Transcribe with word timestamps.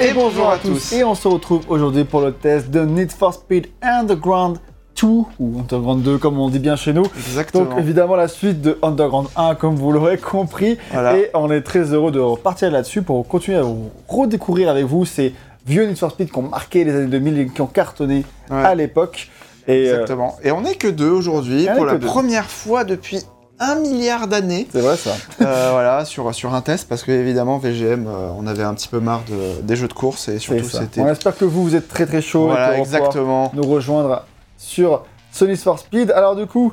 Et 0.00 0.12
bonjour 0.14 0.48
à 0.50 0.56
tous. 0.58 0.92
Et 0.92 1.04
on 1.04 1.14
se 1.14 1.28
retrouve 1.28 1.62
aujourd'hui 1.68 2.04
pour 2.04 2.20
le 2.22 2.32
test 2.32 2.70
de 2.70 2.80
Need 2.80 3.12
for 3.12 3.34
Speed 3.34 3.66
Underground 3.82 4.58
2 5.00 5.06
ou 5.38 5.58
Underground 5.60 6.02
2 6.02 6.18
comme 6.18 6.38
on 6.38 6.48
dit 6.48 6.58
bien 6.58 6.76
chez 6.76 6.92
nous. 6.92 7.04
Exactement. 7.16 7.64
Donc 7.64 7.78
évidemment 7.78 8.16
la 8.16 8.28
suite 8.28 8.60
de 8.62 8.78
Underground 8.82 9.28
1 9.36 9.54
comme 9.56 9.76
vous 9.76 9.92
l'aurez 9.92 10.16
compris. 10.18 10.78
Voilà. 10.92 11.16
Et 11.18 11.30
on 11.34 11.50
est 11.50 11.60
très 11.60 11.92
heureux 11.92 12.10
de 12.12 12.20
repartir 12.20 12.70
là-dessus 12.70 13.02
pour 13.02 13.26
continuer 13.28 13.58
à 13.58 13.64
redécouvrir 14.08 14.70
avec 14.70 14.84
vous 14.86 15.04
ces 15.04 15.34
vieux 15.66 15.84
Need 15.86 15.98
for 15.98 16.10
Speed 16.10 16.30
qui 16.30 16.38
ont 16.38 16.42
marqué 16.42 16.84
les 16.84 16.94
années 16.94 17.06
2000 17.06 17.38
et 17.38 17.46
qui 17.48 17.60
ont 17.60 17.66
cartonné 17.66 18.24
Ouais. 18.50 18.64
à 18.64 18.74
l'époque. 18.74 19.28
Et 19.68 19.88
euh, 19.88 19.92
Exactement. 19.92 20.36
Et 20.42 20.50
on 20.50 20.62
n'est 20.62 20.74
que 20.74 20.88
deux 20.88 21.10
aujourd'hui 21.10 21.68
pour 21.76 21.84
la 21.84 21.96
deux. 21.98 22.06
première 22.06 22.46
fois 22.46 22.84
depuis 22.84 23.20
un 23.60 23.76
milliard 23.76 24.26
d'années. 24.26 24.66
c'est 24.72 24.80
vrai 24.80 24.96
ça. 24.96 25.10
euh, 25.42 25.68
voilà, 25.72 26.04
sur, 26.04 26.34
sur 26.34 26.54
un 26.54 26.60
test 26.62 26.88
parce 26.88 27.02
que 27.02 27.12
évidemment 27.12 27.58
VGM, 27.58 28.06
euh, 28.08 28.30
on 28.38 28.46
avait 28.46 28.62
un 28.64 28.74
petit 28.74 28.88
peu 28.88 28.98
marre 29.00 29.22
de- 29.28 29.60
des 29.62 29.76
jeux 29.76 29.86
de 29.88 29.92
course 29.92 30.28
et 30.28 30.38
surtout 30.38 30.64
c'était. 30.68 31.00
On 31.02 31.08
espère 31.08 31.36
que 31.36 31.44
vous, 31.44 31.62
vous 31.62 31.76
êtes 31.76 31.86
très 31.88 32.06
très 32.06 32.22
chaud 32.22 32.46
Voilà, 32.46 32.76
et 32.76 32.80
exactement. 32.80 33.52
nous 33.54 33.62
rejoindre 33.62 34.24
sur 34.58 35.04
Sony 35.30 35.56
for 35.56 35.78
Speed. 35.78 36.10
Alors 36.10 36.34
du 36.36 36.46
coup, 36.46 36.72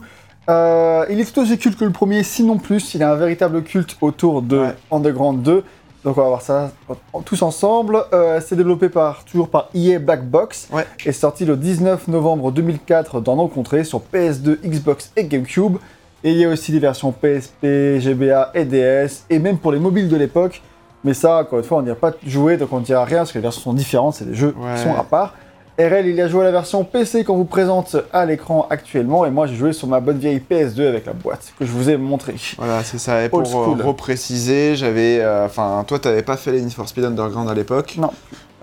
euh, 0.49 1.05
il 1.09 1.19
est 1.19 1.25
tout 1.31 1.41
aussi 1.41 1.57
culte 1.57 1.77
que 1.77 1.85
le 1.85 1.91
premier, 1.91 2.23
sinon 2.23 2.57
plus. 2.57 2.93
Il 2.95 3.03
a 3.03 3.11
un 3.11 3.15
véritable 3.15 3.63
culte 3.63 3.97
autour 4.01 4.41
de 4.41 4.57
Ouais. 4.59 4.75
Underground 4.91 5.41
2. 5.43 5.63
Donc 6.05 6.17
on 6.17 6.21
va 6.21 6.27
voir 6.29 6.41
ça 6.41 6.71
tous 7.25 7.41
ensemble. 7.41 8.01
Euh, 8.13 8.39
c'est 8.45 8.55
développé 8.55 8.87
par 8.87 9.25
toujours 9.25 9.49
par 9.49 9.67
EA 9.75 9.99
Black 9.99 10.25
Box 10.29 10.69
Ouais. 10.71 10.85
et 11.05 11.11
sorti 11.11 11.43
le 11.43 11.57
19 11.57 12.07
novembre 12.07 12.51
2004 12.51 13.19
dans 13.19 13.35
nos 13.35 13.47
contrées 13.49 13.83
sur 13.83 13.99
PS2, 14.13 14.57
Xbox 14.65 15.11
et 15.17 15.25
GameCube. 15.25 15.77
Et 16.27 16.31
il 16.31 16.37
y 16.39 16.43
a 16.43 16.49
aussi 16.49 16.73
des 16.73 16.79
versions 16.79 17.13
PSP, 17.13 17.99
GBA 17.99 18.51
et 18.53 18.65
DS, 18.65 19.23
et 19.29 19.39
même 19.39 19.57
pour 19.57 19.71
les 19.71 19.79
mobiles 19.79 20.09
de 20.09 20.17
l'époque. 20.17 20.61
Mais 21.05 21.13
ça, 21.13 21.37
encore 21.37 21.59
une 21.59 21.63
fois, 21.63 21.77
on 21.77 21.83
n'y 21.83 21.89
a 21.89 21.95
pas 21.95 22.11
joué, 22.25 22.57
donc 22.57 22.73
on 22.73 22.79
ne 22.81 22.83
dira 22.85 23.05
rien 23.05 23.19
parce 23.19 23.31
que 23.31 23.37
les 23.37 23.41
versions 23.43 23.61
sont 23.61 23.73
différentes, 23.73 24.15
c'est 24.15 24.25
des 24.29 24.35
jeux 24.35 24.53
Ouais. 24.59 24.75
qui 24.75 24.81
sont 24.83 24.93
à 24.93 25.03
part. 25.03 25.35
RL, 25.79 26.05
il 26.05 26.19
a 26.19 26.27
joué 26.27 26.41
à 26.41 26.43
la 26.45 26.51
version 26.51 26.83
PC 26.83 27.23
qu'on 27.23 27.37
vous 27.37 27.45
présente 27.45 27.95
à 28.11 28.25
l'écran 28.25 28.67
actuellement, 28.69 29.25
et 29.25 29.29
moi 29.29 29.47
j'ai 29.47 29.55
joué 29.55 29.71
sur 29.71 29.87
ma 29.87 29.99
bonne 30.01 30.17
vieille 30.17 30.41
PS2 30.51 30.85
avec 30.87 31.05
la 31.05 31.13
boîte 31.13 31.53
que 31.57 31.65
je 31.65 31.71
vous 31.71 31.89
ai 31.89 31.95
montrée. 31.97 32.35
Voilà, 32.57 32.83
c'est 32.83 32.97
ça. 32.97 33.23
Et 33.23 33.29
pour 33.29 33.41
euh, 33.41 33.75
repréciser, 33.85 34.75
j'avais. 34.75 35.19
euh, 35.21 35.45
Enfin, 35.45 35.85
toi, 35.87 35.99
t'avais 35.99 36.23
pas 36.23 36.35
fait 36.35 36.51
les 36.51 36.61
Need 36.61 36.73
for 36.73 36.89
Speed 36.89 37.05
Underground 37.05 37.47
à 37.49 37.53
l'époque. 37.53 37.95
Non. 37.97 38.09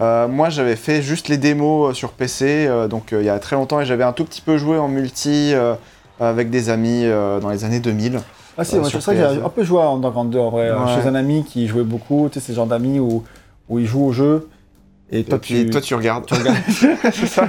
Euh, 0.00 0.26
moi, 0.26 0.50
j'avais 0.50 0.74
fait 0.76 1.00
juste 1.02 1.28
les 1.28 1.38
démos 1.38 1.92
euh, 1.92 1.94
sur 1.94 2.10
PC, 2.10 2.66
euh, 2.68 2.88
donc 2.88 3.12
euh, 3.12 3.22
il 3.22 3.26
y 3.26 3.30
a 3.30 3.38
très 3.38 3.54
longtemps, 3.56 3.80
et 3.80 3.86
j'avais 3.86 4.02
un 4.04 4.12
tout 4.12 4.24
petit 4.24 4.40
peu 4.42 4.58
joué 4.58 4.76
en 4.76 4.88
multi 4.88 5.52
euh, 5.54 5.74
avec 6.20 6.50
des 6.50 6.70
amis 6.70 7.02
euh, 7.04 7.40
dans 7.40 7.50
les 7.50 7.64
années 7.64 7.80
2000. 7.80 8.20
Ah 8.56 8.64
si, 8.64 8.76
Euh, 8.76 8.84
c'est 8.84 9.00
ça 9.00 9.12
que 9.12 9.18
j'ai 9.18 9.24
PS2. 9.40 9.44
un 9.44 9.48
peu 9.48 9.64
joué 9.64 9.80
à 9.80 9.86
Underground 9.88 10.30
2 10.30 10.38
en 10.38 10.50
vrai, 10.50 10.68
euh, 10.68 10.78
Ouais. 10.84 10.94
chez 11.02 11.08
un 11.08 11.14
ami 11.14 11.44
qui 11.44 11.66
jouait 11.66 11.82
beaucoup, 11.82 12.28
tu 12.30 12.38
sais, 12.38 12.46
ces 12.46 12.54
genres 12.54 12.66
d'amis 12.66 13.00
où, 13.00 13.24
où 13.68 13.78
ils 13.80 13.86
jouent 13.86 14.06
au 14.06 14.12
jeu, 14.12 14.48
et 15.14 15.24
toi 15.24 15.36
et 15.36 15.40
puis, 15.40 15.64
tu... 15.64 15.70
toi, 15.70 15.80
tu 15.80 15.94
regardes. 15.94 16.26
tu 16.26 16.34
regardes. 16.34 16.56
c'est 17.12 17.26
ça. 17.26 17.48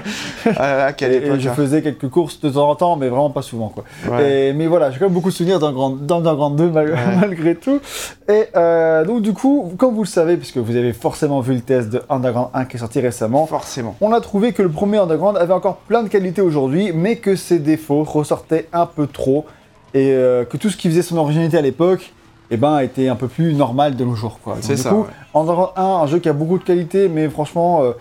Ah, 0.57 0.85
à 0.85 0.93
quelle 0.93 1.13
époque 1.13 1.37
et 1.37 1.39
je 1.41 1.49
hein. 1.49 1.53
faisais 1.55 1.81
quelques 1.81 2.09
courses 2.09 2.39
de 2.41 2.49
temps 2.49 2.69
en 2.69 2.75
temps, 2.75 2.95
mais 2.95 3.07
vraiment 3.09 3.29
pas 3.29 3.41
souvent 3.41 3.69
quoi. 3.69 3.83
Ouais. 4.09 4.49
Et- 4.49 4.53
mais 4.53 4.67
voilà, 4.67 4.91
j'ai 4.91 4.99
quand 4.99 5.05
même 5.05 5.13
beaucoup 5.13 5.29
de 5.29 5.33
souvenirs 5.35 5.59
d'Underground 5.59 6.05
d'Underground 6.05 6.55
2 6.57 6.69
mal- 6.69 6.91
Ouais. 6.91 6.97
malgré 7.21 7.55
tout. 7.55 7.79
Et 8.29 8.45
euh, 8.55 9.03
donc 9.05 9.21
du 9.21 9.33
coup, 9.33 9.73
comme 9.77 9.95
vous 9.95 10.03
le 10.03 10.07
savez, 10.07 10.37
puisque 10.37 10.57
vous 10.57 10.75
avez 10.75 10.93
forcément 10.93 11.39
vu 11.41 11.53
le 11.55 11.61
test 11.61 11.89
de 11.89 12.01
Underground 12.09 12.49
1 12.53 12.65
qui 12.65 12.77
est 12.77 12.79
sorti 12.79 12.99
récemment, 12.99 13.47
Forcément. 13.47 13.95
on 14.01 14.11
a 14.13 14.21
trouvé 14.21 14.53
que 14.53 14.61
le 14.61 14.69
premier 14.69 14.97
Underground 14.97 15.37
avait 15.37 15.53
encore 15.53 15.77
plein 15.77 16.03
de 16.03 16.09
qualités 16.09 16.41
aujourd'hui, 16.41 16.91
mais 16.93 17.15
que 17.17 17.35
ses 17.35 17.59
défauts 17.59 18.03
ressortaient 18.03 18.67
un 18.73 18.85
peu 18.85 19.07
trop, 19.07 19.45
et 19.93 20.11
euh, 20.11 20.43
que 20.45 20.57
tout 20.57 20.69
ce 20.69 20.77
qui 20.77 20.89
faisait 20.89 21.01
son 21.01 21.17
originalité 21.17 21.57
à 21.57 21.61
l'époque, 21.61 22.11
eh 22.51 22.57
ben, 22.57 22.79
était 22.79 23.07
un 23.07 23.15
peu 23.15 23.27
plus 23.27 23.53
normal 23.55 23.95
de 23.95 24.05
nos 24.05 24.13
jours. 24.13 24.39
quoi. 24.43 24.53
Donc, 24.55 24.63
C'est 24.63 24.75
du 24.75 24.81
ça, 24.81 24.89
coup, 24.89 25.01
ouais. 25.01 25.07
Underground 25.35 25.71
1, 25.75 25.81
un 25.83 26.07
jeu 26.07 26.19
qui 26.19 26.29
a 26.29 26.33
beaucoup 26.33 26.57
de 26.57 26.63
qualités, 26.63 27.09
mais 27.09 27.29
franchement, 27.29 27.83
euh, 27.83 27.91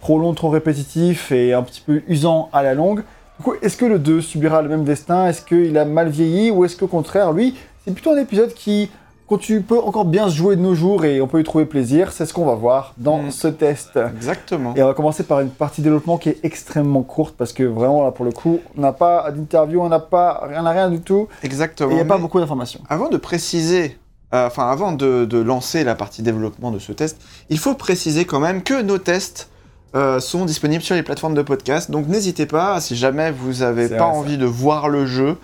trop 0.00 0.18
long, 0.18 0.32
trop 0.34 0.48
répétitif 0.48 1.30
et 1.30 1.52
un 1.52 1.62
petit 1.62 1.82
peu 1.82 2.02
usant 2.08 2.48
à 2.52 2.62
la 2.62 2.74
longue. 2.74 3.02
Du 3.38 3.44
coup, 3.44 3.52
est-ce 3.62 3.76
que 3.76 3.84
le 3.84 3.98
2 3.98 4.20
subira 4.20 4.62
le 4.62 4.68
même 4.68 4.84
destin? 4.84 5.26
Est-ce 5.26 5.42
qu'il 5.42 5.76
a 5.78 5.84
mal 5.84 6.08
vieilli 6.08 6.50
Ou 6.50 6.64
est-ce 6.64 6.76
qu'au 6.76 6.86
contraire, 6.88 7.32
lui, 7.32 7.54
c'est 7.84 7.92
plutôt 7.92 8.12
un 8.12 8.18
épisode 8.18 8.52
qui 8.54 8.90
continue, 9.26 9.60
peut 9.60 9.78
encore 9.78 10.04
bien 10.06 10.28
se 10.28 10.34
jouer 10.34 10.56
de 10.56 10.60
nos 10.60 10.74
jours 10.74 11.04
et 11.04 11.20
on 11.20 11.28
peut 11.28 11.38
y 11.38 11.44
trouver 11.44 11.64
plaisir 11.64 12.10
C'est 12.12 12.26
ce 12.26 12.34
qu'on 12.34 12.44
va 12.46 12.54
voir 12.54 12.94
dans 12.98 13.18
Mm. 13.22 13.30
ce 13.30 13.46
test. 13.48 13.98
Exactement. 14.16 14.74
Et 14.74 14.82
on 14.82 14.86
va 14.88 14.94
commencer 14.94 15.22
par 15.22 15.40
une 15.40 15.50
partie 15.50 15.82
développement 15.82 16.18
qui 16.18 16.30
est 16.30 16.38
extrêmement 16.42 17.02
courte 17.02 17.34
parce 17.38 17.52
que 17.52 17.62
vraiment, 17.62 18.02
là, 18.04 18.10
pour 18.10 18.24
le 18.24 18.32
coup, 18.32 18.58
on 18.76 18.80
n'a 18.80 18.92
pas 18.92 19.30
d'interview, 19.30 19.80
on 19.82 19.88
n'a 19.88 20.00
pas 20.00 20.40
rien, 20.48 20.68
rien 20.68 20.90
du 20.90 21.00
tout. 21.00 21.28
Exactement. 21.44 21.90
il 21.90 21.94
n'y 21.96 22.00
a 22.00 22.04
pas 22.06 22.18
beaucoup 22.18 22.40
d'informations. 22.40 22.80
Avant 22.88 23.08
de 23.08 23.16
préciser, 23.18 23.96
euh, 24.34 24.46
enfin 24.46 24.70
avant 24.70 24.92
de, 24.92 25.24
de 25.24 25.38
lancer 25.38 25.84
la 25.84 25.94
partie 25.94 26.22
développement 26.22 26.70
de 26.70 26.78
ce 26.78 26.92
test, 26.92 27.18
il 27.48 27.58
faut 27.58 27.74
préciser 27.74 28.24
quand 28.24 28.40
même 28.40 28.62
que 28.62 28.80
nos 28.82 28.98
tests 28.98 29.50
euh, 29.96 30.20
sont 30.20 30.44
disponibles 30.44 30.84
sur 30.84 30.94
les 30.94 31.02
plateformes 31.02 31.34
de 31.34 31.42
podcast. 31.42 31.90
Donc 31.90 32.06
n'hésitez 32.06 32.46
pas, 32.46 32.80
si 32.80 32.94
jamais 32.94 33.32
vous 33.32 33.54
n'avez 33.54 33.88
pas 33.88 33.96
vrai, 33.96 33.98
ça. 33.98 34.06
envie 34.06 34.38
de 34.38 34.46
voir 34.46 34.88
le 34.88 35.04
jeu, 35.04 35.36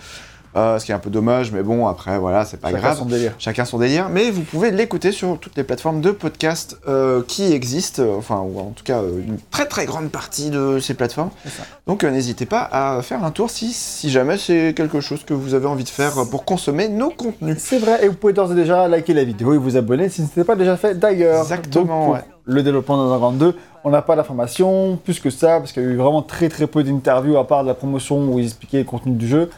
euh, 0.56 0.78
ce 0.78 0.86
qui 0.86 0.92
est 0.92 0.94
un 0.94 0.98
peu 0.98 1.10
dommage, 1.10 1.52
mais 1.52 1.62
bon 1.62 1.86
après 1.86 2.18
voilà, 2.18 2.44
c'est 2.44 2.56
pas 2.56 2.68
Chacun 2.70 2.80
grave. 2.82 2.98
son 2.98 3.04
délire. 3.04 3.32
Chacun 3.38 3.64
son 3.64 3.78
délire, 3.78 4.08
mais 4.08 4.30
vous 4.30 4.42
pouvez 4.42 4.70
l'écouter 4.70 5.12
sur 5.12 5.38
toutes 5.38 5.56
les 5.56 5.64
plateformes 5.64 6.00
de 6.00 6.10
podcast 6.10 6.78
euh, 6.88 7.22
qui 7.26 7.52
existent, 7.52 8.02
euh, 8.02 8.16
enfin, 8.16 8.40
ou 8.40 8.58
en 8.58 8.70
tout 8.74 8.84
cas 8.84 9.00
euh, 9.02 9.20
une 9.26 9.36
très 9.50 9.66
très 9.66 9.84
grande 9.86 10.10
partie 10.10 10.50
de 10.50 10.78
ces 10.80 10.94
plateformes. 10.94 11.30
Donc 11.86 12.04
n'hésitez 12.04 12.46
pas 12.46 12.68
à 12.72 13.02
faire 13.02 13.22
un 13.22 13.30
tour 13.30 13.50
si, 13.50 13.72
si 13.72 14.10
jamais 14.10 14.38
c'est 14.38 14.72
quelque 14.74 15.00
chose 15.00 15.24
que 15.24 15.34
vous 15.34 15.54
avez 15.54 15.66
envie 15.66 15.84
de 15.84 15.88
faire 15.88 16.14
pour 16.30 16.44
consommer 16.44 16.88
nos 16.88 17.10
contenus. 17.10 17.56
C'est 17.58 17.78
vrai, 17.78 18.04
et 18.04 18.08
vous 18.08 18.14
pouvez 18.14 18.32
d'ores 18.32 18.52
et 18.52 18.54
déjà 18.54 18.88
liker 18.88 19.14
la 19.14 19.24
vidéo 19.24 19.52
et 19.52 19.58
vous 19.58 19.76
abonner 19.76 20.08
si 20.08 20.16
ce 20.16 20.22
n'était 20.22 20.44
pas 20.44 20.56
déjà 20.56 20.76
fait 20.76 20.98
d'ailleurs. 20.98 21.42
Exactement, 21.42 21.84
Donc, 21.84 22.04
pour 22.06 22.14
ouais. 22.14 22.20
Le 22.48 22.62
développement 22.62 22.96
d'Underground 22.96 23.38
2, 23.38 23.56
on 23.82 23.90
n'a 23.90 24.02
pas 24.02 24.14
d'informations 24.14 24.96
plus 25.04 25.18
que 25.18 25.30
ça, 25.30 25.58
parce 25.58 25.72
qu'il 25.72 25.82
y 25.82 25.86
a 25.86 25.88
eu 25.88 25.96
vraiment 25.96 26.22
très 26.22 26.48
très 26.48 26.68
peu 26.68 26.84
d'interviews 26.84 27.36
à 27.38 27.46
part 27.46 27.62
de 27.64 27.68
la 27.68 27.74
promotion 27.74 28.24
où 28.28 28.38
ils 28.38 28.44
expliquaient 28.44 28.78
le 28.78 28.84
contenu 28.84 29.12
du 29.16 29.26
jeu. 29.26 29.50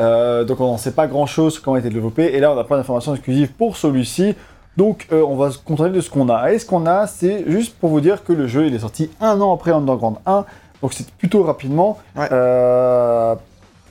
Euh, 0.00 0.44
donc 0.44 0.60
on 0.60 0.66
n'en 0.66 0.76
sait 0.76 0.90
pas 0.90 1.06
grand 1.06 1.26
chose 1.26 1.58
comment 1.60 1.76
il 1.76 1.80
a 1.80 1.86
été 1.86 1.94
développé, 1.94 2.34
et 2.34 2.40
là 2.40 2.52
on 2.52 2.56
n'a 2.56 2.64
pas 2.64 2.76
d'informations 2.76 3.14
exclusives 3.14 3.52
pour 3.52 3.76
celui-ci. 3.76 4.34
Donc 4.76 5.06
euh, 5.12 5.22
on 5.22 5.36
va 5.36 5.52
se 5.52 5.58
contenter 5.58 5.90
de 5.90 6.00
ce 6.00 6.10
qu'on 6.10 6.28
a. 6.28 6.52
Et 6.52 6.58
ce 6.58 6.66
qu'on 6.66 6.86
a, 6.86 7.06
c'est 7.06 7.44
juste 7.48 7.76
pour 7.78 7.90
vous 7.90 8.00
dire 8.00 8.24
que 8.24 8.32
le 8.32 8.46
jeu 8.46 8.66
il 8.66 8.74
est 8.74 8.80
sorti 8.80 9.10
un 9.20 9.40
an 9.40 9.54
après 9.54 9.70
Underground 9.70 10.16
1, 10.26 10.44
donc 10.82 10.92
c'est 10.92 11.08
plutôt 11.12 11.44
rapidement. 11.44 11.98
Ouais. 12.16 12.28
Euh, 12.32 13.34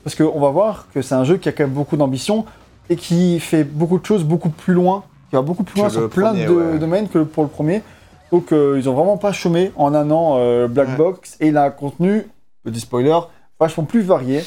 parce 0.02 0.14
qu'on 0.14 0.38
va 0.38 0.50
voir 0.50 0.88
que 0.92 1.00
c'est 1.00 1.14
un 1.14 1.24
jeu 1.24 1.38
qui 1.38 1.48
a 1.48 1.52
quand 1.52 1.64
même 1.64 1.72
beaucoup 1.72 1.96
d'ambition 1.96 2.44
et 2.90 2.96
qui 2.96 3.40
fait 3.40 3.64
beaucoup 3.64 3.98
de 3.98 4.04
choses 4.04 4.24
beaucoup 4.24 4.50
plus 4.50 4.74
loin, 4.74 5.04
qui 5.30 5.36
va 5.36 5.42
beaucoup 5.42 5.64
plus 5.64 5.80
loin 5.80 5.88
sur 5.88 6.10
plein 6.10 6.32
premier, 6.32 6.44
de 6.44 6.52
ouais. 6.52 6.78
domaines 6.78 7.08
que 7.08 7.20
pour 7.20 7.42
le 7.42 7.48
premier. 7.48 7.82
Donc 8.30 8.48
ils 8.50 8.86
ont 8.88 8.92
vraiment 8.94 9.16
pas 9.16 9.32
chômé 9.32 9.72
en 9.76 9.94
un 9.94 10.10
an 10.10 10.66
Black 10.66 10.88
Ouais. 10.88 10.96
Box 10.96 11.38
et 11.40 11.48
il 11.48 11.56
a 11.56 11.64
un 11.64 11.70
contenu, 11.70 12.26
petit 12.62 12.80
spoiler, 12.80 13.18
vachement 13.58 13.84
plus 13.84 14.02
varié. 14.02 14.42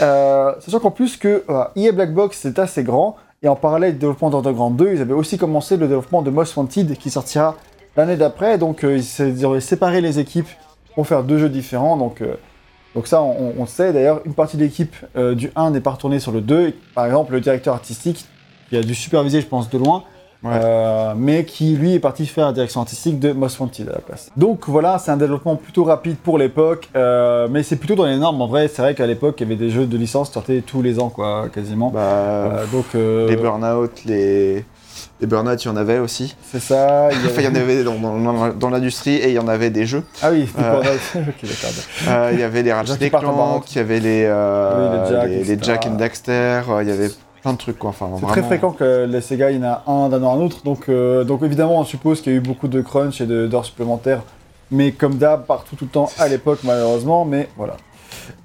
Euh, 0.00 0.54
sachant 0.60 0.80
qu'en 0.80 0.90
plus 0.90 1.16
que 1.16 1.44
EA 1.76 1.92
Black 1.92 2.14
Box 2.14 2.38
c'est 2.40 2.58
assez 2.58 2.84
grand 2.84 3.16
et 3.42 3.48
en 3.48 3.56
parallèle 3.56 3.92
du 3.92 3.98
développement 3.98 4.30
d'Underground 4.30 4.76
2, 4.76 4.94
ils 4.94 5.00
avaient 5.00 5.12
aussi 5.12 5.38
commencé 5.38 5.76
le 5.76 5.86
développement 5.86 6.22
de 6.22 6.30
Most 6.30 6.56
Wanted 6.56 6.96
qui 6.96 7.10
sortira 7.10 7.56
l'année 7.96 8.16
d'après. 8.16 8.58
Donc 8.58 8.84
euh, 8.84 8.98
ils 8.98 9.28
ils 9.28 9.44
auraient 9.44 9.60
séparé 9.60 10.00
les 10.00 10.18
équipes 10.18 10.48
pour 10.94 11.06
faire 11.06 11.22
deux 11.22 11.38
jeux 11.38 11.48
différents. 11.48 11.96
Donc, 11.96 12.20
euh, 12.20 12.34
donc 12.96 13.06
ça 13.06 13.22
on, 13.22 13.54
on 13.56 13.66
sait. 13.66 13.92
D'ailleurs 13.92 14.20
une 14.24 14.34
partie 14.34 14.56
de 14.56 14.64
l'équipe 14.64 14.96
euh, 15.16 15.34
du 15.36 15.52
1 15.54 15.70
n'est 15.70 15.80
pas 15.80 15.90
retournée 15.90 16.18
sur 16.18 16.32
le 16.32 16.40
2. 16.40 16.74
Par 16.94 17.06
exemple 17.06 17.32
le 17.32 17.40
directeur 17.40 17.74
artistique 17.74 18.26
qui 18.70 18.76
a 18.76 18.82
dû 18.82 18.94
superviser 18.94 19.40
je 19.40 19.46
pense 19.46 19.70
de 19.70 19.78
loin. 19.78 20.02
Ouais. 20.44 20.52
Euh, 20.54 21.14
mais 21.16 21.44
qui 21.44 21.74
lui 21.74 21.94
est 21.94 21.98
parti 21.98 22.24
faire 22.24 22.46
la 22.46 22.52
direction 22.52 22.80
artistique 22.80 23.18
de 23.18 23.32
Most 23.32 23.58
Wanted 23.58 23.88
à 23.88 23.92
la 23.94 23.98
place. 23.98 24.30
Donc 24.36 24.68
voilà, 24.68 24.98
c'est 24.98 25.10
un 25.10 25.16
développement 25.16 25.56
plutôt 25.56 25.82
rapide 25.82 26.16
pour 26.16 26.38
l'époque, 26.38 26.88
euh, 26.94 27.48
mais 27.50 27.64
c'est 27.64 27.74
plutôt 27.76 27.96
dans 27.96 28.06
les 28.06 28.16
normes. 28.16 28.40
En 28.40 28.46
vrai, 28.46 28.68
c'est 28.68 28.80
vrai 28.82 28.94
qu'à 28.94 29.06
l'époque, 29.06 29.34
il 29.40 29.42
y 29.42 29.46
avait 29.46 29.56
des 29.56 29.70
jeux 29.70 29.86
de 29.86 29.96
licence 29.98 30.30
sortaient 30.30 30.62
tous 30.64 30.80
les 30.80 31.00
ans, 31.00 31.08
quoi, 31.08 31.48
quasiment. 31.52 31.90
Bah, 31.90 32.00
Euh, 32.00 32.64
donc 32.72 32.84
les 32.94 33.34
burn-out, 33.36 33.90
les... 34.06 34.64
les 35.20 35.26
burn-out, 35.26 35.64
il 35.64 35.66
y 35.66 35.70
en 35.72 35.76
avait 35.76 35.98
aussi. 35.98 36.36
c'est 36.52 36.60
ça. 36.60 37.08
il 37.10 37.20
y 37.20 37.24
Enfin, 37.26 37.40
il 37.40 37.44
y 37.44 37.48
en 37.48 37.54
avait 37.56 37.82
dans, 37.82 37.94
dans- 37.98 38.18
dans- 38.20 38.48
dans 38.54 38.70
l'industrie 38.70 39.16
et 39.16 39.28
il 39.30 39.34
y 39.34 39.38
en 39.40 39.48
avait 39.48 39.70
des 39.70 39.86
jeux. 39.86 40.04
Ah 40.22 40.30
oui, 40.30 40.46
c'était 40.46 40.62
Euh. 40.62 40.80
pour 40.80 41.20
ok, 41.22 41.34
d'accord. 41.42 41.70
Euh, 42.08 42.30
il 42.32 42.38
y 42.38 42.44
avait 42.44 42.62
les 42.62 42.72
Ratchet 42.72 43.10
Clank, 43.10 43.64
il 43.72 43.76
y 43.76 43.80
avait 43.80 43.98
les, 44.00 44.24
euh, 44.24 44.92
Oui, 44.92 44.98
les 45.02 45.16
Jack, 45.16 45.28
les, 45.28 45.42
les. 45.56 45.58
Jack 45.62 45.86
and 45.86 45.94
Daxter, 45.96 46.60
il 46.82 46.88
y 46.88 46.92
avait 46.92 47.10
plein 47.42 47.52
de 47.52 47.58
trucs 47.58 47.78
quoi. 47.78 47.90
Enfin, 47.90 48.06
C'est 48.14 48.20
vraiment... 48.20 48.28
très 48.32 48.42
fréquent 48.42 48.70
que 48.72 49.06
les 49.08 49.20
Sega, 49.20 49.50
il 49.50 49.58
y 49.58 49.64
en 49.64 49.68
a 49.68 49.82
un 49.86 50.08
d'un 50.08 50.22
an 50.22 50.32
à 50.32 50.36
un 50.36 50.40
autre. 50.40 50.62
Donc, 50.64 50.88
euh, 50.88 51.24
donc 51.24 51.42
évidemment, 51.42 51.78
on 51.80 51.84
suppose 51.84 52.20
qu'il 52.20 52.32
y 52.32 52.34
a 52.34 52.38
eu 52.38 52.42
beaucoup 52.42 52.68
de 52.68 52.80
crunch 52.80 53.20
et 53.20 53.26
de- 53.26 53.46
d'heures 53.46 53.64
supplémentaires. 53.64 54.22
Mais 54.70 54.92
comme 54.92 55.14
d'hab, 55.16 55.44
partout, 55.46 55.76
tout 55.76 55.84
le 55.86 55.90
temps, 55.90 56.10
à 56.18 56.28
l'époque, 56.28 56.60
malheureusement. 56.64 57.24
Mais 57.24 57.48
voilà. 57.56 57.76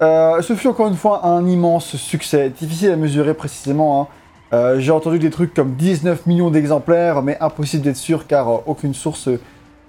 Euh, 0.02 0.40
ce 0.42 0.54
fut 0.54 0.68
encore 0.68 0.88
une 0.88 0.96
fois 0.96 1.26
un 1.26 1.46
immense 1.46 1.96
succès. 1.96 2.50
Difficile 2.50 2.90
à 2.92 2.96
mesurer 2.96 3.34
précisément. 3.34 4.02
hein. 4.02 4.06
Euh, 4.52 4.78
J'ai 4.78 4.92
entendu 4.92 5.18
des 5.18 5.30
trucs 5.30 5.52
comme 5.52 5.74
19 5.74 6.26
millions 6.26 6.50
d'exemplaires, 6.50 7.22
mais 7.22 7.36
impossible 7.40 7.82
d'être 7.82 7.96
sûr 7.96 8.26
car 8.26 8.48
euh, 8.48 8.56
aucune 8.66 8.94
source 8.94 9.28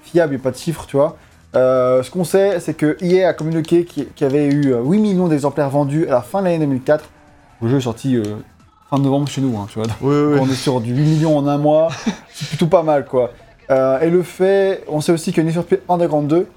fiable 0.02 0.36
et 0.36 0.38
pas 0.38 0.52
de 0.52 0.58
chiffres, 0.58 0.86
tu 0.88 0.98
vois. 0.98 1.16
Euh, 1.56 2.04
ce 2.04 2.12
qu'on 2.12 2.24
sait, 2.26 2.60
c'est 2.60 2.74
que 2.74 2.98
EA 3.02 3.30
a 3.30 3.34
communiqué 3.34 3.86
qu'il 3.86 4.08
y 4.20 4.24
avait 4.26 4.46
eu 4.48 4.74
euh, 4.74 4.82
8 4.84 5.00
millions 5.00 5.28
d'exemplaires 5.30 5.70
vendus 5.70 6.06
à 6.08 6.12
la 6.12 6.22
fin 6.22 6.40
de 6.40 6.46
l'année 6.46 6.60
2004. 6.60 7.06
Le 7.62 7.70
jeu 7.70 7.78
est 7.78 7.82
sorti 7.82 8.18
euh, 8.18 8.24
fin 8.96 9.02
novembre 9.04 9.28
chez 9.28 9.42
nous, 9.42 9.58
hein, 9.58 9.68
tu 9.72 9.80
vois. 9.80 9.88
Oui, 10.02 10.16
oui, 10.34 10.40
On 10.42 10.50
est 10.50 10.54
sur 10.56 10.82
du 10.82 10.94
8 10.96 11.02
millions 11.02 11.38
en 11.38 11.48
un 11.48 11.58
mois, 11.58 11.90
c'est 12.34 12.48
plutôt 12.48 12.68
pas 12.68 12.84
mal 12.84 13.06
quoi. 13.06 13.32
Euh, 13.72 14.00
et 14.02 14.10
le 14.10 14.22
fait, 14.24 14.84
on 14.88 15.02
sait 15.02 15.12
aussi 15.12 15.34
que 15.34 15.42
Need 15.42 15.60
Underground 15.90 16.28
2, 16.28 16.48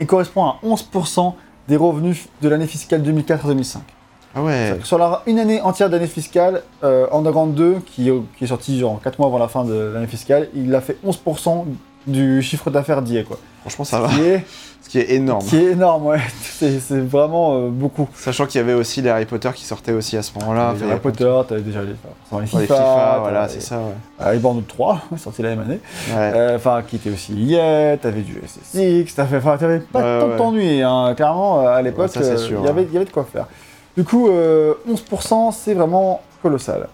il 0.00 0.06
correspond 0.06 0.44
à 0.44 0.56
11% 0.64 1.34
des 1.68 1.76
revenus 1.76 2.26
de 2.42 2.48
l'année 2.48 2.66
fiscale 2.66 3.02
2004 3.02 3.44
à 3.44 3.48
2005. 3.48 3.82
Ah 4.34 4.42
ouais. 4.42 4.78
Sur 4.84 4.98
la- 4.98 5.22
une 5.26 5.38
année 5.38 5.60
entière 5.62 5.88
d'année 5.90 6.06
fiscale, 6.06 6.62
euh, 6.84 7.06
Underground 7.12 7.54
2, 7.54 7.76
qui, 7.86 8.10
qui 8.36 8.44
est 8.44 8.46
sorti 8.46 8.78
genre 8.78 9.00
4 9.02 9.18
mois 9.18 9.28
avant 9.28 9.38
la 9.38 9.48
fin 9.48 9.64
de 9.64 9.74
l'année 9.94 10.06
fiscale, 10.06 10.48
il 10.54 10.74
a 10.74 10.80
fait 10.80 10.96
11% 11.06 11.64
du 12.06 12.42
chiffre 12.42 12.70
d'affaires 12.70 13.02
d'hier, 13.02 13.24
quoi. 13.26 13.38
Franchement, 13.62 13.84
ça 13.84 14.00
va. 14.00 14.08
Qui 14.08 14.20
est, 14.22 14.44
Ce 14.82 14.88
qui 14.88 14.98
est 15.00 15.10
énorme. 15.14 15.44
qui 15.44 15.56
est 15.56 15.72
énorme, 15.72 16.06
ouais. 16.06 16.20
C'est 16.40 17.00
vraiment 17.00 17.56
euh, 17.56 17.68
beaucoup. 17.68 18.08
Sachant 18.14 18.46
qu'il 18.46 18.60
y 18.60 18.64
avait 18.64 18.74
aussi 18.74 19.02
les 19.02 19.10
Harry 19.10 19.26
Potter 19.26 19.50
qui 19.54 19.64
sortaient 19.64 19.90
aussi 19.92 20.16
à 20.16 20.22
ce 20.22 20.30
moment-là. 20.38 20.68
A 20.68 20.88
Harry 20.90 21.00
Potter, 21.00 21.32
t'avais 21.48 21.62
déjà 21.62 21.82
les, 21.82 21.94
enfin, 22.30 22.40
les 22.40 22.46
FIFA, 22.46 22.60
les 22.60 22.66
FIFA, 22.68 23.18
voilà, 23.20 23.48
c'est 23.48 23.60
ça, 23.60 23.78
ouais. 23.78 23.92
Harry 24.20 24.38
Potter 24.38 24.60
3, 24.68 25.00
sorti 25.16 25.42
la 25.42 25.48
même 25.50 25.60
année. 25.60 25.80
Ouais. 26.10 26.14
Euh, 26.34 26.56
Enfin, 26.56 26.82
qui 26.86 26.94
était 26.96 27.10
aussi 27.10 27.32
lié, 27.32 27.96
t'avais 28.00 28.20
du 28.22 28.40
SSX, 28.46 29.14
t'avais 29.16 29.40
pas 29.40 29.56
Ouais, 29.56 29.80
tant 30.20 30.28
de 30.28 30.36
t'ennuyer, 30.38 30.82
hein. 30.84 31.12
clairement, 31.16 31.62
euh, 31.62 31.68
à 31.76 31.82
l'époque, 31.82 32.10
il 32.14 32.22
y 32.22 32.24
avait- 32.24 32.36
ouais. 32.36 32.86
il 32.88 32.94
y 32.94 32.96
avait 32.96 33.04
de 33.04 33.10
quoi 33.10 33.26
faire. 33.30 33.46
Du 33.96 34.04
coup, 34.04 34.28
euh, 34.28 34.74
11%, 34.88 35.50
c'est 35.50 35.74
vraiment 35.74 36.20
colossal. 36.42 36.86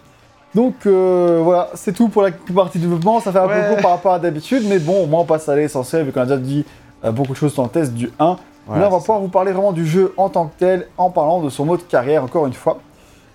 Donc 0.55 0.75
euh, 0.85 1.39
voilà, 1.43 1.69
c'est 1.73 1.93
tout 1.93 2.09
pour 2.09 2.21
la 2.21 2.29
partie 2.53 2.77
développement, 2.79 3.19
ça 3.19 3.31
fait 3.31 3.39
un 3.39 3.47
Ouais. 3.47 3.61
peu 3.61 3.73
court 3.73 3.81
par 3.81 3.91
rapport 3.91 4.13
à 4.13 4.19
d'habitude, 4.19 4.63
mais 4.67 4.77
bon, 4.79 5.03
au 5.03 5.07
moins 5.07 5.21
on 5.21 5.25
passe 5.25 5.49
à 5.49 5.55
l'essentiel, 5.55 6.05
vu 6.05 6.11
qu'on 6.11 6.21
a 6.21 6.25
déjà 6.25 6.37
dit 6.37 6.63
euh, 7.03 7.11
beaucoup 7.11 7.31
de 7.33 7.37
choses 7.37 7.55
dans 7.55 7.63
le 7.63 7.69
test 7.69 7.93
du 7.93 8.11
1. 8.19 8.37
Voilà, 8.67 8.83
Là, 8.83 8.87
on 8.87 8.91
va 8.91 8.97
pouvoir 8.99 9.19
vous 9.19 9.27
parler 9.27 9.51
vraiment 9.51 9.73
du 9.73 9.85
jeu 9.85 10.13
en 10.15 10.29
tant 10.29 10.45
que 10.45 10.53
tel, 10.57 10.87
en 10.97 11.09
parlant 11.09 11.41
de 11.41 11.49
son 11.49 11.65
mode 11.65 11.85
carrière, 11.87 12.23
encore 12.23 12.45
une 12.47 12.53
fois. 12.53 12.79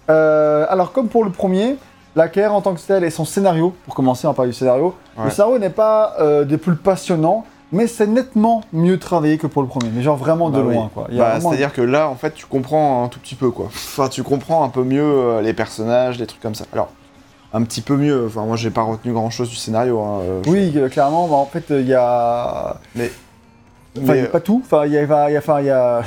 Euh, 0.08 0.64
alors, 0.70 0.92
comme 0.92 1.08
pour 1.08 1.22
le 1.24 1.30
premier, 1.30 1.76
la 2.16 2.28
carrière 2.28 2.54
en 2.54 2.62
tant 2.62 2.72
que 2.74 2.80
tel 2.80 3.04
et 3.04 3.10
son 3.10 3.26
scénario, 3.26 3.74
pour 3.84 3.94
commencer, 3.94 4.26
on 4.26 4.30
va 4.30 4.34
parler 4.34 4.52
du 4.52 4.56
scénario. 4.56 4.94
Le 5.22 5.28
scénario 5.30 5.58
n'est 5.58 5.68
pas 5.68 6.16
des 6.46 6.56
plus 6.56 6.76
passionnants, 6.76 7.44
mais 7.72 7.86
c'est 7.86 8.06
nettement 8.06 8.62
mieux 8.72 8.98
travaillé 8.98 9.36
que 9.36 9.46
pour 9.46 9.60
le 9.60 9.68
premier. 9.68 9.90
Mais 9.94 10.00
genre 10.00 10.16
vraiment 10.16 10.48
de 10.48 10.62
Bah 10.62 10.66
oui. 10.66 10.74
loin, 10.76 10.84
a 10.84 11.00
Bah, 11.00 11.04
vraiment- 11.32 11.50
C'est-à-dire 11.50 11.74
que 11.74 11.82
là, 11.82 12.08
en 12.08 12.14
fait, 12.14 12.32
tu 12.32 12.46
comprends 12.46 13.04
un 13.04 13.08
tout 13.08 13.20
petit 13.20 13.34
peu, 13.34 13.50
quoi. 13.50 13.66
Enfin, 13.66 14.08
tu 14.08 14.22
comprends 14.22 14.64
un 14.64 14.70
peu 14.70 14.82
mieux 14.82 15.40
les 15.42 15.52
personnages, 15.52 16.18
les 16.18 16.26
trucs 16.26 16.40
comme 16.40 16.54
ça. 16.54 16.64
Alors, 16.72 16.88
un 17.52 17.62
petit 17.62 17.80
peu 17.80 17.96
mieux. 17.96 18.26
Enfin, 18.26 18.44
moi, 18.44 18.56
j'ai 18.56 18.70
pas 18.70 18.82
retenu 18.82 19.12
grand-chose 19.12 19.48
du 19.48 19.56
scénario. 19.56 20.00
hein, 20.00 20.20
euh, 20.22 20.42
Oui, 20.46 20.72
euh, 20.76 20.88
clairement, 20.88 21.26
bah, 21.28 21.36
en 21.36 21.46
fait, 21.46 21.70
euh, 21.70 21.80
il 21.80 21.88
y 21.88 21.94
a... 21.94 22.76
Mais, 22.94 23.10
Enfin, 24.00 24.14
il 24.14 24.18
mais 24.18 24.22
y 24.22 24.26
a 24.26 24.28
pas 24.28 24.40
tout. 24.40 24.62
Enfin, 24.64 24.86
il 24.86 24.92
y 24.92 24.98
a... 24.98 25.02
y 25.30 25.34
a- 25.36 25.38
Enfin, 25.38 25.60
il 25.60 25.66
y 25.66 25.70
a... 25.70 26.02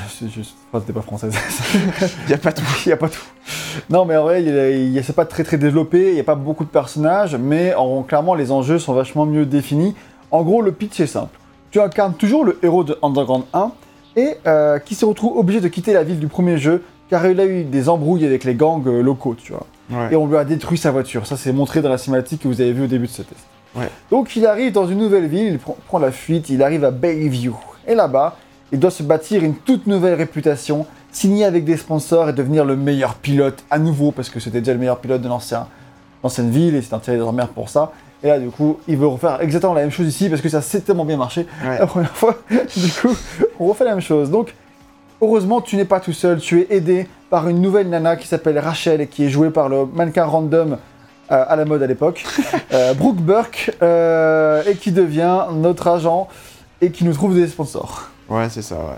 N'était 0.73 0.93
pas 0.93 1.01
française. 1.01 1.33
il 2.27 2.31
y 2.31 2.33
a 2.33 2.37
pas 2.37 2.51
tout. 2.53 2.63
Il 2.85 2.89
n'y 2.89 2.93
a 2.93 2.97
pas 2.97 3.09
tout. 3.09 3.25
Non, 3.89 4.05
mais 4.05 4.15
en 4.15 4.23
vrai, 4.23 4.43
y 4.43 4.97
y 4.97 5.03
c'est 5.03 5.15
pas 5.15 5.25
très 5.25 5.43
très 5.43 5.57
développé, 5.57 6.09
il 6.09 6.13
n'y 6.13 6.19
a 6.19 6.23
pas 6.25 6.35
beaucoup 6.35 6.63
de 6.63 6.69
personnages, 6.69 7.35
mais 7.35 7.73
en, 7.75 8.03
clairement, 8.03 8.33
les 8.35 8.51
enjeux 8.51 8.79
sont 8.79 8.93
vachement 8.93 9.25
mieux 9.25 9.45
définis. 9.45 9.95
En 10.29 10.43
gros, 10.43 10.61
le 10.61 10.71
pitch 10.71 10.99
est 10.99 11.07
simple. 11.07 11.37
Tu 11.71 11.79
incarnes 11.81 12.13
toujours 12.13 12.45
le 12.45 12.59
héros 12.63 12.83
de 12.83 12.97
Underground 13.01 13.43
1 13.53 13.71
et 14.17 14.35
euh, 14.45 14.77
qui 14.79 14.93
se 14.95 15.05
retrouve 15.05 15.37
obligé 15.37 15.59
de 15.61 15.67
quitter 15.69 15.93
la 15.93 16.03
ville 16.03 16.19
du 16.19 16.27
premier 16.27 16.57
jeu 16.57 16.83
car 17.09 17.25
il 17.27 17.39
a 17.39 17.45
eu 17.45 17.63
des 17.63 17.89
embrouilles 17.89 18.25
avec 18.25 18.43
les 18.43 18.55
gangs 18.55 18.85
locaux, 18.85 19.35
tu 19.41 19.51
vois. 19.53 19.65
Ouais. 19.91 20.09
Et 20.11 20.15
on 20.15 20.25
lui 20.27 20.37
a 20.37 20.43
détruit 20.45 20.77
sa 20.77 20.91
voiture. 20.91 21.25
Ça, 21.27 21.37
c'est 21.37 21.51
montré 21.53 21.81
dans 21.81 21.89
la 21.89 21.97
cinématique 21.97 22.43
que 22.43 22.47
vous 22.47 22.61
avez 22.61 22.71
vue 22.73 22.83
au 22.83 22.87
début 22.87 23.07
de 23.07 23.11
ce 23.11 23.21
test. 23.21 23.41
Ouais. 23.75 23.89
Donc, 24.09 24.35
il 24.35 24.45
arrive 24.45 24.71
dans 24.71 24.87
une 24.87 24.97
nouvelle 24.99 25.27
ville, 25.27 25.53
il 25.53 25.59
prend, 25.59 25.77
prend 25.87 25.99
la 25.99 26.11
fuite, 26.11 26.49
il 26.49 26.61
arrive 26.63 26.83
à 26.83 26.91
Bayview. 26.91 27.55
Et 27.87 27.95
là-bas, 27.95 28.35
il 28.71 28.79
doit 28.79 28.91
se 28.91 29.03
bâtir 29.03 29.43
une 29.43 29.55
toute 29.55 29.87
nouvelle 29.87 30.13
réputation, 30.15 30.85
signer 31.11 31.45
avec 31.45 31.65
des 31.65 31.77
sponsors 31.77 32.29
et 32.29 32.33
devenir 32.33 32.63
le 32.65 32.75
meilleur 32.75 33.15
pilote 33.15 33.63
à 33.69 33.79
nouveau, 33.79 34.11
parce 34.11 34.29
que 34.29 34.39
c'était 34.39 34.59
déjà 34.59 34.73
le 34.73 34.79
meilleur 34.79 34.99
pilote 34.99 35.21
de 35.21 35.27
l'ancien, 35.27 35.67
l'ancienne 36.23 36.49
ville, 36.51 36.75
et 36.75 36.81
c'est 36.81 36.93
un 36.93 36.99
tiré 36.99 37.17
des 37.17 37.23
emmerdes 37.23 37.51
pour 37.51 37.69
ça. 37.69 37.91
Et 38.23 38.27
là, 38.27 38.39
du 38.39 38.49
coup, 38.49 38.77
il 38.87 38.97
veut 38.97 39.07
refaire 39.07 39.41
exactement 39.41 39.73
la 39.73 39.81
même 39.81 39.89
chose 39.91 40.07
ici, 40.07 40.29
parce 40.29 40.41
que 40.41 40.49
ça 40.49 40.61
s'est 40.61 40.81
tellement 40.81 41.05
bien 41.05 41.17
marché 41.17 41.47
Ouais. 41.65 41.79
la 41.79 41.87
première 41.87 42.15
fois. 42.15 42.37
du 42.49 42.91
coup, 42.91 43.15
on 43.59 43.67
refait 43.67 43.83
la 43.85 43.91
même 43.91 44.01
chose. 44.01 44.29
Donc, 44.29 44.53
heureusement, 45.21 45.61
tu 45.61 45.75
n'es 45.75 45.85
pas 45.85 45.99
tout 45.99 46.13
seul, 46.13 46.39
tu 46.39 46.61
es 46.61 46.67
aidé 46.71 47.07
par 47.29 47.47
une 47.47 47.61
nouvelle 47.61 47.89
nana 47.89 48.15
qui 48.15 48.27
s'appelle 48.27 48.59
Rachel 48.59 49.01
et 49.01 49.07
qui 49.07 49.23
est 49.23 49.29
jouée 49.29 49.51
par 49.51 49.69
le 49.69 49.85
mannequin 49.85 50.25
random 50.25 50.77
euh, 51.31 51.45
à 51.47 51.55
la 51.55 51.63
mode 51.63 51.81
à 51.81 51.87
l'époque, 51.87 52.25
euh, 52.73 52.93
Brooke 52.93 53.21
Burke, 53.21 53.71
euh, 53.81 54.63
et 54.67 54.75
qui 54.75 54.91
devient 54.91 55.45
notre 55.53 55.87
agent 55.87 56.27
et 56.81 56.91
qui 56.91 57.05
nous 57.05 57.13
trouve 57.13 57.35
des 57.35 57.47
sponsors. 57.47 58.09
Ouais, 58.27 58.49
c'est 58.49 58.61
ça, 58.61 58.75
ouais. 58.75 58.97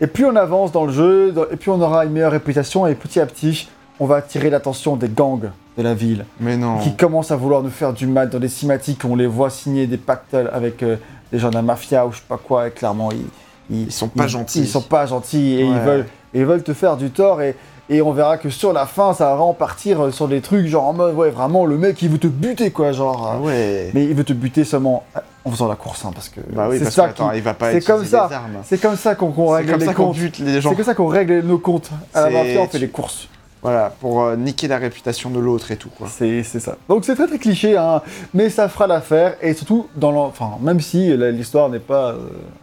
Et 0.00 0.06
plus 0.06 0.24
on 0.24 0.36
avance 0.36 0.72
dans 0.72 0.86
le 0.86 0.92
jeu, 0.92 1.34
et 1.50 1.56
plus 1.56 1.70
on 1.70 1.80
aura 1.82 2.06
une 2.06 2.12
meilleure 2.12 2.32
réputation, 2.32 2.86
et 2.86 2.94
petit 2.94 3.20
à 3.20 3.26
petit, 3.26 3.68
on 3.98 4.06
va 4.06 4.16
attirer 4.16 4.48
l'attention 4.48 4.96
des 4.96 5.10
gangs 5.10 5.50
de 5.76 5.82
la 5.82 5.92
ville, 5.92 6.24
Mais 6.38 6.56
non. 6.56 6.78
qui 6.78 6.96
commencent 6.96 7.30
à 7.30 7.36
vouloir 7.36 7.62
nous 7.62 7.68
faire 7.70 7.92
du 7.92 8.06
mal 8.06 8.30
dans 8.30 8.38
des 8.38 8.48
cinématiques, 8.48 9.04
on 9.04 9.14
les 9.14 9.26
voit 9.26 9.50
signer 9.50 9.86
des 9.86 9.98
pactes 9.98 10.34
avec 10.34 10.82
des 10.82 11.38
gens 11.38 11.50
de 11.50 11.54
la 11.54 11.62
mafia 11.62 12.06
ou 12.06 12.12
je 12.12 12.16
sais 12.16 12.22
pas 12.26 12.38
quoi, 12.38 12.68
et 12.68 12.70
clairement, 12.70 13.10
ils, 13.12 13.26
Ils 13.70 13.92
sont 13.92 14.08
pas 14.08 14.26
gentils. 14.26 14.60
Ils 14.60 14.68
sont 14.68 14.80
pas 14.82 15.06
gentils, 15.06 15.60
et 15.60 15.64
Ouais. 15.64 15.70
ils, 15.70 15.78
veulent, 15.80 16.06
ils 16.34 16.44
veulent 16.44 16.62
te 16.62 16.74
faire 16.74 16.96
du 16.96 17.10
tort, 17.10 17.40
et, 17.42 17.54
et 17.88 18.02
on 18.02 18.12
verra 18.12 18.36
que 18.38 18.50
sur 18.50 18.72
la 18.72 18.86
fin, 18.86 19.14
ça 19.14 19.26
va 19.26 19.30
vraiment 19.36 19.54
partir 19.54 20.00
euh, 20.04 20.10
sur 20.10 20.28
des 20.28 20.40
trucs, 20.40 20.66
genre 20.66 20.84
en 20.86 20.92
mode, 20.92 21.14
ouais, 21.14 21.30
vraiment, 21.30 21.66
le 21.66 21.76
mec, 21.78 22.00
il 22.02 22.08
veut 22.08 22.18
te 22.18 22.26
buter, 22.26 22.70
quoi, 22.70 22.92
genre... 22.92 23.32
Euh, 23.42 23.46
ouais. 23.46 23.90
Mais 23.94 24.04
il 24.04 24.14
veut 24.14 24.24
te 24.24 24.32
buter 24.32 24.64
seulement 24.64 25.04
euh, 25.16 25.20
en 25.44 25.50
faisant 25.50 25.68
la 25.68 25.74
course, 25.76 26.04
hein, 26.04 26.10
parce 26.14 26.28
que 26.28 26.40
Bah 26.52 26.66
oui, 26.70 26.78
c'est 26.78 26.90
ça 26.90 27.06
que, 27.06 27.10
attends, 27.10 27.32
il 27.32 27.42
va 27.42 27.54
pas 27.54 27.72
c'est 27.72 27.80
comme 27.80 28.04
ça. 28.04 28.28
c'est 28.64 28.80
comme 28.80 28.96
ça 28.96 29.14
qu'on 29.14 29.30
règle 29.48 29.70
comme 29.72 29.80
les 29.80 29.94
comptes. 29.94 30.16
gens. 30.16 30.70
C'est 30.70 30.76
comme 30.76 30.84
ça 30.84 30.94
qu'on 30.94 31.06
règle 31.08 31.40
nos 31.40 31.58
comptes. 31.58 31.90
À 32.14 32.22
la 32.22 32.30
mafia, 32.30 32.60
on 32.60 32.66
fait 32.68 32.78
les 32.78 32.88
courses. 32.88 33.28
Voilà, 33.62 33.92
pour 34.00 34.22
euh, 34.22 34.36
niquer 34.36 34.68
la 34.68 34.78
réputation 34.78 35.28
de 35.28 35.38
l'autre 35.38 35.70
et 35.70 35.76
tout, 35.76 35.90
quoi. 35.90 36.08
C'est 36.08 36.42
c'est 36.44 36.60
ça. 36.60 36.76
Donc 36.88 37.04
c'est 37.04 37.14
très 37.14 37.26
très 37.26 37.38
cliché, 37.38 37.76
hein, 37.76 38.00
mais 38.32 38.48
ça 38.48 38.68
fera 38.70 38.86
l'affaire. 38.86 39.34
Et 39.42 39.52
surtout, 39.52 39.86
dans 39.96 40.16
enfin, 40.24 40.52
même 40.62 40.80
si 40.80 41.14
la- 41.16 41.30
l'histoire 41.30 41.68
n'est 41.68 41.78
pas 41.78 42.12
euh, 42.12 42.18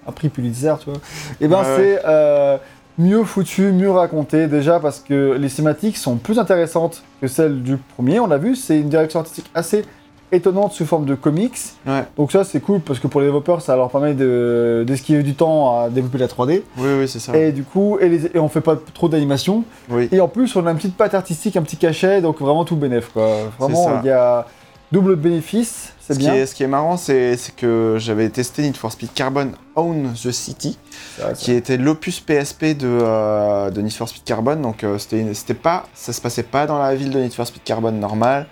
un 0.07 0.11
prix 0.11 0.29
Pulitzer, 0.29 0.73
tu 0.79 0.89
vois, 0.89 0.99
et 1.39 1.47
ben 1.47 1.59
Ouais, 1.59 1.65
c'est 1.75 2.01
euh, 2.05 2.57
mieux 2.97 3.23
foutu, 3.23 3.71
mieux 3.73 3.91
raconté. 3.91 4.47
Déjà 4.47 4.79
parce 4.79 4.99
que 4.99 5.37
les 5.39 5.49
thématiques 5.51 5.97
sont 5.97 6.15
plus 6.15 6.39
intéressantes 6.39 7.03
que 7.21 7.27
celles 7.27 7.61
du 7.61 7.77
premier. 7.77 8.19
On 8.19 8.25
l'a 8.25 8.39
vu, 8.39 8.55
c'est 8.55 8.79
une 8.79 8.89
direction 8.89 9.19
artistique 9.19 9.51
assez 9.53 9.85
étonnante 10.31 10.73
sous 10.73 10.85
forme 10.85 11.05
de 11.05 11.15
comics. 11.15 11.57
Ouais, 11.85 12.03
Donc 12.17 12.31
ça 12.31 12.43
c'est 12.43 12.59
cool 12.59 12.79
parce 12.81 12.99
que 12.99 13.07
pour 13.07 13.21
les 13.21 13.27
développeurs 13.27 13.61
ça 13.61 13.75
leur 13.75 13.89
permet 13.89 14.13
de- 14.13 14.83
d'esquiver 14.85 15.23
du 15.23 15.35
temps 15.35 15.79
à 15.81 15.89
développer 15.89 16.17
la 16.17 16.27
3D. 16.27 16.63
oui, 16.77 16.89
oui, 16.99 17.07
c'est 17.07 17.19
ça. 17.19 17.35
Et 17.37 17.51
du 17.51 17.63
coup, 17.63 17.97
et, 18.01 18.09
les- 18.09 18.25
et 18.35 18.39
on 18.39 18.49
fait 18.49 18.61
pas 18.61 18.75
trop 18.93 19.07
d'animation. 19.09 19.63
Oui. 19.89 20.09
Et 20.11 20.19
en 20.19 20.27
plus, 20.27 20.55
on 20.55 20.65
a 20.67 20.71
une 20.71 20.77
petite 20.77 20.97
patte 20.97 21.13
artistique, 21.13 21.55
un 21.55 21.61
petit 21.61 21.77
cachet, 21.77 22.21
donc 22.21 22.39
vraiment 22.41 22.65
tout 22.65 22.75
bénef 22.75 23.09
quoi. 23.13 23.29
Vraiment, 23.59 23.99
il 24.03 24.07
y 24.07 24.11
a 24.11 24.45
double 24.91 25.15
bénéfice, 25.17 25.93
c'est 25.99 26.13
Ce 26.13 26.19
bien. 26.19 26.31
qui, 26.31 26.37
est, 26.39 26.45
ce 26.45 26.55
qui 26.55 26.63
est 26.63 26.67
marrant, 26.67 26.95
c'est 26.95 27.35
que 27.57 27.95
j'avais 27.99 28.29
testé 28.29 28.61
Need 28.61 28.77
for 28.77 28.89
Speed 28.91 29.11
Carbon 29.13 29.51
Own 29.75 30.13
the 30.13 30.31
City, 30.31 30.77
vrai, 31.19 31.33
qui 31.35 31.51
était 31.51 31.75
l'opus 31.77 32.21
PSP 32.21 32.73
de, 32.77 32.87
euh, 32.87 33.69
de 33.69 33.81
Need 33.81 33.91
for 33.93 34.07
Speed 34.07 34.23
Carbon. 34.23 34.55
Donc 34.55 34.83
euh, 34.85 34.97
c'était 34.97 35.53
pas, 35.53 35.85
ça 35.93 36.13
se 36.13 36.21
passait 36.21 36.43
pas 36.43 36.65
dans 36.67 36.79
la 36.79 36.95
ville 36.95 37.11
de 37.11 37.19
Need 37.19 37.33
for 37.33 37.45
Speed 37.45 37.63
Carbon 37.63 37.91
normale, 37.91 38.47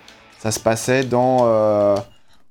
ça 0.46 0.52
se 0.52 0.60
passait 0.60 1.02
dans, 1.02 1.38
euh, 1.42 1.96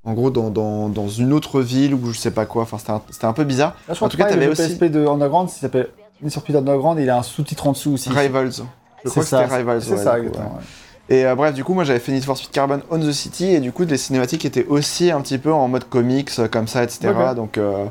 en 0.04 0.12
gros, 0.12 0.30
dans, 0.30 0.50
dans, 0.50 0.90
dans 0.90 1.08
une 1.08 1.32
autre 1.32 1.62
ville 1.62 1.94
ou 1.94 2.12
je 2.12 2.18
sais 2.18 2.30
pas 2.30 2.44
quoi. 2.44 2.62
Enfin, 2.62 2.76
c'était 3.10 3.24
un, 3.24 3.32
peu 3.32 3.44
bizarre. 3.44 3.74
Là, 3.88 3.94
je 3.94 3.94
crois 3.94 4.06
en 4.06 4.10
tout 4.10 4.18
que 4.18 4.22
cas, 4.22 4.28
t'avais 4.28 4.44
le 4.44 4.52
aussi 4.52 4.68
PSP 4.68 4.84
de 4.84 5.06
Underground, 5.06 5.48
il 5.50 5.58
s'appelle 5.58 5.88
for 6.28 6.42
Speed 6.42 6.56
Underground, 6.56 6.98
il 7.00 7.08
a 7.08 7.16
un 7.16 7.22
sous-titre 7.22 7.66
en 7.66 7.72
dessous 7.72 7.92
aussi. 7.92 8.10
Rivals. 8.10 8.52
Je 9.02 9.10
crois 9.10 9.22
que 9.22 9.28
ça, 9.28 9.42
c'était 9.44 9.56
Rivals. 9.56 9.82
C'est 9.82 9.92
ouais, 9.92 9.96
ça, 9.96 10.18
exactement. 10.18 10.56
ouais. 10.56 11.14
Et 11.16 11.24
euh, 11.24 11.34
bref, 11.34 11.54
du 11.54 11.64
coup, 11.64 11.72
moi 11.72 11.84
j'avais 11.84 12.00
fait 12.00 12.12
Need 12.12 12.24
for 12.24 12.36
Speed 12.36 12.50
Carbon 12.50 12.80
on 12.90 12.98
the 12.98 13.12
City 13.12 13.46
et 13.46 13.60
du 13.60 13.72
coup, 13.72 13.84
les 13.84 13.96
cinématiques 13.96 14.44
étaient 14.44 14.66
aussi 14.66 15.10
un 15.10 15.22
petit 15.22 15.38
peu 15.38 15.52
en 15.52 15.68
mode 15.68 15.88
comics, 15.88 16.30
euh, 16.38 16.48
comme 16.48 16.68
ça, 16.68 16.82
etc. 16.82 17.14
Donc, 17.34 17.56
euh. 17.56 17.86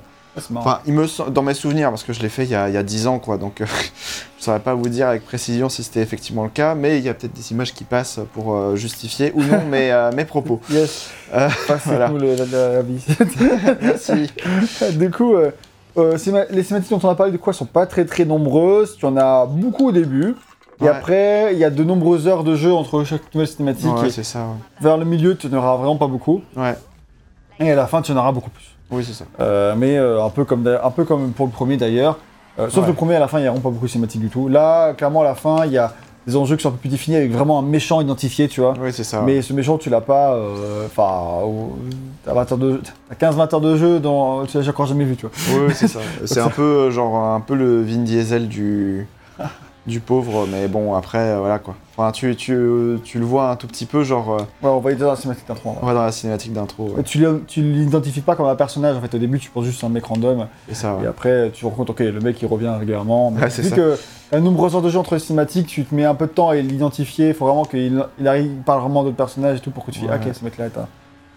Enfin, 0.55 0.79
il 0.85 0.93
me 0.93 1.29
dans 1.29 1.41
mes 1.43 1.53
souvenirs, 1.53 1.89
parce 1.89 2.03
que 2.03 2.13
je 2.13 2.21
l'ai 2.21 2.29
fait 2.29 2.43
il 2.43 2.49
y, 2.51 2.55
a, 2.55 2.67
il 2.69 2.73
y 2.75 2.77
a 2.77 2.83
10 2.83 3.07
ans, 3.07 3.19
quoi. 3.19 3.37
Donc, 3.37 3.61
euh, 3.61 3.65
je 4.39 4.43
saurais 4.43 4.59
pas 4.59 4.73
vous 4.73 4.89
dire 4.89 5.07
avec 5.07 5.23
précision 5.25 5.69
si 5.69 5.83
c'était 5.83 6.01
effectivement 6.01 6.43
le 6.43 6.49
cas, 6.49 6.75
mais 6.75 6.97
il 6.97 7.03
y 7.05 7.09
a 7.09 7.13
peut-être 7.13 7.33
des 7.33 7.51
images 7.51 7.73
qui 7.73 7.83
passent 7.83 8.19
pour 8.33 8.53
euh, 8.55 8.75
justifier 8.75 9.31
ou 9.35 9.43
non 9.43 9.63
mes, 9.65 9.91
euh, 9.91 10.11
mes 10.11 10.25
propos. 10.25 10.59
Yes, 10.69 11.09
voilà. 11.85 12.09
le- 12.09 12.35
la, 12.35 12.45
la-. 12.45 12.83
Merci. 13.81 14.29
du 14.97 15.09
coup, 15.11 15.33
les 15.97 16.17
cinématiques 16.63 16.89
dont 16.91 16.99
on 17.07 17.09
a 17.09 17.15
parlé 17.15 17.31
de 17.31 17.37
quoi 17.37 17.53
sont 17.53 17.65
pas 17.65 17.85
très 17.85 18.05
très 18.05 18.25
nombreuses. 18.25 18.97
Tu 18.97 19.05
en 19.05 19.15
as 19.17 19.45
beaucoup 19.45 19.87
au 19.89 19.91
début. 19.91 20.35
Et 20.81 20.83
Ouais. 20.83 20.89
après, 20.89 21.53
il 21.53 21.57
y 21.59 21.63
a 21.63 21.69
de 21.69 21.83
nombreuses 21.85 22.27
heures 22.27 22.43
de 22.43 22.53
jeu 22.55 22.73
entre 22.73 23.05
chaque 23.05 23.33
nouvelle 23.33 23.47
cinématique. 23.47 23.95
Ouais, 23.95 24.07
et 24.07 24.11
c'est 24.11 24.25
ça. 24.25 24.47
vers 24.81 24.97
le 24.97 25.05
milieu, 25.05 25.37
tu 25.37 25.47
n'en 25.47 25.59
auras 25.59 25.77
vraiment 25.77 25.95
pas 25.95 26.07
beaucoup. 26.07 26.41
Et 27.61 27.71
à 27.71 27.75
la 27.75 27.87
fin, 27.87 28.01
tu 28.01 28.11
en 28.11 28.17
auras 28.17 28.33
beaucoup 28.33 28.49
plus. 28.49 28.74
Oui, 28.91 29.03
c'est 29.05 29.13
ça. 29.13 29.25
Euh, 29.39 29.73
mais 29.77 29.97
euh, 29.97 30.23
un, 30.23 30.29
peu 30.29 30.43
comme 30.45 30.67
un 30.67 30.91
peu 30.91 31.03
comme 31.05 31.31
pour 31.31 31.45
le 31.45 31.51
premier 31.51 31.77
d'ailleurs. 31.77 32.17
Euh, 32.59 32.69
sauf 32.69 32.83
Ouais. 32.83 32.89
le 32.89 32.93
premier, 32.95 33.15
à 33.15 33.19
la 33.19 33.27
fin, 33.27 33.39
il 33.39 33.41
n'y 33.41 33.47
a 33.47 33.51
vraiment 33.51 33.63
pas 33.63 33.69
beaucoup 33.73 33.85
de 33.85 33.91
cinématiques 33.91 34.21
du 34.21 34.29
tout. 34.29 34.47
Là, 34.47 34.93
clairement, 34.93 35.21
à 35.21 35.25
la 35.25 35.35
fin, 35.35 35.65
il 35.65 35.73
y 35.73 35.77
a 35.77 35.93
des 36.25 36.35
enjeux 36.37 36.55
qui 36.55 36.63
sont 36.63 36.69
un 36.69 36.71
peu 36.71 36.77
plus 36.77 36.89
définis 36.89 37.17
avec 37.17 37.31
vraiment 37.31 37.59
un 37.59 37.61
méchant 37.61 37.99
identifié, 38.01 38.47
tu 38.47 38.61
vois. 38.61 38.73
Oui, 38.79 38.91
c'est 38.93 39.03
ça. 39.03 39.21
Mais 39.21 39.41
ce 39.41 39.51
méchant, 39.53 39.77
tu 39.77 39.89
l'as 39.89 40.01
pas. 40.01 40.39
Enfin, 40.85 41.43
au- 41.43 41.77
t'as 42.23 42.33
20 42.33 42.51
heures 42.53 42.57
de- 42.57 42.81
t'as 43.09 43.15
15-20 43.15 43.53
heures 43.53 43.61
de 43.61 43.75
jeu, 43.77 43.99
dans, 43.99 44.45
tu 44.45 44.57
l'as 44.59 44.67
encore 44.69 44.85
jamais 44.85 45.03
vu, 45.03 45.15
tu 45.17 45.27
vois. 45.27 45.65
Oui, 45.67 45.73
c'est 45.75 45.87
ça. 45.87 45.99
C'est 46.25 46.39
un 46.39 46.49
peu 46.49 46.89
genre 46.91 47.15
un 47.15 47.41
peu 47.41 47.55
le 47.55 47.83
Vin 47.83 47.97
Diesel 48.03 48.47
du 48.47 49.05
du 49.87 49.99
pauvre, 49.99 50.47
mais 50.51 50.67
bon, 50.67 50.95
après, 50.95 51.19
euh, 51.19 51.39
voilà 51.39 51.59
quoi. 51.59 51.75
Enfin, 51.97 52.11
tu, 52.11 52.35
tu, 52.35 52.57
tu 53.03 53.19
le 53.19 53.25
vois 53.25 53.51
un 53.51 53.55
tout 53.55 53.67
petit 53.67 53.85
peu, 53.85 54.03
genre, 54.03 54.33
euh, 54.33 54.37
Ouais, 54.61 54.69
on 54.69 54.79
va 54.79 54.91
y 54.91 54.95
dans 54.95 55.09
la 55.11 55.15
cinématique 55.15 55.47
d'intro. 55.47 55.75
on 55.81 55.85
va 55.85 55.93
dans 55.93 56.03
la 56.03 56.11
cinématique 56.11 56.51
d'intro, 56.53 56.89
ouais. 56.97 57.03
Tu 57.03 57.61
l'identifies 57.61 58.21
pas 58.21 58.35
comme 58.35 58.47
un 58.47 58.55
personnage 58.55 58.97
en 58.97 59.01
fait 59.01 59.13
au 59.15 59.17
début 59.17 59.39
tu 59.39 59.49
penses 59.49 59.65
juste 59.65 59.83
à 59.83 59.87
un 59.87 59.89
mec 59.91 60.05
random 60.05 60.47
et 60.69 60.73
ça, 60.73 60.95
ouais. 60.95 61.03
et 61.05 61.07
après 61.07 61.51
tu 61.53 61.61
te 61.61 61.65
rends 61.65 61.71
compte 61.71 61.89
ok 61.91 61.99
le 61.99 62.19
mec 62.19 62.41
il 62.41 62.47
revient 62.47 62.67
régulièrement 62.69 63.31
mais 63.31 63.43
Ouais, 63.43 63.49
c'est 63.49 63.61
vu 63.61 63.69
ça. 63.69 63.75
que 63.75 63.97
la 64.31 64.39
nombreuses 64.41 64.75
heures 64.75 64.81
de 64.81 64.89
jeu 64.89 64.99
entre 64.99 65.13
les 65.13 65.19
cinématiques 65.19 65.67
tu 65.67 65.85
te 65.85 65.93
mets 65.95 66.03
un 66.05 66.15
peu 66.15 66.25
de 66.27 66.31
temps 66.31 66.49
à 66.49 66.55
l'identifier 66.55 67.29
il 67.29 67.33
faut 67.33 67.45
vraiment 67.45 67.63
qu'il 67.65 68.03
il 68.19 68.27
arrive 68.27 68.45
il 68.51 68.61
parle 68.63 68.81
vraiment 68.81 69.03
d'autres 69.03 69.15
personnages 69.15 69.57
et 69.57 69.61
tout 69.61 69.71
pour 69.71 69.85
que 69.85 69.91
tu 69.91 69.99
dis 69.99 70.07
Ouais. 70.07 70.15
ok 70.15 70.33
ce 70.33 70.43
mec 70.43 70.57
là 70.57 70.65
est 70.65 70.77
un 70.77 70.87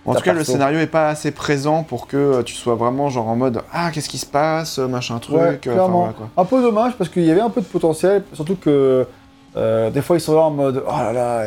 En 0.08 0.14
tout 0.14 0.22
cas, 0.22 0.32
le 0.32 0.44
scénario 0.44 0.78
est 0.80 0.86
pas 0.86 1.08
assez 1.08 1.30
présent 1.30 1.82
pour 1.82 2.06
que 2.06 2.16
euh, 2.16 2.42
tu 2.42 2.54
sois 2.54 2.74
vraiment 2.74 3.08
genre 3.10 3.28
en 3.28 3.36
mode 3.36 3.62
ah 3.72 3.90
qu'est-ce 3.92 4.08
qui 4.08 4.18
se 4.18 4.26
passe, 4.26 4.78
machin 4.78 5.18
truc. 5.18 5.36
Ouais, 5.36 5.42
euh, 5.42 5.48
enfin, 5.50 5.56
clairement. 5.58 5.98
voilà, 6.00 6.12
quoi. 6.14 6.28
un 6.36 6.44
peu 6.44 6.62
dommage 6.62 6.92
parce 6.96 7.10
qu'il 7.10 7.24
y 7.24 7.30
avait 7.30 7.40
un 7.40 7.50
peu 7.50 7.60
de 7.60 7.66
potentiel 7.66 8.22
surtout 8.32 8.56
que 8.56 9.06
euh, 9.56 9.90
des 9.90 10.02
fois 10.02 10.16
ils 10.16 10.20
sont 10.20 10.34
là 10.34 10.42
en 10.42 10.50
mode 10.50 10.82
oh 10.86 10.90
là 10.90 11.12
là 11.12 11.44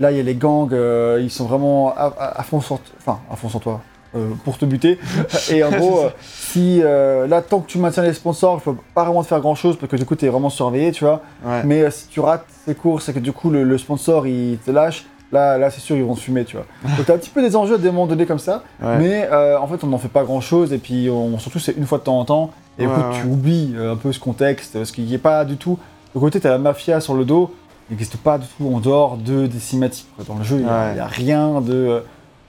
là 0.00 0.10
il 0.10 0.16
y 0.16 0.20
a 0.20 0.22
les 0.22 0.34
gangs 0.34 0.72
euh, 0.72 1.20
ils 1.22 1.30
sont 1.30 1.44
vraiment 1.46 1.94
à, 1.96 2.12
à- 2.18 2.40
à 2.40 2.42
fond 2.42 2.60
sur 2.60 2.78
enfin 2.98 3.18
à 3.30 3.36
fond 3.36 3.48
sur 3.48 3.60
toi 3.60 3.80
euh, 4.16 4.30
pour 4.44 4.58
te 4.58 4.64
buter 4.64 4.98
et 5.50 5.62
en 5.62 5.70
gros 5.70 6.00
euh, 6.04 6.08
si 6.22 6.80
euh, 6.82 7.26
là 7.26 7.40
tant 7.42 7.60
que 7.60 7.66
tu 7.66 7.78
maintiens 7.78 8.02
les 8.02 8.14
sponsors 8.14 8.58
je 8.58 8.64
peux 8.70 8.76
pas 8.94 9.04
vraiment 9.04 9.22
te 9.22 9.28
faire 9.28 9.40
grand 9.40 9.54
chose 9.54 9.76
parce 9.78 9.90
que 9.90 9.96
du 9.96 10.04
coup 10.06 10.16
tu 10.16 10.24
es 10.24 10.28
vraiment 10.28 10.50
surveillé 10.50 10.92
tu 10.92 11.04
vois 11.04 11.20
Ouais. 11.46 11.62
mais 11.64 11.82
euh, 11.82 11.90
si 11.90 12.08
tu 12.08 12.20
rates 12.20 12.44
ces 12.66 12.74
courses 12.74 13.08
et 13.08 13.12
que 13.12 13.18
du 13.20 13.32
coup 13.32 13.50
le, 13.50 13.64
le 13.64 13.78
sponsor 13.78 14.26
il 14.26 14.58
te 14.58 14.70
lâche 14.70 15.04
là 15.32 15.58
là 15.58 15.70
c'est 15.70 15.80
sûr 15.80 15.96
ils 15.96 16.04
vont 16.04 16.14
te 16.14 16.20
fumer 16.20 16.44
tu 16.44 16.56
vois. 16.56 16.66
Donc 16.96 17.06
t'as 17.06 17.14
un 17.14 17.18
petit 17.18 17.30
peu 17.30 17.42
des 17.42 17.56
enjeux 17.56 17.74
à 17.74 17.78
des 17.78 17.90
moments 17.90 18.06
donnés 18.06 18.26
comme 18.26 18.38
ça 18.38 18.62
Ouais. 18.82 18.98
mais 18.98 19.28
euh, 19.32 19.58
en 19.58 19.66
fait 19.66 19.82
on 19.82 19.86
n'en 19.88 19.98
fait 19.98 20.08
pas 20.08 20.24
grand 20.24 20.40
chose 20.40 20.72
et 20.72 20.78
puis 20.78 21.08
on, 21.10 21.38
surtout 21.38 21.58
c'est 21.58 21.72
une 21.76 21.86
fois 21.86 21.98
de 21.98 22.04
temps 22.04 22.18
en 22.18 22.24
temps 22.24 22.50
et 22.78 22.86
Ouais, 22.86 22.92
tu 23.20 23.26
oublies 23.26 23.74
euh, 23.76 23.92
un 23.92 23.96
peu 23.96 24.12
ce 24.12 24.20
contexte 24.20 24.74
parce 24.74 24.92
qu'il 24.92 25.04
n'y 25.04 25.14
a 25.14 25.18
pas 25.18 25.44
du 25.44 25.56
tout. 25.56 25.78
De 26.14 26.20
côté 26.20 26.40
t'as 26.40 26.50
la 26.50 26.58
mafia 26.58 27.00
sur 27.00 27.14
le 27.14 27.24
dos 27.24 27.54
il 27.90 27.94
n'existe 27.94 28.16
pas 28.16 28.38
du 28.38 28.46
tout 28.46 28.70
en 28.72 28.80
dehors 28.80 29.16
de 29.16 29.46
des 29.46 29.58
cinématiques 29.58 30.08
dans 30.26 30.36
le 30.36 30.44
jeu 30.44 30.56
il 30.58 30.64
n'y 30.64 30.68
a 31.00 31.06
rien 31.06 31.60
de 31.60 31.72
euh, 31.74 32.00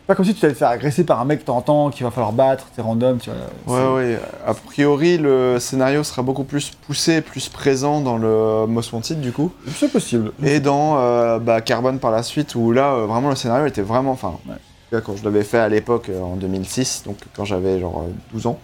pas 0.08 0.16
comme 0.16 0.26
si 0.26 0.34
tu 0.34 0.44
allais 0.46 0.54
te 0.54 0.60
faire 0.60 0.70
agresser 0.70 1.04
par 1.06 1.20
un 1.22 1.26
mec 1.26 1.48
en 1.48 1.62
temps 1.62 1.90
qu'il 1.90 2.04
va 2.04 2.12
falloir 2.12 2.34
battre 2.34 2.66
c'est 2.76 2.82
random 2.82 3.18
tu 3.20 3.30
vois 3.66 3.96
Ouais, 3.96 4.06
ouais. 4.14 4.20
A 4.46 4.54
priori, 4.54 5.18
le 5.18 5.58
scénario 5.60 6.04
sera 6.04 6.22
beaucoup 6.22 6.44
plus 6.44 6.72
poussé, 6.86 7.22
plus 7.22 7.50
présent 7.50 8.02
dans 8.02 8.18
le 8.18 8.66
Most 8.68 8.92
Wanted 8.94 9.22
du 9.22 9.32
coup, 9.32 9.52
c'est 9.76 9.92
possible 9.92 10.32
et 10.44 10.60
dans 10.60 10.98
euh, 10.98 11.40
bah, 11.40 11.62
Carbone 11.62 12.00
par 12.00 12.12
la 12.12 12.24
suite, 12.24 12.56
où 12.56 12.72
là, 12.72 12.94
euh, 12.94 13.06
vraiment, 13.06 13.30
le 13.30 13.36
scénario 13.36 13.66
était 13.66 13.82
vraiment. 13.82 14.12
Enfin, 14.12 14.34
Ouais. 14.48 15.02
quand 15.02 15.16
je 15.16 15.24
l'avais 15.24 15.44
fait 15.44 15.58
à 15.58 15.70
l'époque, 15.70 16.10
euh, 16.10 16.22
en 16.22 16.36
2006, 16.36 17.04
donc 17.06 17.18
quand 17.36 17.46
j'avais 17.46 17.80
genre 17.80 18.04
euh, 18.08 18.12
12 18.34 18.46
ans, 18.48 18.60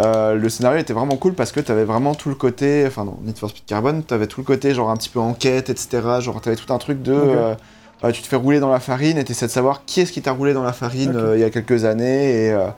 euh, 0.00 0.34
le 0.34 0.48
scénario 0.48 0.78
était 0.80 0.92
vraiment 0.92 1.16
cool 1.16 1.34
parce 1.34 1.52
que 1.52 1.60
tu 1.60 1.70
avais 1.70 1.84
vraiment 1.84 2.14
tout 2.14 2.28
le 2.30 2.34
côté. 2.34 2.84
Enfin, 2.86 3.04
dans 3.04 3.18
Need 3.22 3.36
for 3.38 3.50
Speed 3.50 3.64
Carbone, 3.66 4.02
tu 4.06 4.14
avais 4.14 4.26
tout 4.26 4.40
le 4.40 4.44
côté, 4.46 4.72
genre 4.74 4.90
un 4.90 4.96
petit 4.96 5.08
peu 5.08 5.20
enquête, 5.20 5.70
etc. 5.70 6.00
Genre, 6.20 6.40
tu 6.40 6.48
avais 6.48 6.56
tout 6.56 6.72
un 6.72 6.78
truc 6.78 7.02
de. 7.02 7.14
Euh, 8.04 8.08
euh, 8.08 8.12
tu 8.12 8.22
te 8.22 8.26
fais 8.28 8.36
rouler 8.36 8.60
dans 8.60 8.70
la 8.70 8.80
farine 8.80 9.18
et 9.18 9.24
tu 9.24 9.32
essaies 9.32 9.46
de 9.46 9.50
savoir 9.50 9.84
qui 9.86 10.00
est-ce 10.00 10.12
qui 10.12 10.22
t'a 10.22 10.32
roulé 10.32 10.52
dans 10.54 10.62
la 10.62 10.72
farine 10.72 11.14
euh, 11.16 11.36
il 11.36 11.40
y 11.40 11.44
a 11.44 11.50
quelques 11.50 11.84
années 11.84 12.46
et. 12.46 12.52
euh, 12.52 12.68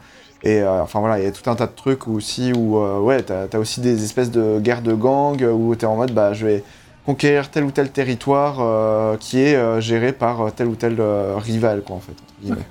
et 0.43 0.59
euh, 0.63 0.81
enfin 0.81 0.99
voilà, 0.99 1.19
il 1.19 1.23
y 1.23 1.27
a 1.27 1.31
tout 1.31 1.47
un 1.51 1.55
tas 1.55 1.67
de 1.67 1.75
trucs 1.75 2.07
aussi 2.07 2.51
où, 2.51 2.79
ouais, 2.79 3.21
t'as 3.21 3.45
as 3.53 3.59
aussi 3.59 3.79
des 3.79 4.03
espèces 4.03 4.31
de 4.31 4.59
guerres 4.59 4.81
de 4.81 4.93
gangs 4.93 5.43
où 5.43 5.75
t'es 5.75 5.85
en 5.85 5.95
mode, 5.95 6.15
bah, 6.15 6.33
je 6.33 6.47
vais 6.47 6.63
conquérir 7.05 7.51
tel 7.51 7.63
ou 7.63 7.69
tel 7.69 7.91
territoire 7.91 9.19
qui 9.19 9.39
est 9.39 9.81
géré 9.81 10.13
par 10.13 10.51
tel 10.53 10.65
ou 10.65 10.73
tel 10.73 10.97
rival, 11.37 11.83
quoi, 11.83 11.97
en 11.97 11.99
fait, 11.99 12.13
entre 12.13 12.41
guillemets. 12.41 12.65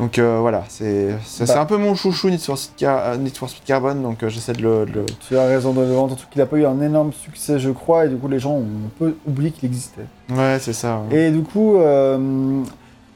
Donc 0.00 0.18
euh, 0.18 0.38
voilà, 0.40 0.64
c'est 0.68 1.10
Bah. 1.46 1.60
un 1.60 1.66
peu 1.66 1.76
mon 1.76 1.94
chouchou 1.94 2.30
Need 2.30 2.40
for 2.40 2.56
Speed, 2.56 2.74
Car- 2.76 3.02
euh, 3.04 3.16
Need 3.18 3.36
for 3.36 3.48
Speed 3.50 3.64
Carbone, 3.64 4.02
donc 4.02 4.22
euh, 4.22 4.28
j'essaie 4.30 4.54
de 4.54 4.62
le, 4.62 4.86
de 4.86 4.92
le- 4.92 5.06
Tu 5.28 5.36
as 5.36 5.44
raison 5.44 5.72
de 5.74 5.82
le 5.82 5.92
vendre, 5.92 6.16
surtout 6.16 6.32
qu'il 6.32 6.40
a 6.40 6.46
pas 6.46 6.56
eu 6.56 6.64
un 6.64 6.80
énorme 6.80 7.12
succès, 7.12 7.58
je 7.58 7.68
crois, 7.70 8.06
et 8.06 8.08
du 8.08 8.16
coup, 8.16 8.26
les 8.28 8.38
gens 8.38 8.52
ont 8.52 8.62
un 8.62 8.90
peu 8.98 9.14
oublié 9.28 9.50
qu'il 9.50 9.66
existait. 9.68 10.06
Ouais, 10.32 10.56
c'est 10.58 10.72
ça. 10.72 11.02
ouais. 11.10 11.26
Et 11.26 11.30
du 11.30 11.42
coup, 11.42 11.76
euh, 11.76 12.62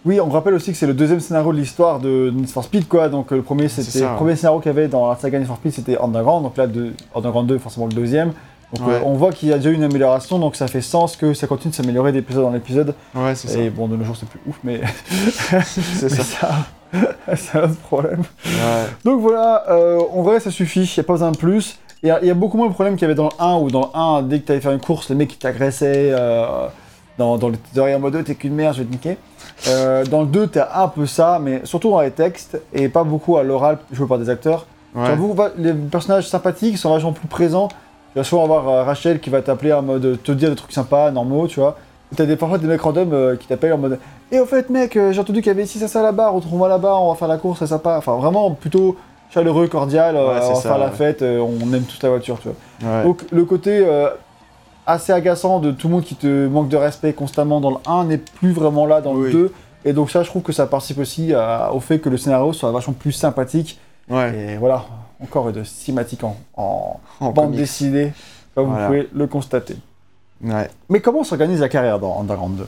oui, 0.04 0.20
on 0.20 0.28
rappelle 0.28 0.52
aussi 0.52 0.72
que 0.72 0.76
c'est 0.76 0.86
le 0.86 0.92
deuxième 0.92 1.20
scénario 1.20 1.52
de 1.54 1.56
l'histoire 1.58 2.00
de 2.00 2.30
Need 2.34 2.50
for 2.50 2.62
Speed, 2.62 2.86
quoi. 2.86 3.08
Donc, 3.08 3.30
le 3.30 3.40
premier, 3.40 3.68
c'était 3.68 4.00
le 4.00 4.04
ouais. 4.10 4.16
premier 4.16 4.36
scénario 4.36 4.60
qu'il 4.60 4.68
y 4.70 4.74
avait 4.76 4.88
dans 4.88 5.08
la 5.08 5.16
saga 5.16 5.38
Need 5.38 5.48
for 5.48 5.56
Speed, 5.56 5.72
c'était 5.72 5.98
Underground. 5.98 6.42
Donc 6.44 6.56
là, 6.58 6.66
de, 6.66 6.92
Underground 7.14 7.48
2, 7.48 7.58
forcément 7.58 7.86
le 7.86 7.94
deuxième. 7.94 8.32
Donc, 8.72 8.88
Ouais. 8.88 8.94
euh, 8.94 9.00
on 9.04 9.14
voit 9.14 9.30
qu'il 9.32 9.48
y 9.48 9.52
a 9.52 9.56
déjà 9.58 9.70
eu 9.70 9.74
une 9.74 9.84
amélioration, 9.84 10.38
donc 10.38 10.56
ça 10.56 10.66
fait 10.66 10.80
sens 10.80 11.16
que 11.16 11.32
ça 11.34 11.46
continue 11.46 11.70
de 11.70 11.76
s'améliorer 11.76 12.10
d'épisode 12.12 12.44
en 12.44 12.54
épisode. 12.54 12.94
Ouais, 13.14 13.34
c'est 13.34 13.48
ça. 13.48 13.58
Et 13.58 13.70
bon, 13.70 13.86
de 13.88 13.96
nos 13.96 14.04
jours, 14.04 14.16
c'est 14.18 14.28
plus 14.28 14.40
ouf, 14.48 14.58
mais, 14.64 14.80
C'est 15.64 16.08
ça. 16.08 16.22
ça, 16.24 16.50
c'est 17.36 17.58
un 17.58 17.64
autre 17.64 17.76
problème. 17.80 18.22
Ouais. 18.44 18.84
Donc 19.04 19.20
voilà, 19.20 19.64
euh, 19.70 20.00
en 20.12 20.22
vrai 20.22 20.40
ça 20.40 20.50
suffit, 20.50 20.80
il 20.84 20.92
n'y 20.96 21.00
a 21.00 21.04
pas 21.04 21.12
besoin 21.14 21.30
de 21.32 21.36
plus. 21.36 21.78
Il 22.02 22.08
y, 22.08 22.10
a- 22.10 22.18
il 22.20 22.26
y 22.28 22.30
a 22.30 22.34
beaucoup 22.34 22.56
moins 22.58 22.68
de 22.68 22.72
problèmes 22.74 22.94
qu'il 22.96 23.02
y 23.02 23.04
avait 23.06 23.14
dans 23.14 23.24
le 23.24 23.30
1 23.42 23.56
où 23.58 23.70
dans 23.70 23.90
le 23.92 23.98
1, 23.98 24.22
dès 24.22 24.40
que 24.40 24.46
tu 24.46 24.52
allais 24.52 24.60
faire 24.60 24.72
une 24.72 24.80
course, 24.80 25.08
les 25.08 25.14
mecs 25.14 25.28
qui 25.30 25.38
t'agressaient 25.38 26.10
euh, 26.12 26.66
dans, 27.16 27.38
dans 27.38 27.48
le 27.48 27.56
en 27.94 27.98
mode 28.00 28.22
t'es 28.24 28.34
qu'une 28.34 28.54
merde, 28.54 28.74
je 28.74 28.80
vais 28.80 28.86
te 28.86 28.92
niquer. 28.92 29.16
Euh, 29.68 30.04
dans 30.04 30.20
le 30.22 30.26
2, 30.26 30.48
t'as 30.48 30.82
un 30.82 30.88
peu 30.88 31.06
ça, 31.06 31.38
mais 31.40 31.60
surtout 31.64 31.90
dans 31.90 32.00
les 32.00 32.10
textes 32.10 32.60
et 32.72 32.88
pas 32.88 33.04
beaucoup 33.04 33.36
à 33.38 33.42
l'oral 33.42 33.78
joué 33.92 34.06
par 34.06 34.18
des 34.18 34.28
acteurs. 34.28 34.66
Ouais. 34.94 35.08
Les 35.58 35.72
personnages 35.72 36.28
sympathiques 36.28 36.76
sont 36.78 36.92
vachement 36.92 37.12
plus 37.12 37.26
présents. 37.26 37.68
Tu 38.14 38.20
vas 38.20 38.24
souvent 38.24 38.44
avoir 38.44 38.68
euh, 38.68 38.84
Rachel 38.84 39.18
qui 39.18 39.28
va 39.28 39.42
t'appeler 39.42 39.72
en 39.72 39.82
mode 39.82 40.22
te 40.22 40.30
dire 40.32 40.48
des 40.48 40.54
trucs 40.54 40.70
sympas, 40.70 41.10
normaux, 41.10 41.48
tu 41.48 41.58
vois. 41.58 41.76
T'as 42.16 42.26
des, 42.26 42.36
parfois 42.36 42.58
des 42.58 42.68
mecs 42.68 42.80
random 42.80 43.12
euh, 43.12 43.34
qui 43.34 43.48
t'appellent 43.48 43.72
en 43.72 43.78
mode 43.78 43.98
Et 44.30 44.38
au 44.38 44.46
fait, 44.46 44.70
mec, 44.70 44.96
euh, 44.96 45.10
j'ai 45.12 45.18
entendu 45.20 45.40
qu'il 45.40 45.48
y 45.48 45.50
avait 45.50 45.64
ici, 45.64 45.80
ça, 45.80 45.88
ça 45.88 46.00
là-bas, 46.00 46.28
retrouve-moi 46.30 46.68
là-bas, 46.68 46.94
on 46.94 47.08
va 47.10 47.16
faire 47.16 47.26
la 47.26 47.38
course, 47.38 47.58
c'est 47.58 47.66
sympa. 47.66 47.96
Enfin, 47.98 48.14
vraiment 48.16 48.52
plutôt 48.52 48.96
chaleureux, 49.30 49.66
cordial, 49.66 50.14
Ouais, 50.14 50.20
on 50.22 50.26
va 50.32 50.40
ça, 50.54 50.54
faire 50.60 50.78
la 50.78 50.86
ouais. 50.86 50.92
fête, 50.92 51.22
euh, 51.22 51.40
on 51.40 51.72
aime 51.72 51.82
toute 51.82 52.00
la 52.04 52.10
voiture, 52.10 52.38
tu 52.40 52.50
vois. 52.50 52.88
Ouais. 52.98 53.02
Donc, 53.02 53.24
le 53.32 53.44
côté 53.44 53.84
assez 54.86 55.12
agaçant 55.12 55.58
de 55.58 55.72
tout 55.72 55.88
le 55.88 55.94
monde 55.94 56.04
qui 56.04 56.14
te 56.14 56.46
manque 56.46 56.68
de 56.68 56.76
respect 56.76 57.14
constamment 57.14 57.60
dans 57.60 57.70
le 57.70 57.76
1 57.84 58.04
n'est 58.04 58.18
plus 58.18 58.52
vraiment 58.52 58.86
là 58.86 59.00
dans 59.00 59.14
le 59.14 59.20
Oui. 59.22 59.32
2. 59.32 59.52
Et 59.86 59.92
donc, 59.92 60.12
ça, 60.12 60.22
je 60.22 60.28
trouve 60.28 60.42
que 60.42 60.52
ça 60.52 60.66
participe 60.68 60.98
aussi 60.98 61.32
au 61.72 61.80
fait 61.80 61.98
que 61.98 62.08
le 62.08 62.16
scénario 62.16 62.52
soit 62.52 62.70
vachement 62.70 62.94
plus 62.94 63.10
sympathique. 63.12 63.80
Ouais. 64.08 64.52
Et 64.52 64.56
voilà, 64.56 64.84
encore 65.24 65.50
de 65.52 65.64
cinématique 65.64 66.22
en, 66.24 66.36
en 66.56 67.00
En 67.20 67.30
bande 67.30 67.46
comics. 67.46 67.58
dessinée, 67.60 68.12
comme 68.54 68.68
Voilà. 68.68 68.82
vous 68.82 68.86
pouvez 68.94 69.08
le 69.12 69.26
constater. 69.26 69.76
Ouais. 70.42 70.68
Mais 70.88 71.00
comment 71.00 71.24
s'organise 71.24 71.60
la 71.60 71.68
carrière 71.68 71.98
dans 71.98 72.20
Underground 72.20 72.56
2 72.58 72.66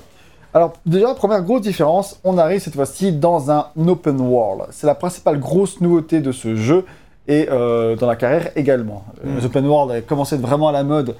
Alors, 0.54 0.72
déjà, 0.86 1.14
première 1.14 1.42
grosse 1.42 1.60
différence, 1.62 2.18
on 2.24 2.38
arrive 2.38 2.60
cette 2.60 2.74
fois-ci 2.74 3.12
dans 3.12 3.50
un 3.50 3.66
open 3.86 4.20
world. 4.20 4.68
C'est 4.70 4.86
la 4.86 4.94
principale 4.94 5.38
grosse 5.38 5.80
nouveauté 5.80 6.20
de 6.20 6.32
ce 6.32 6.56
jeu, 6.56 6.84
et 7.28 7.48
euh, 7.50 7.96
dans 7.96 8.06
la 8.06 8.16
carrière 8.16 8.50
également. 8.56 9.04
Euh, 9.24 9.28
Mm. 9.34 9.38
Les 9.38 9.44
open 9.46 9.66
world 9.66 9.90
avaient 9.90 10.02
commencé 10.02 10.36
vraiment 10.36 10.68
à 10.68 10.72
la 10.72 10.84
mode 10.84 11.16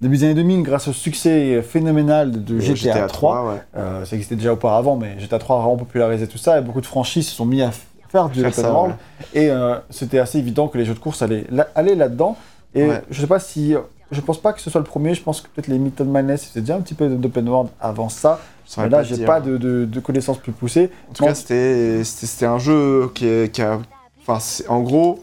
début 0.00 0.16
des 0.16 0.24
années 0.24 0.34
2000 0.34 0.62
grâce 0.64 0.88
au 0.88 0.92
succès 0.92 1.62
phénoménal 1.62 2.42
de 2.42 2.58
Et 2.58 2.74
GTA, 2.74 3.06
3. 3.06 3.46
ouais. 3.48 3.62
Euh, 3.76 4.04
ça 4.04 4.16
existait 4.16 4.34
déjà 4.34 4.52
auparavant, 4.54 4.96
mais 4.96 5.16
GTA 5.20 5.38
3 5.38 5.56
a 5.56 5.58
vraiment 5.60 5.76
popularisé 5.76 6.26
tout 6.26 6.38
ça, 6.38 6.58
et 6.58 6.62
beaucoup 6.62 6.80
de 6.80 6.86
franchises 6.86 7.28
se 7.28 7.34
sont 7.36 7.44
mis 7.44 7.62
à 7.62 7.70
faire 8.12 8.28
du 8.28 8.44
open 8.46 8.64
world. 8.66 8.94
Et 9.34 9.50
euh, 9.50 9.76
c'était 9.90 10.18
assez 10.20 10.38
évident 10.38 10.68
que 10.68 10.78
les 10.78 10.84
jeux 10.84 10.94
de 10.94 10.98
course 11.00 11.22
allaient, 11.22 11.46
là- 11.50 11.68
allaient 11.74 11.94
là-dedans. 11.96 12.36
Et 12.74 12.86
Ouais. 12.88 13.02
je 13.10 13.20
sais 13.20 13.26
pas 13.26 13.40
si. 13.40 13.74
Je 14.10 14.20
pense 14.20 14.38
pas 14.38 14.52
que 14.52 14.60
ce 14.60 14.68
soit 14.68 14.80
le 14.80 14.86
premier, 14.86 15.14
je 15.14 15.22
pense 15.22 15.40
que 15.40 15.48
peut-être 15.48 15.68
les 15.68 15.78
Mythos 15.78 16.04
Madness 16.04 16.42
c'était 16.48 16.60
déjà 16.60 16.76
un 16.76 16.82
petit 16.82 16.92
peu 16.92 17.08
d'open 17.08 17.48
world 17.48 17.70
avant 17.80 18.10
ça. 18.10 18.38
Mais 18.78 18.88
là, 18.90 19.02
j'ai 19.02 19.24
pas 19.24 19.40
de, 19.40 19.56
de- 19.56 19.84
de 19.86 20.00
connaissances 20.00 20.38
plus 20.38 20.52
poussées. 20.52 20.90
En 21.10 21.12
tout 21.14 21.24
cas, 21.24 21.34
c'était 21.34 22.46
un 22.46 22.58
jeu 22.58 23.10
qui, 23.14 23.26
est- 23.26 23.50
qui 23.52 23.62
a. 23.62 23.80
Enfin, 24.26 24.38
en 24.68 24.80
gros, 24.80 25.18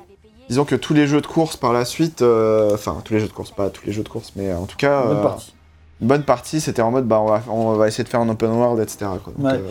disons 0.50 0.66
que 0.66 0.76
tous 0.76 0.94
les 0.96 1.06
jeux 1.08 1.22
de 1.22 1.28
course 1.28 1.56
par 1.56 1.72
la 1.72 1.86
suite. 1.86 2.22
euh, 2.24 2.74
Enfin, 2.74 2.98
tous 3.06 3.14
les 3.14 3.20
jeux 3.20 3.28
de 3.28 3.32
course, 3.34 3.52
pas 3.52 3.70
tous 3.70 3.86
les 3.86 3.92
jeux 3.94 4.04
de 4.04 4.10
course, 4.10 4.34
mais 4.36 4.52
en 4.54 4.66
tout 4.66 4.78
cas. 4.78 5.04
Bonne 5.06 5.18
euh, 5.18 5.22
partie. 5.24 5.54
Une 6.02 6.08
bonne 6.08 6.24
partie, 6.24 6.62
c'était 6.62 6.82
en 6.82 6.92
mode, 6.92 7.06
bah, 7.08 7.20
on 7.22 7.26
va, 7.28 7.42
on 7.50 7.74
va 7.74 7.88
essayer 7.88 8.04
de 8.06 8.10
faire 8.10 8.22
un 8.22 8.30
open 8.30 8.52
world, 8.52 8.80
etc. 8.82 8.98
quoi. 9.24 9.34
Donc, 9.38 9.46
Ouais. 9.52 9.62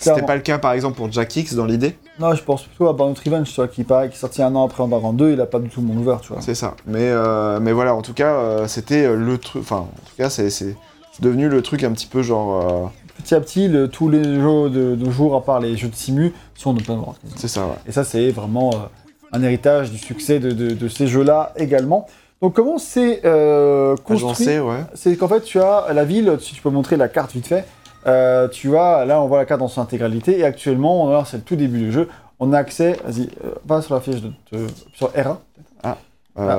C'était 0.00 0.26
pas 0.26 0.34
le 0.36 0.42
cas, 0.42 0.58
par 0.58 0.72
exemple, 0.72 0.96
pour 0.96 1.10
Jack 1.12 1.34
X 1.36 1.54
dans 1.54 1.64
l'idée. 1.66 1.96
Non, 2.18 2.34
je 2.34 2.42
pense 2.42 2.62
plutôt 2.64 2.88
à 2.88 2.92
Burnout 2.92 3.18
Revenge, 3.18 3.48
tu 3.48 3.54
vois, 3.56 3.68
qui, 3.68 3.84
qui 3.84 3.92
est 3.92 4.10
sorti 4.14 4.42
un 4.42 4.54
an 4.54 4.66
après 4.66 4.82
Underground 4.82 5.16
2, 5.18 5.32
il 5.32 5.40
a 5.40 5.46
pas 5.46 5.58
du 5.58 5.68
tout 5.68 5.80
mon 5.82 5.94
ouvert, 5.96 6.20
tu 6.20 6.32
vois. 6.32 6.40
C'est 6.42 6.54
ça. 6.54 6.74
Mais, 6.86 6.98
euh, 7.10 7.60
mais 7.60 7.72
voilà, 7.72 7.94
en 7.94 8.02
tout 8.02 8.14
cas, 8.14 8.34
euh, 8.34 8.66
c'était 8.66 9.04
euh, 9.06 9.16
le 9.16 9.38
truc. 9.38 9.62
Enfin, 9.62 9.76
en 9.78 10.08
tout 10.08 10.16
cas, 10.16 10.28
c'est 10.30 10.76
devenu 11.20 11.48
le 11.48 11.62
truc 11.62 11.84
un 11.84 11.92
petit 11.92 12.06
peu 12.06 12.22
genre. 12.22 12.70
euh, 12.70 12.86
Petit 13.22 13.34
à 13.34 13.40
petit, 13.40 13.68
le- 13.68 13.88
tous 13.88 14.08
les 14.08 14.22
jeux 14.24 14.70
de, 14.70 14.94
de 14.96 15.10
jour, 15.10 15.34
à 15.36 15.44
part 15.44 15.60
les 15.60 15.76
jeux 15.76 15.88
de 15.88 15.94
simu, 15.94 16.32
sont 16.54 16.70
en 16.70 16.76
open 16.76 16.96
world. 16.98 17.18
c'est 17.36 17.48
ça, 17.48 17.66
ouais. 17.66 17.74
Et 17.86 17.92
ça, 17.92 18.02
c'est 18.04 18.30
vraiment 18.30 18.70
un 19.32 19.42
héritage 19.42 19.90
du 19.90 19.98
succès 19.98 20.38
de, 20.40 20.50
de- 20.52 20.70
de 20.74 20.88
ces 20.88 21.06
jeux-là 21.06 21.52
également. 21.56 22.06
Donc, 22.40 22.54
comment 22.54 22.78
c'est 22.78 23.20
euh, 23.26 23.94
construit? 23.96 24.58
ouais. 24.58 24.78
C'est 24.94 25.14
qu'en 25.16 25.28
fait, 25.28 25.42
tu 25.42 25.60
as 25.60 25.86
la 25.92 26.04
ville, 26.04 26.38
si 26.40 26.54
tu 26.54 26.62
peux 26.62 26.70
montrer 26.70 26.96
la 26.96 27.08
carte 27.08 27.32
vite 27.32 27.46
fait, 27.46 27.66
euh, 28.06 28.48
tu 28.48 28.76
as, 28.76 29.04
là, 29.04 29.20
on 29.20 29.26
voit 29.28 29.38
la 29.38 29.44
carte 29.44 29.60
dans 29.60 29.68
son 29.68 29.80
intégralité, 29.82 30.38
et 30.38 30.44
actuellement, 30.44 31.24
c'est 31.24 31.38
le 31.38 31.42
tout 31.42 31.56
début 31.56 31.78
du 31.78 31.92
jeu, 31.92 32.08
on 32.38 32.52
a 32.52 32.58
accès, 32.58 32.96
vas-y, 33.04 33.28
euh, 33.44 33.50
va 33.66 33.82
sur 33.82 33.94
la 33.94 34.00
fiche 34.00 34.22
de, 34.22 34.30
de- 34.52 34.66
sur 34.94 35.08
R1, 35.10 35.36
Ah, 35.82 35.96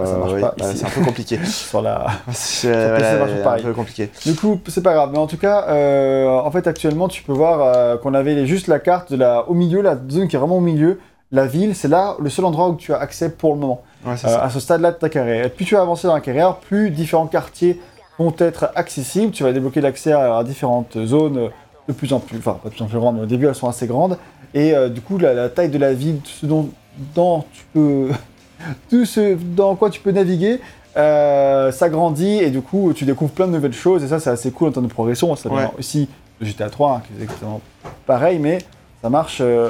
ça 0.06 0.18
marche 0.18 0.34
oui, 0.34 0.42
pas 0.42 0.54
bah, 0.60 0.66
ici. 0.70 0.78
c'est 0.78 0.86
un 0.86 0.90
peu 0.90 1.02
compliqué. 1.02 1.40
sur 1.46 1.82
la... 1.82 2.06
c'est 2.32 2.68
voilà, 2.68 3.18
marche 3.42 3.62
un 3.62 3.64
peu 3.64 3.74
compliqué. 3.74 4.10
Du 4.26 4.36
coup, 4.36 4.60
c'est 4.68 4.84
pas 4.84 4.94
grave, 4.94 5.10
mais 5.12 5.18
en 5.18 5.28
tout 5.28 5.38
cas, 5.38 5.66
euh, 5.70 6.28
en 6.28 6.52
fait, 6.52 6.68
actuellement, 6.68 7.08
tu 7.08 7.24
peux 7.24 7.32
voir 7.34 7.62
euh, 7.62 7.98
qu'on 7.98 8.14
avait 8.14 8.46
juste 8.46 8.68
la 8.68 8.80
carte 8.80 9.12
de 9.12 9.18
la, 9.18 9.48
au 9.50 9.54
milieu, 9.54 9.82
la 9.82 9.98
zone 10.10 10.28
qui 10.28 10.36
est 10.36 10.40
vraiment 10.40 10.58
au 10.58 10.62
milieu, 10.62 11.00
la 11.32 11.48
ville, 11.48 11.74
c'est 11.76 11.88
là 11.88 12.16
le 12.20 12.30
seul 12.30 12.44
endroit 12.46 12.68
où 12.68 12.76
tu 12.76 12.94
as 12.94 12.98
accès 12.98 13.30
pour 13.32 13.54
le 13.54 13.60
moment. 13.62 13.82
Ouais, 14.06 14.18
c'est 14.18 14.28
Euh, 14.28 14.32
ça. 14.32 14.44
à 14.44 14.50
ce 14.50 14.60
stade-là 14.60 14.92
de 14.92 14.98
ta 14.98 15.08
carrière. 15.10 15.46
Et 15.46 15.50
plus 15.50 15.64
tu 15.66 15.76
vas 15.76 15.82
avancer 15.82 16.06
dans 16.06 16.14
la 16.16 16.20
carrière, 16.22 16.58
plus 16.58 16.92
différents 16.92 17.28
quartiers 17.28 17.80
vont 18.20 18.34
être 18.38 18.72
accessibles. 18.76 19.32
Tu 19.32 19.44
vas 19.44 19.52
débloquer 19.54 19.82
l'accès 19.82 20.12
à, 20.12 20.38
à 20.38 20.44
différentes 20.44 20.98
zones 21.06 21.50
de 21.88 21.94
plus 21.94 22.14
en 22.14 22.20
plus, 22.20 22.38
enfin 22.38 22.60
pas 22.62 22.70
de 22.70 22.74
plus 22.76 22.84
en 22.84 22.88
plus 22.88 23.00
grandes, 23.00 23.16
mais 23.18 23.24
au 23.24 23.28
début 23.28 23.48
elles 23.48 23.56
sont 23.56 23.68
assez 23.68 23.88
grandes. 23.88 24.18
Et 24.54 24.74
euh, 24.76 24.90
du 24.90 25.02
coup, 25.02 25.18
la, 25.18 25.34
la 25.34 25.50
taille 25.50 25.70
de 25.70 25.78
la 25.78 25.94
ville, 25.94 26.20
ce 26.26 26.46
dont, 26.46 26.70
dont 27.16 27.44
tu 27.54 27.64
peux, 27.74 28.10
tout 28.90 29.06
ce 29.06 29.36
dans 29.56 29.76
quoi 29.76 29.90
tu 29.90 30.00
peux 30.02 30.12
naviguer, 30.12 30.60
euh, 30.98 31.72
s'agrandit 31.72 32.40
et 32.40 32.50
du 32.52 32.62
coup, 32.62 32.92
tu 32.94 33.06
découvres 33.06 33.32
plein 33.32 33.48
de 33.48 33.54
nouvelles 33.54 33.74
choses. 33.74 34.04
Et 34.04 34.08
ça, 34.08 34.20
c'est 34.20 34.30
assez 34.30 34.52
cool 34.52 34.70
en 34.70 34.72
termes 34.72 34.88
de 34.88 34.92
progression. 34.92 35.36
Ça 35.36 35.50
Ouais. 35.50 35.68
aussi 35.80 36.10
de 36.40 36.46
GTA 36.46 36.70
3, 36.70 36.92
hein, 36.98 37.02
qui 37.08 37.20
est 37.20 37.24
exactement 37.24 37.62
pareil, 38.06 38.40
mais 38.40 38.58
ça 39.02 39.10
marche, 39.10 39.38
euh, 39.42 39.70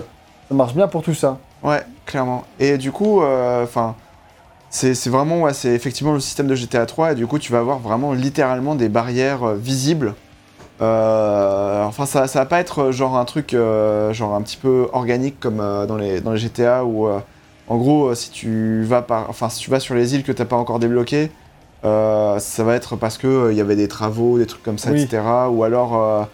ça 0.50 0.56
marche 0.56 0.74
bien 0.74 0.88
pour 0.88 1.04
tout 1.04 1.14
ça. 1.14 1.38
Ouais, 1.64 1.82
clairement. 2.08 2.44
Et 2.60 2.78
du 2.80 2.92
coup, 2.92 3.22
euh, 3.22 3.64
enfin, 3.64 3.96
c'est 4.72 5.10
vraiment, 5.10 5.42
ouais, 5.42 5.54
c'est 5.54 5.70
effectivement 5.70 6.14
le 6.14 6.20
système 6.20 6.48
de 6.48 6.56
GTA 6.56 6.86
3, 6.86 7.12
et 7.12 7.16
du 7.16 7.28
coup, 7.28 7.38
tu 7.40 7.52
vas 7.52 7.60
avoir 7.60 7.80
vraiment 7.80 8.14
littéralement 8.14 8.74
des 8.76 8.90
barrières 8.90 9.44
euh, 9.44 9.56
visibles. 9.56 10.16
Euh, 10.82 11.84
enfin, 11.84 12.06
ça, 12.08 12.26
ça 12.28 12.40
va 12.40 12.46
pas 12.46 12.60
être 12.60 12.80
euh, 12.86 12.92
genre 12.92 13.18
un 13.18 13.26
truc, 13.26 13.54
euh, 13.54 14.14
genre 14.14 14.34
un 14.34 14.42
petit 14.42 14.58
peu 14.58 14.88
organique 14.94 15.40
comme 15.40 15.60
euh, 15.60 15.86
dans, 15.86 15.98
les, 15.98 16.22
dans 16.22 16.32
les 16.32 16.40
GTA 16.40 16.86
où, 16.86 17.06
euh, 17.08 17.20
en 17.68 17.78
gros, 17.78 18.16
si 18.16 18.32
tu 18.32 18.84
vas 18.84 19.02
par, 19.04 19.30
enfin, 19.30 19.50
si 19.50 19.60
tu 19.60 19.70
vas 19.70 19.80
sur 19.80 19.94
les 19.94 20.16
îles 20.16 20.24
que 20.24 20.32
t'as 20.32 20.46
pas 20.46 20.56
encore 20.56 20.80
débloquées, 20.80 21.30
euh, 21.86 22.40
ça 22.40 22.64
va 22.64 22.76
être 22.76 22.96
parce 22.96 23.18
que 23.18 23.50
il 23.52 23.58
y 23.58 23.62
avait 23.62 23.76
des 23.76 23.88
travaux, 23.88 24.38
des 24.40 24.46
trucs 24.48 24.64
comme 24.64 24.78
ça, 24.80 24.92
Oui. 24.92 25.02
etc. 25.04 25.22
Ou 25.52 25.64
alors, 25.64 26.28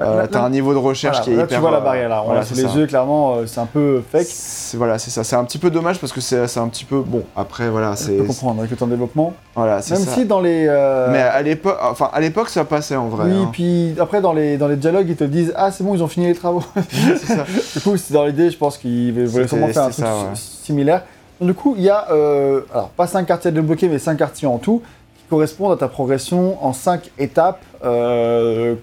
euh, 0.00 0.04
euh, 0.04 0.26
là- 0.30 0.44
un 0.44 0.50
niveau 0.50 0.72
de 0.72 0.78
recherche 0.78 1.18
Voilà, 1.18 1.24
qui 1.24 1.30
est 1.32 1.36
là, 1.36 1.42
hyper. 1.44 1.56
tu 1.58 1.60
vois 1.62 1.70
la 1.70 1.76
euh, 1.78 1.80
barrière 1.80 2.08
là. 2.08 2.20
On 2.22 2.26
voilà, 2.26 2.40
l'a 2.40 2.46
sous 2.46 2.54
c'est 2.54 2.62
les 2.62 2.68
ça. 2.68 2.74
yeux, 2.76 2.86
clairement, 2.86 3.36
euh, 3.36 3.46
c'est 3.46 3.60
un 3.60 3.66
peu 3.66 4.02
fake. 4.10 4.26
C'est- 4.28 4.76
Voilà, 4.76 4.98
c'est 4.98 5.10
ça. 5.10 5.22
C'est 5.24 5.36
un 5.36 5.44
petit 5.44 5.58
peu 5.58 5.70
dommage 5.70 5.98
parce 6.00 6.12
que 6.12 6.20
c'est 6.20 6.46
c'est 6.48 6.58
un 6.60 6.68
petit 6.68 6.84
peu 6.84 7.00
bon. 7.00 7.22
Après, 7.36 7.68
voilà, 7.68 7.94
Je 7.94 8.12
peux 8.12 8.24
comprendre 8.24 8.58
avec 8.60 8.70
le 8.72 8.76
temps 8.76 8.86
de 8.86 8.90
développement. 8.92 9.32
voilà, 9.54 9.80
c'est 9.82 9.94
Même 9.94 10.04
ça. 10.04 10.10
si 10.14 10.24
dans 10.24 10.40
les. 10.40 10.66
euh, 10.68 11.08
Mais 11.12 11.20
à 11.22 11.40
l'époque, 11.42 11.76
enfin 11.80 12.10
à 12.12 12.20
l'époque, 12.20 12.48
ça 12.48 12.64
passait 12.64 12.96
en 12.96 13.06
vrai. 13.08 13.26
oui, 13.30 13.36
hein. 13.44 13.48
puis 13.52 13.94
après 14.00 14.20
dans 14.20 14.32
les, 14.32 14.56
dans 14.56 14.68
les 14.68 14.76
dialogues, 14.76 15.06
ils 15.08 15.16
te 15.16 15.24
disent 15.24 15.52
Ah, 15.56 15.70
c'est 15.70 15.84
bon, 15.84 15.94
ils 15.94 16.02
ont 16.02 16.08
fini 16.08 16.26
les 16.26 16.34
travaux. 16.34 16.62
ça. 17.24 17.44
du 17.74 17.80
coup, 17.80 17.96
c'est 17.96 18.12
dans 18.14 18.24
l'idée, 18.24 18.50
je 18.50 18.58
pense 18.58 18.76
qu'ils 18.78 19.12
voulaient 19.26 19.46
sûrement 19.48 19.68
faire 19.68 19.82
un 19.84 19.90
truc 19.90 20.04
ça, 20.04 20.12
ouais. 20.14 20.20
si- 20.34 20.64
similaire. 20.64 21.02
Donc, 21.40 21.48
du 21.50 21.54
coup, 21.54 21.74
il 21.76 21.82
y 21.84 21.90
a, 21.90 22.06
euh, 22.10 22.60
alors 22.72 22.88
pas 22.90 23.06
5 23.06 23.26
quartiers 23.26 23.48
à 23.48 23.52
débloquer, 23.52 23.88
mais 23.88 23.98
5 23.98 24.16
quartiers 24.16 24.46
en 24.48 24.58
tout, 24.58 24.82
qui 25.18 25.24
correspondent 25.28 25.72
à 25.72 25.76
ta 25.76 25.88
progression 25.88 26.56
en 26.64 26.72
5 26.72 27.10
étapes, 27.18 27.60
euh, 27.84 28.74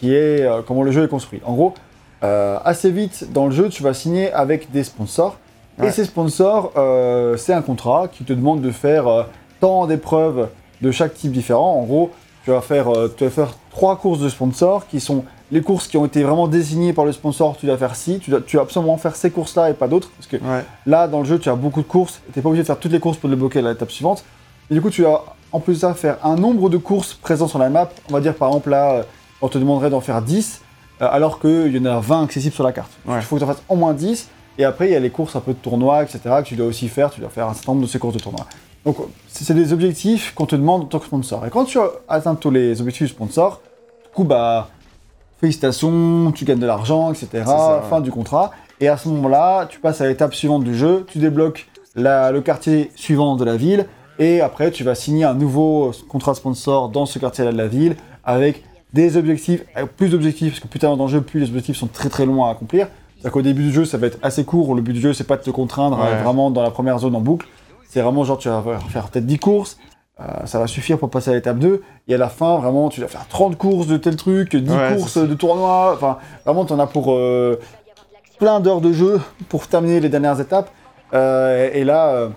qui 0.00 0.14
est 0.14 0.42
euh, 0.42 0.62
comment 0.66 0.82
le 0.82 0.90
jeu 0.90 1.04
est 1.04 1.08
construit. 1.08 1.40
En 1.44 1.54
gros, 1.54 1.74
euh, 2.22 2.58
assez 2.64 2.90
vite 2.90 3.32
dans 3.32 3.46
le 3.46 3.52
jeu, 3.52 3.68
tu 3.68 3.82
vas 3.82 3.94
signer 3.94 4.32
avec 4.32 4.70
des 4.70 4.84
sponsors. 4.84 5.36
Et 5.80 5.90
ces 5.92 6.04
sponsors, 6.04 6.72
euh, 6.76 7.36
c'est 7.36 7.52
un 7.52 7.62
contrat 7.62 8.08
qui 8.10 8.24
te 8.24 8.32
demande 8.32 8.60
de 8.60 8.72
faire 8.72 9.26
tant 9.60 9.86
d'épreuves 9.86 10.48
de 10.82 10.90
chaque 10.90 11.14
type 11.14 11.30
différent. 11.30 11.74
En 11.78 11.84
gros, 11.84 12.10
tu 12.44 12.50
vas 12.50 12.60
faire, 12.60 12.88
tu 13.16 13.22
vas 13.22 13.30
faire 13.30 13.50
trois 13.70 13.94
courses 13.96 14.18
de 14.18 14.28
sponsors 14.28 14.88
qui 14.88 14.98
sont 14.98 15.22
les 15.52 15.62
courses 15.62 15.86
qui 15.86 15.96
ont 15.96 16.04
été 16.04 16.24
vraiment 16.24 16.48
désignées 16.48 16.92
par 16.92 17.04
le 17.04 17.12
sponsor. 17.12 17.56
Tu 17.56 17.66
dois 17.66 17.78
faire 17.78 17.94
ci, 17.94 18.18
tu 18.18 18.30
dois, 18.30 18.40
tu 18.40 18.56
dois 18.56 18.64
absolument 18.64 18.96
faire 18.96 19.14
ces 19.14 19.30
courses-là 19.30 19.70
et 19.70 19.74
pas 19.74 19.86
d'autres. 19.86 20.10
Parce 20.16 20.26
que 20.26 20.36
Ouais. 20.36 20.64
là, 20.84 21.06
dans 21.06 21.20
le 21.20 21.24
jeu, 21.26 21.38
tu 21.38 21.48
as 21.48 21.54
beaucoup 21.54 21.80
de 21.82 21.86
courses. 21.86 22.20
Tu 22.32 22.38
n'es 22.38 22.42
pas 22.42 22.48
obligé 22.48 22.62
de 22.64 22.66
faire 22.66 22.78
toutes 22.78 22.92
les 22.92 23.00
courses 23.00 23.16
pour 23.16 23.30
débloquer 23.30 23.60
à 23.60 23.62
l'étape 23.62 23.92
suivante. 23.92 24.24
Et 24.70 24.74
du 24.74 24.82
coup, 24.82 24.90
tu 24.90 25.02
vas 25.04 25.22
en 25.52 25.60
plus 25.60 25.74
de 25.74 25.78
ça 25.78 25.94
faire 25.94 26.16
un 26.24 26.34
nombre 26.34 26.68
de 26.68 26.76
courses 26.76 27.14
présents 27.14 27.46
sur 27.48 27.60
la 27.60 27.70
map. 27.70 27.88
On 28.10 28.12
va 28.14 28.20
dire 28.20 28.34
par 28.34 28.48
exemple 28.48 28.70
là, 28.70 29.04
on 29.42 29.48
te 29.48 29.58
demanderait 29.58 29.90
d'en 29.90 30.00
faire 30.00 30.20
10, 30.22 30.62
euh, 31.02 31.08
alors 31.10 31.40
qu'il 31.40 31.74
y 31.76 31.78
en 31.78 31.84
a 31.84 32.00
20 32.00 32.24
accessibles 32.24 32.54
sur 32.54 32.64
la 32.64 32.72
carte. 32.72 32.90
Ouais. 33.06 33.16
Il 33.16 33.22
faut 33.22 33.36
que 33.36 33.40
tu 33.40 33.44
en 33.44 33.48
fasses 33.52 33.62
au 33.68 33.76
moins 33.76 33.92
10. 33.94 34.28
Et 34.58 34.64
après, 34.64 34.88
il 34.88 34.92
y 34.92 34.96
a 34.96 35.00
les 35.00 35.10
courses 35.10 35.36
un 35.36 35.40
peu 35.40 35.52
de 35.52 35.58
tournoi, 35.58 36.02
etc., 36.02 36.18
que 36.24 36.42
tu 36.48 36.56
dois 36.56 36.66
aussi 36.66 36.88
faire. 36.88 37.10
Tu 37.10 37.20
dois 37.20 37.30
faire 37.30 37.46
un 37.48 37.54
certain 37.54 37.72
nombre 37.72 37.82
de 37.84 37.90
ces 37.90 37.98
courses 38.00 38.14
de 38.14 38.20
tournoi. 38.20 38.44
Donc, 38.84 38.96
c'est 39.28 39.54
des 39.54 39.72
objectifs 39.72 40.34
qu'on 40.34 40.46
te 40.46 40.56
demande 40.56 40.82
en 40.82 40.86
tant 40.86 40.98
que 40.98 41.06
sponsor. 41.06 41.46
Et 41.46 41.50
quand 41.50 41.64
tu 41.64 41.78
as 41.78 41.90
atteint 42.08 42.34
tous 42.34 42.50
les 42.50 42.80
objectifs 42.80 43.06
du 43.06 43.12
sponsor, 43.12 43.60
du 44.04 44.10
coup, 44.14 44.24
bah, 44.24 44.68
félicitations, 45.40 46.32
tu 46.32 46.44
gagnes 46.44 46.58
de 46.58 46.66
l'argent, 46.66 47.12
etc. 47.12 47.28
Ouais. 47.46 47.88
Fin 47.88 48.00
du 48.00 48.10
contrat. 48.10 48.50
Et 48.80 48.88
à 48.88 48.96
ce 48.96 49.08
moment-là, 49.08 49.66
tu 49.68 49.78
passes 49.80 50.00
à 50.00 50.06
l'étape 50.06 50.34
suivante 50.34 50.64
du 50.64 50.76
jeu, 50.76 51.04
tu 51.08 51.18
débloques 51.18 51.68
la- 51.94 52.30
le 52.32 52.40
quartier 52.40 52.90
suivant 52.96 53.36
de 53.36 53.44
la 53.44 53.56
ville, 53.56 53.86
et 54.18 54.40
après, 54.40 54.70
tu 54.70 54.84
vas 54.84 54.94
signer 54.94 55.24
un 55.24 55.34
nouveau 55.34 55.92
contrat 56.08 56.34
sponsor 56.34 56.88
dans 56.88 57.06
ce 57.06 57.18
quartier-là 57.18 57.52
de 57.52 57.56
la 57.56 57.66
ville, 57.68 57.96
avec 58.24 58.62
des 58.92 59.16
objectifs, 59.16 59.62
avec 59.74 59.94
plus 59.96 60.08
d'objectifs, 60.10 60.52
parce 60.52 60.60
que 60.60 60.68
plus 60.68 60.80
le 60.82 61.06
jeu, 61.08 61.20
plus 61.20 61.40
les 61.40 61.48
objectifs 61.48 61.76
sont 61.76 61.86
très 61.88 62.08
très 62.08 62.24
longs 62.26 62.44
à 62.44 62.50
accomplir. 62.50 62.88
C'est-à-dire 63.14 63.32
qu'au 63.32 63.42
début 63.42 63.64
du 63.64 63.72
jeu, 63.72 63.84
ça 63.84 63.98
va 63.98 64.06
être 64.06 64.18
assez 64.22 64.44
court. 64.44 64.74
Le 64.74 64.80
but 64.82 64.92
du 64.92 65.00
jeu, 65.00 65.12
c'est 65.12 65.24
pas 65.24 65.36
de 65.36 65.42
te 65.42 65.50
contraindre 65.50 65.98
Ouais. 65.98 66.06
euh, 66.06 66.22
vraiment 66.22 66.50
dans 66.50 66.62
la 66.62 66.70
première 66.70 66.98
zone 66.98 67.14
en 67.16 67.20
boucle. 67.20 67.46
C'est 67.88 68.00
vraiment 68.00 68.24
genre, 68.24 68.38
tu 68.38 68.48
vas 68.48 68.62
faire 68.88 69.08
peut-être 69.08 69.26
10 69.26 69.38
courses, 69.38 69.78
euh, 70.20 70.24
ça 70.46 70.58
va 70.58 70.66
suffire 70.66 70.98
pour 70.98 71.10
passer 71.10 71.30
à 71.30 71.34
l'étape 71.34 71.58
2. 71.58 71.82
Et 72.06 72.14
à 72.14 72.18
la 72.18 72.28
fin, 72.28 72.58
vraiment, 72.58 72.88
tu 72.90 73.00
vas 73.00 73.08
faire 73.08 73.26
30 73.28 73.56
courses 73.58 73.86
de 73.86 73.96
tel 73.96 74.14
truc, 74.16 74.54
10 74.54 74.70
Ouais, 74.70 74.94
courses 74.96 75.18
de 75.18 75.34
tournoi. 75.34 75.92
Enfin, 75.94 76.18
vraiment, 76.44 76.64
tu 76.64 76.72
en 76.72 76.78
as 76.78 76.86
pour 76.86 77.12
euh, 77.12 77.58
plein 78.38 78.60
d'heures 78.60 78.80
de 78.80 78.92
jeu 78.92 79.20
pour 79.48 79.66
terminer 79.66 80.00
les 80.00 80.08
dernières 80.08 80.40
étapes. 80.40 80.70
Euh, 81.14 81.70
et 81.72 81.84
là, 81.84 82.08
euh, 82.10 82.28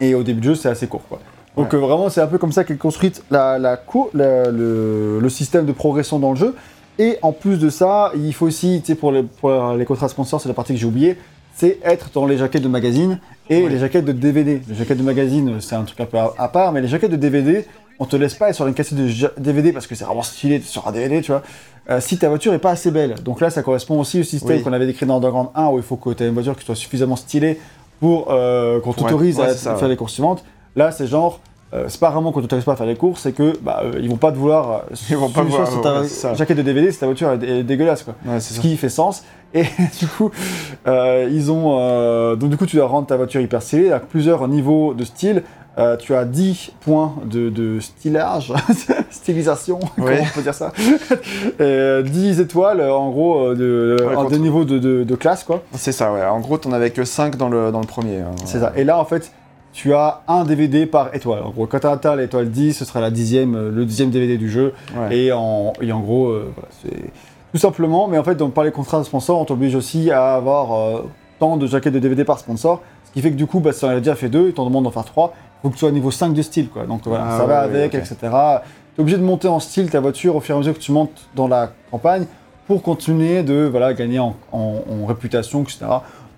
et 0.00 0.14
au 0.14 0.22
début 0.22 0.40
du 0.40 0.48
jeu, 0.48 0.54
c'est 0.54 0.68
assez 0.68 0.86
court. 0.86 1.02
Quoi. 1.08 1.18
Donc 1.56 1.72
Ouais. 1.72 1.78
euh, 1.78 1.82
vraiment, 1.82 2.08
c'est 2.08 2.20
un 2.20 2.26
peu 2.26 2.38
comme 2.38 2.52
ça 2.52 2.64
qu'est 2.64 2.76
construite 2.76 3.22
la, 3.30 3.58
la 3.58 3.78
la- 4.14 4.50
le, 4.50 5.20
le 5.20 5.28
système 5.28 5.66
de 5.66 5.72
progression 5.72 6.18
dans 6.18 6.30
le 6.30 6.36
jeu. 6.36 6.54
Et 6.98 7.18
en 7.22 7.32
plus 7.32 7.58
de 7.58 7.70
ça, 7.70 8.12
il 8.16 8.32
faut 8.34 8.46
aussi, 8.46 8.80
tu 8.80 8.92
sais, 8.92 8.94
pour 8.94 9.12
les, 9.12 9.22
pour 9.22 9.72
les 9.76 9.84
contrats 9.84 10.08
sponsors, 10.08 10.40
c'est 10.40 10.48
la 10.48 10.54
partie 10.54 10.74
que 10.74 10.78
j'ai 10.80 10.86
oubliée, 10.86 11.16
c'est 11.56 11.78
être 11.84 12.10
dans 12.14 12.26
les 12.26 12.36
jaquettes 12.38 12.62
de 12.62 12.68
magazine 12.68 13.20
et 13.50 13.62
Ouais. 13.64 13.68
les 13.70 13.78
jaquettes 13.78 14.04
de 14.04 14.12
DVD. 14.12 14.60
Les 14.68 14.74
jaquettes 14.74 14.98
de 14.98 15.02
magazine, 15.02 15.60
c'est 15.60 15.74
un 15.76 15.82
truc 15.84 16.00
un 16.00 16.06
peu 16.06 16.18
à, 16.18 16.32
à 16.38 16.48
part, 16.48 16.72
mais 16.72 16.80
les 16.80 16.88
jaquettes 16.88 17.10
de 17.12 17.16
DVD, 17.16 17.64
on 18.00 18.04
te 18.06 18.16
laisse 18.16 18.34
pas 18.34 18.48
être 18.48 18.56
sur 18.56 18.66
une 18.66 18.74
cassette 18.74 18.98
de 18.98 19.08
DVD 19.38 19.72
parce 19.72 19.86
que 19.86 19.94
c'est 19.94 20.04
vraiment 20.04 20.22
stylé 20.22 20.60
sur 20.60 20.86
un 20.88 20.92
DVD, 20.92 21.20
tu 21.20 21.30
vois. 21.32 21.42
euh, 21.90 22.00
si 22.00 22.16
ta 22.18 22.28
voiture 22.28 22.52
est 22.54 22.58
pas 22.58 22.70
assez 22.70 22.90
belle. 22.90 23.14
Donc 23.22 23.40
là, 23.40 23.50
ça 23.50 23.62
correspond 23.62 24.00
aussi 24.00 24.18
au 24.20 24.24
système 24.24 24.56
Oui. 24.56 24.62
qu'on 24.62 24.72
avait 24.72 24.86
décrit 24.86 25.04
dans 25.06 25.16
Underground 25.18 25.50
1 25.54 25.68
où 25.68 25.76
il 25.76 25.82
faut 25.84 25.96
que 25.96 26.10
tu 26.10 26.22
aies 26.24 26.28
une 26.28 26.34
voiture 26.34 26.56
qui 26.56 26.64
soit 26.64 26.74
suffisamment 26.74 27.14
stylée 27.16 27.60
pour 28.00 28.28
euh, 28.32 28.80
qu'on 28.80 28.92
t'autorise 28.92 29.38
ouais, 29.38 29.46
à 29.48 29.74
faire 29.76 29.88
les 29.88 29.96
courses 29.96 30.14
suivantes. 30.14 30.42
Là, 30.76 30.90
c'est 30.90 31.06
genre, 31.06 31.40
euh, 31.72 31.84
c'est 31.88 32.00
pas 32.00 32.10
vraiment 32.10 32.32
qu'on 32.32 32.40
t'autorise 32.40 32.64
pas 32.64 32.72
à 32.72 32.76
faire 32.76 32.86
les 32.86 32.96
courses, 32.96 33.22
c'est 33.22 33.32
que 33.32 33.52
bah, 33.62 33.82
euh, 33.84 33.98
ils 34.00 34.08
vont 34.10 34.16
pas 34.16 34.32
te 34.32 34.36
vouloir. 34.36 34.70
euh, 34.90 34.94
Ils 35.10 35.16
vont 35.16 35.28
pas 35.28 35.42
vouloir, 35.42 35.68
sur 35.70 35.80
ta 35.80 36.00
ouais, 36.02 36.34
jaquette 36.36 36.56
de 36.56 36.62
DVD 36.62 36.90
si 36.92 36.98
ta 36.98 37.06
voiture 37.06 37.30
est, 37.32 37.42
est 37.44 37.62
dégueulasse, 37.62 38.02
quoi. 38.02 38.14
Ouais, 38.26 38.40
c'est 38.40 38.50
Ce 38.50 38.54
ça. 38.54 38.60
qui 38.62 38.76
fait 38.76 38.88
sens. 38.88 39.24
Et 39.54 39.62
du 40.00 40.06
coup, 40.08 40.30
euh, 40.86 41.28
ils 41.30 41.50
ont. 41.52 41.76
euh, 41.78 42.34
donc, 42.36 42.50
du 42.50 42.56
coup, 42.56 42.66
tu 42.66 42.76
dois 42.76 42.86
rendre 42.86 43.06
ta 43.06 43.16
voiture 43.16 43.40
hyper 43.40 43.62
stylée. 43.62 43.84
Il 43.84 43.88
y 43.88 43.92
a 43.92 44.00
plusieurs 44.00 44.46
niveaux 44.48 44.94
de 44.94 45.04
style. 45.04 45.42
Euh, 45.76 45.96
tu 45.96 46.14
as 46.14 46.24
10 46.24 46.70
points 46.82 47.14
de, 47.24 47.50
de 47.50 47.80
stylage, 47.80 48.52
stylisation, 49.10 49.80
comment 49.96 50.06
Ouais. 50.06 50.22
on 50.22 50.34
peut 50.36 50.42
dire 50.42 50.54
ça? 50.54 50.70
Euh, 51.60 52.02
10 52.02 52.38
étoiles, 52.40 52.78
euh, 52.80 52.94
en 52.94 53.10
gros, 53.10 53.54
de, 53.54 53.96
Ouais, 54.00 54.28
des 54.30 54.38
niveaux 54.38 54.64
de, 54.64 54.78
de- 54.78 55.02
de 55.02 55.14
classe, 55.16 55.42
quoi. 55.42 55.62
C'est 55.72 55.90
ça, 55.90 56.12
ouais. 56.12 56.24
En 56.24 56.38
gros, 56.38 56.58
t'en 56.58 56.70
avais 56.70 56.90
que 56.90 57.04
5 57.04 57.36
dans 57.36 57.48
le, 57.48 57.72
dans 57.72 57.80
le 57.80 57.86
premier. 57.88 58.18
hein. 58.20 58.30
C'est 58.44 58.60
ça. 58.60 58.72
Et 58.76 58.84
là, 58.84 58.98
en 59.00 59.04
fait, 59.04 59.32
tu 59.74 59.92
as 59.92 60.22
un 60.28 60.44
DVD 60.44 60.86
par 60.86 61.14
étoile. 61.14 61.42
En 61.42 61.50
gros, 61.50 61.66
quand 61.66 61.80
tu 61.80 61.86
atteint 61.86 62.14
l'étoile 62.16 62.48
10, 62.48 62.72
ce 62.74 62.84
sera 62.86 63.00
la 63.00 63.10
dixième, 63.10 63.54
euh, 63.56 63.70
le 63.70 63.84
dixième 63.84 64.08
DVD 64.10 64.38
du 64.38 64.48
jeu. 64.48 64.72
Ouais. 64.96 65.16
Et, 65.18 65.32
en, 65.32 65.72
et 65.82 65.92
en 65.92 66.00
gros, 66.00 66.28
euh, 66.28 66.50
voilà, 66.54 66.68
c'est 66.82 67.10
tout 67.52 67.58
simplement. 67.58 68.06
Mais 68.08 68.16
en 68.16 68.24
fait, 68.24 68.36
donc, 68.36 68.54
par 68.54 68.64
les 68.64 68.70
contrats 68.70 69.00
de 69.00 69.04
sponsor, 69.04 69.38
on 69.40 69.44
t'oblige 69.44 69.74
aussi 69.74 70.10
à 70.12 70.34
avoir 70.36 70.72
euh, 70.72 71.02
tant 71.40 71.56
de 71.56 71.66
jaquettes 71.66 71.92
de 71.92 71.98
DVD 71.98 72.24
par 72.24 72.38
sponsor. 72.38 72.80
Ce 73.04 73.12
qui 73.12 73.20
fait 73.20 73.30
que 73.30 73.36
du 73.36 73.46
coup, 73.46 73.58
bah, 73.60 73.72
si 73.72 73.84
on 73.84 73.88
a 73.88 73.98
déjà 73.98 74.14
fait 74.14 74.28
deux, 74.28 74.48
ils 74.48 74.54
t'en 74.54 74.64
demandent 74.64 74.84
d'en 74.84 74.90
faire 74.90 75.04
trois. 75.04 75.34
Il 75.36 75.62
faut 75.62 75.68
que 75.70 75.74
tu 75.74 75.80
sois 75.80 75.88
à 75.88 75.92
niveau 75.92 76.10
5 76.12 76.32
de 76.34 76.42
style. 76.42 76.68
Quoi. 76.68 76.84
Donc 76.86 77.02
voilà, 77.06 77.26
Ah 77.28 77.38
ça 77.38 77.44
va 77.46 77.66
ouais, 77.66 77.74
avec, 77.82 77.94
etc. 77.94 78.16
Tu 78.20 78.28
es 78.28 79.00
obligé 79.00 79.16
de 79.18 79.22
monter 79.24 79.48
en 79.48 79.58
style 79.60 79.90
ta 79.90 79.98
voiture 79.98 80.36
au 80.36 80.40
fur 80.40 80.54
et 80.54 80.56
à 80.56 80.58
mesure 80.60 80.74
que 80.74 80.78
tu 80.78 80.92
montes 80.92 81.26
dans 81.34 81.48
la 81.48 81.70
campagne 81.90 82.26
pour 82.68 82.80
continuer 82.82 83.42
de 83.42 83.66
voilà, 83.70 83.92
gagner 83.92 84.18
en, 84.20 84.36
en- 84.52 84.78
en 85.02 85.06
réputation, 85.06 85.62
etc. 85.62 85.78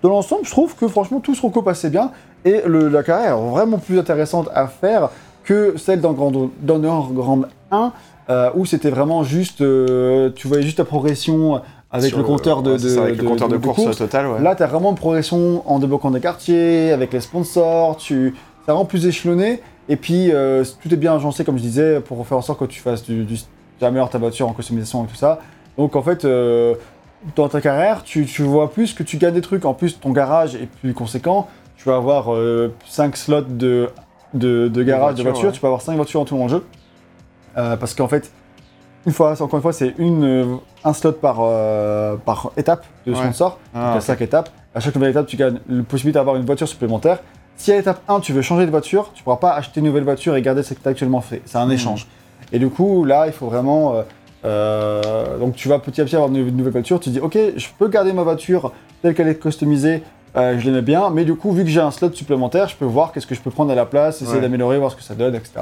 Dans 0.03 0.09
l'ensemble, 0.09 0.45
je 0.45 0.51
trouve 0.51 0.75
que 0.75 0.87
franchement, 0.87 1.19
tout 1.19 1.35
se 1.35 1.41
recoupe 1.41 1.67
assez 1.67 1.89
bien. 1.89 2.11
Et 2.45 2.61
le- 2.65 2.87
la 2.89 3.03
carrière 3.03 3.37
est 3.37 3.49
vraiment 3.49 3.77
plus 3.77 3.97
intéressante 3.99 4.49
à 4.53 4.67
faire 4.67 5.09
que 5.43 5.75
celle 5.77 6.01
dans 6.01 6.13
Grand, 6.13 6.31
dans 6.61 6.79
Grand 6.79 7.41
1, 7.71 7.91
euh, 8.29 8.49
où 8.55 8.65
c'était 8.65 8.89
vraiment 8.89 9.23
juste, 9.23 9.61
euh, 9.61 10.29
tu 10.35 10.47
voyais 10.47 10.63
juste 10.63 10.77
ta 10.77 10.85
progression 10.85 11.61
avec 11.89 12.09
Sur 12.09 12.17
le 12.17 12.23
compteur 12.25 12.61
de, 12.63 12.73
ouais, 12.73 12.77
c'est 12.79 12.85
de- 12.85 12.89
ça, 12.89 13.03
avec 13.03 13.17
de- 13.17 13.21
le 13.23 13.29
compteur 13.29 13.47
de, 13.47 13.57
de 13.57 13.65
course, 13.65 13.81
course. 13.83 13.97
total, 13.97 14.27
ouais. 14.27 14.41
Là, 14.41 14.55
tu 14.55 14.63
as 14.63 14.67
vraiment 14.67 14.89
une 14.91 14.97
progression 14.97 15.63
en 15.65 15.79
débloquant 15.79 16.11
des 16.11 16.19
quartiers, 16.19 16.91
avec 16.91 17.13
les 17.13 17.21
sponsors, 17.21 17.95
tu 17.97 18.27
es 18.27 18.33
vraiment 18.65 18.83
plus 18.85 19.05
échelonné. 19.07 19.61
Et 19.89 19.95
puis, 19.95 20.31
euh, 20.33 20.65
tout 20.83 20.93
est 20.93 20.97
bien 20.97 21.15
agencé, 21.15 21.45
comme 21.45 21.57
je 21.57 21.63
disais, 21.63 22.01
pour 22.01 22.27
faire 22.27 22.37
en 22.37 22.41
sorte 22.41 22.59
que 22.59 22.65
tu 22.65 22.81
fasses 22.81 23.03
du, 23.03 23.23
du 23.23 23.35
tu 23.79 23.85
améliores 23.85 24.09
ta 24.09 24.17
voiture 24.17 24.49
en 24.49 24.53
customisation 24.53 25.05
et 25.05 25.07
tout 25.07 25.15
ça. 25.15 25.39
Donc, 25.77 25.95
en 25.95 26.01
fait, 26.01 26.25
euh, 26.25 26.73
dans 27.35 27.49
ta 27.49 27.61
carrière, 27.61 28.03
tu, 28.03 28.25
tu 28.25 28.43
vois 28.43 28.69
plus 28.71 28.93
que 28.93 29.03
tu 29.03 29.17
gagnes 29.17 29.33
des 29.33 29.41
trucs. 29.41 29.65
En 29.65 29.73
plus, 29.73 29.99
ton 29.99 30.11
garage 30.11 30.55
est 30.55 30.67
plus 30.67 30.93
conséquent. 30.93 31.47
Tu 31.77 31.87
vas 31.89 31.95
avoir 31.95 32.29
5 32.87 33.15
slots 33.17 33.41
de, 33.41 33.89
de, 34.33 34.67
de 34.67 34.83
garage 34.83 35.15
de 35.15 35.23
voitures, 35.23 35.47
ouais. 35.49 35.51
Tu 35.53 35.59
peux 35.61 35.67
avoir 35.67 35.81
5 35.81 35.95
voitures 35.95 36.21
en 36.21 36.25
tout 36.25 36.37
le 36.37 36.47
jeu. 36.47 36.65
Euh, 37.57 37.75
parce 37.77 37.93
qu'en 37.95 38.07
fait, 38.07 38.31
une 39.05 39.13
fois, 39.13 39.31
encore 39.41 39.55
une 39.57 39.61
fois, 39.61 39.73
c'est 39.73 39.93
une, 39.97 40.23
euh, 40.23 40.55
un 40.83 40.93
slot 40.93 41.13
par, 41.13 41.37
euh, 41.41 42.15
par 42.17 42.51
étape 42.57 42.85
de 43.05 43.11
Ouais. 43.13 43.17
sponsor. 43.17 43.59
Ah, 43.73 43.77
Donc, 43.79 43.87
il 43.89 43.93
y 43.93 43.93
a 43.93 43.97
ok. 43.97 44.03
5 44.03 44.21
étapes. 44.21 44.49
À 44.75 44.79
chaque 44.79 44.93
nouvelle 44.95 45.11
étape, 45.11 45.25
tu 45.27 45.37
gagnes 45.37 45.59
la 45.69 45.83
possibilité 45.83 46.19
d'avoir 46.19 46.35
une 46.35 46.45
voiture 46.45 46.67
supplémentaire. 46.67 47.19
Si 47.55 47.71
à 47.71 47.77
l'étape 47.77 48.01
1, 48.07 48.19
tu 48.19 48.33
veux 48.33 48.43
changer 48.43 48.65
de 48.67 48.71
voiture, 48.71 49.09
tu 49.15 49.23
pourras 49.23 49.37
pas 49.37 49.53
acheter 49.53 49.79
une 49.79 49.87
nouvelle 49.87 50.03
voiture 50.03 50.35
et 50.35 50.41
garder 50.43 50.61
celle 50.61 50.77
que 50.77 50.83
tu 50.83 50.87
as 50.87 50.91
actuellement 50.91 51.21
fait. 51.21 51.41
C'est 51.45 51.57
un 51.57 51.65
Mhm. 51.65 51.71
échange. 51.71 52.07
Et 52.51 52.59
du 52.59 52.69
coup, 52.69 53.03
là, 53.05 53.25
il 53.27 53.33
faut 53.33 53.47
vraiment. 53.47 53.95
euh, 53.95 54.03
euh, 54.45 55.37
donc, 55.37 55.55
tu 55.55 55.67
vas 55.67 55.79
petit 55.79 56.01
à 56.01 56.05
petit 56.05 56.15
avoir 56.15 56.29
une, 56.31 56.55
nouvelle 56.55 56.71
voiture. 56.73 56.99
Tu 56.99 57.09
dis, 57.09 57.19
ok, 57.19 57.37
je 57.55 57.67
peux 57.77 57.87
garder 57.87 58.13
ma 58.13 58.23
voiture 58.23 58.71
telle 59.01 59.13
qu'elle 59.15 59.27
est 59.27 59.39
customisée. 59.39 60.03
euh, 60.35 60.59
je 60.59 60.65
l'aimais 60.65 60.81
bien, 60.83 61.09
mais 61.09 61.25
du 61.25 61.35
coup, 61.35 61.51
vu 61.51 61.63
que 61.63 61.69
j'ai 61.69 61.79
un 61.79 61.89
slot 61.89 62.11
supplémentaire, 62.13 62.67
je 62.67 62.75
peux 62.75 62.85
voir 62.85 63.11
qu'est-ce 63.11 63.25
que 63.25 63.33
je 63.33 63.41
peux 63.41 63.49
prendre 63.49 63.71
à 63.71 63.75
la 63.75 63.85
place, 63.85 64.21
essayer 64.21 64.35
Ouais. 64.35 64.41
d'améliorer, 64.41 64.77
voir 64.77 64.91
ce 64.91 64.95
que 64.95 65.01
ça 65.01 65.15
donne, 65.15 65.33
etc. 65.35 65.53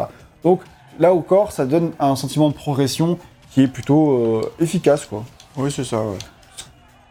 Donc, 0.44 0.62
là 1.00 1.14
encore, 1.14 1.52
ça 1.54 1.66
donne 1.66 1.92
un 2.00 2.16
sentiment 2.18 2.50
de 2.50 2.56
progression 2.56 3.18
qui 3.52 3.64
est 3.64 3.68
plutôt 3.68 4.12
euh, 4.12 4.52
efficace, 4.60 5.06
quoi. 5.06 5.24
Oui, 5.56 5.72
c'est 5.72 5.86
ça, 5.86 6.00
ouais. 6.00 6.18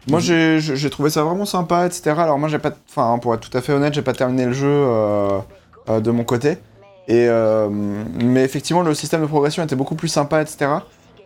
Moi, 0.07 0.19
j'ai 0.19 0.89
trouvé 0.91 1.09
ça 1.09 1.23
vraiment 1.23 1.45
sympa, 1.45 1.87
etc. 1.87 2.11
Alors, 2.19 2.37
moi, 2.37 2.47
j'ai 2.47 2.59
pas. 2.59 2.71
Enfin, 2.87 3.17
pour 3.17 3.33
être 3.33 3.49
tout 3.49 3.57
à 3.57 3.61
fait 3.61 3.73
honnête, 3.73 3.95
j'ai 3.95 4.03
pas 4.03 4.13
terminé 4.13 4.45
le 4.45 4.53
jeu 4.53 4.85
de 5.87 6.11
mon 6.11 6.23
côté. 6.23 6.59
Et, 7.07 7.27
mais 8.13 8.43
effectivement, 8.43 8.83
le 8.83 8.93
système 8.93 9.21
de 9.21 9.25
progression 9.25 9.63
était 9.63 9.75
beaucoup 9.75 9.95
plus 9.95 10.07
sympa, 10.09 10.43
etc. 10.43 10.67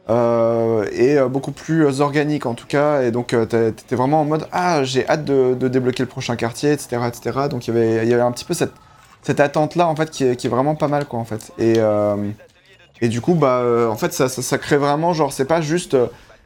Euh, 0.09 0.85
et 0.91 1.17
euh, 1.19 1.27
beaucoup 1.27 1.51
plus 1.51 1.85
euh, 1.85 2.01
organique, 2.01 2.45
en 2.45 2.53
tout 2.55 2.67
cas. 2.67 3.03
Et 3.03 3.11
donc, 3.11 3.27
t'étais 3.27 3.95
vraiment 3.95 4.21
en 4.21 4.25
mode 4.25 4.47
Ah, 4.51 4.83
j'ai 4.83 5.07
hâte 5.07 5.25
de, 5.25 5.53
de 5.53 5.67
débloquer 5.67 6.03
le 6.03 6.09
prochain 6.09 6.35
quartier, 6.35 6.71
etc. 6.71 7.01
etc. 7.07 7.47
Donc, 7.49 7.67
il 7.67 7.73
y 7.73 7.77
avait, 7.77 8.05
il 8.05 8.09
y 8.09 8.13
avait 8.13 8.23
un 8.23 8.31
petit 8.31 8.45
peu 8.45 8.53
cette, 8.53 8.73
cette 9.21 9.39
attente-là, 9.39 9.87
en 9.87 9.95
fait, 9.95 10.09
qui 10.09 10.23
est, 10.25 10.35
qui 10.35 10.47
est 10.47 10.49
vraiment 10.49 10.75
pas 10.75 10.87
mal, 10.87 11.05
quoi, 11.05 11.19
en 11.19 11.25
fait. 11.25 11.51
Et, 11.59 11.77
et 13.01 13.07
du 13.07 13.21
coup, 13.21 13.35
bah, 13.35 13.63
en 13.89 13.95
fait, 13.95 14.13
ça, 14.13 14.29
ça, 14.29 14.41
ça 14.41 14.57
crée 14.57 14.77
vraiment, 14.77 15.13
genre, 15.13 15.31
c'est 15.33 15.45
pas 15.45 15.61
juste. 15.61 15.95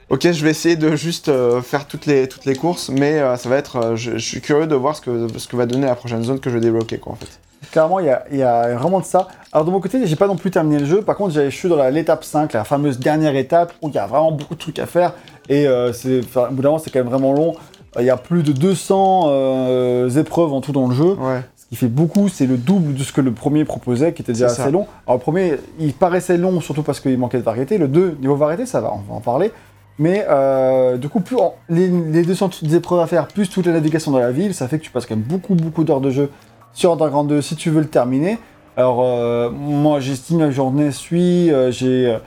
Ok, 0.09 0.29
je 0.31 0.43
vais 0.43 0.51
essayer 0.51 0.75
de 0.75 0.95
juste 0.95 1.29
euh, 1.29 1.61
faire 1.61 1.87
toutes 1.87 2.05
les, 2.05 2.27
toutes 2.27 2.45
les 2.45 2.55
courses, 2.55 2.89
mais 2.89 3.19
euh, 3.19 3.37
ça 3.37 3.49
va 3.49 3.57
être. 3.57 3.77
euh, 3.77 3.95
je, 3.95 4.11
je 4.11 4.17
suis 4.25 4.41
curieux 4.41 4.67
de 4.67 4.75
voir 4.75 4.95
ce 4.95 5.01
que, 5.01 5.27
ce 5.39 5.47
que 5.47 5.55
va 5.55 5.65
donner 5.65 5.87
la 5.87 5.95
prochaine 5.95 6.23
zone 6.23 6.39
que 6.39 6.49
je 6.49 6.55
vais 6.55 6.61
débloquer, 6.61 6.99
quoi, 6.99 7.13
en 7.13 7.15
fait. 7.15 7.39
Clairement, 7.71 7.99
il 7.99 8.05
y 8.07 8.09
a, 8.09 8.23
il 8.31 8.37
y 8.37 8.43
a 8.43 8.75
vraiment 8.75 8.99
de 8.99 9.05
ça. 9.05 9.27
Alors, 9.51 9.65
de 9.65 9.71
mon 9.71 9.79
côté, 9.79 10.05
j'ai 10.05 10.15
pas 10.15 10.27
non 10.27 10.35
plus 10.35 10.51
terminé 10.51 10.79
le 10.79 10.85
jeu. 10.85 11.01
Par 11.01 11.15
contre, 11.15 11.33
je 11.33 11.49
suis 11.49 11.69
dans 11.69 11.81
l'étape 11.89 12.23
5, 12.23 12.53
la 12.53 12.63
fameuse 12.63 12.99
dernière 12.99 13.35
étape, 13.35 13.73
où 13.81 13.89
il 13.89 13.95
y 13.95 13.97
a 13.97 14.05
vraiment 14.07 14.31
beaucoup 14.31 14.55
de 14.55 14.59
trucs 14.59 14.79
à 14.79 14.85
faire. 14.85 15.13
Et 15.49 15.67
euh, 15.67 15.93
c'est, 15.93 16.19
enfin, 16.19 16.47
au 16.49 16.53
bout 16.53 16.61
d'un 16.61 16.69
moment, 16.69 16.79
c'est 16.79 16.89
quand 16.91 16.99
même 16.99 17.09
vraiment 17.09 17.33
long. 17.33 17.55
Il 17.99 18.05
y 18.05 18.09
a 18.09 18.17
plus 18.17 18.41
de 18.43 18.51
200 18.51 19.23
euh, 19.27 20.09
épreuves 20.09 20.51
en 20.53 20.61
tout 20.61 20.71
dans 20.71 20.87
le 20.87 20.95
jeu. 20.95 21.13
Ouais. 21.13 21.41
Ce 21.55 21.65
qui 21.67 21.75
fait 21.75 21.87
beaucoup, 21.87 22.27
c'est 22.27 22.47
le 22.47 22.57
double 22.57 22.95
de 22.95 23.03
ce 23.03 23.13
que 23.13 23.21
le 23.21 23.31
premier 23.31 23.65
proposait, 23.65 24.13
qui 24.13 24.21
était 24.23 24.33
déjà 24.33 24.49
ça. 24.49 24.63
assez 24.63 24.71
long. 24.71 24.87
Alors, 25.07 25.17
le 25.17 25.21
premier, 25.21 25.53
il 25.79 25.93
paraissait 25.93 26.37
long, 26.37 26.59
surtout 26.61 26.83
parce 26.83 26.99
qu'il 26.99 27.17
manquait 27.17 27.37
de 27.39 27.43
variété. 27.43 27.77
Le 27.77 27.87
2, 27.87 28.17
niveau 28.19 28.35
variété, 28.35 28.65
ça 28.65 28.81
va, 28.81 28.91
on 28.93 29.11
va 29.11 29.17
en 29.17 29.21
parler. 29.21 29.51
Mais 29.99 30.25
euh, 30.27 30.97
du 30.97 31.07
coup, 31.07 31.19
plus 31.19 31.35
en- 31.37 31.53
les, 31.69 31.87
les 31.87 32.23
200 32.23 32.49
épreuves 32.73 32.99
à 32.99 33.05
faire, 33.05 33.27
plus 33.27 33.47
toute 33.47 33.67
la 33.67 33.73
navigation 33.73 34.11
dans 34.11 34.17
la 34.19 34.31
ville, 34.31 34.55
ça 34.55 34.67
fait 34.67 34.79
que 34.79 34.83
tu 34.83 34.89
passes 34.89 35.05
quand 35.05 35.15
même 35.15 35.23
beaucoup, 35.23 35.53
beaucoup 35.53 35.83
d'heures 35.83 36.01
de 36.01 36.09
jeu 36.09 36.31
sur 36.73 36.91
Underground 36.91 37.29
2 37.29 37.41
si 37.41 37.55
tu 37.55 37.69
veux 37.69 37.81
le 37.81 37.87
terminer. 37.87 38.37
Alors, 38.75 39.01
euh, 39.03 39.49
moi, 39.51 39.99
j'estime 39.99 40.39
la 40.39 40.49
journée 40.51 40.91
suit, 40.91 41.51
euh, 41.51 41.71
j'ai 41.71 42.07
euh, 42.07 42.17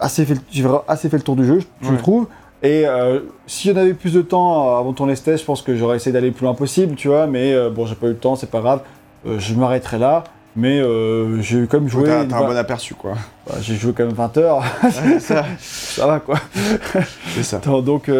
assez, 0.00 0.24
fait 0.24 0.34
le- 0.34 0.70
assez 0.88 1.08
fait 1.10 1.18
le 1.18 1.22
tour 1.22 1.36
du 1.36 1.46
jeu, 1.46 1.60
je 1.82 1.90
Ouais. 1.90 1.96
trouve. 1.98 2.26
Et 2.62 2.84
euh, 2.86 3.20
si 3.46 3.70
on 3.70 3.76
avait 3.76 3.92
plus 3.92 4.14
de 4.14 4.22
temps 4.22 4.78
avant 4.78 4.94
ce 4.96 5.22
test, 5.22 5.40
je 5.40 5.44
pense 5.44 5.60
que 5.60 5.76
j'aurais 5.76 5.96
essayé 5.96 6.12
d'aller 6.12 6.28
le 6.28 6.32
plus 6.32 6.44
loin 6.44 6.54
possible, 6.54 6.94
tu 6.94 7.08
vois. 7.08 7.26
Mais 7.26 7.54
bon, 7.68 7.84
j'ai 7.84 7.94
pas 7.94 8.06
eu 8.06 8.10
le 8.10 8.16
temps, 8.16 8.36
c'est 8.36 8.50
pas 8.50 8.60
grave. 8.60 8.80
Je 9.26 9.54
m'arrêterai 9.54 9.98
là. 9.98 10.24
Mais 10.56 10.80
j'ai 11.40 11.66
quand 11.66 11.80
même 11.80 11.88
joué. 11.90 12.04
T'as 12.04 12.20
un 12.22 12.26
bon 12.46 12.56
aperçu, 12.56 12.94
quoi. 12.94 13.12
bah, 13.46 13.56
j'ai 13.60 13.74
joué 13.74 13.92
quand 13.92 14.06
même 14.06 14.14
20 14.14 14.36
heures, 14.38 14.62
ça. 15.20 15.44
ça 15.58 16.06
va 16.06 16.20
quoi. 16.20 16.36
C'est 17.34 17.42
ça. 17.42 17.58
Donc, 17.58 18.10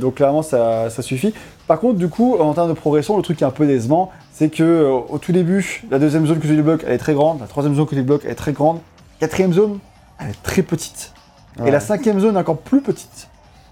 donc 0.00 0.14
clairement, 0.16 0.42
ça, 0.42 0.90
ça 0.90 1.02
suffit. 1.02 1.32
Par 1.68 1.78
contre, 1.78 1.98
du 1.98 2.08
coup, 2.08 2.36
en 2.40 2.52
termes 2.54 2.70
de 2.70 2.74
progression, 2.74 3.16
le 3.16 3.22
truc 3.22 3.36
qui 3.36 3.44
est 3.44 3.46
un 3.46 3.50
peu 3.50 3.66
décevant, 3.68 4.10
c'est 4.36 4.50
que 4.50 4.62
euh, 4.64 4.90
au 5.08 5.18
tout 5.18 5.30
début, 5.32 5.84
la 5.90 5.98
deuxième 6.00 6.26
zone 6.26 6.38
que 6.40 6.46
tu 6.48 6.56
débloques, 6.56 6.82
elle 6.84 6.92
est 6.92 6.98
très 6.98 7.14
grande. 7.14 7.38
La 7.40 7.46
troisième 7.46 7.74
zone 7.76 7.84
que 7.84 7.90
tu 7.90 7.96
débloques, 7.96 8.22
elle 8.24 8.32
est 8.32 8.34
très 8.34 8.52
grande. 8.52 8.80
Quatrième 9.20 9.52
zone, 9.52 9.78
elle 10.18 10.30
est 10.30 10.42
très 10.42 10.62
petite. 10.62 11.12
Ouais. 11.60 11.68
Et 11.68 11.70
la 11.70 11.78
cinquième 11.78 12.18
zone, 12.18 12.36
encore 12.36 12.58
plus 12.58 12.80
petite. 12.80 13.28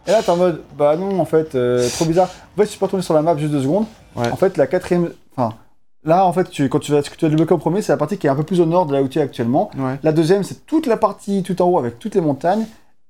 Et 0.07 0.13
là, 0.13 0.23
t'es 0.23 0.31
en 0.31 0.37
mode, 0.37 0.63
bah 0.79 0.97
non, 0.97 1.19
en 1.19 1.25
fait, 1.25 1.57
euh, 1.57 1.89
trop 1.91 2.05
bizarre. 2.05 2.29
En 2.57 2.61
fait, 2.61 2.67
si 2.67 2.73
tu 2.75 2.79
peux 2.79 2.85
retourner 2.85 3.03
sur 3.03 3.15
la 3.15 3.23
map 3.23 3.37
juste 3.37 3.51
deux 3.53 3.63
secondes, 3.63 3.87
Ouais. 4.15 4.31
en 4.31 4.37
fait, 4.37 4.57
la 4.57 4.67
quatrième. 4.69 5.11
Enfin, 5.37 5.55
là, 6.05 6.25
en 6.27 6.33
fait, 6.33 6.49
tu, 6.49 6.69
quand 6.69 6.79
tu 6.79 6.93
vas, 6.93 7.03
ce 7.03 7.11
que 7.11 7.17
tu 7.17 7.25
vas 7.25 7.31
débloquer 7.31 7.55
en 7.55 7.59
premier, 7.59 7.83
c'est 7.83 7.93
la 7.93 7.97
partie 7.97 8.17
qui 8.19 8.29
est 8.29 8.31
un 8.31 8.37
peu 8.37 8.43
plus 8.45 8.61
au 8.61 8.67
nord 8.67 8.87
de 8.87 8.93
là 8.93 9.03
où 9.03 9.09
tu 9.09 9.19
es 9.19 9.23
actuellement. 9.23 9.71
Ouais. 9.77 9.99
La 10.05 10.13
deuxième, 10.13 10.45
c'est 10.45 10.65
toute 10.67 10.87
la 10.87 10.97
partie 10.97 11.43
tout 11.43 11.61
en 11.61 11.67
haut 11.67 11.79
avec 11.79 11.99
toutes 11.99 12.15
les 12.15 12.21
montagnes. 12.21 12.67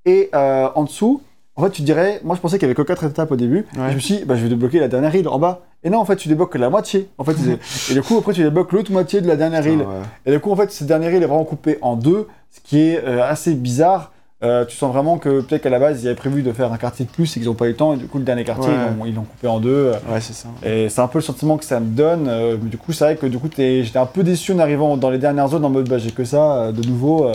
Et 0.06 0.30
euh, 0.34 0.68
en 0.74 0.84
dessous, 0.84 1.20
en 1.56 1.64
fait, 1.64 1.70
tu 1.70 1.82
dirais, 1.82 2.20
moi 2.24 2.34
je 2.36 2.40
pensais 2.40 2.56
qu'il 2.58 2.62
y 2.66 2.70
avait 2.70 2.74
que 2.74 2.82
4 2.82 3.04
étapes 3.04 3.30
au 3.30 3.36
début. 3.36 3.66
Ouais. 3.76 3.88
Et 3.88 3.90
je 3.90 3.94
me 3.96 4.00
suis 4.00 4.16
dit, 4.18 4.24
bah, 4.24 4.36
je 4.36 4.42
vais 4.42 4.48
débloquer 4.48 4.80
la 4.80 4.88
dernière 4.88 5.14
île 5.14 5.28
en 5.28 5.38
bas. 5.38 5.60
Et 5.84 5.90
non, 5.90 5.98
en 5.98 6.04
fait, 6.04 6.16
tu 6.16 6.28
débloques 6.28 6.52
que 6.52 6.58
la 6.58 6.70
moitié. 6.70 7.08
En 7.18 7.24
fait, 7.24 7.32
et 7.90 7.94
du 7.94 8.02
coup, 8.02 8.16
après, 8.18 8.32
tu 8.32 8.42
débloques 8.42 8.72
l'autre 8.72 8.90
moitié 8.92 9.20
de 9.20 9.26
la 9.28 9.36
dernière 9.36 9.66
île. 9.66 9.84
Ah, 9.84 9.88
ouais. 9.90 9.94
Et 10.26 10.30
du 10.32 10.40
coup, 10.40 10.50
en 10.52 10.56
fait, 10.56 10.70
cette 10.72 10.86
dernière 10.86 11.12
île 11.12 11.22
est 11.22 11.26
vraiment 11.26 11.44
coupée 11.44 11.78
en 11.82 11.96
deux, 11.96 12.26
ce 12.50 12.60
qui 12.60 12.80
est 12.80 13.04
euh, 13.04 13.22
assez 13.22 13.54
bizarre. 13.54 14.12
Euh, 14.44 14.64
tu 14.64 14.76
sens 14.76 14.92
vraiment 14.92 15.18
que 15.18 15.40
peut-être 15.40 15.62
qu'à 15.62 15.70
la 15.70 15.78
base, 15.78 16.02
ils 16.02 16.06
avaient 16.08 16.16
prévu 16.16 16.42
de 16.42 16.52
faire 16.52 16.72
un 16.72 16.76
quartier 16.76 17.04
de 17.04 17.10
plus 17.10 17.36
et 17.36 17.40
qu'ils 17.40 17.48
n'ont 17.48 17.54
pas 17.54 17.66
eu 17.66 17.70
le 17.70 17.76
temps. 17.76 17.92
Et 17.94 17.96
du 17.96 18.06
coup, 18.08 18.18
le 18.18 18.24
dernier 18.24 18.42
quartier, 18.44 18.70
Ouais. 18.72 19.08
ils 19.08 19.14
l'ont- 19.14 19.22
coupé 19.22 19.46
en 19.46 19.60
deux. 19.60 19.92
Ouais, 20.10 20.20
c'est 20.20 20.32
ça. 20.32 20.48
et 20.64 20.88
c'est 20.88 21.00
un 21.00 21.06
peu 21.06 21.18
le 21.18 21.22
sentiment 21.22 21.58
que 21.58 21.64
ça 21.64 21.78
me 21.78 21.86
donne. 21.94 22.26
euh, 22.28 22.56
mais 22.60 22.68
du 22.70 22.76
coup, 22.78 22.92
c'est 22.92 23.04
vrai 23.04 23.16
que 23.16 23.26
du 23.26 23.38
coup, 23.38 23.48
j'étais 23.56 23.98
un 23.98 24.06
peu 24.06 24.24
déçu 24.24 24.52
en 24.52 24.58
arrivant 24.58 24.96
dans 24.96 25.10
les 25.10 25.18
dernières 25.18 25.46
zones 25.48 25.64
en 25.64 25.70
mode 25.70 25.88
bah, 25.88 25.98
j'ai 25.98 26.10
que 26.10 26.24
ça, 26.24 26.72
de 26.72 26.84
nouveau, 26.88 27.30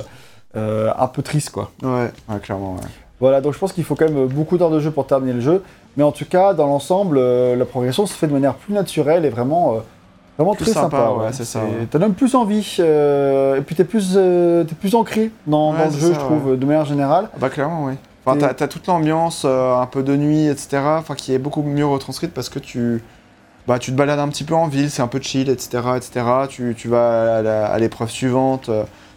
un 0.55 1.07
peu 1.07 1.21
triste 1.21 1.51
quoi. 1.51 1.71
Ouais, 1.83 2.11
ouais 2.29 2.39
clairement, 2.41 2.73
ouais. 2.75 2.81
Voilà, 3.19 3.41
donc 3.41 3.53
je 3.53 3.59
pense 3.59 3.73
qu'il 3.73 3.83
faut 3.83 3.95
quand 3.95 4.09
même 4.09 4.27
beaucoup 4.27 4.57
d'heures 4.57 4.69
de 4.69 4.79
jeu 4.79 4.91
pour 4.91 5.07
terminer 5.07 5.33
le 5.33 5.41
jeu. 5.41 5.63
Mais 5.97 6.03
en 6.03 6.11
tout 6.11 6.25
cas, 6.25 6.53
dans 6.53 6.67
l'ensemble, 6.67 7.17
euh, 7.17 7.55
la 7.55 7.65
progression 7.65 8.05
se 8.05 8.13
fait 8.13 8.27
de 8.27 8.33
manière 8.33 8.53
plus 8.53 8.73
naturelle 8.73 9.25
et 9.25 9.29
vraiment, 9.29 9.73
euh, 9.73 9.79
vraiment 10.37 10.53
Plus 10.53 10.65
très 10.65 10.73
sympa, 10.73 10.97
sympa. 10.97 11.11
ouais, 11.11 11.29
c'est 11.31 11.45
ça, 11.45 11.61
ouais. 11.61 11.87
T'as 11.89 11.97
même 11.97 12.13
plus 12.13 12.35
envie. 12.35 12.77
euh, 12.79 13.57
et 13.57 13.61
puis 13.61 13.75
t'es 13.75 13.83
plus, 13.83 14.13
t'es 14.13 14.75
plus 14.75 14.93
ancré 14.93 15.31
dans, 15.47 15.73
le 15.73 15.89
jeu, 15.89 16.13
ça, 16.13 16.13
je 16.13 16.19
trouve, 16.19 16.57
de 16.57 16.65
manière 16.65 16.85
générale. 16.85 17.29
Bah 17.39 17.49
clairement, 17.49 17.85
oui. 17.85 17.93
Enfin, 18.25 18.37
t'as, 18.37 18.67
toute 18.67 18.85
l'ambiance, 18.87 19.45
un 19.45 19.87
peu 19.89 20.03
de 20.03 20.15
nuit, 20.15 20.47
etc. 20.47 20.79
Enfin, 20.99 21.15
qui 21.15 21.33
est 21.33 21.39
beaucoup 21.39 21.63
mieux 21.63 21.85
retranscrite 21.85 22.33
parce 22.33 22.49
que 22.49 22.59
tu, 22.59 23.01
bah, 23.67 23.79
tu 23.79 23.91
te 23.91 23.95
balades 23.95 24.19
un 24.19 24.27
petit 24.27 24.43
peu 24.43 24.53
en 24.53 24.67
ville, 24.67 24.91
c'est 24.91 25.01
un 25.01 25.07
peu 25.07 25.21
chill, 25.21 25.49
etc., 25.49 25.83
etc. 25.95 26.25
Tu, 26.49 26.75
tu 26.77 26.89
vas 26.89 27.37
à, 27.37 27.79
l'épreuve 27.79 28.11
suivante. 28.11 28.69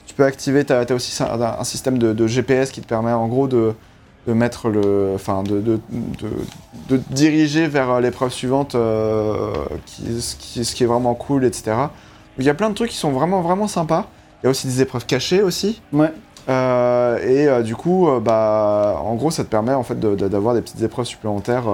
tu 0.07 0.15
peux 0.15 0.25
activer, 0.25 0.65
t'as, 0.65 0.95
aussi 0.95 1.23
un, 1.23 1.43
un 1.43 1.65
système 1.65 1.99
de, 1.99 2.13
de 2.13 2.27
GPS 2.29 2.71
qui 2.71 2.81
te 2.81 2.87
permet 2.87 3.13
en 3.13 3.27
gros 3.27 3.49
de, 3.49 3.75
de 4.27 4.33
mettre 4.33 4.69
le, 4.69 5.13
enfin, 5.15 5.43
de, 5.43 5.61
de, 5.61 5.81
de, 6.89 7.01
diriger 7.11 7.67
vers 7.69 7.91
euh, 7.91 8.01
l'épreuve 8.01 8.33
suivante, 8.33 8.75
euh, 8.75 9.53
qui, 9.87 10.21
ce, 10.21 10.37
qui, 10.37 10.65
ce 10.65 10.75
qui 10.75 10.85
est 10.85 10.87
vraiment 10.87 11.15
cool, 11.15 11.45
etc. 11.45 11.73
Il 12.39 12.45
y 12.45 12.51
a 12.51 12.55
plein 12.55 12.71
de 12.71 12.75
trucs 12.75 12.91
qui 12.91 12.97
sont 12.97 13.13
vraiment, 13.13 13.41
vraiment 13.41 13.69
sympas. 13.69 14.07
Il 14.43 14.47
y 14.47 14.49
a 14.49 14.51
aussi 14.51 14.67
des 14.67 14.83
épreuves 14.83 15.07
cachées 15.07 15.43
aussi. 15.43 15.81
Ouais. 15.93 16.13
Euh, 16.49 17.19
et 17.19 17.49
euh, 17.49 17.63
du 17.63 17.77
coup, 17.77 18.09
bah, 18.23 19.01
en 19.03 19.15
gros, 19.15 19.31
ça 19.31 19.45
te 19.45 19.49
permet 19.49 19.75
en 19.75 19.83
fait 19.83 19.99
d'avoir 19.99 20.55
des 20.55 20.63
petites 20.63 20.83
épreuves 20.83 21.07
supplémentaires, 21.07 21.65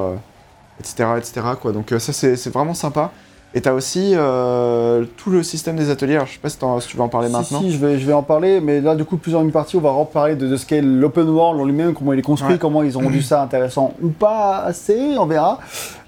etc., 0.81 1.11
etc. 1.19 1.41
Quoi. 1.61 1.73
Donc 1.73 1.93
ça, 1.99 2.13
c'est 2.13 2.37
c'est 2.37 2.51
vraiment 2.51 2.75
sympa. 2.75 3.13
Et 3.57 3.63
t'as 3.63 3.73
aussi 3.73 4.13
euh, 4.15 5.07
tout 5.17 5.31
le 5.31 5.43
système 5.43 5.77
des 5.77 5.89
ateliers. 5.89 6.17
Alors, 6.17 6.27
je 6.27 6.35
sais 6.35 6.39
pas 6.39 6.51
si, 6.51 6.59
tu 6.89 6.97
veux 6.99 7.03
en 7.03 7.09
parler 7.09 7.29
Si, 7.29 7.33
maintenant. 7.33 7.61
Si, 7.63 7.73
je 7.73 7.79
vais, 7.79 7.99
je 7.99 8.07
vais 8.07 8.13
en 8.13 8.23
parler, 8.23 8.61
mais 8.61 8.83
là, 8.83 8.95
du 8.95 9.07
coup, 9.07 9.17
plus 9.17 9.35
en 9.35 9.41
une 9.43 9.51
partie, 9.51 9.77
on 9.77 9.81
va 9.81 9.93
reparler 9.93 10.37
de, 10.37 10.47
de 10.47 10.57
ce 10.59 10.67
qu'est 10.67 10.83
l'open 10.83 11.27
world 11.31 11.59
en 11.59 11.65
lui-même, 11.65 11.95
comment 11.95 12.13
il 12.13 12.19
est 12.19 12.23
construit, 12.23 12.53
Ouais. 12.53 12.59
comment 12.59 12.83
ils 12.83 12.99
ont 12.99 13.01
rendu 13.01 13.23
ça 13.23 13.41
intéressant 13.43 13.95
ou 14.03 14.09
pas 14.11 14.59
assez, 14.59 15.17
on 15.19 15.25
verra. 15.25 15.59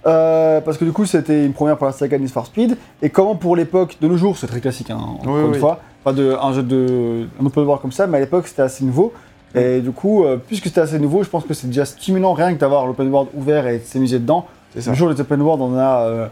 Euh, 0.07 0.61
parce 0.61 0.77
que 0.77 0.85
du 0.85 0.93
coup, 0.93 1.07
c'était 1.07 1.47
une 1.47 1.55
première 1.55 1.79
pour 1.79 1.87
la 1.87 1.93
saga 1.95 2.19
Need 2.19 2.29
for 2.29 2.45
Speed, 2.45 2.77
et 3.01 3.09
comment 3.09 3.35
pour 3.35 3.57
l'époque, 3.57 3.97
de 3.99 4.09
nos 4.09 4.19
jours, 4.19 4.37
c'est 4.37 4.47
très 4.47 4.61
classique, 4.61 4.91
hein, 4.91 4.99
encore 5.01 5.33
Oui, 5.35 5.41
une 5.47 5.53
oui. 5.53 5.59
fois, 5.59 5.81
pas 6.05 6.13
de, 6.13 6.37
un 6.39 6.53
jeu 6.53 6.63
de 6.63 7.29
un 7.43 7.47
open 7.47 7.65
world 7.65 7.81
comme 7.81 7.93
ça, 7.93 8.07
mais 8.07 8.19
à 8.19 8.21
l'époque, 8.21 8.47
c'était 8.47 8.61
assez 8.63 8.85
nouveau. 8.85 9.15
Et 9.55 9.81
du 9.81 9.93
coup, 9.93 10.23
euh, 10.25 10.37
puisque 10.37 10.65
c'était 10.65 10.83
assez 10.83 10.99
nouveau, 10.99 11.23
je 11.23 11.31
pense 11.31 11.45
que 11.45 11.55
c'est 11.55 11.69
déjà 11.69 11.87
stimulant 11.87 12.35
rien 12.35 12.53
que 12.53 12.61
d'avoir 12.61 12.87
l'open 12.87 13.09
world 13.11 13.31
ouvert 13.35 13.67
et 13.69 13.79
de 13.79 13.85
s'amuser 13.85 14.19
dedans. 14.19 14.45
C'est 14.75 14.83
ça. 14.83 14.91
Le 14.91 14.97
jour, 14.97 15.09
les 15.09 15.19
open 15.19 15.41
world, 15.41 15.63
on 15.63 15.79
a 15.79 16.29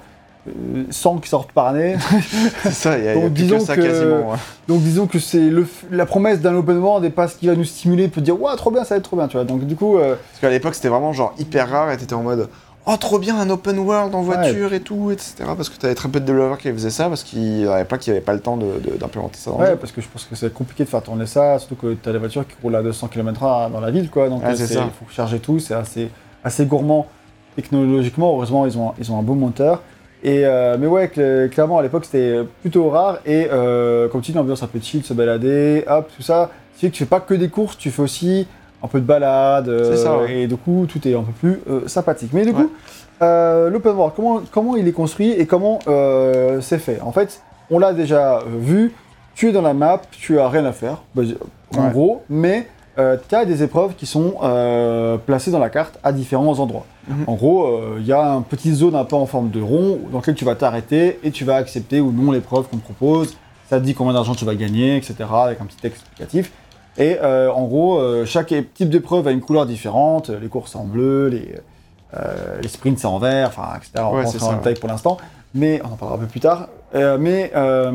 100 0.90 1.18
qui 1.18 1.28
sortent 1.28 1.52
par 1.52 1.66
année. 1.66 1.96
C'est 2.62 2.70
ça, 2.72 2.98
il 2.98 3.04
y 3.04 3.08
a, 3.08 3.12
y 3.14 3.20
Donc, 3.20 3.32
plus 3.34 3.42
disons 3.44 3.58
que 3.58 3.64
ça 3.64 3.76
que- 3.76 3.82
quasiment. 3.82 4.30
ouais. 4.30 4.36
Donc 4.68 4.80
disons 4.82 5.06
que 5.06 5.18
c'est 5.18 5.38
le 5.48 5.66
la 5.90 6.06
promesse 6.06 6.40
d'un 6.40 6.54
open 6.56 6.78
world 6.78 7.04
et 7.04 7.10
pas 7.10 7.28
ce 7.28 7.36
qui 7.36 7.46
va 7.46 7.54
nous 7.54 7.64
stimuler 7.64 8.08
peut 8.08 8.20
dire 8.20 8.40
ouais 8.40 8.54
trop 8.56 8.70
bien 8.70 8.82
ça 8.84 8.94
va 8.94 8.98
être 8.98 9.04
trop 9.04 9.16
bien 9.16 9.28
tu 9.28 9.36
vois 9.36 9.44
donc 9.44 9.64
du 9.64 9.76
coup 9.76 9.96
euh, 9.98 10.16
Parce 10.16 10.40
qu'à 10.40 10.50
l'époque, 10.50 10.74
c'était 10.74 10.88
vraiment 10.88 11.12
genre 11.12 11.34
hyper 11.38 11.68
rare 11.70 11.90
et 11.92 11.96
t'étais 11.96 12.14
en 12.14 12.22
mode 12.22 12.48
Oh, 12.88 12.96
trop 13.00 13.18
bien, 13.18 13.36
un 13.36 13.50
open 13.50 13.80
world 13.80 14.14
en 14.14 14.22
voiture 14.22 14.72
et 14.72 14.78
tout, 14.78 15.10
etc. 15.10 15.34
Parce 15.56 15.68
que 15.68 15.76
t'avais 15.76 15.96
très 15.96 16.08
peu 16.08 16.20
de 16.20 16.24
développeurs 16.24 16.58
qui 16.58 16.70
faisaient 16.70 16.90
ça 16.90 17.08
parce 17.08 17.24
qu'il 17.24 17.62
y 17.62 17.66
avait 17.66 17.84
pas 17.84 17.98
qui 17.98 18.12
pas 18.20 18.32
le 18.32 18.38
temps 18.38 18.56
d'implémenter 18.56 19.38
ça 19.38 19.50
dans 19.50 19.58
le 19.58 19.64
ouais 19.64 19.70
jeu. 19.70 19.76
parce 19.76 19.90
que 19.90 20.00
je 20.00 20.06
pense 20.06 20.22
que 20.24 20.36
c'est 20.36 20.54
compliqué 20.54 20.84
de 20.84 20.88
faire 20.88 21.02
tourner 21.02 21.26
ça 21.26 21.58
surtout 21.58 21.74
que 21.74 21.94
t'as 21.94 22.12
des 22.12 22.18
voitures 22.18 22.46
qui 22.46 22.54
roulent 22.62 22.76
à 22.76 22.82
200 22.84 23.08
km/h 23.08 23.72
dans 23.72 23.80
la 23.80 23.90
ville 23.90 24.08
quoi 24.08 24.28
donc 24.28 24.42
Ouais, 24.44 24.50
euh, 24.50 24.54
il 24.70 24.76
faut 24.76 25.10
charger 25.10 25.40
tout 25.40 25.58
c'est 25.58 25.74
assez 25.74 26.10
assez 26.44 26.64
gourmand 26.64 27.06
technologiquement 27.56 28.32
heureusement 28.34 28.66
ils 28.66 28.78
ont 28.78 28.92
ils 29.00 29.10
ont 29.10 29.18
un 29.18 29.22
beau 29.22 29.34
moteur 29.34 29.82
et 30.26 30.44
euh, 30.44 30.76
mais 30.78 30.86
ouais 30.86 31.06
cl- 31.14 31.48
clairement 31.48 31.78
à 31.78 31.82
l'époque 31.82 32.04
c'était 32.04 32.40
plutôt 32.60 32.90
rare 32.90 33.18
et 33.24 33.48
euh, 33.50 34.08
comme 34.08 34.20
tu 34.20 34.32
dis 34.32 34.36
l'ambiance 34.36 34.62
un 34.62 34.66
peu 34.66 34.80
chill 34.80 35.02
se 35.04 35.14
balader 35.14 35.84
hop 35.88 36.10
tout 36.14 36.22
ça 36.22 36.50
tu 36.74 36.80
sais 36.80 36.90
que 36.90 36.96
tu 36.96 37.04
fais 37.04 37.08
pas 37.08 37.20
que 37.20 37.32
des 37.34 37.48
courses 37.48 37.78
tu 37.78 37.90
fais 37.90 38.02
aussi 38.02 38.46
un 38.82 38.88
peu 38.88 39.00
de 39.00 39.06
balade 39.06 39.68
euh, 39.70 39.96
ça, 39.96 40.18
ouais. 40.18 40.40
et 40.42 40.46
du 40.46 40.56
coup 40.56 40.86
tout 40.86 41.00
est 41.08 41.14
un 41.14 41.22
peu 41.22 41.32
plus 41.32 41.60
euh, 41.70 41.86
sympathique 41.88 42.30
mais 42.34 42.44
du 42.44 42.52
coup 42.52 42.70
Euh, 43.22 43.70
l'open 43.70 43.92
world, 43.94 44.12
comment, 44.14 44.42
comment 44.52 44.76
il 44.76 44.86
est 44.86 44.92
construit 44.92 45.30
et 45.30 45.46
comment 45.46 45.78
c'est 46.60 46.78
fait? 46.78 47.00
En 47.00 47.12
fait, 47.12 47.40
on 47.70 47.78
l'a 47.78 47.94
déjà 47.94 48.40
vu, 48.58 48.92
tu 49.34 49.48
es 49.48 49.52
dans 49.52 49.62
la 49.62 49.72
map, 49.72 50.02
tu 50.10 50.38
as 50.38 50.50
rien 50.50 50.66
à 50.66 50.72
faire. 50.72 50.98
Bah, 51.14 51.22
en 51.74 51.84
Ouais. 51.86 51.90
gros, 51.92 52.22
mais 52.28 52.66
tu 52.96 53.34
as 53.34 53.44
des 53.44 53.62
épreuves 53.62 53.94
qui 53.94 54.06
sont 54.06 54.36
euh, 54.42 55.16
placées 55.18 55.50
dans 55.50 55.58
la 55.58 55.70
carte 55.70 55.98
à 56.02 56.12
différents 56.12 56.58
endroits. 56.58 56.86
Mhm. 57.08 57.24
En 57.26 57.34
gros, 57.34 57.66
euh, 57.66 57.96
il 58.00 58.06
y 58.06 58.12
a 58.12 58.22
une 58.22 58.44
petite 58.44 58.74
zone 58.74 58.94
un 58.94 59.04
peu 59.04 59.16
en 59.16 59.26
forme 59.26 59.50
de 59.50 59.60
rond 59.60 59.98
dans 60.10 60.18
laquelle 60.18 60.34
tu 60.34 60.44
vas 60.44 60.54
t'arrêter 60.54 61.18
et 61.22 61.30
tu 61.30 61.44
vas 61.44 61.56
accepter 61.56 62.00
ou 62.00 62.12
non 62.12 62.30
l'épreuve 62.32 62.68
qu'on 62.68 62.78
te 62.78 62.84
propose. 62.84 63.36
Ça 63.68 63.78
te 63.80 63.84
dit 63.84 63.94
combien 63.94 64.12
d'argent 64.12 64.34
tu 64.34 64.44
vas 64.44 64.54
gagner, 64.54 64.96
etc. 64.96 65.14
avec 65.32 65.60
un 65.60 65.66
petit 65.66 65.76
texte 65.76 66.02
explicatif. 66.02 66.52
Et 66.98 67.18
euh, 67.22 67.50
en 67.52 67.64
gros, 67.64 67.98
euh, 67.98 68.24
chaque 68.24 68.54
type 68.74 68.88
d'épreuve 68.88 69.26
a 69.26 69.30
une 69.30 69.40
couleur 69.40 69.66
différente. 69.66 70.30
Les 70.30 70.48
courses 70.48 70.74
en 70.76 70.84
bleu, 70.84 71.28
les, 71.28 71.56
euh, 72.14 72.60
les 72.62 72.68
sprints 72.68 73.04
en 73.04 73.18
vert, 73.18 73.48
enfin, 73.48 73.74
etc. 73.76 73.90
On 73.98 74.16
Ouais, 74.16 74.24
rentrer 74.24 74.44
en 74.44 74.52
détail 74.54 74.74
pour 74.74 74.88
l'instant, 74.88 75.18
mais 75.54 75.80
on 75.84 75.92
en 75.92 75.96
parlera 75.96 76.16
un 76.16 76.20
peu 76.20 76.26
plus 76.26 76.40
tard. 76.40 76.68
Euh, 76.94 77.18
mais 77.18 77.50
euh, 77.56 77.92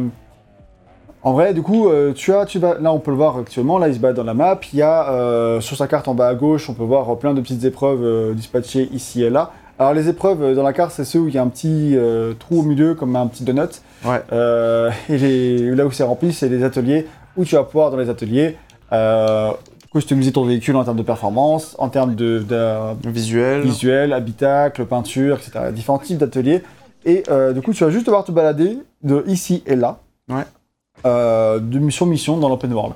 en 1.24 1.34
vrai, 1.34 1.54
du 1.54 1.62
coup, 1.62 1.88
euh, 1.88 2.14
tu 2.14 2.34
as, 2.34 2.46
tu 2.46 2.58
vas, 2.60 2.78
là 2.80 2.92
on 2.92 3.00
peut 3.00 3.12
le 3.12 3.18
voir 3.18 3.38
actuellement, 3.38 3.78
là 3.78 3.88
il 3.90 3.94
se 3.94 4.00
bat 4.00 4.14
dans 4.14 4.24
la 4.24 4.34
map. 4.34 4.60
Il 4.74 4.80
y 4.80 4.82
a 4.82 5.12
euh, 5.12 5.62
sur 5.62 5.78
sa 5.78 5.88
carte 5.88 6.08
en 6.08 6.14
bas 6.16 6.28
à 6.28 6.36
gauche, 6.36 6.70
on 6.70 6.74
peut 6.74 6.84
voir 6.84 7.10
euh, 7.12 7.16
plein 7.16 7.34
de 7.34 7.42
petites 7.42 7.64
épreuves 7.64 8.04
euh, 8.04 8.34
dispatchées 8.34 8.90
ici 8.94 9.24
et 9.24 9.30
là. 9.30 9.52
Alors 9.80 9.94
les 9.94 10.10
épreuves 10.10 10.54
dans 10.56 10.64
la 10.64 10.74
carte, 10.74 10.92
c'est 10.92 11.06
ceux 11.06 11.20
où 11.20 11.28
il 11.28 11.34
y 11.34 11.38
a 11.38 11.42
un 11.42 11.48
petit 11.48 11.96
trou 12.40 12.60
au 12.60 12.64
milieu, 12.64 12.94
comme 12.94 13.16
un 13.16 13.26
petit 13.28 13.44
donut. 13.44 13.82
Ouais. 14.06 14.22
Euh, 14.32 14.92
et 15.10 15.18
les- 15.18 15.76
là 15.76 15.86
où 15.86 15.92
c'est 15.92 16.04
rempli, 16.04 16.34
c'est 16.34 16.50
les 16.50 16.64
ateliers 16.64 17.08
où 17.38 17.46
tu 17.46 17.56
vas 17.56 17.64
pouvoir 17.64 17.90
dans 17.92 17.98
les 17.98 18.10
ateliers 18.10 18.58
euh, 18.92 19.52
customiser 19.92 20.32
ton 20.32 20.44
véhicule 20.46 20.76
en 20.76 20.84
termes 20.84 20.98
de 20.98 21.02
performance, 21.04 21.76
en 21.80 21.90
termes 21.90 22.14
de, 22.16 22.40
de- 22.40 23.10
Visuel. 23.10 23.62
visuel, 23.62 24.14
habitacle, 24.14 24.86
peinture, 24.86 25.38
etc. 25.38 25.72
Différents 25.74 25.98
types 26.00 26.18
d'ateliers. 26.18 26.62
Et 27.06 27.24
euh, 27.30 27.52
du 27.52 27.62
coup, 27.62 27.74
tu 27.74 27.84
vas 27.84 27.90
juste 27.90 28.06
devoir 28.06 28.24
te 28.24 28.32
balader 28.32 28.78
de 29.04 29.24
ici 29.28 29.64
et 29.66 29.76
là, 29.76 29.98
Ouais. 30.30 30.44
Euh, 31.06 31.60
de 31.60 31.80
mission 31.80 32.38
dans 32.38 32.50
l'open 32.50 32.74
world. 32.74 32.94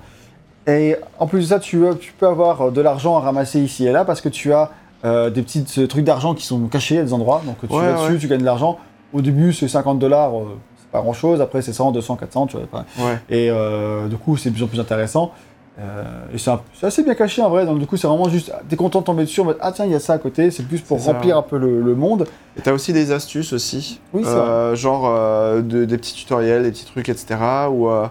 Et 0.68 0.96
en 1.20 1.28
plus 1.28 1.42
de 1.42 1.46
ça, 1.46 1.60
tu, 1.60 1.84
tu 2.00 2.14
peux 2.14 2.28
avoir 2.28 2.72
de 2.72 2.82
l'argent 2.82 3.18
à 3.18 3.20
ramasser 3.20 3.60
ici 3.60 3.86
et 3.86 3.92
là 3.92 4.04
parce 4.06 4.22
que 4.22 4.30
tu 4.30 4.52
as 4.54 4.72
euh, 5.04 5.30
des 5.30 5.44
petits 5.44 5.64
euh, 5.78 5.86
trucs 5.88 6.04
d'argent 6.04 6.34
qui 6.34 6.46
sont 6.46 6.60
cachés 6.68 6.98
à 7.00 7.04
des 7.04 7.14
endroits. 7.14 7.42
Donc 7.46 7.58
tu 7.68 7.76
Ouais, 7.76 7.82
vas 7.92 7.94
dessus, 8.02 8.14
ouais. 8.14 8.18
tu 8.20 8.28
gagnes 8.28 8.40
de 8.40 8.46
l'argent. 8.46 8.78
Au 9.14 9.22
début, 9.22 9.54
c'est 9.54 9.68
50 9.68 10.00
dollars, 10.00 10.32
c'est 10.80 10.90
pas 10.90 11.02
grand 11.02 11.14
chose. 11.14 11.40
Après, 11.40 11.62
c'est 11.62 11.72
100, 11.74 11.92
200, 11.92 12.16
400, 12.16 12.48
tu 12.48 12.58
vois. 12.58 12.86
Ouais. 12.98 13.20
Et 13.30 13.50
euh, 13.52 14.08
du 14.08 14.18
coup, 14.18 14.36
c'est 14.38 14.50
de 14.50 14.56
plus 14.56 14.64
en 14.64 14.68
plus 14.68 14.80
intéressant. 14.80 15.32
Euh, 15.78 16.04
et 16.34 16.38
c'est 16.38 16.86
assez 16.86 17.04
bien 17.04 17.16
caché 17.16 17.42
en 17.42 17.50
vrai, 17.50 17.66
donc 17.66 17.80
du 17.80 17.86
coup, 17.86 17.98
c'est 17.98 18.08
vraiment 18.08 18.30
juste, 18.30 18.50
t'es 18.70 18.78
content 18.78 19.02
de 19.02 19.06
tomber 19.06 19.24
dessus, 19.24 19.42
en 19.42 19.46
mode, 19.46 19.58
ah 19.60 19.74
tiens, 19.74 19.84
il 19.86 19.92
y 19.92 19.96
a 19.96 20.00
ça 20.00 20.14
à 20.14 20.18
côté, 20.18 20.50
c'est 20.50 20.64
plus 20.64 20.80
pour 20.80 21.04
remplir 21.04 21.38
un 21.38 21.42
peu 21.42 21.58
le, 21.58 21.82
le 21.82 21.96
monde. 21.96 22.26
Et 22.58 22.62
t'as 22.62 22.72
aussi 22.72 22.94
des 22.94 23.12
astuces 23.12 23.52
aussi. 23.52 24.00
Oui, 24.14 24.24
Euh, 24.26 24.74
genre 24.76 25.04
euh, 25.06 25.62
de- 25.62 25.84
des 25.84 25.98
petits 25.98 26.14
tutoriels, 26.14 26.64
des 26.64 26.72
petits 26.72 26.86
trucs, 26.86 27.10
etc. 27.10 27.36
Où, 27.70 27.90
euh, 27.90 28.08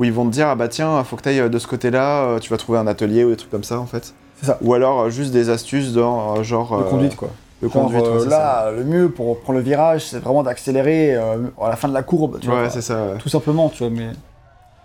où 0.00 0.04
ils 0.04 0.12
vont 0.12 0.24
te 0.26 0.30
dire, 0.32 0.48
ah 0.48 0.56
bah 0.56 0.66
tiens, 0.66 1.04
faut 1.04 1.14
que 1.14 1.22
t'ailles 1.22 1.48
de 1.48 1.58
ce 1.60 1.68
côté-là, 1.68 2.24
euh, 2.24 2.38
tu 2.40 2.50
vas 2.50 2.56
trouver 2.56 2.78
un 2.80 2.88
atelier 2.88 3.22
ou 3.22 3.30
des 3.30 3.36
trucs 3.36 3.50
comme 3.52 3.62
ça 3.62 3.78
en 3.78 3.86
fait. 3.86 4.12
C'est 4.40 4.46
ça. 4.46 4.58
Ou 4.60 4.74
alors 4.74 5.08
juste 5.10 5.30
des 5.32 5.50
astuces 5.50 5.92
dans 5.92 6.38
euh, 6.38 6.42
genre. 6.42 6.76
De 6.76 6.82
euh, 6.82 6.90
conduite 6.90 7.14
quoi. 7.14 7.28
De 7.62 7.68
Genre, 7.68 7.84
conduite, 7.84 8.02
ouais, 8.04 8.20
ça. 8.24 8.28
là, 8.28 8.70
le 8.72 8.82
mieux 8.82 9.08
pour 9.08 9.38
prendre 9.40 9.60
le 9.60 9.64
virage, 9.64 10.04
c'est 10.06 10.18
vraiment 10.18 10.42
d'accélérer 10.42 11.14
euh, 11.14 11.36
à 11.62 11.68
la 11.68 11.76
fin 11.76 11.86
de 11.88 11.94
la 11.94 12.02
courbe, 12.02 12.40
tu 12.40 12.48
vois. 12.48 12.62
Ouais, 12.62 12.70
c'est 12.70 12.82
ça. 12.82 12.96
ouais. 13.06 13.18
tout 13.20 13.28
simplement, 13.28 13.68
tu 13.68 13.84
vois. 13.84 13.90
Mais... 13.96 14.08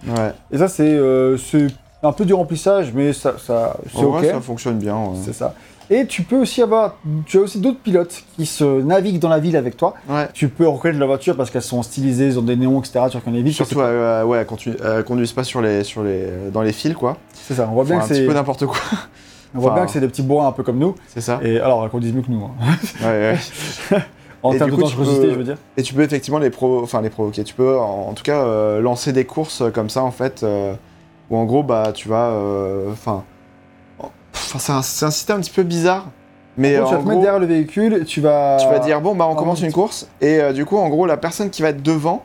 Ouais. 0.07 0.31
Et 0.51 0.59
ça, 0.59 0.67
c'est 0.67 0.83
euh, 0.93 1.35
c'est 1.37 1.67
un 2.03 2.11
peu 2.11 2.25
du 2.25 2.33
remplissage, 2.33 2.91
mais 2.93 3.13
ça, 3.13 3.35
ça 3.37 3.75
c'est 3.93 4.03
ok. 4.03 4.17
vrai, 4.19 4.29
ça 4.29 4.41
fonctionne 4.41 4.77
bien. 4.77 4.95
ouais. 4.95 5.17
C'est 5.23 5.33
ça. 5.33 5.53
Et 5.91 6.05
tu 6.05 6.21
peux 6.21 6.35
aussi 6.37 6.61
avoir, 6.61 6.97
tu 7.25 7.39
as 7.39 7.41
aussi 7.41 7.59
d'autres 7.59 7.79
pilotes 7.79 8.21
qui 8.37 8.45
se 8.45 8.63
naviguent 8.63 9.17
dans 9.19 9.27
la 9.29 9.39
ville 9.39 9.57
avec 9.57 9.75
toi. 9.75 9.95
Ouais. 10.07 10.27
Tu 10.33 10.47
peux 10.47 10.67
reconnaître 10.67 10.99
la 10.99 11.07
voiture 11.07 11.35
parce 11.35 11.49
qu'elles 11.49 11.63
sont 11.63 11.81
stylisées, 11.81 12.27
ils 12.27 12.37
ont 12.37 12.43
des 12.43 12.55
néons, 12.55 12.79
etc. 12.79 13.05
Tu 13.09 13.17
reconnais 13.17 13.41
vite. 13.41 13.55
Surtout, 13.55 13.81
euh, 13.81 14.23
ouais, 14.23 14.45
quand 14.47 14.55
tu 14.55 14.71
euh, 14.81 15.01
conduisent 15.01 15.33
pas 15.33 15.43
sur 15.43 15.61
les, 15.61 15.83
sur 15.83 16.03
les, 16.03 16.27
dans 16.53 16.61
les 16.61 16.73
fils, 16.73 16.93
quoi. 16.93 17.17
C'est 17.33 17.55
ça. 17.55 17.67
On 17.71 17.73
voit 17.73 17.85
bien 17.85 17.97
que 17.97 18.03
un 18.03 18.07
petit 18.07 18.19
c'est, 18.19 18.25
peu 18.27 18.33
n'importe 18.33 18.67
quoi. 18.67 18.77
on 19.55 19.59
voit 19.59 19.71
enfin, 19.71 19.79
bien 19.79 19.85
que 19.87 19.91
c'est 19.91 19.99
des 19.99 20.07
petits 20.07 20.21
bourrins 20.21 20.47
un 20.49 20.51
peu 20.51 20.61
comme 20.61 20.77
nous. 20.77 20.93
C'est 21.07 21.21
ça. 21.21 21.39
Et 21.43 21.59
alors, 21.59 21.83
elles 21.83 21.89
conduisent 21.89 22.13
mieux 22.13 22.21
que 22.21 22.29
nous. 22.31 22.45
hein. 22.45 22.51
Ouais, 23.01 23.35
ouais. 23.91 23.99
En 24.43 24.53
termes 24.53 24.69
de 24.69 24.75
coup, 24.75 24.81
dangerosité, 24.83 25.21
peux- 25.25 25.31
je 25.33 25.37
veux 25.37 25.43
dire. 25.43 25.57
Et 25.75 25.81
tu 25.81 25.93
peux 25.95 26.03
effectivement 26.03 26.39
les, 26.39 26.49
provo 26.51 26.81
enfin, 26.83 27.01
les 27.01 27.09
provoquer. 27.09 27.43
Tu 27.43 27.53
peux 27.55 27.77
en, 27.77 28.07
en 28.09 28.13
tout 28.13 28.23
cas 28.23 28.37
euh, 28.43 28.79
lancer 28.79 29.11
des 29.11 29.25
courses 29.25 29.63
comme 29.73 29.89
ça 29.89 30.01
en 30.01 30.11
fait, 30.11 30.43
euh, 30.43 30.73
où 31.29 31.37
en 31.37 31.45
gros 31.45 31.63
bah 31.63 31.91
tu 31.93 32.07
vas, 32.09 32.29
euh, 32.29 32.91
enfin, 32.91 33.23
c'est 34.33 34.71
un, 34.71 34.77
un 34.77 34.81
système 35.11 35.37
un 35.37 35.41
petit 35.41 35.51
peu 35.51 35.63
bizarre, 35.63 36.07
mais 36.57 36.77
En 36.79 36.81
gros, 36.83 36.89
tu 36.89 36.95
vas 36.95 37.01
te 37.03 37.07
mettre 37.07 37.21
derrière 37.21 37.39
le 37.39 37.45
véhicule 37.45 38.05
tu 38.05 38.21
vas. 38.21 38.57
tu 38.59 38.67
vas 38.67 38.79
dire 38.79 39.01
bon 39.01 39.15
bah 39.15 39.25
on 39.29 39.33
Ah, 39.33 39.37
commence 39.37 39.61
une 39.61 39.71
course 39.71 40.07
et 40.21 40.39
euh, 40.41 40.53
du 40.53 40.65
coup 40.65 40.77
en 40.77 40.89
gros 40.89 41.05
la 41.05 41.17
personne 41.17 41.49
qui 41.49 41.61
va 41.61 41.69
être 41.69 41.83
devant, 41.83 42.23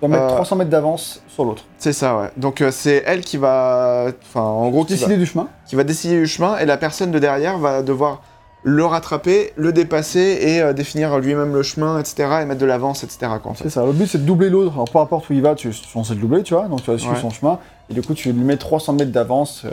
vas 0.00 0.08
mettre 0.08 0.24
euh, 0.24 0.28
300 0.36 0.56
mètres 0.56 0.70
d'avance 0.70 1.22
sur 1.28 1.44
l'autre. 1.44 1.64
c'est 1.78 1.92
ça 1.92 2.16
ouais. 2.18 2.30
Donc 2.36 2.60
euh, 2.60 2.70
c'est 2.70 3.02
elle 3.06 3.20
qui 3.22 3.36
va, 3.36 4.06
enfin 4.22 4.42
en 4.42 4.68
gros 4.70 4.84
qui 4.84 4.92
va, 4.94 4.98
Décider 4.98 5.16
du 5.16 5.26
chemin. 5.26 5.48
qui 5.66 5.76
va 5.76 5.84
décider 5.84 6.18
du 6.18 6.26
chemin 6.26 6.56
et 6.58 6.66
la 6.66 6.76
personne 6.76 7.10
de 7.10 7.18
derrière 7.18 7.58
va 7.58 7.82
devoir 7.82 8.22
le 8.62 8.84
rattraper, 8.84 9.52
le 9.56 9.72
dépasser 9.72 10.38
et 10.42 10.60
euh, 10.60 10.74
définir 10.74 11.18
lui-même 11.18 11.54
le 11.54 11.62
chemin, 11.62 11.98
etc. 11.98 12.28
et 12.42 12.44
mettre 12.44 12.60
de 12.60 12.66
l'avance, 12.66 13.04
etc. 13.04 13.32
C'est 13.54 13.70
ça. 13.70 13.86
Le 13.86 13.92
but, 13.92 14.06
c'est 14.06 14.18
de 14.18 14.24
doubler 14.26 14.50
l'autre. 14.50 14.74
Alors, 14.74 14.84
peu 14.84 14.98
importe 14.98 15.30
où 15.30 15.32
il 15.32 15.40
va, 15.40 15.54
tu 15.54 15.70
es 15.70 15.72
censé 15.72 16.12
le 16.12 16.20
doubler, 16.20 16.42
tu 16.42 16.52
vois. 16.52 16.64
Donc, 16.68 16.82
tu 16.82 16.90
vas 16.90 16.98
suivre 16.98 17.14
Ouais. 17.14 17.20
son 17.22 17.30
chemin. 17.30 17.58
Et 17.90 17.94
du 17.94 18.02
coup, 18.02 18.14
tu 18.14 18.32
lui 18.32 18.42
mets 18.44 18.56
300 18.56 18.92
mètres 18.94 19.12
d'avance. 19.12 19.62
euh, 19.64 19.70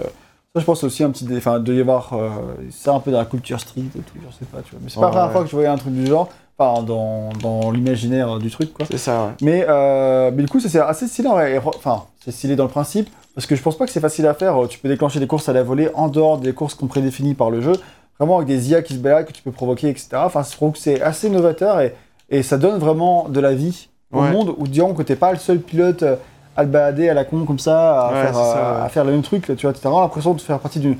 Ça, 0.55 0.59
je 0.61 0.65
pense 0.65 0.83
aussi 0.83 1.03
un 1.03 1.11
petit. 1.11 1.27
Enfin, 1.37 1.59
de 1.59 1.73
y 1.73 1.79
avoir. 1.81 2.13
euh, 2.13 2.29
ça 2.71 2.93
un 2.93 2.99
peu 2.99 3.11
dans 3.11 3.19
la 3.19 3.25
culture 3.25 3.59
street 3.59 3.81
et 3.95 3.99
tout, 3.99 4.15
je 4.15 4.33
sais 4.37 4.45
pas, 4.51 4.61
tu 4.63 4.71
vois. 4.71 4.79
Mais 4.83 4.89
c'est 4.89 4.99
pas 4.99 5.05
la 5.07 5.11
première 5.11 5.31
fois 5.31 5.41
que 5.43 5.47
je 5.47 5.53
voyais 5.55 5.67
un 5.69 5.77
truc 5.77 5.93
du 5.93 6.05
genre. 6.07 6.29
Enfin, 6.59 6.81
dans, 6.81 7.29
dans 7.41 7.69
l'imaginaire 7.69 8.39
du 8.39 8.49
truc, 8.49 8.73
quoi. 8.73 8.87
C'est 8.89 8.97
ça 8.97 9.25
ouais. 9.25 9.31
Mais, 9.43 9.65
euh, 9.69 10.31
mais 10.33 10.41
du 10.41 10.49
coup, 10.49 10.59
c'est 10.59 10.79
assez 10.79 11.07
stylé. 11.07 11.29
Enfin, 11.63 12.05
c'est 12.25 12.31
stylé 12.31 12.55
dans 12.55 12.63
le 12.63 12.69
principe. 12.69 13.09
Parce 13.35 13.45
que 13.45 13.55
je 13.55 13.61
pense 13.61 13.77
pas 13.77 13.85
que 13.85 13.91
c'est 13.91 13.99
facile 13.99 14.25
à 14.25 14.33
faire. 14.33 14.57
Tu 14.67 14.79
peux 14.79 14.89
déclencher 14.89 15.19
des 15.19 15.27
courses 15.27 15.47
à 15.47 15.53
la 15.53 15.61
volée 15.61 15.89
en 15.93 16.07
dehors 16.07 16.39
des 16.39 16.53
courses 16.53 16.73
qu'on 16.73 16.87
prédéfinit 16.87 17.35
par 17.35 17.51
le 17.51 17.61
jeu. 17.61 17.73
Vraiment 18.19 18.37
avec 18.37 18.47
des 18.47 18.71
IA 18.71 18.81
qui 18.81 18.95
se 18.95 18.99
baladent, 18.99 19.27
que 19.27 19.31
tu 19.31 19.43
peux 19.43 19.51
provoquer, 19.51 19.89
etc. 19.89 20.07
Enfin, 20.15 20.41
je 20.41 20.51
trouve 20.53 20.71
que 20.71 20.79
c'est 20.79 20.99
assez 21.03 21.29
novateur 21.29 21.79
et, 21.81 21.93
et 22.31 22.41
ça 22.41 22.57
donne 22.57 22.79
vraiment 22.79 23.29
de 23.29 23.39
la 23.39 23.53
vie 23.53 23.89
au 24.11 24.21
Ouais. 24.21 24.31
monde 24.31 24.55
où 24.57 24.67
disons 24.67 24.95
que 24.95 25.03
t'es 25.03 25.15
pas 25.17 25.31
le 25.33 25.37
seul 25.37 25.59
pilote 25.59 26.03
à 26.57 26.63
le 26.63 26.69
balader 26.69 27.07
à 27.09 27.13
la 27.13 27.23
con 27.23 27.45
comme 27.45 27.59
ça, 27.59 28.01
à, 28.07 28.11
Ouais, 28.13 28.21
faire, 28.23 28.33
ça, 28.35 28.57
euh, 28.57 28.79
ouais. 28.79 28.85
à 28.85 28.89
faire 28.89 29.05
le 29.05 29.11
même 29.11 29.21
truc. 29.21 29.45
Tu 29.55 29.65
vois, 29.65 29.73
t'as 29.73 29.79
vraiment 29.87 30.01
l'impression 30.01 30.33
de 30.33 30.41
faire 30.41 30.59
partie 30.59 30.79
d'une 30.79 30.97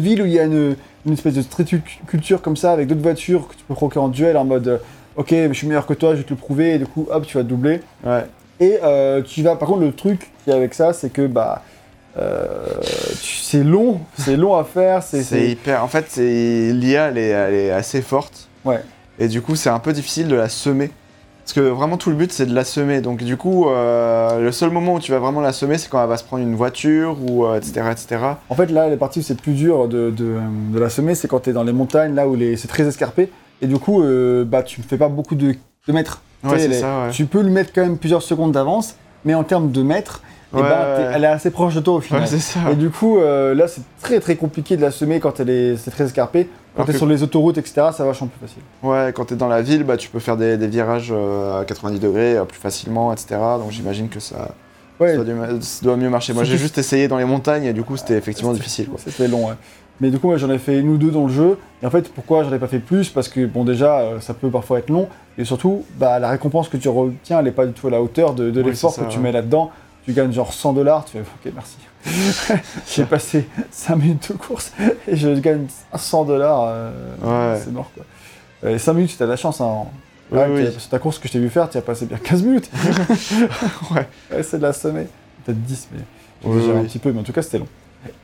ville 0.00 0.22
où 0.22 0.26
il 0.26 0.32
y 0.32 0.38
a 0.38 0.44
une, 0.44 0.76
une 1.06 1.12
espèce 1.14 1.34
de 1.34 1.42
street 1.42 1.64
cu- 1.64 1.82
culture 2.06 2.42
comme 2.42 2.56
ça 2.56 2.72
avec 2.72 2.86
d'autres 2.86 3.00
voitures 3.02 3.48
que 3.48 3.54
tu 3.54 3.64
peux 3.66 3.74
croquer 3.74 3.98
en 3.98 4.08
duel 4.08 4.36
en 4.36 4.44
mode 4.44 4.68
euh, 4.68 4.76
ok, 5.16 5.30
je 5.30 5.52
suis 5.54 5.66
meilleur 5.66 5.86
que 5.86 5.94
toi, 5.94 6.10
je 6.12 6.18
vais 6.18 6.24
te 6.24 6.30
le 6.30 6.36
prouver 6.36 6.74
et 6.74 6.78
du 6.78 6.86
coup 6.86 7.06
hop, 7.10 7.26
tu 7.26 7.36
vas 7.38 7.42
te 7.42 7.48
doubler. 7.48 7.80
Ouais. 8.04 8.26
Et 8.60 8.78
euh, 8.84 9.22
tu 9.22 9.42
vas, 9.42 9.56
par 9.56 9.68
contre, 9.68 9.80
le 9.80 9.92
truc 9.92 10.30
qui 10.44 10.50
est 10.50 10.54
avec 10.54 10.74
ça, 10.74 10.92
c'est 10.92 11.08
que 11.10 11.26
bah, 11.26 11.62
euh, 12.18 12.48
c'est 13.22 13.64
long, 13.64 14.00
c'est 14.18 14.36
long 14.36 14.54
à 14.56 14.64
faire, 14.64 15.02
c'est, 15.02 15.22
hyper. 15.48 15.82
En 15.82 15.88
fait, 15.88 16.04
c'est 16.08 16.72
l'IA, 16.74 17.08
elle 17.08 17.18
est, 17.18 17.28
elle 17.28 17.54
est 17.54 17.70
assez 17.70 18.02
forte. 18.02 18.48
Ouais. 18.64 18.82
Et 19.18 19.28
du 19.28 19.40
coup, 19.40 19.56
c'est 19.56 19.70
un 19.70 19.78
peu 19.78 19.92
difficile 19.94 20.28
de 20.28 20.34
la 20.34 20.48
semer. 20.50 20.90
Parce 21.52 21.66
que 21.66 21.68
vraiment, 21.72 21.96
tout 21.96 22.10
le 22.10 22.16
but, 22.16 22.30
c'est 22.30 22.46
de 22.46 22.54
la 22.54 22.62
semer. 22.62 23.00
Donc, 23.00 23.24
du 23.24 23.36
coup, 23.36 23.68
euh, 23.68 24.38
le 24.38 24.52
seul 24.52 24.70
moment 24.70 24.94
où 24.94 25.00
tu 25.00 25.10
vas 25.10 25.18
vraiment 25.18 25.40
la 25.40 25.52
semer, 25.52 25.78
c'est 25.78 25.88
quand 25.88 26.00
elle 26.00 26.08
va 26.08 26.16
se 26.16 26.22
prendre 26.22 26.44
une 26.44 26.54
voiture 26.54 27.16
ou 27.28 27.44
euh, 27.44 27.56
etc., 27.56 27.88
etc. 27.90 28.18
En 28.48 28.54
fait, 28.54 28.66
là, 28.70 28.88
les 28.88 28.96
parties 28.96 29.18
où 29.18 29.22
c'est 29.22 29.34
plus 29.36 29.54
dur 29.54 29.88
de, 29.88 30.10
de, 30.10 30.36
de 30.72 30.78
la 30.78 30.88
semer, 30.90 31.16
c'est 31.16 31.26
quand 31.26 31.40
tu 31.40 31.50
es 31.50 31.52
dans 31.52 31.64
les 31.64 31.72
montagnes, 31.72 32.14
là 32.14 32.28
où 32.28 32.36
les, 32.36 32.56
c'est 32.56 32.68
très 32.68 32.84
escarpé. 32.86 33.32
Et 33.62 33.66
du 33.66 33.78
coup, 33.78 34.00
euh, 34.00 34.44
bah, 34.44 34.62
tu 34.62 34.80
ne 34.80 34.86
fais 34.86 34.96
pas 34.96 35.08
beaucoup 35.08 35.34
de, 35.34 35.56
de 35.88 35.92
mètres. 35.92 36.22
Ouais, 36.44 36.68
les- 36.68 36.74
ça, 36.78 37.06
ouais. 37.06 37.10
Tu 37.10 37.26
peux 37.26 37.40
lui 37.42 37.50
mettre 37.50 37.72
quand 37.74 37.82
même 37.82 37.98
plusieurs 37.98 38.22
secondes 38.22 38.52
d'avance, 38.52 38.94
mais 39.24 39.34
en 39.34 39.42
termes 39.42 39.72
de 39.72 39.82
mètres, 39.82 40.22
eh 40.52 40.56
Ouais, 40.56 40.62
ouais. 40.62 41.10
elle 41.14 41.24
est 41.24 41.26
assez 41.26 41.50
proche 41.50 41.74
de 41.74 41.80
toi 41.80 41.94
au 41.94 42.00
final. 42.00 42.28
Ça. 42.28 42.60
et 42.70 42.76
du 42.76 42.90
coup, 42.90 43.18
là, 43.18 43.66
c'est 43.66 43.82
très 44.00 44.20
très 44.20 44.36
compliqué 44.36 44.76
de 44.76 44.82
la 44.82 44.92
semer 44.92 45.18
quand 45.18 45.40
elle 45.40 45.50
est, 45.50 45.76
c'est 45.76 45.90
très 45.90 46.04
escarpé. 46.04 46.48
Quand 46.76 46.84
tu 46.84 46.90
es 46.90 46.92
que- 46.92 46.98
sur 46.98 47.06
les 47.06 47.22
autoroutes, 47.22 47.58
etc., 47.58 47.88
c'est 47.96 48.04
vachement 48.04 48.28
plus 48.28 48.46
facile. 48.46 48.62
Ouais, 48.82 49.12
quand 49.14 49.24
t'es 49.26 49.36
dans 49.36 49.48
la 49.48 49.60
ville, 49.62 49.84
bah, 49.84 49.96
tu 49.96 50.08
peux 50.08 50.20
faire 50.20 50.36
des, 50.36 50.56
des 50.56 50.68
virages 50.68 51.10
euh, 51.14 51.60
à 51.60 51.64
90 51.64 51.98
degrés 51.98 52.36
euh, 52.36 52.44
plus 52.44 52.58
facilement, 52.58 53.12
etc. 53.12 53.36
Donc, 53.58 53.70
j'imagine 53.70 54.08
que 54.08 54.20
ça, 54.20 54.54
Ouais, 55.00 55.16
ça, 55.16 55.24
doit, 55.24 55.46
dû- 55.46 55.62
ça 55.62 55.82
doit 55.84 55.96
mieux 55.96 56.10
marcher. 56.10 56.32
Moi, 56.34 56.44
j'ai 56.44 56.58
juste 56.58 56.78
essayé 56.78 57.08
dans 57.08 57.16
les 57.18 57.24
montagnes 57.24 57.64
et 57.64 57.72
du 57.72 57.82
coup, 57.82 57.96
c'était 57.96 58.16
effectivement 58.16 58.52
difficile. 58.52 58.88
C'était 58.98 59.28
long, 59.28 59.48
ouais. 59.48 59.54
Mais 60.02 60.10
du 60.10 60.18
coup, 60.18 60.28
moi, 60.28 60.36
j'en 60.38 60.50
ai 60.50 60.58
fait 60.58 60.78
une 60.78 60.88
ou 60.90 60.96
deux 60.96 61.10
dans 61.10 61.26
le 61.26 61.32
jeu. 61.32 61.58
Et 61.82 61.86
en 61.86 61.90
fait, 61.90 62.10
pourquoi 62.12 62.42
j'en 62.44 62.52
ai 62.52 62.58
pas 62.58 62.68
fait 62.68 62.78
plus? 62.78 63.10
Parce 63.10 63.28
que, 63.28 63.44
bon, 63.46 63.64
déjà, 63.64 63.98
euh, 64.00 64.20
ça 64.20 64.32
peut 64.34 64.48
parfois 64.50 64.78
être 64.78 64.88
long. 64.90 65.08
Et 65.38 65.44
surtout, 65.44 65.84
bah, 65.98 66.18
la 66.18 66.30
récompense 66.30 66.68
que 66.70 66.76
tu 66.78 66.88
retiens, 66.88 67.40
elle 67.40 67.48
est 67.48 67.52
pas 67.52 67.66
du 67.66 67.72
tout 67.72 67.88
à 67.88 67.90
la 67.90 68.00
hauteur 68.00 68.32
de, 68.34 68.50
de 68.50 68.60
Oui, 68.62 68.70
l'effort 68.70 68.94
que 68.94 69.04
tu 69.10 69.18
mets 69.18 69.32
là-dedans. 69.32 69.70
Tu 70.06 70.12
gagnes 70.14 70.32
genre 70.32 70.52
100 70.54 70.72
dollars. 70.72 71.04
Tu 71.04 71.12
fais, 71.12 71.18
ok, 71.20 71.52
merci. 71.54 71.76
J'ai 72.94 73.04
passé 73.04 73.46
5 73.70 73.96
minutes 73.96 74.32
de 74.32 74.36
course 74.38 74.72
et 75.06 75.16
je 75.16 75.28
gagne 75.38 75.66
100 75.94 76.24
dollars. 76.24 76.90
Ouais. 77.22 77.60
C'est 77.62 77.70
mort, 77.72 77.90
quoi. 77.94 78.70
Et 78.70 78.78
5 78.78 78.92
minutes, 78.94 79.14
t'as 79.18 79.26
de 79.26 79.30
la 79.30 79.36
chance. 79.36 79.60
Hein. 79.60 79.84
Oui, 80.32 80.38
Là, 80.38 80.46
oui. 80.48 80.64
t'as- 80.64 80.78
Sur 80.78 80.88
ta 80.90 80.98
course 80.98 81.18
que 81.18 81.28
je 81.28 81.32
t'ai 81.32 81.38
vu 81.38 81.50
faire, 81.50 81.68
tu 81.68 81.76
as 81.78 81.82
passé 81.82 82.06
bien 82.06 82.16
15 82.18 82.42
minutes. 82.42 82.70
Ouais. 83.90 84.06
Ouais, 84.32 84.42
c'est 84.42 84.58
de 84.58 84.62
la 84.62 84.72
sommet. 84.72 85.06
Peut-être 85.44 85.60
10, 85.62 85.88
mais 85.92 86.00
Oui, 86.44 86.70
un 86.76 86.84
petit 86.84 86.98
peu, 86.98 87.12
mais 87.12 87.20
en 87.20 87.24
tout 87.24 87.32
cas, 87.32 87.42
c'était 87.42 87.58
long. 87.58 87.66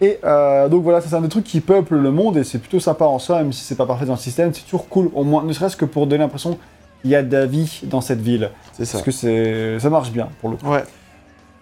Et 0.00 0.18
euh, 0.24 0.68
donc 0.68 0.82
voilà, 0.84 1.00
c'est 1.02 1.14
un 1.14 1.20
des 1.20 1.28
trucs 1.28 1.44
qui 1.44 1.60
peuple 1.60 1.96
le 1.96 2.10
monde 2.10 2.38
et 2.38 2.44
c'est 2.44 2.58
plutôt 2.58 2.80
sympa 2.80 3.04
en 3.04 3.18
soi, 3.18 3.38
même 3.42 3.52
si 3.52 3.62
c'est 3.62 3.74
pas 3.74 3.84
parfait 3.84 4.06
dans 4.06 4.14
le 4.14 4.18
système, 4.18 4.54
c'est 4.54 4.62
toujours 4.62 4.88
cool, 4.88 5.10
au 5.14 5.22
moins, 5.22 5.42
ne 5.44 5.52
serait-ce 5.52 5.76
que 5.76 5.84
pour 5.84 6.06
donner 6.06 6.22
l'impression 6.22 6.58
qu'il 7.02 7.10
y 7.10 7.14
a 7.14 7.22
de 7.22 7.36
la 7.36 7.44
vie 7.44 7.80
dans 7.84 8.00
cette 8.00 8.20
ville. 8.22 8.50
C'est 8.72 8.86
ça. 8.86 8.98
Parce 9.04 9.20
que 9.20 9.78
ça 9.78 9.90
marche 9.90 10.10
bien 10.12 10.28
pour 10.40 10.48
le 10.50 10.56
coup. 10.56 10.66
Ouais. 10.66 10.82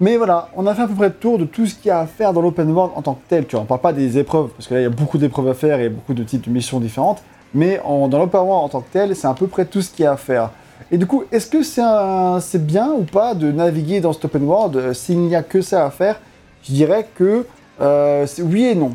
Mais 0.00 0.16
voilà, 0.16 0.48
on 0.57 0.66
a 0.66 0.74
fait 0.74 0.83
à 0.83 0.87
peu 0.87 0.94
près 0.94 1.09
le 1.09 1.14
tour 1.14 1.38
de 1.38 1.44
tout 1.44 1.66
ce 1.66 1.74
qu'il 1.74 1.87
y 1.87 1.90
a 1.90 2.00
à 2.00 2.07
faire 2.07 2.33
dans 2.33 2.42
l'open 2.42 2.70
world 2.70 2.92
en 2.96 3.02
tant 3.02 3.14
que 3.14 3.28
tel. 3.28 3.46
Tu 3.46 3.54
vois, 3.54 3.62
on 3.62 3.66
parle 3.66 3.80
pas 3.80 3.92
des 3.92 4.18
épreuves, 4.18 4.48
parce 4.48 4.66
que 4.66 4.74
là, 4.74 4.80
il 4.80 4.83
y 4.85 4.87
a 4.87 4.90
beaucoup 4.90 5.18
d'épreuves 5.18 5.48
à 5.48 5.54
faire 5.54 5.80
et 5.80 5.88
beaucoup 5.88 6.14
de 6.14 6.24
types 6.24 6.44
de 6.44 6.50
missions 6.50 6.80
différentes. 6.80 7.22
Mais 7.54 7.80
dans 7.85 8.18
l'open 8.18 8.40
world 8.40 8.64
en 8.64 8.68
tant 8.68 8.80
que 8.80 8.92
tel, 8.92 9.14
c'est 9.14 9.28
à 9.28 9.35
peu 9.35 9.46
près 9.46 9.64
tout 9.64 9.80
ce 9.80 9.90
qu'il 9.90 10.04
y 10.04 10.07
a 10.07 10.12
à 10.12 10.16
faire. 10.16 10.50
Et 10.90 10.98
du 10.98 11.07
coup, 11.07 11.24
est-ce 11.30 11.46
que 11.46 11.62
c'est 11.62 12.66
bien 12.66 12.90
ou 12.92 13.04
pas 13.04 13.35
de 13.35 13.52
naviguer 13.52 14.00
dans 14.00 14.12
cet 14.12 14.24
open 14.24 14.42
world 14.42 14.76
euh, 14.76 14.92
s'il 14.92 15.20
n'y 15.20 15.37
a 15.37 15.42
que 15.42 15.61
ça 15.62 15.87
à 15.87 15.90
faire? 15.90 16.20
Je 16.64 16.72
dirais 16.72 17.09
que 17.14 17.46
euh, 17.80 18.26
oui 18.40 18.64
et 18.64 18.74
non. 18.74 18.92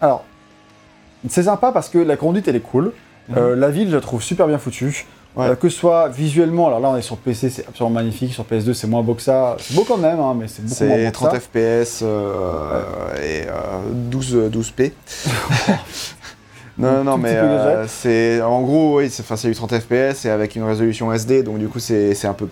Alors, 0.00 0.24
c'est 1.28 1.44
sympa 1.44 1.70
parce 1.72 1.88
que 1.88 1.98
la 1.98 2.16
conduite, 2.16 2.48
elle 2.48 2.56
est 2.56 2.60
cool. 2.60 2.92
Euh, 3.36 3.54
la 3.54 3.70
ville, 3.70 3.88
je 3.90 3.94
la 3.94 4.00
trouve 4.00 4.22
super 4.22 4.48
bien 4.48 4.58
foutue. 4.58 5.06
Ouais. 5.36 5.46
Euh, 5.46 5.54
que 5.54 5.68
ce 5.68 5.78
soit 5.78 6.08
visuellement, 6.08 6.66
alors 6.66 6.80
là 6.80 6.88
on 6.90 6.96
est 6.96 7.02
sur 7.02 7.16
PC, 7.16 7.50
c'est 7.50 7.66
absolument 7.66 7.94
magnifique. 8.00 8.32
Sur 8.34 8.44
PS2, 8.44 8.72
c'est 8.74 8.88
moins 8.88 9.02
beau 9.02 9.14
que 9.14 9.22
ça. 9.22 9.56
C'est 9.60 9.74
beau 9.76 9.84
quand 9.84 9.96
même, 9.96 10.18
hein, 10.18 10.34
mais 10.36 10.46
c'est 10.48 10.62
beaucoup 10.64 10.84
moins 10.84 10.96
beau 10.96 11.02
C'est 11.04 11.10
que 11.10 11.14
30 11.14 11.30
ça. 11.32 11.40
FPS 11.40 12.00
euh, 12.02 12.82
et 13.22 13.46
euh, 13.48 13.52
12, 14.10 14.50
12p. 14.50 14.90
non, 16.78 17.04
non, 17.04 17.18
mais 17.18 17.38
c'est 17.88 18.40
en 18.42 18.60
gros, 18.62 18.98
oui, 18.98 19.10
c'est 19.10 19.46
du 19.48 19.54
30 19.54 19.78
FPS 19.78 20.24
et 20.24 20.30
avec 20.30 20.56
une 20.56 20.64
résolution 20.64 21.12
SD, 21.12 21.42
donc 21.42 21.58
du 21.58 21.68
coup 21.68 21.78
c'est 21.78 22.12
un 22.24 22.32
peu, 22.34 22.48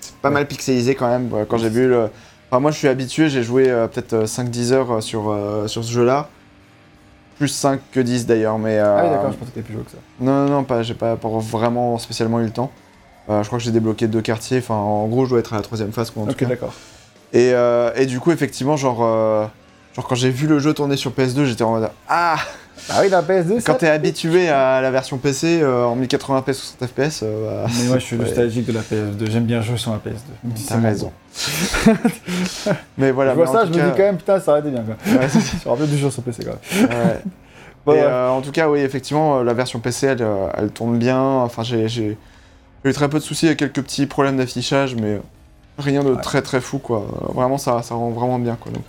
c'est 0.00 0.14
pas 0.22 0.28
Ouais. 0.28 0.34
mal 0.34 0.46
pixelisé 0.46 0.94
quand 0.94 1.08
même. 1.08 1.30
Quand 1.48 1.58
j'ai 1.58 1.68
vu 1.68 1.88
le, 1.88 2.08
enfin 2.50 2.60
moi 2.60 2.70
je 2.70 2.78
suis 2.78 2.88
habitué, 2.88 3.28
j'ai 3.28 3.42
joué 3.42 3.64
peut-être 3.92 4.12
euh, 4.14 4.24
5-10 4.24 4.72
heures 4.72 5.02
sur 5.02 5.36
sur 5.66 5.84
ce 5.84 5.92
jeu-là, 5.92 6.28
plus 7.38 7.48
5 7.48 7.80
que 7.92 8.00
10 8.00 8.26
d'ailleurs, 8.26 8.58
mais 8.58 8.78
Ah 8.78 9.00
oui, 9.02 9.08
euh, 9.08 9.14
d'accord, 9.14 9.32
je 9.32 9.36
pensais 9.38 9.50
que 9.50 9.54
t'étais 9.54 9.62
plus 9.66 9.74
joué 9.74 9.84
que 9.84 9.90
ça. 9.92 9.96
non, 10.20 10.44
non, 10.46 10.50
non, 10.50 10.64
pas, 10.64 10.82
j'ai 10.82 10.94
pas 10.94 11.14
vraiment 11.14 11.96
spécialement 11.98 12.40
eu 12.40 12.44
le 12.44 12.50
temps. 12.50 12.70
Euh, 13.30 13.42
je 13.42 13.46
crois 13.46 13.58
que 13.58 13.64
j'ai 13.64 13.70
débloqué 13.70 14.06
deux 14.08 14.22
quartiers. 14.22 14.58
Enfin, 14.58 14.74
en 14.74 15.06
gros, 15.06 15.24
je 15.24 15.30
dois 15.30 15.38
être 15.40 15.52
à 15.52 15.56
la 15.56 15.62
troisième 15.62 15.92
phase, 15.92 16.10
quoi, 16.10 16.22
en 16.22 16.26
tout 16.26 16.32
Ok, 16.32 16.48
d'accord. 16.48 16.72
Et, 17.32 17.52
euh, 17.52 17.90
et 17.94 18.06
du 18.06 18.20
coup, 18.20 18.30
effectivement, 18.32 18.76
genre, 18.76 19.00
euh, 19.02 19.46
genre 19.94 20.06
quand 20.08 20.14
j'ai 20.14 20.30
vu 20.30 20.46
le 20.46 20.58
jeu 20.58 20.72
tourner 20.72 20.96
sur 20.96 21.10
PS2, 21.12 21.44
j'étais 21.44 21.62
en 21.62 21.72
mode 21.72 21.90
Ah 22.08 22.36
Ah 22.90 23.00
oui, 23.02 23.08
la 23.08 23.22
PS2, 23.22 23.62
Quand 23.64 23.74
t'es 23.74 23.88
habitué 23.88 24.48
à 24.48 24.80
la 24.80 24.90
version 24.90 25.18
PC 25.18 25.60
euh, 25.62 25.84
en 25.84 25.96
1080p 25.96 26.52
60 26.52 26.86
FPS, 26.88 27.20
euh, 27.22 27.64
bah, 27.64 27.70
Mais 27.78 27.86
moi, 27.88 27.98
je 27.98 28.04
suis 28.04 28.16
ouais, 28.16 28.24
nostalgique 28.24 28.66
de 28.66 28.72
la 28.72 28.80
PS2. 28.80 29.30
J'aime 29.30 29.44
bien 29.44 29.60
jouer 29.62 29.76
sur 29.76 29.90
la 29.92 29.98
PS2. 29.98 30.14
même 30.44 30.56
si 30.56 30.66
T'as 30.66 30.80
raison. 30.80 31.12
Mais 32.98 33.10
voilà. 33.10 33.32
je 33.32 33.36
vois 33.36 33.46
mais 33.46 33.52
ça, 33.52 33.64
je 33.66 33.70
me 33.70 33.76
cas- 33.76 33.84
dis 33.90 33.96
quand 33.96 34.02
même, 34.02 34.16
putain, 34.16 34.40
ça 34.40 34.50
aurait 34.52 34.60
été 34.60 34.70
bien, 34.70 34.82
quoi. 34.82 34.96
Ouais, 35.20 35.28
c'est- 35.28 35.40
je 35.62 35.68
me 35.68 35.70
rappelle 35.72 35.88
du 35.90 35.98
jeu 35.98 36.10
sur 36.10 36.22
PC, 36.22 36.44
quand 36.44 36.78
même. 36.80 36.88
ouais. 36.90 37.20
Bon, 37.86 37.92
Et, 37.94 37.96
ouais. 37.96 38.02
euh, 38.02 38.28
en 38.30 38.40
tout 38.42 38.50
cas, 38.50 38.68
oui, 38.68 38.80
effectivement, 38.80 39.38
euh, 39.38 39.44
la 39.44 39.54
version 39.54 39.78
PC, 39.78 40.08
elle, 40.08 40.26
elle 40.58 40.70
tourne 40.70 40.98
bien. 40.98 41.20
Enfin, 41.22 41.62
j'ai 41.62 42.18
eu 42.84 42.92
très 42.92 43.08
peu 43.08 43.18
de 43.18 43.22
soucis, 43.24 43.46
il 43.46 43.48
y 43.48 43.52
a 43.52 43.54
quelques 43.54 43.80
petits 43.82 44.06
problèmes 44.06 44.36
d'affichage, 44.36 44.94
mais 44.94 45.20
rien 45.78 46.02
de 46.02 46.10
Ouais. 46.12 46.20
très 46.20 46.42
très 46.42 46.60
fou, 46.60 46.78
quoi. 46.78 47.06
Vraiment, 47.34 47.56
ça, 47.56 47.80
ça 47.82 47.94
rend 47.94 48.10
vraiment 48.10 48.38
bien, 48.38 48.56
quoi. 48.60 48.72
Donc, 48.72 48.84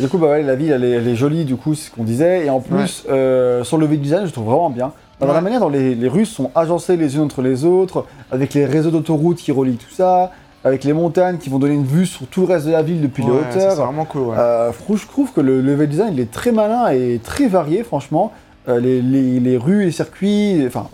Du 0.00 0.08
coup, 0.08 0.18
bah 0.18 0.28
ouais, 0.28 0.42
la 0.42 0.56
ville, 0.56 0.72
elle 0.72 0.84
est, 0.84 0.90
elle 0.92 1.08
est 1.08 1.14
jolie, 1.14 1.44
du 1.44 1.56
coup, 1.56 1.74
c'est 1.74 1.90
ce 1.90 1.94
qu'on 1.94 2.04
disait. 2.04 2.46
Et 2.46 2.50
en 2.50 2.60
plus, 2.60 3.04
euh, 3.10 3.62
sur 3.64 3.76
le 3.76 3.84
level 3.86 4.00
design, 4.00 4.26
je 4.26 4.32
trouve 4.32 4.46
vraiment 4.46 4.70
bien. 4.70 4.92
Dans 5.20 5.26
la 5.26 5.34
Ouais. 5.34 5.40
manière 5.42 5.60
dont 5.60 5.68
les, 5.68 5.94
les 5.94 6.08
rues 6.08 6.24
sont 6.24 6.50
agencées 6.54 6.96
les 6.96 7.16
unes 7.16 7.22
entre 7.22 7.42
les 7.42 7.64
autres, 7.66 8.06
avec 8.32 8.54
les 8.54 8.64
réseaux 8.64 8.90
d'autoroutes 8.90 9.36
qui 9.36 9.52
relient 9.52 9.76
tout 9.76 9.92
ça, 9.94 10.30
avec 10.64 10.84
les 10.84 10.94
montagnes 10.94 11.36
qui 11.36 11.50
vont 11.50 11.58
donner 11.58 11.74
une 11.74 11.84
vue 11.84 12.06
sur 12.06 12.26
tout 12.28 12.40
le 12.46 12.46
reste 12.54 12.66
de 12.66 12.72
la 12.72 12.82
ville 12.82 13.02
depuis 13.02 13.22
ouais, 13.24 13.30
les 13.30 13.52
ça, 13.52 13.60
C'est 13.60 13.72
hauteurs. 13.72 13.86
vraiment 13.86 14.06
cool, 14.06 14.22
ouais. 14.28 14.36
Euh, 14.38 14.72
je 14.94 15.06
trouve 15.06 15.30
que 15.32 15.42
le 15.42 15.60
level 15.60 15.88
design, 15.88 16.14
il 16.14 16.20
est 16.20 16.30
très 16.30 16.52
malin 16.52 16.88
et 16.88 17.20
très 17.22 17.48
varié, 17.48 17.82
franchement. 17.84 18.32
Euh, 18.68 18.80
les, 18.80 19.02
les- 19.02 19.40
les 19.40 19.56
rues, 19.58 19.84
les 19.84 19.90
circuits, 19.92 20.62
enfin, 20.66 20.86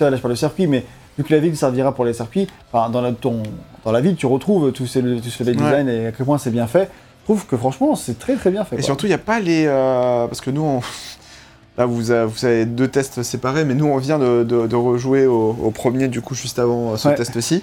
là 0.00 0.10
je 0.16 0.20
parle 0.20 0.32
de 0.32 0.38
circuits, 0.38 0.66
mais 0.66 0.84
vu 1.18 1.24
que 1.24 1.32
la 1.34 1.40
ville 1.40 1.56
servira 1.56 1.94
pour 1.94 2.06
les 2.06 2.14
circuits, 2.14 2.46
enfin, 2.72 2.88
dans, 2.90 3.02
la, 3.02 3.12
ton, 3.12 3.42
dans 3.84 3.92
la 3.92 4.00
ville, 4.00 4.16
tu 4.16 4.24
retrouves 4.26 4.72
tout 4.72 4.86
ce, 4.86 4.98
tout 4.98 5.28
ce 5.28 5.42
level 5.42 5.56
Ouais. 5.58 5.62
design 5.64 5.88
et 5.90 6.06
à 6.06 6.12
quel 6.12 6.24
point 6.24 6.38
c'est 6.38 6.50
bien 6.50 6.66
fait. 6.66 6.88
Trouve 7.30 7.46
que 7.46 7.56
franchement, 7.56 7.94
c'est 7.94 8.18
très 8.18 8.34
très 8.34 8.50
bien 8.50 8.64
fait. 8.64 8.74
Et 8.74 8.78
quoi. 8.78 8.86
surtout, 8.86 9.06
il 9.06 9.10
n'y 9.10 9.14
a 9.14 9.18
pas 9.18 9.38
les. 9.38 9.64
euh, 9.64 10.26
Parce 10.26 10.40
que 10.40 10.50
nous, 10.50 10.62
on- 10.64 10.80
là, 11.78 11.86
vous 11.86 12.10
avez, 12.10 12.26
vous 12.26 12.44
avez 12.44 12.66
deux 12.66 12.88
tests 12.88 13.22
séparés, 13.22 13.64
mais 13.64 13.74
nous, 13.74 13.86
on 13.86 13.98
vient 13.98 14.18
de, 14.18 14.42
de- 14.42 14.66
de 14.66 14.74
rejouer 14.74 15.26
au, 15.28 15.56
au 15.62 15.70
premier, 15.70 16.08
du 16.08 16.22
coup, 16.22 16.34
juste 16.34 16.58
avant 16.58 16.90
euh, 16.94 16.96
ce 16.96 17.06
Ouais. 17.06 17.14
test-ci. 17.14 17.62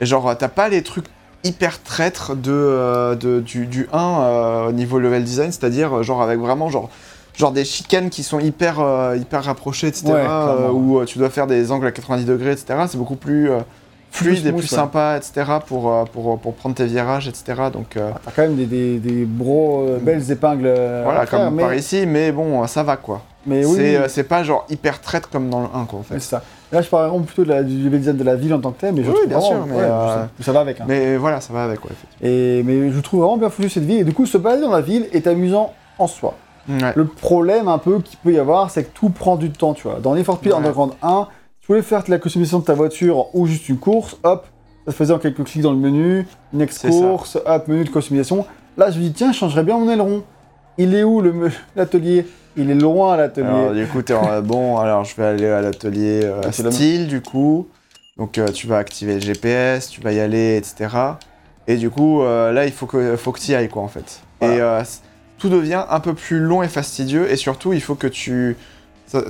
Et 0.00 0.06
genre, 0.06 0.36
t'as 0.36 0.48
pas 0.48 0.68
les 0.68 0.82
trucs 0.82 1.04
hyper 1.44 1.80
traîtres 1.80 2.34
de, 2.34 2.50
euh, 2.50 3.14
de- 3.14 3.38
du, 3.38 3.66
du 3.66 3.88
1 3.92 3.98
euh, 4.00 4.68
au 4.70 4.72
niveau 4.72 4.98
level 4.98 5.22
design, 5.22 5.52
c'est-à-dire, 5.52 6.02
genre, 6.02 6.20
avec 6.20 6.40
vraiment, 6.40 6.68
genre. 6.68 6.90
Genre 7.38 7.52
des 7.52 7.64
chicanes 7.64 8.10
qui 8.10 8.24
sont 8.24 8.40
hyper, 8.40 8.80
euh, 8.80 9.16
hyper 9.16 9.44
rapprochées, 9.44 9.86
etc. 9.86 10.06
Ouais, 10.08 10.24
euh, 10.28 10.70
où 10.72 10.98
euh, 10.98 11.04
tu 11.04 11.18
dois 11.20 11.30
faire 11.30 11.46
des 11.46 11.70
angles 11.70 11.86
à 11.86 11.92
90 11.92 12.24
degrés, 12.24 12.50
etc. 12.50 12.74
C'est 12.88 12.98
beaucoup 12.98 13.14
plus 13.14 13.48
euh, 14.14 14.18
fluide 14.18 14.46
et 14.46 14.48
smooth, 14.50 14.58
plus 14.60 14.70
ouais. 14.72 14.76
sympa, 14.78 15.16
etc. 15.16 15.58
Pour, 15.66 15.92
euh, 15.92 16.04
pour, 16.04 16.38
pour 16.38 16.54
prendre 16.54 16.74
tes 16.74 16.86
virages, 16.86 17.28
etc. 17.28 17.44
Donc, 17.72 17.96
euh, 17.96 18.10
T'as 18.24 18.30
quand 18.30 18.42
même 18.42 18.56
des, 18.56 18.66
des, 18.66 18.98
des 18.98 19.26
gros, 19.38 19.82
euh, 19.88 19.98
belles 20.00 20.30
épingles. 20.30 20.66
euh, 20.66 21.02
voilà, 21.04 21.20
à 21.20 21.26
faire, 21.26 21.44
comme 21.46 21.54
mais, 21.54 21.62
par 21.62 21.74
ici, 21.74 22.04
mais 22.06 22.32
bon, 22.32 22.66
ça 22.66 22.82
va 22.82 22.96
quoi. 22.96 23.22
mais 23.46 23.64
oui, 23.64 23.72
c'est 23.76 23.80
oui, 23.82 23.96
euh, 23.96 24.08
c'est 24.08 24.24
pas 24.24 24.42
genre 24.44 24.64
hyper 24.70 25.00
traite 25.00 25.26
comme 25.26 25.50
dans 25.50 25.60
le 25.60 25.66
1 25.74 25.84
quoi 25.84 25.98
en 25.98 26.02
fait. 26.02 26.14
c'est 26.14 26.30
ça. 26.30 26.42
Là, 26.72 26.82
je 26.82 26.88
parle 26.88 27.08
vraiment 27.08 27.24
plutôt 27.24 27.44
de 27.44 27.50
la, 27.50 27.62
du 27.62 27.88
design 27.88 28.16
de 28.16 28.24
la 28.24 28.34
ville 28.34 28.52
en 28.52 28.58
tant 28.60 28.72
que 28.72 28.80
tel, 28.80 28.94
mais 28.94 29.04
je 29.04 29.08
Oui, 29.08 29.14
trouve 29.14 29.28
bien 29.28 29.38
vraiment- 29.38 29.54
sûr, 29.64 29.66
mais, 29.66 29.76
ouais, 29.76 29.82
euh, 29.82 30.24
ça, 30.40 30.52
va 30.52 30.60
avec. 30.60 30.80
hein. 30.80 30.84
Mais 30.88 31.16
voilà, 31.16 31.40
ça 31.40 31.52
va 31.52 31.64
avec 31.64 31.78
quoi 31.80 31.90
effectivement. 31.92 32.28
Et, 32.28 32.62
mais 32.64 32.90
je 32.90 32.98
trouve 33.00 33.20
vraiment 33.20 33.36
bien 33.36 33.48
foutu 33.50 33.68
cette 33.68 33.84
ville. 33.84 33.98
Et 34.00 34.04
du 34.04 34.12
coup, 34.12 34.26
se 34.26 34.38
balader 34.38 34.62
dans 34.62 34.72
la 34.72 34.80
ville 34.80 35.06
est 35.12 35.26
amusant 35.28 35.72
en 35.98 36.08
soi. 36.08 36.34
Ouais. 36.68 36.92
Le 36.96 37.04
problème 37.04 37.68
un 37.68 37.78
peu 37.78 38.00
qu'il 38.00 38.18
peut 38.18 38.32
y 38.32 38.38
avoir, 38.38 38.70
c'est 38.70 38.84
que 38.84 38.90
tout 38.94 39.10
prend 39.10 39.36
du 39.36 39.50
temps, 39.50 39.74
tu 39.74 39.86
vois. 39.86 40.00
Dans 40.02 40.14
Need 40.16 40.24
for 40.24 40.36
Speed 40.38 40.50
Ouais. 40.52 40.58
Underground 40.58 40.94
1, 41.02 41.28
tu 41.64 41.68
voulais 41.72 41.82
faire 41.82 42.04
la 42.08 42.18
customisation 42.18 42.58
de 42.58 42.64
ta 42.64 42.74
voiture 42.74 43.34
ou 43.34 43.46
juste 43.46 43.70
une 43.70 43.78
course, 43.78 44.18
hop, 44.22 44.46
ça 44.84 44.92
se 44.92 44.96
faisait 44.96 45.14
en 45.14 45.18
quelques 45.18 45.44
clics 45.44 45.62
dans 45.62 45.72
le 45.72 45.78
menu, 45.78 46.26
next 46.52 46.86
course, 46.86 47.38
hop, 47.46 47.68
menu 47.68 47.84
de 47.84 47.88
customisation. 47.88 48.44
Là, 48.76 48.90
je 48.90 48.98
me 48.98 49.04
dis, 49.04 49.12
tiens, 49.12 49.32
je 49.32 49.38
changerais 49.38 49.62
bien 49.62 49.78
mon 49.78 49.88
aileron. 49.88 50.22
Il 50.76 50.94
est 50.94 51.04
où 51.04 51.22
l'atelier? 51.76 52.26
Il 52.56 52.70
est 52.70 52.74
loin 52.74 53.14
Alors 53.14 53.16
l'atelier. 53.16 53.80
du 53.80 53.86
coup 53.86 54.02
t'es 54.02 54.12
en 54.14 54.42
bon, 54.42 54.76
alors 54.76 55.04
je 55.04 55.16
vais 55.16 55.24
aller 55.24 55.46
à 55.46 55.62
l'atelier 55.62 56.20
euh, 56.24 56.40
Ah, 56.44 56.52
style 56.52 57.08
du 57.08 57.20
coup. 57.20 57.66
Donc 58.16 58.38
euh, 58.38 58.46
tu 58.48 58.66
vas 58.66 58.78
activer 58.78 59.14
le 59.14 59.20
GPS, 59.20 59.88
tu 59.88 60.00
vas 60.00 60.12
y 60.12 60.20
aller, 60.20 60.56
etc. 60.56 60.94
Et 61.66 61.76
du 61.76 61.90
coup 61.90 62.22
euh, 62.22 62.52
là 62.52 62.66
il 62.66 62.72
faut 62.72 62.86
que 62.86 63.16
faut 63.16 63.32
que 63.32 63.40
tu 63.40 63.52
y 63.52 63.54
ailles 63.54 63.68
quoi 63.68 63.82
en 63.82 63.88
fait. 63.88 64.20
Voilà. 64.40 64.54
Et 64.54 64.60
euh, 64.60 64.82
tout 65.38 65.48
devient 65.48 65.84
un 65.88 65.98
peu 65.98 66.14
plus 66.14 66.38
long 66.38 66.62
et 66.62 66.68
fastidieux 66.68 67.28
et 67.28 67.36
surtout 67.36 67.72
il 67.72 67.80
faut 67.80 67.96
que 67.96 68.06
tu 68.06 68.56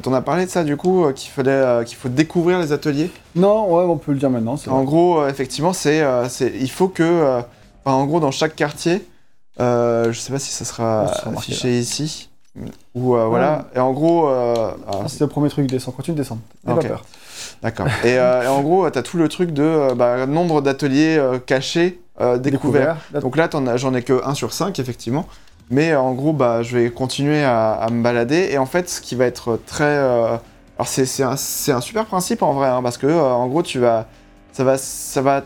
T'en 0.03 0.14
as 0.14 0.23
parlé 0.23 0.47
de 0.47 0.51
ça 0.51 0.64
du 0.64 0.77
coup, 0.77 1.05
euh, 1.05 1.12
qu'il 1.12 1.31
fallait, 1.31 1.51
euh, 1.51 1.85
qu'il 1.85 1.97
faut 1.97 2.09
découvrir 2.09 2.59
les 2.59 2.73
ateliers? 2.73 3.11
Non, 3.37 3.70
ouais, 3.75 3.85
on 3.85 3.97
peut 3.99 4.12
le 4.12 4.18
dire 4.18 4.31
maintenant. 4.31 4.55
En 4.68 4.77
vrai. 4.77 4.85
gros, 4.85 5.20
euh, 5.20 5.29
effectivement, 5.29 5.73
c'est, 5.73 6.01
euh, 6.01 6.29
c'est, 6.29 6.53
il 6.59 6.70
faut 6.70 6.88
que, 6.88 7.40
enfin, 7.85 7.97
en 7.97 8.05
gros, 8.07 8.20
dans 8.20 8.31
chaque 8.31 8.57
quartier, 8.57 9.05
je 9.59 10.12
sais 10.14 10.33
pas 10.33 10.38
si 10.38 10.51
ça 10.53 10.64
sera 10.64 11.09
ça 11.09 11.14
sera 11.20 11.31
marqué, 11.31 11.53
affiché 11.53 11.79
ici, 11.79 12.31
ou 12.94 13.14
voilà. 13.16 13.66
Et 13.75 13.79
en 13.79 13.92
gros, 13.92 14.27
ah, 14.29 14.77
Ah, 14.90 15.09
c'est 15.09 15.20
le 15.20 15.29
premier 15.29 15.51
truc, 15.51 15.66
descend. 15.66 15.94
Continue 15.94 16.16
de 16.16 16.23
descendre. 16.23 16.40
N'aie 16.66 16.75
pas 16.75 16.81
peur. 16.81 17.05
d'accord. 17.62 17.87
Et, 18.05 18.14
et 18.14 18.47
en 18.49 18.62
gros, 18.62 18.88
t'as 18.90 19.03
tout 19.03 19.18
le 19.18 19.29
truc 19.29 19.53
de 19.53 19.92
bah, 19.94 20.27
nombre 20.27 20.62
d'ateliers 20.62 21.20
cachés, 21.47 22.01
découverts. 22.38 22.97
Donc 23.20 23.37
là, 23.37 23.51
j'en 23.77 23.94
ai 23.94 24.03
que 24.03 24.25
1 24.25 24.35
sur 24.35 24.53
5, 24.53 24.79
effectivement. 24.79 25.27
Mais 25.70 25.92
euh, 25.92 26.00
en 26.00 26.12
gros, 26.12 26.33
bah, 26.33 26.62
je 26.62 26.77
vais 26.77 26.90
continuer 26.90 27.42
à, 27.42 27.72
à 27.72 27.90
me 27.90 28.03
balader. 28.03 28.48
Et 28.50 28.59
en 28.59 28.66
fait, 28.66 28.88
ce 28.88 29.00
qui 29.00 29.14
va 29.14 29.24
être 29.27 29.59
très. 29.66 29.85
euh, 29.85 30.37
Alors, 30.79 30.87
c'est, 30.88 31.22
un, 31.22 31.37
c'est 31.37 31.72
un 31.72 31.81
super 31.81 32.05
principe 32.07 32.42
en 32.42 32.53
vrai, 32.53 32.68
hein, 32.68 32.83
parce 32.83 32.98
que, 32.98 33.07
euh, 33.07 33.22
en 33.22 33.46
gros, 33.46 33.62
tu 33.62 33.79
vas. 33.79 34.07
Ça 34.53 34.62
va, 34.62 34.77
ça, 34.79 35.20
va, 35.22 35.42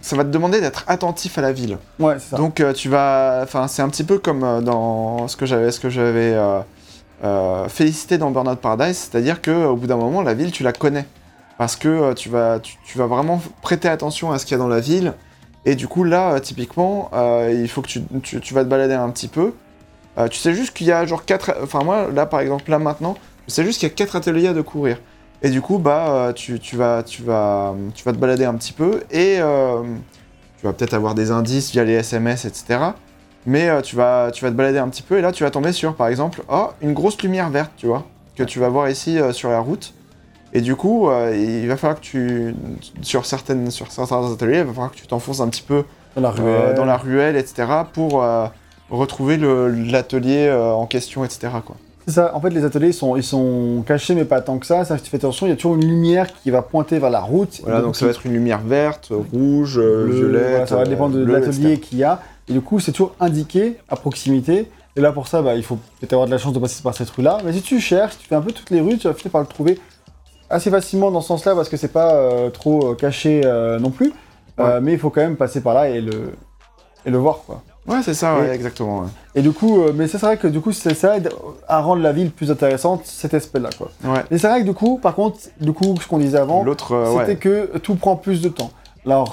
ça 0.00 0.16
va 0.16 0.24
te 0.24 0.28
demander 0.30 0.60
d'être 0.60 0.84
attentif 0.88 1.38
à 1.38 1.42
la 1.42 1.52
ville. 1.52 1.78
Ouais, 1.98 2.14
c'est 2.18 2.30
ça. 2.30 2.36
Donc, 2.36 2.60
euh, 2.60 2.72
tu 2.72 2.88
vas. 2.88 3.40
Enfin, 3.42 3.68
c'est 3.68 3.82
un 3.82 3.88
petit 3.88 4.04
peu 4.04 4.18
comme 4.18 4.62
dans 4.64 5.26
ce 5.28 5.36
que 5.36 5.46
j'avais, 5.46 5.70
ce 5.70 5.80
que 5.80 5.88
j'avais 5.90 6.36
félicité 7.68 8.18
dans 8.18 8.30
Burnout 8.30 8.58
Paradise, 8.58 8.96
c'est-à-dire 9.10 9.40
qu'au 9.40 9.76
bout 9.76 9.86
d'un 9.86 9.96
moment, 9.96 10.22
la 10.22 10.34
ville, 10.34 10.50
tu 10.50 10.64
la 10.64 10.72
connais. 10.72 11.06
Parce 11.56 11.76
que 11.76 12.12
tu, 12.14 12.28
vas, 12.28 12.58
tu, 12.58 12.76
tu 12.84 12.98
vas 12.98 13.06
vraiment 13.06 13.40
prêter 13.62 13.88
attention 13.88 14.32
à 14.32 14.38
ce 14.38 14.44
qu'il 14.44 14.56
y 14.56 14.60
a 14.60 14.62
dans 14.62 14.68
la 14.68 14.80
ville. 14.80 15.14
Et 15.64 15.74
du 15.74 15.86
coup, 15.88 16.04
là, 16.04 16.34
euh, 16.34 16.40
typiquement, 16.40 17.10
euh, 17.12 17.52
il 17.52 17.68
faut 17.68 17.82
que 17.82 17.88
tu, 17.88 18.54
vas 18.54 18.64
te 18.64 18.68
balader 18.68 18.94
un 18.94 19.10
petit 19.10 19.28
peu. 19.28 19.52
Euh, 20.18 20.28
tu 20.28 20.38
sais 20.38 20.54
juste 20.54 20.76
qu'il 20.76 20.86
y 20.86 20.92
a 20.92 21.06
genre 21.06 21.24
4... 21.24 21.56
Enfin, 21.62 21.84
moi, 21.84 22.08
là, 22.12 22.26
par 22.26 22.40
exemple, 22.40 22.68
là, 22.70 22.78
maintenant, 22.78 23.16
je 23.46 23.52
sais 23.52 23.64
juste 23.64 23.78
qu'il 23.80 23.88
y 23.88 23.92
a 23.92 23.94
4 23.94 24.16
ateliers 24.16 24.48
à 24.48 24.54
découvrir. 24.54 24.98
Et 25.42 25.50
du 25.50 25.60
coup, 25.60 25.78
bah, 25.78 26.32
tu, 26.34 26.58
tu, 26.60 26.76
vas, 26.76 27.02
tu, 27.02 27.22
vas, 27.22 27.74
tu 27.94 28.04
vas 28.04 28.12
te 28.12 28.18
balader 28.18 28.44
un 28.44 28.54
petit 28.54 28.72
peu 28.72 29.02
et 29.10 29.38
tu 29.38 30.66
vas 30.66 30.72
peut-être 30.72 30.94
avoir 30.94 31.16
des 31.16 31.32
indices 31.32 31.72
via 31.72 31.82
les 31.82 31.94
SMS, 31.94 32.44
etc. 32.44 32.78
Mais 33.44 33.82
tu, 33.82 33.96
vas, 33.96 34.30
te 34.30 34.50
balader 34.50 34.78
un 34.78 34.88
petit 34.88 35.02
peu 35.02 35.18
et 35.18 35.20
là, 35.20 35.32
tu 35.32 35.42
vas 35.42 35.50
tomber 35.50 35.72
sur, 35.72 35.96
par 35.96 36.06
exemple, 36.06 36.44
oh, 36.48 36.68
une 36.80 36.92
grosse 36.92 37.20
lumière 37.20 37.50
verte, 37.50 37.72
tu 37.76 37.86
vois, 37.86 38.06
que 38.36 38.44
tu 38.44 38.60
vas 38.60 38.68
voir 38.68 38.88
ici 38.88 39.18
sur 39.32 39.50
la 39.50 39.58
route. 39.58 39.92
Et 40.52 40.60
du 40.60 40.76
coup, 40.76 41.08
euh, 41.08 41.34
il 41.34 41.66
va 41.66 41.76
falloir 41.76 41.98
que 41.98 42.04
tu, 42.04 42.54
sur, 43.00 43.24
certaines, 43.24 43.70
sur 43.70 43.90
certains 43.90 44.32
ateliers, 44.32 44.58
il 44.58 44.64
va 44.64 44.72
falloir 44.72 44.92
que 44.92 44.96
tu 44.96 45.06
t'enfonces 45.06 45.40
un 45.40 45.48
petit 45.48 45.62
peu 45.62 45.84
Dans 46.14 46.22
la 46.22 46.28
euh, 46.28 46.32
ruelle. 46.32 46.74
dans 46.74 46.84
la 46.84 46.96
ruelle, 46.96 47.36
etc., 47.36 47.68
pour 47.92 48.22
euh, 48.22 48.46
retrouver 48.90 49.38
l'atelier 49.38 50.52
en 50.52 50.86
question, 50.86 51.24
etc. 51.24 51.48
Quoi. 51.64 51.76
C'est 52.06 52.14
ça, 52.14 52.32
en 52.34 52.40
fait 52.40 52.50
les 52.50 52.64
ateliers 52.64 52.88
ils 52.88 52.94
sont, 52.94 53.14
ils 53.14 53.22
sont 53.22 53.84
cachés 53.86 54.16
mais 54.16 54.24
pas 54.24 54.40
tant 54.40 54.58
que 54.58 54.66
ça, 54.66 54.84
ça 54.84 54.98
si 54.98 55.04
tu 55.04 55.10
fais 55.10 55.18
attention, 55.18 55.46
il 55.46 55.50
y 55.50 55.52
a 55.52 55.56
toujours 55.56 55.76
une 55.76 55.86
lumière 55.86 56.26
qui 56.42 56.50
va 56.50 56.60
pointer 56.60 56.98
vers 56.98 57.10
la 57.10 57.20
route. 57.20 57.60
Voilà, 57.62 57.80
donc 57.80 57.94
ça 57.94 58.06
va 58.06 58.10
être 58.10 58.26
une 58.26 58.32
lumière 58.32 58.60
verte, 58.60 59.12
rouge, 59.32 59.76
bleu, 59.76 60.10
violette. 60.12 60.50
voilà, 60.50 60.66
ça 60.66 60.76
va 60.76 60.84
dépendre 60.84 61.16
de 61.16 61.24
l'atelier 61.24 61.78
qu'il 61.78 61.98
y 61.98 62.04
a. 62.04 62.20
Et 62.48 62.52
du 62.52 62.60
coup, 62.60 62.80
c'est 62.80 62.92
toujours 62.92 63.14
indiqué 63.20 63.78
à 63.88 63.96
proximité. 63.96 64.68
Et 64.94 65.00
là, 65.00 65.12
pour 65.12 65.28
ça, 65.28 65.40
bah, 65.40 65.54
il 65.54 65.62
faut 65.62 65.76
peut-être 65.76 66.12
avoir 66.12 66.26
de 66.26 66.32
la 66.32 66.38
chance 66.38 66.52
de 66.52 66.58
passer 66.58 66.82
par 66.82 66.94
cette 66.94 67.08
rue-là. 67.08 67.38
Mais 67.44 67.52
si 67.52 67.62
tu 67.62 67.80
cherches, 67.80 68.18
tu 68.18 68.26
fais 68.26 68.34
un 68.34 68.42
peu 68.42 68.52
toutes 68.52 68.70
les 68.70 68.80
rues, 68.80 68.98
tu 68.98 69.08
vas 69.08 69.14
finir 69.14 69.30
par 69.30 69.40
le 69.40 69.46
trouver 69.46 69.78
assez 70.52 70.70
facilement 70.70 71.10
dans 71.10 71.20
ce 71.20 71.28
sens-là 71.28 71.54
parce 71.54 71.68
que 71.68 71.76
c'est 71.76 71.92
pas 71.92 72.14
euh, 72.14 72.50
trop 72.50 72.90
euh, 72.92 72.94
caché 72.94 73.40
euh, 73.44 73.78
non 73.78 73.90
plus. 73.90 74.12
Mais 74.80 74.92
il 74.92 74.98
faut 74.98 75.10
quand 75.10 75.22
même 75.22 75.36
passer 75.36 75.60
par 75.60 75.74
là 75.74 75.88
et 75.88 76.00
le, 76.00 76.34
et 77.04 77.10
le 77.10 77.18
voir, 77.18 77.38
quoi. 77.44 77.62
Ouais, 77.88 78.00
c'est 78.04 78.14
ça, 78.14 78.38
ouais, 78.38 78.54
exactement. 78.54 79.00
ouais. 79.00 79.08
Et 79.34 79.42
du 79.42 79.50
coup, 79.50 79.82
mais 79.92 80.06
c'est 80.06 80.18
vrai 80.18 80.36
que 80.36 80.46
du 80.46 80.60
coup, 80.60 80.70
ça, 80.70 80.94
ça 80.94 81.16
aide 81.16 81.30
à 81.66 81.80
rendre 81.80 82.00
la 82.00 82.12
ville 82.12 82.30
plus 82.30 82.52
intéressante, 82.52 83.00
cet 83.04 83.34
aspect-là, 83.34 83.70
quoi. 83.76 83.90
Ouais. 84.04 84.20
Et 84.30 84.38
c'est 84.38 84.46
vrai 84.46 84.60
que 84.60 84.66
du 84.66 84.72
coup, 84.72 84.98
par 85.02 85.16
contre, 85.16 85.38
du 85.60 85.72
coup, 85.72 85.96
ce 86.00 86.06
qu'on 86.06 86.18
disait 86.18 86.38
avant, 86.38 86.64
c'était 87.18 87.34
que 87.36 87.76
tout 87.78 87.96
prend 87.96 88.14
plus 88.14 88.40
de 88.40 88.50
temps. 88.50 88.70
Alors, 89.04 89.32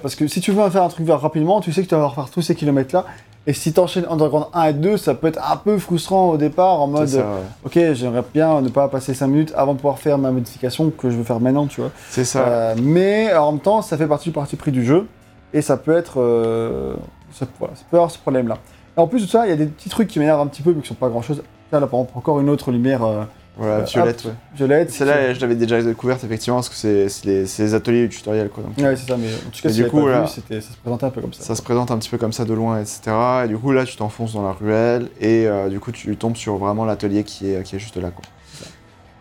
parce 0.00 0.14
que 0.14 0.28
si 0.28 0.40
tu 0.40 0.52
veux 0.52 0.70
faire 0.70 0.84
un 0.84 0.88
truc 0.88 1.08
rapidement, 1.08 1.60
tu 1.60 1.72
sais 1.72 1.82
que 1.82 1.88
tu 1.88 1.96
vas 1.96 2.08
faire 2.10 2.30
tous 2.30 2.42
ces 2.42 2.54
kilomètres-là. 2.54 3.04
Et 3.48 3.54
si 3.54 3.72
tu 3.72 3.80
enchaînes 3.80 4.04
Underground 4.10 4.48
1 4.52 4.64
et 4.64 4.72
2, 4.74 4.98
ça 4.98 5.14
peut 5.14 5.26
être 5.26 5.40
un 5.50 5.56
peu 5.56 5.78
frustrant 5.78 6.28
au 6.28 6.36
départ, 6.36 6.82
en 6.82 6.86
mode, 6.86 7.08
ça, 7.08 7.20
ouais. 7.20 7.24
ok, 7.64 7.94
j'aimerais 7.94 8.22
bien 8.34 8.60
ne 8.60 8.68
pas 8.68 8.88
passer 8.88 9.14
5 9.14 9.26
minutes 9.26 9.52
avant 9.56 9.72
de 9.72 9.78
pouvoir 9.78 9.98
faire 9.98 10.18
ma 10.18 10.30
modification 10.30 10.90
que 10.90 11.08
je 11.08 11.16
veux 11.16 11.24
faire 11.24 11.40
maintenant, 11.40 11.66
tu 11.66 11.80
vois. 11.80 11.90
C'est 12.10 12.26
ça. 12.26 12.46
Euh, 12.46 12.74
mais 12.78 13.34
en 13.34 13.52
même 13.52 13.60
temps, 13.62 13.80
ça 13.80 13.96
fait 13.96 14.06
partie 14.06 14.28
du 14.28 14.34
parti 14.34 14.56
pris 14.56 14.70
du 14.70 14.84
jeu. 14.84 15.06
Et 15.54 15.62
ça 15.62 15.78
peut 15.78 15.96
être. 15.96 16.20
euh, 16.20 16.92
ça, 17.32 17.46
voilà, 17.58 17.74
ça 17.74 17.84
peut 17.90 17.96
avoir 17.96 18.10
ce 18.10 18.18
problème-là. 18.18 18.58
Et 18.98 19.00
en 19.00 19.06
plus 19.06 19.22
de 19.22 19.30
ça, 19.30 19.46
il 19.46 19.48
y 19.48 19.52
a 19.52 19.56
des 19.56 19.64
petits 19.64 19.88
trucs 19.88 20.08
qui 20.08 20.18
m'énervent 20.18 20.42
un 20.42 20.46
petit 20.46 20.60
peu, 20.60 20.74
mais 20.74 20.82
qui 20.82 20.88
sont 20.88 20.94
pas 20.94 21.08
grand-chose. 21.08 21.42
Là, 21.72 21.80
là, 21.80 21.86
par 21.86 22.00
exemple, 22.00 22.18
encore 22.18 22.40
une 22.40 22.50
autre 22.50 22.70
lumière 22.70 23.02
euh, 23.02 23.22
Voilà, 23.58 23.80
violette, 23.82 24.20
hop, 24.24 24.26
ouais. 24.26 24.36
violette. 24.56 24.90
Celle-là, 24.92 25.34
je 25.34 25.40
l'avais 25.40 25.56
déjà 25.56 25.82
découverte 25.82 26.22
effectivement 26.22 26.58
parce 26.58 26.68
que 26.68 26.76
c'est 26.76 27.08
c'est 27.08 27.26
les, 27.26 27.46
c'est 27.46 27.64
les 27.64 27.74
ateliers 27.74 28.06
du 28.06 28.16
tutoriel 28.16 28.48
quoi. 28.50 28.62
Donc, 28.62 28.78
Ouais, 28.78 28.94
c'est 28.94 29.08
ça, 29.08 29.16
mais 29.16 29.26
en 29.26 29.50
tout 29.50 29.60
cas, 29.62 29.68
si 29.70 29.82
du 29.82 29.88
coup, 29.88 30.06
là, 30.06 30.22
vu, 30.22 30.28
c'était- 30.28 30.60
ça 30.60 30.70
se 30.72 30.76
présentait 30.76 31.06
un 31.06 31.10
peu 31.10 31.20
comme 31.20 31.32
ça. 31.32 31.42
ça 31.42 31.54
se 31.56 31.62
présente 31.62 31.90
un 31.90 31.98
petit 31.98 32.08
peu 32.08 32.18
comme 32.18 32.32
ça 32.32 32.44
de 32.44 32.54
loin, 32.54 32.80
etc. 32.80 33.00
Et 33.44 33.48
du 33.48 33.58
coup 33.58 33.72
là, 33.72 33.84
tu 33.84 33.96
t'enfonces 33.96 34.32
dans 34.34 34.42
la 34.44 34.52
ruelle 34.52 35.08
et 35.20 35.46
euh, 35.48 35.68
du 35.68 35.80
coup 35.80 35.90
tu 35.90 36.16
tombes 36.16 36.36
sur 36.36 36.56
vraiment 36.56 36.84
l'atelier 36.84 37.24
qui 37.24 37.50
est, 37.50 37.62
qui 37.64 37.74
est 37.74 37.78
juste 37.80 37.96
là 37.96 38.10
quoi. 38.10 38.22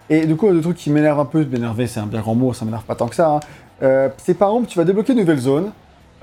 Et 0.10 0.26
du 0.26 0.36
coup, 0.36 0.48
le 0.50 0.62
truc 0.62 0.78
qui 0.78 0.90
m'énerve 0.90 1.20
un 1.20 1.26
peu, 1.26 1.44
m'énerver, 1.44 1.88
c'est 1.88 2.00
un 2.00 2.06
bien 2.06 2.22
grand 2.22 2.36
mot, 2.36 2.54
ça 2.54 2.64
m'énerve 2.64 2.84
pas 2.84 2.96
tant 2.96 3.08
que 3.08 3.16
ça. 3.16 3.30
hein. 3.32 3.40
Euh, 3.84 4.08
c'est 4.24 4.36
par 4.36 4.50
exemple, 4.50 4.68
tu 4.68 4.78
vas 4.78 4.86
débloquer 4.86 5.14
une 5.14 5.20
nouvelle 5.20 5.40
zone, 5.40 5.72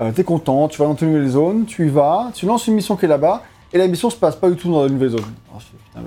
euh, 0.01 0.11
t'es 0.11 0.23
content, 0.23 0.67
tu 0.69 0.79
vas 0.81 0.85
dans 0.87 0.95
une 0.95 1.11
nouvelle 1.11 1.29
zone, 1.29 1.65
tu 1.65 1.85
y 1.85 1.89
vas, 1.89 2.31
tu 2.33 2.45
lances 2.45 2.65
une 2.67 2.73
mission 2.75 2.95
qui 2.95 3.05
est 3.05 3.09
là-bas, 3.09 3.43
et 3.73 3.77
la 3.77 3.87
mission 3.87 4.09
se 4.09 4.15
passe 4.15 4.35
pas 4.37 4.49
du 4.49 4.55
tout 4.55 4.71
dans 4.71 4.83
la 4.83 4.89
nouvelle 4.89 5.09
zone. 5.09 5.21
Je 5.59 5.63
fais, 5.65 5.77
putain, 5.85 6.01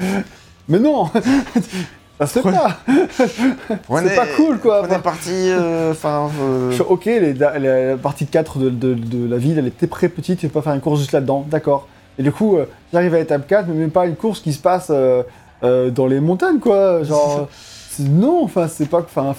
mais. 0.00 0.14
mais 0.68 0.78
non 0.78 1.10
Ça 2.20 2.26
se 2.28 2.38
fait 2.40 2.42
pas 2.52 2.76
C'est 3.18 4.14
pas 4.16 4.26
cool, 4.36 4.58
quoi. 4.60 4.82
On 4.88 4.92
est 4.92 4.98
parti, 5.00 5.30
euh, 5.32 5.90
enfin. 5.90 6.30
euh, 6.40 6.70
Je 6.70 6.76
fais, 6.76 6.84
ok, 6.84 7.04
les- 7.06 7.34
la, 7.34 7.58
la 7.58 7.96
partie 7.96 8.26
4 8.26 8.58
de, 8.60 8.70
de- 8.70 8.94
de 8.94 9.28
la 9.28 9.36
ville, 9.36 9.58
elle 9.58 9.66
était 9.66 9.88
très 9.88 10.08
petite, 10.08 10.38
tu 10.38 10.46
peux 10.48 10.52
pas 10.60 10.62
faire 10.62 10.74
une 10.74 10.80
course 10.80 11.00
juste 11.00 11.10
là-dedans, 11.12 11.44
d'accord. 11.50 11.88
Et 12.16 12.22
du 12.22 12.30
coup, 12.30 12.56
euh, 12.56 12.66
j'arrive 12.92 13.14
à 13.14 13.18
l'étape 13.18 13.48
4, 13.48 13.66
mais 13.66 13.74
même 13.74 13.90
pas 13.90 14.06
une 14.06 14.14
course 14.14 14.38
qui 14.40 14.52
se 14.52 14.60
passe 14.60 14.88
euh, 14.90 15.24
euh, 15.64 15.90
dans 15.90 16.06
les 16.06 16.20
montagnes, 16.20 16.60
quoi. 16.60 17.02
Genre, 17.02 17.48
c'est- 17.90 18.04
non, 18.08 18.44
enfin, 18.44 18.68
c'est 18.68 18.88
pas. 18.88 19.00
Enfin, 19.00 19.34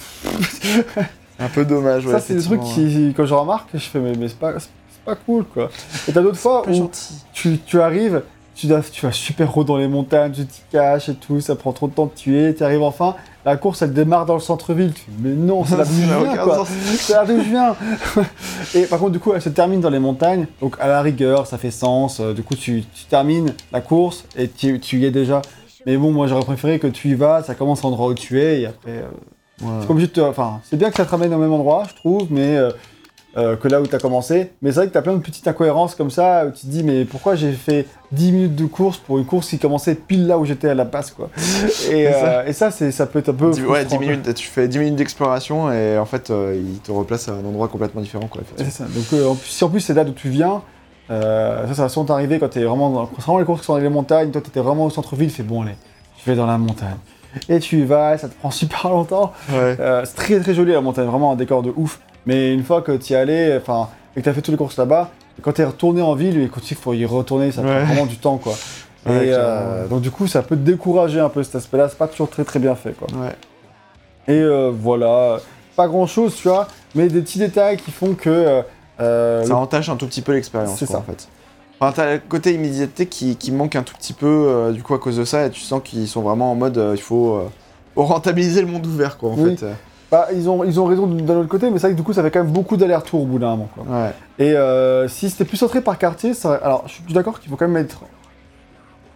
un 1.39 1.47
peu 1.47 1.63
dommage. 1.63 2.05
Ouais, 2.05 2.11
ça, 2.11 2.19
c'est 2.19 2.35
des 2.35 2.43
trucs 2.43 2.59
effectivement, 2.61 2.89
qui, 3.09 3.13
quand 3.15 3.25
je 3.25 3.33
remarque, 3.33 3.69
je 3.73 3.79
fais, 3.79 3.99
mais, 3.99 4.13
mais 4.19 4.27
c'est 4.27 4.37
pas, 4.39 4.53
c'est 4.59 4.69
pas 5.05 5.15
cool, 5.15 5.45
quoi. 5.45 5.69
Et 6.07 6.11
t'as 6.11 6.21
d'autres 6.21 6.37
fois 6.37 6.59
ouais. 6.59 6.65
Pas 6.65 6.71
où 6.71 6.75
gentil. 6.75 7.15
tu, 7.33 7.57
tu 7.65 7.79
arrives, 7.79 8.21
tu, 8.55 8.67
dois- 8.67 8.81
tu 8.81 9.05
vas 9.05 9.11
super 9.11 9.55
haut 9.57 9.63
dans 9.63 9.77
les 9.77 9.87
montagnes, 9.87 10.31
tu 10.31 10.45
t'y 10.45 10.61
caches 10.71 11.09
et 11.09 11.15
tout, 11.15 11.41
ça 11.41 11.55
prend 11.55 11.73
trop 11.73 11.87
de 11.87 11.93
temps 11.93 12.05
de 12.05 12.11
tuer, 12.11 12.55
tu 12.55 12.63
arrives 12.63 12.81
enfin, 12.83 13.15
la 13.45 13.57
course 13.57 13.81
elle 13.81 13.93
démarre 13.93 14.25
dans 14.25 14.33
le 14.35 14.39
centre-ville, 14.39 14.93
tu 14.93 15.01
fais, 15.01 15.11
mais 15.19 15.33
non, 15.33 15.63
c'est 15.65 15.77
là 15.77 15.83
d'où 15.85 15.91
je 15.93 16.05
viens, 16.07 16.37
quoi. 16.37 16.65
C'est 16.97 17.13
là 17.13 17.25
d'où 17.25 17.37
je 17.37 17.49
viens. 17.49 17.75
et 18.75 18.83
par 18.85 18.99
contre, 18.99 19.11
du 19.11 19.19
coup, 19.19 19.33
elle 19.33 19.41
se 19.41 19.49
termine 19.49 19.81
dans 19.81 19.89
les 19.89 19.99
montagnes, 19.99 20.47
donc 20.61 20.75
à 20.79 20.87
la 20.87 21.01
rigueur, 21.01 21.45
ça 21.47 21.57
fait 21.57 21.71
sens, 21.71 22.19
euh, 22.19 22.33
du 22.33 22.43
coup, 22.43 22.55
tu, 22.55 22.83
tu 22.93 23.05
termines 23.05 23.53
la 23.71 23.81
course 23.81 24.25
et 24.37 24.47
tu, 24.47 24.79
tu 24.79 24.99
y 24.99 25.05
es 25.05 25.11
déjà. 25.11 25.41
Mais 25.85 25.97
bon, 25.97 26.11
moi 26.11 26.25
j'aurais 26.27 26.45
préféré 26.45 26.79
que 26.79 26.87
tu 26.87 27.09
y 27.09 27.13
vas, 27.15 27.43
ça 27.43 27.53
commence 27.53 27.79
à 27.79 27.83
l'endroit 27.83 28.07
où 28.07 28.13
tu 28.15 28.41
es, 28.41 28.61
et 28.61 28.65
après. 28.65 28.91
euh, 28.91 29.03
Ouais. 29.61 29.69
c'est 29.79 29.87
pas 29.87 29.93
obligé 29.93 30.07
de 30.07 30.11
te- 30.11 30.19
Enfin, 30.19 30.59
c'est 30.69 30.75
bien 30.75 30.89
que 30.89 30.97
ça 30.97 31.05
te 31.05 31.11
ramène 31.11 31.33
au 31.33 31.37
même 31.37 31.53
endroit, 31.53 31.83
je 31.89 31.95
trouve, 31.95 32.27
mais 32.29 32.57
euh, 32.57 32.71
euh, 33.37 33.55
que 33.55 33.67
là 33.67 33.81
où 33.81 33.87
tu 33.87 33.93
as 33.95 33.99
commencé. 33.99 34.51
Mais 34.61 34.71
c'est 34.71 34.77
vrai 34.77 34.87
que 34.87 34.91
tu 34.93 34.97
as 34.97 35.01
plein 35.01 35.13
de 35.13 35.19
petites 35.19 35.47
incohérences 35.47 35.93
comme 35.95 36.09
ça, 36.09 36.45
où 36.45 36.51
tu 36.51 36.61
te 36.61 36.67
dis, 36.67 36.83
mais 36.83 37.03
pourquoi 37.05 37.35
j'ai 37.35 37.51
fait 37.51 37.85
10 38.11 38.31
minutes 38.31 38.55
de 38.55 38.65
course 38.65 38.97
pour 38.97 39.17
une 39.17 39.25
course 39.25 39.49
qui 39.49 39.59
commençait 39.59 39.95
pile 39.95 40.27
là 40.27 40.37
où 40.37 40.45
j'étais 40.45 40.69
à 40.69 40.73
la 40.73 40.85
base, 40.85 41.11
quoi. 41.11 41.29
Et, 41.91 42.05
ça. 42.11 42.25
euh, 42.25 42.45
et 42.45 42.53
ça, 42.53 42.71
c'est, 42.71 42.91
ça 42.91 43.05
peut 43.05 43.19
être 43.19 43.29
un 43.29 43.33
peu. 43.33 43.47
Ouais, 43.47 43.53
10 43.53 43.61
frustrant, 43.61 43.97
quoi. 43.97 44.07
minutes, 44.07 44.33
tu 44.33 44.47
fais 44.47 44.67
10 44.67 44.79
minutes 44.79 44.95
d'exploration 44.95 45.71
et 45.71 45.97
en 45.97 46.05
fait 46.05 46.29
euh, 46.29 46.57
il 46.57 46.79
te 46.79 46.91
replace 46.91 47.27
à 47.27 47.33
un 47.33 47.43
endroit 47.45 47.67
complètement 47.67 48.01
différent 48.01 48.27
quoi. 48.27 48.41
C'est 48.57 48.69
ça. 48.71 48.85
Donc, 48.85 49.21
en 49.27 49.35
plus, 49.35 49.49
si 49.49 49.63
en 49.63 49.69
plus 49.69 49.81
c'est 49.81 49.93
là 49.93 50.03
d'où 50.03 50.13
tu 50.13 50.29
viens, 50.29 50.61
ça, 51.09 51.73
ça 51.73 51.81
va 51.83 51.89
souvent 51.89 52.05
t'arriver 52.05 52.39
quand 52.39 52.49
t'es 52.49 52.63
vraiment 52.63 52.89
dans. 52.89 53.09
C'est 53.17 53.23
vraiment 53.23 53.39
les 53.39 53.45
courses 53.45 53.59
qui 53.61 53.65
sont 53.65 53.73
dans 53.73 53.79
les 53.79 53.89
montagnes, 53.89 54.31
toi 54.31 54.41
t'étais 54.41 54.61
vraiment 54.61 54.85
au 54.85 54.89
centre-ville, 54.89 55.29
tu 55.29 55.35
fais 55.35 55.43
bon, 55.43 55.63
allez, 55.63 55.75
je 56.23 56.29
vais 56.31 56.37
dans 56.37 56.45
la 56.47 56.57
montagne. 56.57 56.95
Et 57.49 57.59
tu 57.59 57.79
y 57.79 57.83
vas, 57.83 58.17
ça 58.17 58.29
te 58.29 58.33
prend 58.33 58.51
super 58.51 58.89
longtemps. 58.89 59.33
Ouais. 59.49 59.75
Euh, 59.79 60.03
c'est 60.05 60.15
très 60.15 60.39
très 60.39 60.53
joli 60.53 60.71
la 60.71 60.81
montagne, 60.81 61.05
vraiment 61.05 61.31
un 61.33 61.35
décor 61.35 61.61
de 61.63 61.73
ouf. 61.75 61.99
Mais 62.25 62.53
une 62.53 62.63
fois 62.63 62.81
que 62.81 62.91
tu 62.93 63.13
y 63.13 63.15
allais, 63.15 63.55
enfin, 63.57 63.89
et 64.15 64.19
que 64.19 64.23
tu 64.23 64.29
as 64.29 64.33
fait 64.33 64.41
toutes 64.41 64.53
les 64.53 64.57
courses 64.57 64.77
là-bas, 64.77 65.11
quand 65.41 65.53
tu 65.53 65.61
es 65.61 65.65
retourné 65.65 66.01
en 66.01 66.15
ville, 66.15 66.49
quand 66.53 66.71
il 66.71 66.77
faut 66.77 66.93
y 66.93 67.05
retourner, 67.05 67.51
ça 67.51 67.61
Ouais. 67.61 67.67
prend 67.75 67.85
vraiment 67.85 68.05
du 68.05 68.17
temps 68.17 68.37
quoi. 68.37 68.53
Et 69.07 69.09
euh, 69.33 69.87
donc 69.87 70.01
du 70.01 70.09
coup, 70.09 70.25
ça 70.27 70.41
peut 70.41 70.55
te 70.55 70.61
décourager 70.61 71.19
un 71.19 71.29
peu 71.29 71.43
cet 71.43 71.55
aspect-là, 71.55 71.89
c'est 71.89 71.97
pas 71.97 72.07
toujours 72.07 72.29
très 72.29 72.43
très 72.43 72.59
bien 72.59 72.73
fait 72.75 72.93
quoi. 72.93 73.07
Ouais. 73.19 73.35
Et 74.27 74.39
euh, 74.39 74.71
voilà, 74.73 75.37
pas 75.75 75.87
grand-chose, 75.87 76.35
tu 76.35 76.47
vois, 76.47 76.67
mais 76.95 77.07
des 77.07 77.21
petits 77.21 77.37
détails 77.37 77.77
qui 77.77 77.91
font 77.91 78.15
que. 78.15 78.63
euh, 78.99 79.43
Ça 79.45 79.55
entache 79.55 79.89
un 79.89 79.95
tout 79.97 80.07
petit 80.07 80.21
peu 80.23 80.33
l'expérience 80.33 80.79
C'est 80.79 80.87
ça. 80.87 80.97
en 80.97 81.01
fait. 81.03 81.27
Enfin, 81.79 81.91
t'as 81.95 82.13
le 82.13 82.19
côté 82.27 82.53
immédiateté 82.53 83.05
qui, 83.05 83.35
qui 83.35 83.51
manque 83.51 83.75
un 83.75 83.83
tout 83.83 83.93
petit 83.95 84.13
peu 84.13 84.71
du 84.73 84.81
coup 84.81 84.93
à 84.95 84.99
cause 84.99 85.17
de 85.17 85.25
ça 85.25 85.45
et 85.45 85.49
tu 85.51 85.59
sens 85.59 85.81
qu'ils 85.83 86.07
sont 86.07 86.21
vraiment 86.21 86.49
en 86.51 86.55
mode 86.55 86.81
il 86.95 87.01
faut, 87.01 87.41
faut 87.93 88.05
rentabiliser 88.05 88.61
le 88.61 88.67
monde 88.67 88.85
ouvert 88.87 89.17
quoi 89.17 89.31
en 89.31 89.37
Oui. 89.37 89.57
fait. 89.57 89.65
Bah, 90.11 90.27
ils, 90.33 90.49
ont, 90.49 90.63
ils 90.63 90.79
ont 90.79 90.85
raison 90.85 91.07
d'un 91.07 91.37
autre 91.37 91.49
côté, 91.49 91.69
mais 91.69 91.77
c'est 91.79 91.87
vrai 91.87 91.91
que 91.93 91.97
du 91.97 92.03
coup, 92.03 92.13
ça 92.13 92.21
fait 92.23 92.31
quand 92.31 92.43
même 92.43 92.51
beaucoup 92.53 92.77
d'allers-retours 92.77 93.21
au 93.21 93.25
bout 93.25 93.39
d'un 93.39 93.51
moment 93.51 93.69
quoi. 93.73 93.83
Ouais. 93.83 94.11
Et 94.39 94.53
euh, 94.53 95.07
si 95.07 95.29
c'était 95.29 95.45
plus 95.45 95.57
centré 95.57 95.81
par 95.81 95.97
quartier, 95.97 96.33
ça... 96.33 96.53
alors 96.55 96.83
je 96.87 96.93
suis 96.93 97.13
d'accord 97.13 97.39
qu'il 97.39 97.49
faut 97.49 97.55
quand 97.55 97.65
même 97.65 97.73
mettre. 97.83 98.01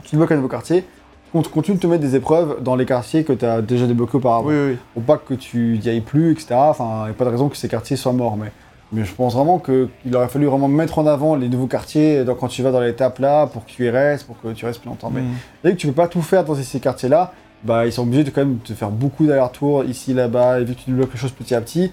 Tu 0.04 0.12
débloques 0.12 0.32
un 0.32 0.36
nouveau 0.38 0.48
quartier, 0.48 0.86
on 1.34 1.42
continue 1.44 1.78
de 1.78 1.82
te 1.82 1.88
mettre 1.88 2.02
des 2.02 2.16
épreuves 2.16 2.64
dans 2.64 2.76
les 2.76 2.86
quartiers 2.86 3.24
que 3.24 3.34
tu 3.34 3.46
as 3.46 3.62
déjà 3.62 3.86
débloqués 3.86 4.18
auparavant. 4.18 4.48
Oui, 4.50 4.56
oui. 4.72 4.78
Pour 4.96 5.04
pas 5.04 5.18
que 5.18 5.36
tu 5.36 5.80
n'y 5.84 5.88
ailles 5.90 6.02
plus, 6.02 6.32
etc. 6.32 6.48
Enfin, 6.56 7.02
il 7.02 7.06
n'y 7.06 7.12
a 7.12 7.14
pas 7.14 7.26
de 7.26 7.30
raison 7.30 7.50
que 7.50 7.58
ces 7.58 7.68
quartiers 7.68 7.96
soient 7.96 8.14
morts. 8.14 8.36
Mais, 8.36 8.52
mais 8.92 9.06
je 9.06 9.14
pense 9.14 9.36
vraiment 9.36 9.60
qu'il 9.60 10.16
aurait 10.16 10.30
fallu 10.30 10.48
vraiment 10.48 10.68
mettre 10.68 10.98
en 10.98 11.06
avant 11.06 11.36
les 11.36 11.48
nouveaux 11.50 11.68
quartiers 11.68 12.24
donc, 12.24 12.40
quand 12.40 12.48
tu 12.48 12.64
vas 12.64 12.72
dans 12.72 12.80
l'étape 12.80 13.20
là 13.20 13.46
pour 13.46 13.64
que 13.64 13.70
tu 13.70 13.86
y 13.86 13.90
restes, 13.92 14.26
pour 14.26 14.42
que 14.42 14.48
tu 14.54 14.66
restes 14.66 14.80
plus 14.82 14.90
longtemps. 14.90 15.12
Mais 15.14 15.22
Mm. 15.22 15.34
dès 15.64 15.72
que 15.74 15.78
tu 15.78 15.86
peux 15.88 15.94
pas 15.94 16.08
tout 16.08 16.24
faire 16.24 16.44
dans 16.44 16.56
ces 16.56 16.80
quartiers-là, 16.80 17.34
bah, 17.64 17.86
ils 17.86 17.91
sont 17.93 18.03
obligés 18.03 18.24
de 18.24 18.30
quand 18.30 18.41
même 18.41 18.57
te 18.60 18.74
faire 18.74 18.89
beaucoup 18.89 19.26
d'allers-retours 19.26 19.84
ici, 19.86 20.14
là-bas, 20.14 20.60
et 20.60 20.64
vu 20.64 20.76
que 20.76 20.80
tu 20.82 20.91
débloques 20.91 21.14
les 21.14 21.20
choses 21.20 21.32
petit 21.32 21.55
à 21.55 21.62
petit, 21.62 21.91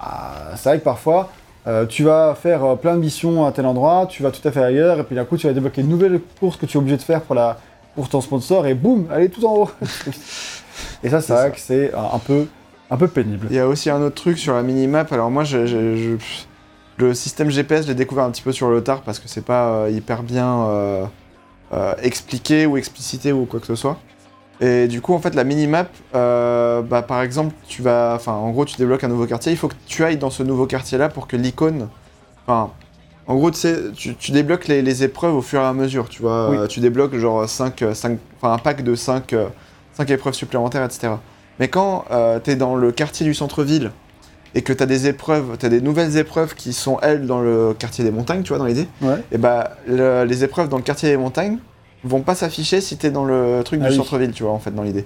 ah, 0.00 0.52
c'est 0.56 0.68
vrai 0.68 0.78
que 0.78 0.84
parfois, 0.84 1.30
euh, 1.66 1.86
tu 1.86 2.04
vas 2.04 2.34
faire 2.34 2.64
euh, 2.64 2.76
plein 2.76 2.94
de 2.94 3.00
missions 3.00 3.44
à 3.46 3.52
tel 3.52 3.66
endroit, 3.66 4.06
tu 4.08 4.22
vas 4.22 4.30
tout 4.30 4.46
à 4.46 4.52
fait 4.52 4.62
ailleurs, 4.62 5.00
et 5.00 5.04
puis 5.04 5.16
d'un 5.16 5.24
coup, 5.24 5.36
tu 5.36 5.46
vas 5.46 5.52
débloquer 5.52 5.80
une 5.80 5.88
nouvelle 5.88 6.20
course 6.38 6.56
que 6.56 6.66
tu 6.66 6.76
es 6.76 6.80
obligé 6.80 6.96
de 6.96 7.02
faire 7.02 7.22
pour, 7.22 7.34
la, 7.34 7.58
pour 7.94 8.08
ton 8.08 8.20
sponsor, 8.20 8.66
et 8.66 8.74
boum, 8.74 9.06
elle 9.14 9.22
est 9.22 9.28
tout 9.28 9.44
en 9.44 9.54
haut. 9.54 9.70
et 11.02 11.08
ça, 11.08 11.20
c'est 11.20 11.32
vrai 11.32 11.42
ça. 11.44 11.50
que 11.50 11.58
c'est 11.60 11.94
un, 11.94 12.14
un 12.14 12.18
peu, 12.18 12.46
un 12.90 12.96
peu 12.96 13.08
pénible. 13.08 13.46
Il 13.50 13.56
y 13.56 13.58
a 13.60 13.66
aussi 13.66 13.90
un 13.90 14.00
autre 14.02 14.14
truc 14.16 14.38
sur 14.38 14.54
la 14.54 14.62
minimap. 14.62 15.12
Alors 15.12 15.30
moi, 15.30 15.44
je, 15.44 15.66
je- 15.66 15.96
je- 15.96 16.16
le 16.98 17.12
système 17.14 17.50
GPS, 17.50 17.82
je 17.84 17.88
l'ai 17.88 17.94
découvert 17.94 18.24
un 18.24 18.30
petit 18.30 18.42
peu 18.42 18.52
sur 18.52 18.70
le 18.70 18.82
tard 18.82 19.02
parce 19.02 19.18
que 19.18 19.28
c'est 19.28 19.44
pas 19.44 19.68
euh, 19.68 19.90
hyper 19.90 20.22
bien 20.22 20.66
euh, 20.68 21.04
euh, 21.74 21.92
expliqué 22.02 22.64
ou 22.64 22.76
explicité 22.78 23.32
ou 23.32 23.44
quoi 23.44 23.60
que 23.60 23.66
ce 23.66 23.74
soit. 23.74 23.98
Et 24.60 24.88
du 24.88 25.00
coup, 25.02 25.12
en 25.14 25.18
fait, 25.18 25.34
la 25.34 25.44
minimap, 25.44 25.90
euh, 26.14 26.80
bah, 26.82 27.02
par 27.02 27.22
exemple, 27.22 27.54
tu 27.68 27.82
vas, 27.82 28.12
enfin, 28.16 28.32
en 28.32 28.50
gros, 28.50 28.64
tu 28.64 28.76
débloques 28.76 29.04
un 29.04 29.08
nouveau 29.08 29.26
quartier. 29.26 29.52
Il 29.52 29.58
faut 29.58 29.68
que 29.68 29.74
tu 29.86 30.02
ailles 30.04 30.16
dans 30.16 30.30
ce 30.30 30.42
nouveau 30.42 30.66
quartier-là 30.66 31.08
pour 31.10 31.26
que 31.28 31.36
l'icône, 31.36 31.88
enfin, 32.46 32.70
en 33.26 33.34
gros, 33.34 33.50
tu 33.50 33.58
sais, 33.58 33.76
tu, 33.94 34.14
tu 34.14 34.32
débloques 34.32 34.66
les, 34.68 34.80
les 34.82 35.02
épreuves 35.04 35.34
au 35.34 35.42
fur 35.42 35.60
et 35.60 35.64
à 35.64 35.72
mesure. 35.74 36.08
Tu 36.08 36.22
vois, 36.22 36.50
Oui. 36.50 36.56
Euh, 36.58 36.66
tu 36.66 36.80
débloques 36.80 37.14
genre 37.16 37.46
5, 37.48 37.84
5, 37.92 38.18
enfin, 38.40 38.54
un 38.54 38.58
pack 38.58 38.82
de 38.82 38.94
5, 38.94 39.34
épreuves 40.08 40.34
supplémentaires, 40.34 40.84
etc. 40.84 41.14
Mais 41.58 41.68
quand 41.68 42.04
tu 42.44 42.50
es 42.50 42.56
dans 42.56 42.76
le 42.76 42.92
quartier 42.92 43.24
du 43.26 43.34
centre-ville 43.34 43.90
et 44.54 44.62
que 44.62 44.72
tu 44.72 44.82
as 44.82 44.86
des 44.86 45.06
épreuves, 45.06 45.56
tu 45.58 45.66
as 45.66 45.68
des 45.68 45.80
nouvelles 45.82 46.16
épreuves 46.16 46.54
qui 46.54 46.72
sont 46.72 46.98
elles 47.02 47.26
dans 47.26 47.40
le 47.40 47.74
quartier 47.78 48.04
des 48.04 48.10
montagnes, 48.10 48.42
tu 48.42 48.50
vois, 48.50 48.58
dans 48.58 48.64
l'idée, 48.66 48.88
Ouais. 49.02 49.22
et 49.32 49.36
bah 49.38 49.72
le- 49.86 50.24
les 50.24 50.44
épreuves 50.44 50.68
dans 50.70 50.76
le 50.78 50.82
quartier 50.82 51.10
des 51.10 51.16
montagnes 51.18 51.58
vont 52.06 52.22
pas 52.22 52.34
s'afficher 52.34 52.80
si 52.80 52.96
tu 52.96 53.06
es 53.06 53.10
dans 53.10 53.24
le 53.24 53.62
truc 53.64 53.80
Ah 53.82 53.86
du 53.86 53.90
oui. 53.92 53.96
centre-ville, 53.96 54.32
tu 54.32 54.42
vois, 54.42 54.52
en 54.52 54.58
fait, 54.58 54.74
dans 54.74 54.82
l'idée. 54.82 55.04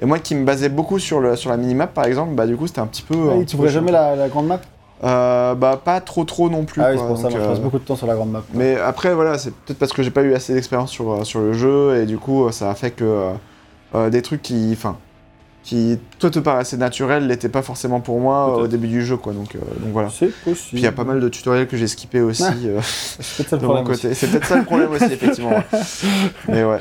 Et 0.00 0.04
moi 0.06 0.18
qui 0.18 0.34
me 0.34 0.44
basais 0.44 0.68
beaucoup 0.68 0.98
sur, 0.98 1.20
le, 1.20 1.36
sur 1.36 1.50
la 1.50 1.56
minimap, 1.56 1.94
par 1.94 2.04
exemple, 2.06 2.34
bah 2.34 2.46
du 2.46 2.56
coup 2.56 2.66
c'était 2.66 2.80
un 2.80 2.86
petit 2.88 3.02
peu. 3.02 3.14
Ah 3.30 3.44
tu 3.46 3.54
ouvrais 3.56 3.68
jamais 3.68 3.92
la, 3.92 4.16
la 4.16 4.28
grande 4.28 4.48
map? 4.48 4.60
Euh, 5.04 5.54
Bah 5.54 5.80
pas 5.84 6.00
trop 6.00 6.24
trop 6.24 6.50
non 6.50 6.64
plus. 6.64 6.82
Ah 6.82 6.88
oui, 6.92 6.96
c'est 6.98 7.06
pour 7.06 7.16
ça, 7.16 7.28
moi 7.28 7.38
je 7.40 7.46
passe 7.46 7.58
euh, 7.58 7.62
beaucoup 7.62 7.78
de 7.78 7.84
temps 7.84 7.94
sur 7.96 8.06
la 8.08 8.14
grande 8.14 8.30
map. 8.32 8.40
quoi. 8.40 8.48
mais 8.54 8.76
après, 8.80 9.14
voilà, 9.14 9.38
c'est 9.38 9.52
peut-être 9.52 9.78
parce 9.78 9.92
que 9.92 10.02
j'ai 10.02 10.10
pas 10.10 10.22
eu 10.22 10.34
assez 10.34 10.54
d'expérience 10.54 10.90
sur, 10.90 11.10
euh, 11.12 11.24
sur 11.24 11.40
le 11.40 11.52
jeu 11.52 12.00
et 12.02 12.06
du 12.06 12.18
coup, 12.18 12.50
ça 12.50 12.70
a 12.70 12.74
fait 12.74 12.90
que 12.90 13.04
euh, 13.04 13.30
euh, 13.94 14.10
des 14.10 14.22
trucs 14.22 14.42
qui. 14.42 14.70
Enfin. 14.72 14.96
Qui, 15.62 15.98
toi, 16.18 16.30
te 16.30 16.38
paraissait 16.38 16.76
naturel, 16.76 17.28
l'était 17.28 17.48
pas 17.48 17.62
forcément 17.62 18.00
pour 18.00 18.18
moi 18.18 18.58
euh, 18.58 18.64
au 18.64 18.66
début 18.66 18.88
du 18.88 19.04
jeu, 19.04 19.16
quoi. 19.16 19.32
Donc, 19.32 19.54
euh, 19.54 19.58
donc 19.80 19.92
voilà. 19.92 20.10
C'est 20.10 20.32
possible. 20.32 20.68
Puis 20.70 20.78
il 20.78 20.82
y 20.82 20.86
a 20.86 20.92
pas 20.92 21.04
mal 21.04 21.20
de 21.20 21.28
tutoriels 21.28 21.68
que 21.68 21.76
j'ai 21.76 21.86
skippé 21.86 22.20
aussi 22.20 22.44
euh, 22.64 22.80
C'est 22.82 23.36
peut-être 23.36 23.50
ça 23.50 23.56
le 23.56 23.62
problème 23.62 23.86
aussi. 23.88 24.02
côté. 24.02 24.14
C'est 24.14 24.26
peut-être 24.28 24.46
ça 24.46 24.56
le 24.56 24.64
problème 24.64 24.90
aussi, 24.90 25.04
effectivement. 25.04 25.50
ouais. 25.50 25.64
Mais 26.48 26.64
ouais. 26.64 26.80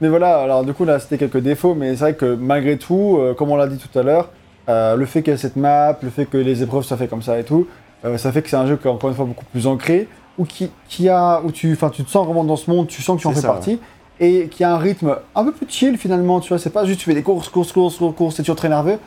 Mais 0.00 0.08
voilà, 0.08 0.38
alors 0.38 0.64
du 0.64 0.72
coup 0.72 0.84
là 0.84 0.98
c'était 0.98 1.16
quelques 1.16 1.38
défauts, 1.38 1.76
mais 1.76 1.90
c'est 1.90 2.00
vrai 2.00 2.14
que 2.14 2.34
malgré 2.34 2.76
tout, 2.76 3.18
euh, 3.20 3.34
comme 3.34 3.52
on 3.52 3.56
l'a 3.56 3.68
dit 3.68 3.78
tout 3.78 3.96
à 3.96 4.02
l'heure, 4.02 4.30
le 4.66 5.06
fait 5.06 5.22
qu'il 5.22 5.32
y 5.32 5.34
ait 5.34 5.38
cette 5.38 5.54
map, 5.54 5.96
le 6.02 6.10
fait 6.10 6.26
que 6.26 6.36
les 6.38 6.60
épreuves 6.60 6.82
soient 6.82 6.96
faites 6.96 7.08
comme 7.08 7.22
ça 7.22 7.38
et 7.38 7.44
tout, 7.44 7.68
ça 8.16 8.32
fait 8.32 8.42
que 8.42 8.50
c'est 8.50 8.56
un 8.56 8.66
jeu 8.66 8.76
qui 8.76 8.88
est 8.88 8.90
encore 8.90 9.10
une 9.10 9.14
fois 9.14 9.26
beaucoup 9.26 9.44
plus 9.52 9.68
ancré, 9.68 10.08
ou 10.38 10.44
qui, 10.44 10.70
qui 10.88 11.08
a, 11.08 11.40
où 11.44 11.52
tu, 11.52 11.72
enfin 11.72 11.88
tu 11.88 12.02
te 12.02 12.10
sens 12.10 12.26
vraiment 12.26 12.42
dans 12.42 12.56
ce 12.56 12.68
monde, 12.68 12.88
tu 12.88 13.00
sens 13.00 13.16
que 13.16 13.22
tu 13.22 13.28
en 13.28 13.32
fais 13.32 13.42
ça, 13.42 13.48
partie, 13.48 13.78
et 14.20 14.48
qui 14.48 14.62
a 14.64 14.74
un 14.74 14.78
rythme 14.78 15.16
un 15.34 15.44
peu 15.44 15.52
plus 15.52 15.66
chill 15.68 15.96
finalement, 15.98 16.40
tu 16.40 16.48
vois, 16.50 16.58
c'est 16.58 16.70
pas 16.70 16.84
juste 16.84 17.00
tu 17.00 17.06
fais 17.06 17.14
des 17.14 17.22
courses, 17.22 17.48
courses, 17.48 17.72
courses, 17.72 17.96
courses, 17.96 18.14
courses, 18.16 18.40
et 18.40 18.42
tu 18.42 18.50
es 18.50 18.54
très 18.54 18.68
nerveux. 18.68 18.98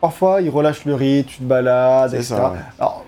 Parfois 0.00 0.40
il 0.40 0.50
relâche 0.50 0.84
le 0.84 0.94
rythme, 0.94 1.28
tu 1.28 1.38
te 1.38 1.44
balades, 1.44 2.14
etc. 2.14 2.34
ça, 2.34 2.50
ouais. 2.52 2.58
Alors 2.78 3.04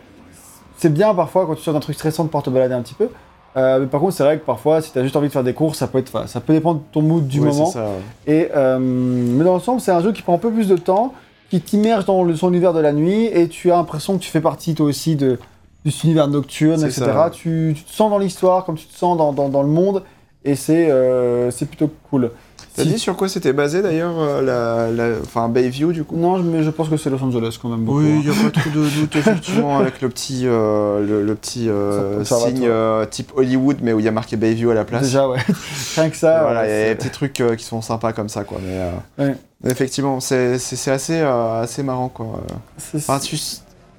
c'est 0.77 0.93
bien 0.93 1.15
parfois 1.15 1.47
quand 1.47 1.55
tu 1.55 1.63
sors 1.63 1.75
d'un 1.75 1.81
truc 1.81 1.97
stressant 1.97 2.25
de 2.25 2.29
pouvoir 2.29 2.43
te 2.45 2.51
balader 2.51 2.75
un 2.75 2.83
petit 2.83 2.95
peu. 2.95 3.09
Euh, 3.57 3.81
mais 3.81 3.87
par 3.87 4.01
contre, 4.03 4.13
c'est 4.15 4.23
vrai 4.23 4.39
que 4.39 4.45
parfois, 4.45 4.83
si 4.83 4.93
tu 4.93 4.99
as 4.99 5.03
juste 5.03 5.17
envie 5.17 5.29
de 5.29 5.33
faire 5.33 5.43
des 5.43 5.55
courses, 5.55 5.79
ça 5.79 5.87
peut, 5.87 5.97
être, 5.97 6.29
ça 6.29 6.41
peut 6.41 6.53
dépendre 6.53 6.81
de 6.81 6.85
ton 6.93 7.01
mood 7.01 7.27
du 7.27 7.41
Ouais, 7.41 7.49
moment. 7.49 7.65
ça, 7.65 7.85
ouais. 7.85 7.91
Et, 8.27 8.49
euh, 8.55 8.79
mais 8.79 9.43
dans 9.45 9.55
l'ensemble, 9.55 9.81
c'est 9.81 9.93
un 9.93 10.03
jeu 10.03 10.13
qui 10.13 10.21
prend 10.21 10.35
un 10.35 10.39
peu 10.39 10.51
plus 10.51 10.69
de 10.69 10.77
temps, 10.77 11.15
qui 11.49 11.63
t'immerge 11.63 12.05
dans 12.05 12.23
le, 12.23 12.37
son 12.37 12.49
univers 12.51 12.75
de 12.75 12.81
la 12.81 12.93
nuit, 12.93 13.25
et 13.25 13.49
tu 13.49 13.73
as 13.73 13.77
l'impression 13.77 14.19
que 14.19 14.23
tu 14.23 14.29
fais 14.31 14.43
partie 14.43 14.75
toi 14.75 14.85
aussi 14.85 15.17
de, 15.17 15.39
de 15.87 15.91
cet 15.91 16.05
univers 16.05 16.29
nocturne, 16.29 16.83
etc. 16.85 17.07
ça. 17.07 17.31
Tu, 17.33 17.73
tu 17.75 17.83
te 17.85 17.91
sens 17.93 18.11
dans 18.11 18.19
l'histoire, 18.19 18.67
comme 18.67 18.75
tu 18.77 18.85
te 18.87 18.95
sens 18.95 19.17
dans, 19.17 19.33
dans, 19.33 19.49
dans 19.49 19.63
le 19.63 19.69
monde, 19.69 20.03
et 20.47 20.55
c'est 20.57 20.91
euh, 20.91 21.51
c'est 21.51 21.67
plutôt 21.67 21.91
cool. 22.11 22.31
T'as 22.75 22.83
Si- 22.83 22.89
dit 22.91 22.99
sur 22.99 23.17
quoi 23.17 23.27
c'était 23.31 23.55
basé 23.55 23.81
d'ailleurs, 23.81 24.13
euh, 24.19 24.43
la, 24.43 24.91
la- 24.93 25.17
enfin 25.23 25.49
Bayview 25.49 25.93
du 25.93 26.05
coup? 26.05 26.15
Non, 26.15 26.39
mais 26.43 26.63
je 26.63 26.69
pense 26.69 26.91
que 26.91 26.99
c'est 26.99 27.09
Los 27.09 27.23
Angeles 27.23 27.59
quand 27.61 27.71
même. 27.71 27.85
beaucoup, 27.87 28.01
Oui, 28.01 28.07
hein. 28.19 28.21
il 28.23 28.31
n'y 28.31 28.39
a 28.39 28.43
pas 28.51 28.61
trop 28.61 28.69
de 28.69 28.85
doute 29.01 29.17
effectivement 29.17 29.79
avec 29.79 30.03
le 30.03 30.11
petit, 30.11 30.43
euh, 30.45 31.01
le, 31.07 31.25
le 31.25 31.35
petit 31.35 31.71
euh, 31.71 32.23
signe 32.23 32.67
euh, 32.67 33.07
type 33.07 33.33
Hollywood, 33.35 33.79
mais 33.81 33.95
où 33.95 33.99
il 33.99 34.05
y 34.05 34.09
a 34.09 34.13
marqué 34.13 34.37
Bayview 34.37 34.69
à 34.71 34.75
la 34.75 34.85
place. 34.85 35.05
Déjà, 35.05 35.27
ouais. 35.27 35.39
Rien 35.97 36.11
que 36.11 36.17
ça. 36.17 36.43
voilà, 36.43 36.67
il 36.67 36.71
y 36.71 36.83
a 36.85 36.89
des 36.91 36.95
petits 36.97 37.11
trucs 37.11 37.43
qui 37.57 37.65
sont 37.65 37.81
sympas 37.81 38.13
comme 38.13 38.29
ça, 38.29 38.45
quoi. 38.45 38.59
Mais 38.63 39.25
Ouais. 39.25 39.35
effectivement, 39.67 40.21
c'est 40.21 40.59
assez, 40.89 41.21
assez 41.23 41.83
marrant, 41.83 42.09
quoi. 42.11 42.43
c'est- 42.77 42.99
Enfin, 42.99 43.19
tu- 43.21 43.39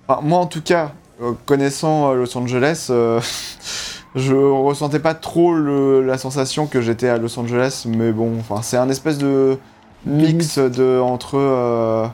enfin, 0.08 0.22
moi, 0.22 0.38
en 0.38 0.46
tout 0.46 0.62
cas, 0.62 0.92
connaissant 1.48 2.14
Los 2.14 2.38
Angeles, 2.38 2.92
je 4.18 4.36
ressentais 4.36 5.00
pas 5.00 5.14
trop 5.14 5.54
le- 5.54 6.02
la 6.02 6.18
sensation 6.18 6.66
que 6.68 6.82
j'étais 6.82 7.08
à 7.08 7.18
Los 7.18 7.38
Angeles, 7.40 7.86
mais 7.88 8.12
bon, 8.12 8.32
enfin, 8.40 8.62
c'est 8.62 8.78
un 8.78 8.90
espèce 8.90 9.18
de 9.18 9.58
mix 10.06 10.58
de 10.60 11.00
entre 11.00 11.38
euh, 11.38 12.06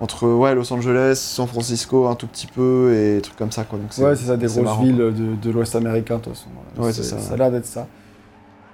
entre 0.00 0.26
ouais 0.28 0.54
Los 0.54 0.72
Angeles, 0.72 1.14
San 1.16 1.46
Francisco 1.46 2.06
un 2.06 2.14
tout 2.16 2.26
petit 2.26 2.46
peu 2.46 2.92
et 2.94 3.20
trucs 3.20 3.36
comme 3.36 3.52
ça, 3.52 3.64
quoi. 3.64 3.78
Donc 3.78 3.88
Ouais, 4.04 4.16
c'est 4.16 4.24
ça, 4.26 4.36
des 4.36 4.46
grosses 4.46 4.62
marrant, 4.62 4.82
villes 4.82 4.96
de, 4.96 5.12
de 5.40 5.50
l'Ouest 5.50 5.74
américain, 5.76 6.16
de 6.16 6.22
toute 6.22 6.34
façon. 6.34 6.48
Ouais, 6.78 6.92
c'est 6.92 7.02
ça, 7.04 7.18
Ça 7.18 7.34
a 7.34 7.36
l'air 7.36 7.50
d'être 7.50 7.66
ça. 7.66 7.86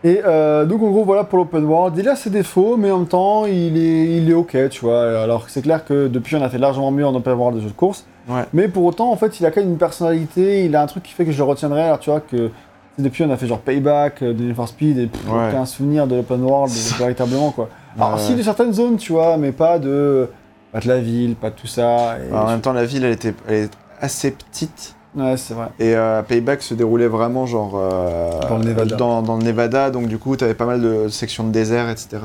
Et 0.02 0.22
euh, 0.24 0.64
donc, 0.64 0.82
en 0.82 0.90
gros, 0.90 1.04
voilà 1.04 1.24
pour 1.24 1.36
l'open 1.38 1.62
world. 1.64 1.94
Il 1.98 2.08
a 2.08 2.16
ses 2.16 2.30
défauts, 2.30 2.78
mais 2.78 2.90
en 2.90 2.98
même 3.00 3.06
temps, 3.06 3.44
il 3.44 3.76
est, 3.76 4.16
il 4.16 4.30
est 4.30 4.34
ok, 4.34 4.56
tu 4.70 4.80
vois. 4.86 5.20
Alors, 5.20 5.44
c'est 5.50 5.60
clair 5.60 5.84
que 5.84 6.08
depuis, 6.08 6.36
on 6.36 6.42
a 6.42 6.48
fait 6.48 6.56
largement 6.56 6.90
mieux 6.90 7.06
en 7.06 7.14
open 7.14 7.34
world 7.34 7.58
de 7.58 7.62
jeux 7.62 7.68
de 7.68 7.74
course. 7.74 8.06
Ouais. 8.30 8.44
Mais 8.52 8.68
pour 8.68 8.84
autant, 8.84 9.10
en 9.10 9.16
fait, 9.16 9.40
il 9.40 9.46
a 9.46 9.50
quand 9.50 9.60
même 9.60 9.70
une 9.70 9.78
personnalité. 9.78 10.64
Il 10.64 10.76
a 10.76 10.82
un 10.82 10.86
truc 10.86 11.02
qui 11.02 11.12
fait 11.12 11.24
que 11.24 11.32
je 11.32 11.38
le 11.38 11.44
retiendrai. 11.44 11.82
Alors, 11.82 11.98
tu 11.98 12.10
vois, 12.10 12.20
que 12.20 12.50
depuis, 12.98 13.24
on 13.24 13.30
a 13.30 13.36
fait 13.36 13.46
genre 13.46 13.58
Payback, 13.60 14.22
euh, 14.22 14.32
Need 14.32 14.54
for 14.54 14.68
Speed, 14.68 14.98
et 14.98 15.06
pff, 15.06 15.28
Ouais. 15.28 15.48
aucun 15.50 15.64
souvenir 15.66 16.06
de 16.06 16.16
l'open 16.16 16.42
world, 16.42 16.72
véritablement, 16.98 17.50
quoi. 17.50 17.68
Alors, 17.96 18.14
Ouais. 18.14 18.20
si, 18.20 18.34
de 18.34 18.42
certaines 18.42 18.72
zones, 18.72 18.96
tu 18.96 19.12
vois, 19.12 19.36
mais 19.36 19.52
pas 19.52 19.78
de. 19.78 20.28
Pas 20.72 20.78
de 20.80 20.86
la 20.88 21.00
ville, 21.00 21.34
pas 21.34 21.50
de 21.50 21.56
tout 21.56 21.66
ça. 21.66 22.16
et- 22.18 22.32
En 22.32 22.46
même 22.46 22.60
temps, 22.60 22.72
la 22.72 22.84
ville, 22.84 23.04
elle 23.04 23.12
était, 23.12 23.34
elle 23.48 23.68
assez 24.00 24.30
petite. 24.30 24.94
Ouais, 25.16 25.36
c'est 25.36 25.54
vrai. 25.54 25.66
Et 25.80 25.96
euh, 25.96 26.22
Payback 26.22 26.62
se 26.62 26.74
déroulait 26.74 27.08
vraiment 27.08 27.44
genre 27.46 27.72
euh, 27.74 28.30
Dans 28.48 28.58
le 28.58 28.64
Nevada. 28.64 28.94
dans, 28.96 29.22
dans 29.22 29.36
le 29.38 29.42
Nevada, 29.42 29.90
donc 29.90 30.06
du 30.06 30.18
coup 30.18 30.36
tu 30.36 30.44
avais 30.44 30.54
pas 30.54 30.66
mal 30.66 30.80
de 30.80 31.08
sections 31.08 31.42
de 31.42 31.50
désert, 31.50 31.90
etc. 31.90 32.18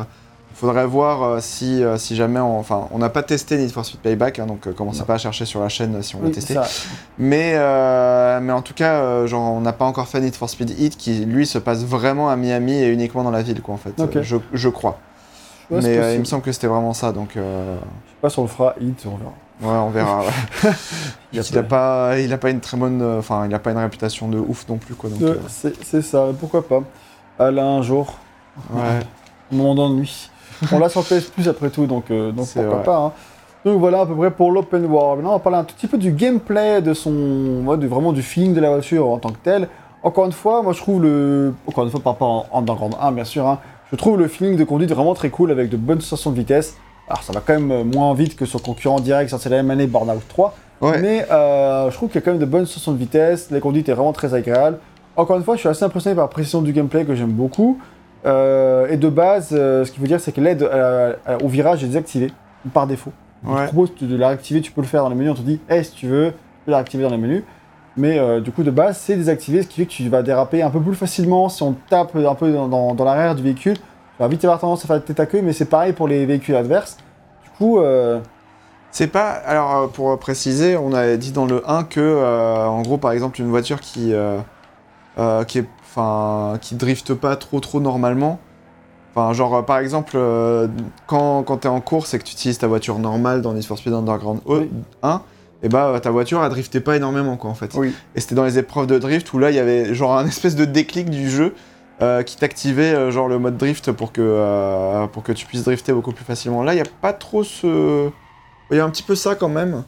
Faudrait 0.57 0.85
voir 0.87 1.21
euh, 1.23 1.39
si, 1.41 1.83
euh, 1.83 1.97
si 1.97 2.15
jamais, 2.15 2.39
on- 2.39 2.57
enfin, 2.57 2.87
on 2.91 2.97
n'a 2.97 3.09
pas 3.09 3.23
testé 3.23 3.57
Need 3.57 3.71
for 3.71 3.85
Speed 3.85 3.99
Payback, 3.99 4.39
hein, 4.39 4.45
donc 4.45 4.65
euh, 4.67 4.71
commencez 4.71 4.99
Non. 4.99 5.05
pas 5.05 5.15
à 5.15 5.17
chercher 5.17 5.43
sur 5.43 5.59
la 5.59 5.67
chaîne 5.67 6.01
si 6.01 6.15
on 6.15 6.21
l'a 6.21 6.27
Oui, 6.27 6.31
testé. 6.31 6.53
ça. 6.53 6.63
Mais, 7.17 7.53
mais 8.39 8.53
en 8.53 8.61
tout 8.61 8.73
cas, 8.73 9.25
genre, 9.25 9.51
on 9.53 9.59
n'a 9.61 9.73
pas 9.73 9.83
encore 9.85 10.07
fait 10.07 10.21
Need 10.21 10.35
for 10.35 10.49
Speed 10.49 10.79
Heat, 10.79 10.95
qui 10.95 11.25
lui 11.25 11.45
se 11.45 11.57
passe 11.57 11.83
vraiment 11.83 12.29
à 12.29 12.37
Miami 12.37 12.73
et 12.73 12.87
uniquement 12.87 13.23
dans 13.23 13.31
la 13.31 13.41
ville, 13.41 13.61
quoi, 13.61 13.73
en 13.75 13.77
fait. 13.77 13.93
Je, 14.21 14.37
je 14.53 14.69
crois. 14.69 14.97
Ouais, 15.71 15.79
mais 15.81 15.97
euh, 15.97 16.13
il 16.13 16.19
me 16.19 16.25
semble 16.25 16.43
que 16.43 16.51
c'était 16.51 16.67
vraiment 16.67 16.93
ça, 16.93 17.11
donc 17.11 17.35
euh, 17.37 17.75
Je 18.05 18.11
sais 18.11 18.17
pas 18.21 18.29
si 18.29 18.37
on 18.39 18.43
le 18.43 18.47
fera 18.47 18.75
hit, 18.79 19.03
on 19.07 19.17
verra. 19.17 19.33
ouais, 19.61 19.79
on 19.87 19.89
verra. 19.89 20.19
ouais. 20.21 20.71
Il 21.33 21.41
il 21.51 21.57
a 21.57 21.63
pas, 21.63 22.19
il 22.19 22.31
a 22.31 22.37
pas 22.37 22.49
une 22.51 22.59
très 22.61 22.77
bonne, 22.77 23.01
euh, 23.01 23.19
enfin, 23.19 23.45
il 23.45 23.53
a 23.53 23.59
pas 23.59 23.71
une 23.71 23.77
réputation 23.79 24.29
de 24.29 24.37
ouf 24.37 24.65
non 24.69 24.77
plus, 24.77 24.93
quoi. 24.95 25.09
Donc, 25.09 25.19
c'est 25.49 26.01
ça, 26.01 26.27
pourquoi 26.39 26.65
pas. 26.65 26.81
Alain, 27.39 27.65
un 27.77 27.81
jour, 27.81 28.13
ouais. 28.73 28.99
moment 29.51 29.75
d'ennui. 29.75 30.29
On 30.71 30.79
l'a 30.79 30.89
sur 30.89 31.03
PS 31.03 31.25
Plus 31.29 31.47
après 31.47 31.69
tout, 31.69 31.85
donc, 31.85 32.11
euh, 32.11 32.31
donc 32.31 32.45
C'est 32.45 32.59
pourquoi 32.59 32.75
vrai. 32.77 32.85
pas. 32.85 32.97
hein. 32.97 33.11
Donc 33.65 33.79
voilà 33.79 34.01
à 34.01 34.05
peu 34.05 34.13
près 34.15 34.29
pour 34.31 34.51
l'open 34.51 34.85
world. 34.85 35.17
Maintenant, 35.17 35.31
on 35.31 35.37
va 35.37 35.39
parler 35.39 35.57
un 35.57 35.63
tout 35.63 35.73
petit 35.75 35.87
peu 35.87 35.97
du 35.97 36.11
gameplay, 36.11 36.81
de 36.81 36.93
son, 36.93 37.63
ouais, 37.65 37.77
de, 37.77 37.87
vraiment 37.87 38.13
du 38.13 38.21
feeling 38.21 38.53
de 38.53 38.61
la 38.61 38.69
voiture 38.69 39.07
en 39.09 39.17
tant 39.17 39.29
que 39.31 39.39
tel. 39.43 39.67
Encore 40.03 40.25
une 40.25 40.31
fois, 40.31 40.61
moi 40.61 40.73
je 40.73 40.79
trouve 40.81 41.01
le, 41.01 41.53
encore 41.67 41.83
une 41.83 41.89
fois 41.89 41.99
par 41.99 42.13
rapport 42.13 42.45
en, 42.51 42.59
Underground 42.59 42.93
1 43.01 43.11
bien 43.13 43.23
sûr, 43.23 43.47
hein, 43.47 43.57
je 43.91 43.95
trouve 43.95 44.19
le 44.19 44.27
feeling 44.27 44.55
de 44.55 44.63
conduite 44.63 44.91
vraiment 44.91 45.15
très 45.15 45.29
cool 45.31 45.49
avec 45.49 45.69
de 45.69 45.77
bonnes 45.77 45.99
sensations 46.01 46.29
de 46.29 46.35
vitesse. 46.35 46.77
Alors 47.09 47.23
ça 47.23 47.33
va 47.33 47.41
quand 47.43 47.53
même 47.53 47.71
euh, 47.71 47.83
moins 47.83 48.13
vite 48.13 48.35
que 48.35 48.45
son 48.45 48.59
concurrent 48.59 48.99
direct 48.99 49.31
sorti 49.31 49.49
la 49.49 49.57
même 49.57 49.71
année 49.71 49.87
Burnout 49.87 50.21
3, 50.27 50.53
Ouais. 50.81 50.99
mais 51.01 51.25
euh, 51.31 51.89
je 51.89 51.95
trouve 51.95 52.09
qu'il 52.09 52.19
y 52.19 52.23
a 52.23 52.25
quand 52.25 52.31
même 52.31 52.39
de 52.39 52.45
bonnes 52.45 52.65
sensations 52.67 52.91
de 52.91 52.97
vitesse, 52.97 53.49
la 53.49 53.59
conduite 53.61 53.89
est 53.89 53.93
vraiment 53.93 54.13
très 54.13 54.33
agréable. 54.35 54.77
Encore 55.15 55.37
une 55.37 55.43
fois, 55.43 55.55
je 55.55 55.61
suis 55.61 55.69
assez 55.69 55.85
impressionné 55.85 56.15
par 56.15 56.25
la 56.25 56.27
précision 56.29 56.61
du 56.61 56.71
gameplay 56.73 57.05
que 57.05 57.15
j'aime 57.15 57.31
beaucoup. 57.31 57.79
Euh, 58.25 58.87
et 58.89 58.97
de 58.97 59.09
base, 59.09 59.49
euh, 59.51 59.85
ce 59.85 59.91
qu'il 59.91 60.01
faut 60.01 60.07
dire, 60.07 60.19
c'est 60.19 60.31
que 60.31 60.41
l'aide 60.41 60.63
à- 60.63 61.37
au 61.43 61.47
virage 61.47 61.83
est 61.83 61.87
désactivée 61.87 62.31
par 62.73 62.87
défaut. 62.87 63.11
On 63.45 63.53
Ouais. 63.55 63.65
propose 63.65 63.91
de 64.01 64.15
la 64.17 64.29
réactiver, 64.29 64.61
tu 64.61 64.71
peux 64.71 64.81
le 64.81 64.87
faire 64.87 65.03
dans 65.03 65.09
les 65.09 65.15
menus, 65.15 65.31
on 65.31 65.35
te 65.35 65.41
dit, 65.41 65.59
hey, 65.69 65.85
si 65.85 65.91
tu 65.91 66.07
veux, 66.07 66.31
tu 66.31 66.37
peux 66.65 66.71
la 66.71 66.77
réactiver 66.77 67.03
dans 67.03 67.11
les 67.11 67.17
menus. 67.17 67.43
Mais 67.97 68.17
euh, 68.19 68.41
du 68.41 68.51
coup, 68.51 68.63
de 68.63 68.71
base, 68.71 68.97
c'est 68.97 69.15
désactivé, 69.15 69.61
ce 69.61 69.67
qui 69.67 69.81
fait 69.81 69.85
que 69.85 69.91
tu 69.91 70.09
vas 70.09 70.23
déraper 70.23 70.63
un 70.63 70.69
peu 70.69 70.81
plus 70.81 70.95
facilement 70.95 71.47
si 71.49 71.61
on 71.63 71.75
tape 71.89 72.15
un 72.15 72.35
peu 72.35 72.51
dans, 72.51 72.67
dans- 72.67 72.93
dans 72.95 73.05
l'arrière 73.05 73.35
du 73.35 73.43
véhicule. 73.43 73.75
Tu 73.77 73.83
vas 74.19 74.27
vite 74.27 74.43
avoir 74.43 74.59
tendance 74.59 74.83
à 74.83 74.87
faire 74.87 75.03
tête 75.03 75.19
à 75.19 75.25
queue, 75.25 75.41
mais 75.43 75.53
c'est 75.53 75.65
pareil 75.65 75.93
pour 75.93 76.07
les 76.07 76.25
véhicules 76.25 76.55
adverses. 76.55 76.97
Du 77.43 77.49
coup, 77.57 77.79
euh, 77.79 78.19
C'est 78.91 79.07
pas. 79.07 79.29
Alors, 79.45 79.75
euh, 79.75 79.87
pour 79.87 80.17
préciser, 80.19 80.75
on 80.77 80.93
avait 80.93 81.17
dit 81.17 81.31
dans 81.33 81.45
le 81.45 81.61
1 81.69 81.83
que, 81.83 81.99
euh, 81.99 82.65
en 82.65 82.81
gros, 82.81 82.97
par 82.97 83.11
exemple, 83.11 83.39
une 83.41 83.49
voiture 83.49 83.79
qui. 83.81 84.13
euh, 84.13 84.37
euh, 85.17 85.43
qui 85.43 85.59
est. 85.59 85.65
Enfin. 85.95 86.57
qui 86.59 86.75
drifte 86.75 87.13
pas 87.13 87.35
trop, 87.35 87.59
trop 87.59 87.79
normalement. 87.79 88.39
Enfin, 89.15 89.31
genre, 89.31 89.55
euh, 89.55 89.61
par 89.61 89.77
exemple, 89.79 90.13
euh, 90.15 90.67
quand, 91.07 91.43
quand 91.43 91.57
t'es 91.57 91.69
en 91.69 91.79
course 91.79 92.13
et 92.13 92.19
que 92.19 92.23
tu 92.25 92.33
utilises 92.33 92.57
ta 92.57 92.67
voiture 92.67 92.99
normale 92.99 93.41
dans 93.41 93.53
Need 93.53 93.63
for 93.63 93.77
Speed 93.77 93.93
Underground 93.93 94.41
Oui. 94.45 94.69
1, 95.03 95.21
et 95.63 95.69
bah, 95.69 95.85
euh, 95.87 95.99
ta 95.99 96.11
voiture, 96.11 96.43
elle 96.43 96.49
driftait 96.49 96.81
pas 96.81 96.97
énormément, 96.97 97.37
quoi, 97.37 97.49
en 97.49 97.53
fait. 97.53 97.71
oui. 97.75 97.93
Et 98.15 98.19
c'était 98.19 98.35
dans 98.35 98.43
les 98.43 98.59
épreuves 98.59 98.87
de 98.87 98.99
drift 98.99 99.31
où 99.31 99.39
là, 99.39 99.51
il 99.51 99.55
y 99.55 99.59
avait 99.59 99.93
genre 99.93 100.17
un 100.17 100.25
espèce 100.27 100.57
de 100.57 100.65
déclic 100.65 101.09
du 101.09 101.29
jeu 101.29 101.55
euh, 102.01 102.23
qui 102.23 102.35
t'activait 102.35 103.09
genre 103.09 103.29
le 103.29 103.39
mode 103.39 103.55
drift 103.55 103.93
pour 103.93 104.11
que, 104.11 105.05
pour 105.13 105.23
que 105.23 105.31
tu 105.31 105.45
puisses 105.45 105.63
drifter 105.63 105.93
beaucoup 105.93 106.11
plus 106.11 106.25
facilement. 106.25 106.61
Là, 106.61 106.73
il 106.73 106.75
n'y 106.75 106.81
a 106.81 106.91
pas 107.01 107.13
trop 107.13 107.45
ce... 107.45 108.09
Il 108.71 108.77
y 108.77 108.79
a 108.81 108.83
un 108.83 108.89
petit 108.89 109.03
peu 109.03 109.15
ça 109.15 109.35
quand 109.35 109.47
même. 109.47 109.83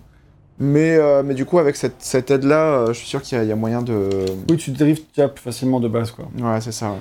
Mais, 0.60 0.96
euh, 0.98 1.22
mais 1.24 1.34
du 1.36 1.46
coup, 1.46 1.60
avec 1.60 1.76
cette, 1.76 1.96
cette 2.00 2.32
aide-là, 2.32 2.62
euh, 2.64 2.88
je 2.88 2.94
suis 2.94 3.08
sûr 3.08 3.22
qu'il 3.22 3.38
y, 3.38 3.42
a- 3.42 3.44
il 3.44 3.50
y 3.50 3.52
a 3.52 3.56
moyen 3.56 3.82
de... 3.84 4.10
Oui, 4.50 4.58
tu 4.58 4.72
driftes 4.72 5.06
déjà 5.16 5.28
plus 5.30 5.44
facilement 5.44 5.80
de 5.80 5.88
base, 5.88 6.10
quoi. 6.12 6.26
Ouais, 6.40 6.60
c'est 6.62 6.72
ça. 6.72 6.90
ouais. 6.90 6.98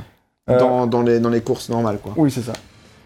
Euh, 0.51 0.59
Dans, 0.59 0.87
dans, 0.87 1.03
les, 1.03 1.21
dans 1.21 1.31
les 1.31 1.41
courses 1.41 1.69
normales, 1.71 1.99
quoi. 2.03 2.13
Oui, 2.17 2.31
c'est 2.31 2.43
ça. 2.43 2.53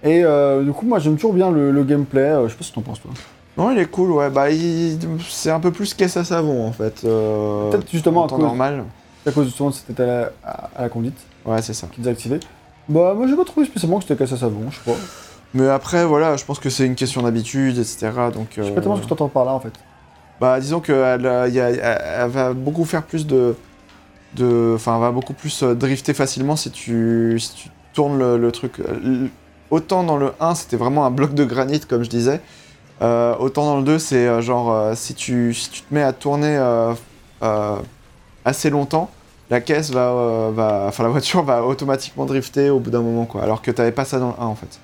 Et 0.02 0.24
euh, 0.24 0.62
du 0.64 0.72
coup, 0.72 0.86
moi, 0.86 0.98
j'aime 0.98 1.14
toujours 1.14 1.34
bien 1.34 1.50
le, 1.50 1.70
le 1.70 1.84
gameplay. 1.84 2.20
euh, 2.22 2.44
je 2.48 2.52
sais 2.52 2.58
pas 2.58 2.64
ce 2.64 2.70
que 2.70 2.74
t'en 2.74 2.80
penses, 2.82 3.00
toi. 3.00 3.10
Non, 3.56 3.70
il 3.70 3.78
est 3.78 3.86
cool, 3.86 4.10
ouais. 4.12 4.28
Bah, 4.30 4.50
il- 4.50 4.98
c'est 5.28 5.50
un 5.50 5.60
peu 5.60 5.70
plus 5.70 5.94
caisse 5.94 6.16
à 6.16 6.24
savon, 6.24 6.66
en 6.66 6.72
fait. 6.72 7.02
euh, 7.04 7.70
Peut-être 7.70 7.90
justement 7.90 8.22
en 8.22 8.26
à 8.26 8.28
temps 8.28 8.36
cause, 8.36 8.44
normal. 8.46 8.84
à 9.26 9.30
cause 9.30 9.44
justement 9.46 9.70
de 9.70 10.02
à 10.02 10.06
la, 10.06 10.30
à- 10.44 10.70
à 10.76 10.82
la 10.82 10.88
conduite 10.88 11.18
Ouais, 11.46 11.62
c'est 11.62 11.74
ça. 11.74 11.86
qui 11.92 12.00
est 12.00 12.04
désactivée. 12.04 12.40
Bah, 12.88 13.14
moi, 13.14 13.26
j'ai 13.28 13.36
pas 13.36 13.44
trouvé 13.44 13.66
spécialement 13.66 13.98
que 13.98 14.04
c'était 14.04 14.16
casse 14.16 14.32
à 14.32 14.36
savon, 14.36 14.62
je 14.70 14.80
pas. 14.80 14.96
Mais 15.54 15.68
après, 15.68 16.04
voilà, 16.06 16.36
je 16.36 16.44
pense 16.44 16.58
que 16.58 16.70
c'est 16.70 16.86
une 16.86 16.94
question 16.94 17.22
d'habitude, 17.22 17.78
etc. 17.78 18.10
Donc, 18.34 18.48
Je 18.56 18.62
sais 18.62 18.70
euh, 18.70 18.74
pas 18.74 18.80
tellement 18.80 18.96
ce 18.96 19.02
que 19.02 19.06
t'entends 19.06 19.28
par 19.28 19.44
là, 19.44 19.52
en 19.52 19.60
fait. 19.60 19.72
Bah, 20.40 20.58
disons 20.60 20.80
qu'elle 20.80 20.96
elle, 21.26 21.56
elle, 21.56 21.80
elle 22.22 22.30
va 22.30 22.52
beaucoup 22.54 22.84
faire 22.84 23.02
plus 23.02 23.26
de. 23.26 23.54
de 24.36 24.72
enfin, 24.74 24.94
elle 24.96 25.00
va 25.02 25.10
beaucoup 25.10 25.34
plus 25.34 25.62
euh, 25.62 25.74
drifter 25.74 26.14
facilement 26.14 26.56
si 26.56 26.70
tu, 26.70 27.38
si 27.38 27.54
tu 27.54 27.68
tournes 27.92 28.18
le, 28.18 28.38
le 28.38 28.52
truc. 28.52 28.78
L- 28.80 29.28
Autant 29.70 30.02
dans 30.02 30.16
le 30.16 30.32
1, 30.40 30.56
c'était 30.56 30.76
vraiment 30.76 31.06
un 31.06 31.12
bloc 31.12 31.32
de 31.32 31.44
granit, 31.44 31.78
comme 31.80 32.02
je 32.02 32.10
disais. 32.10 32.40
euh, 33.02 33.36
autant 33.38 33.64
dans 33.66 33.76
le 33.76 33.84
2, 33.84 33.98
c'est 34.00 34.26
euh, 34.26 34.40
genre 34.40 34.72
euh, 34.72 34.94
si, 34.96 35.14
tu, 35.14 35.54
si 35.54 35.70
tu 35.70 35.82
te 35.82 35.94
mets 35.94 36.02
à 36.02 36.12
tourner 36.12 36.56
euh, 36.56 36.92
euh, 37.44 37.76
assez 38.44 38.68
longtemps, 38.70 39.10
la 39.48 39.60
caisse 39.60 39.90
va, 39.92 40.08
euh, 40.10 40.50
va. 40.52 40.86
Enfin, 40.88 41.04
la 41.04 41.08
voiture 41.10 41.42
va 41.44 41.64
automatiquement 41.64 42.24
drifter 42.26 42.68
au 42.70 42.80
bout 42.80 42.90
d'un 42.90 43.00
moment, 43.02 43.26
quoi. 43.26 43.42
Alors 43.42 43.62
que 43.62 43.70
t'avais 43.70 43.92
pas 43.92 44.04
ça 44.04 44.18
dans 44.18 44.28
le 44.36 44.42
1, 44.42 44.46
en 44.46 44.54
fait. 44.56 44.80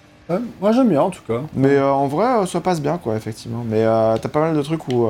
Moi 0.60 0.70
j'aime 0.72 0.88
bien 0.88 1.02
en 1.02 1.10
tout 1.10 1.22
cas. 1.26 1.40
Mais 1.54 1.76
euh, 1.76 1.90
en 1.92 2.06
vrai, 2.08 2.26
euh, 2.42 2.46
ça 2.46 2.60
passe 2.60 2.80
bien, 2.80 2.98
quoi, 2.98 3.16
effectivement. 3.16 3.64
Mais 3.68 3.82
euh, 3.84 4.16
t'as 4.22 4.28
pas 4.28 4.40
mal 4.40 4.56
de 4.56 4.62
trucs 4.62 4.86
où, 4.88 5.06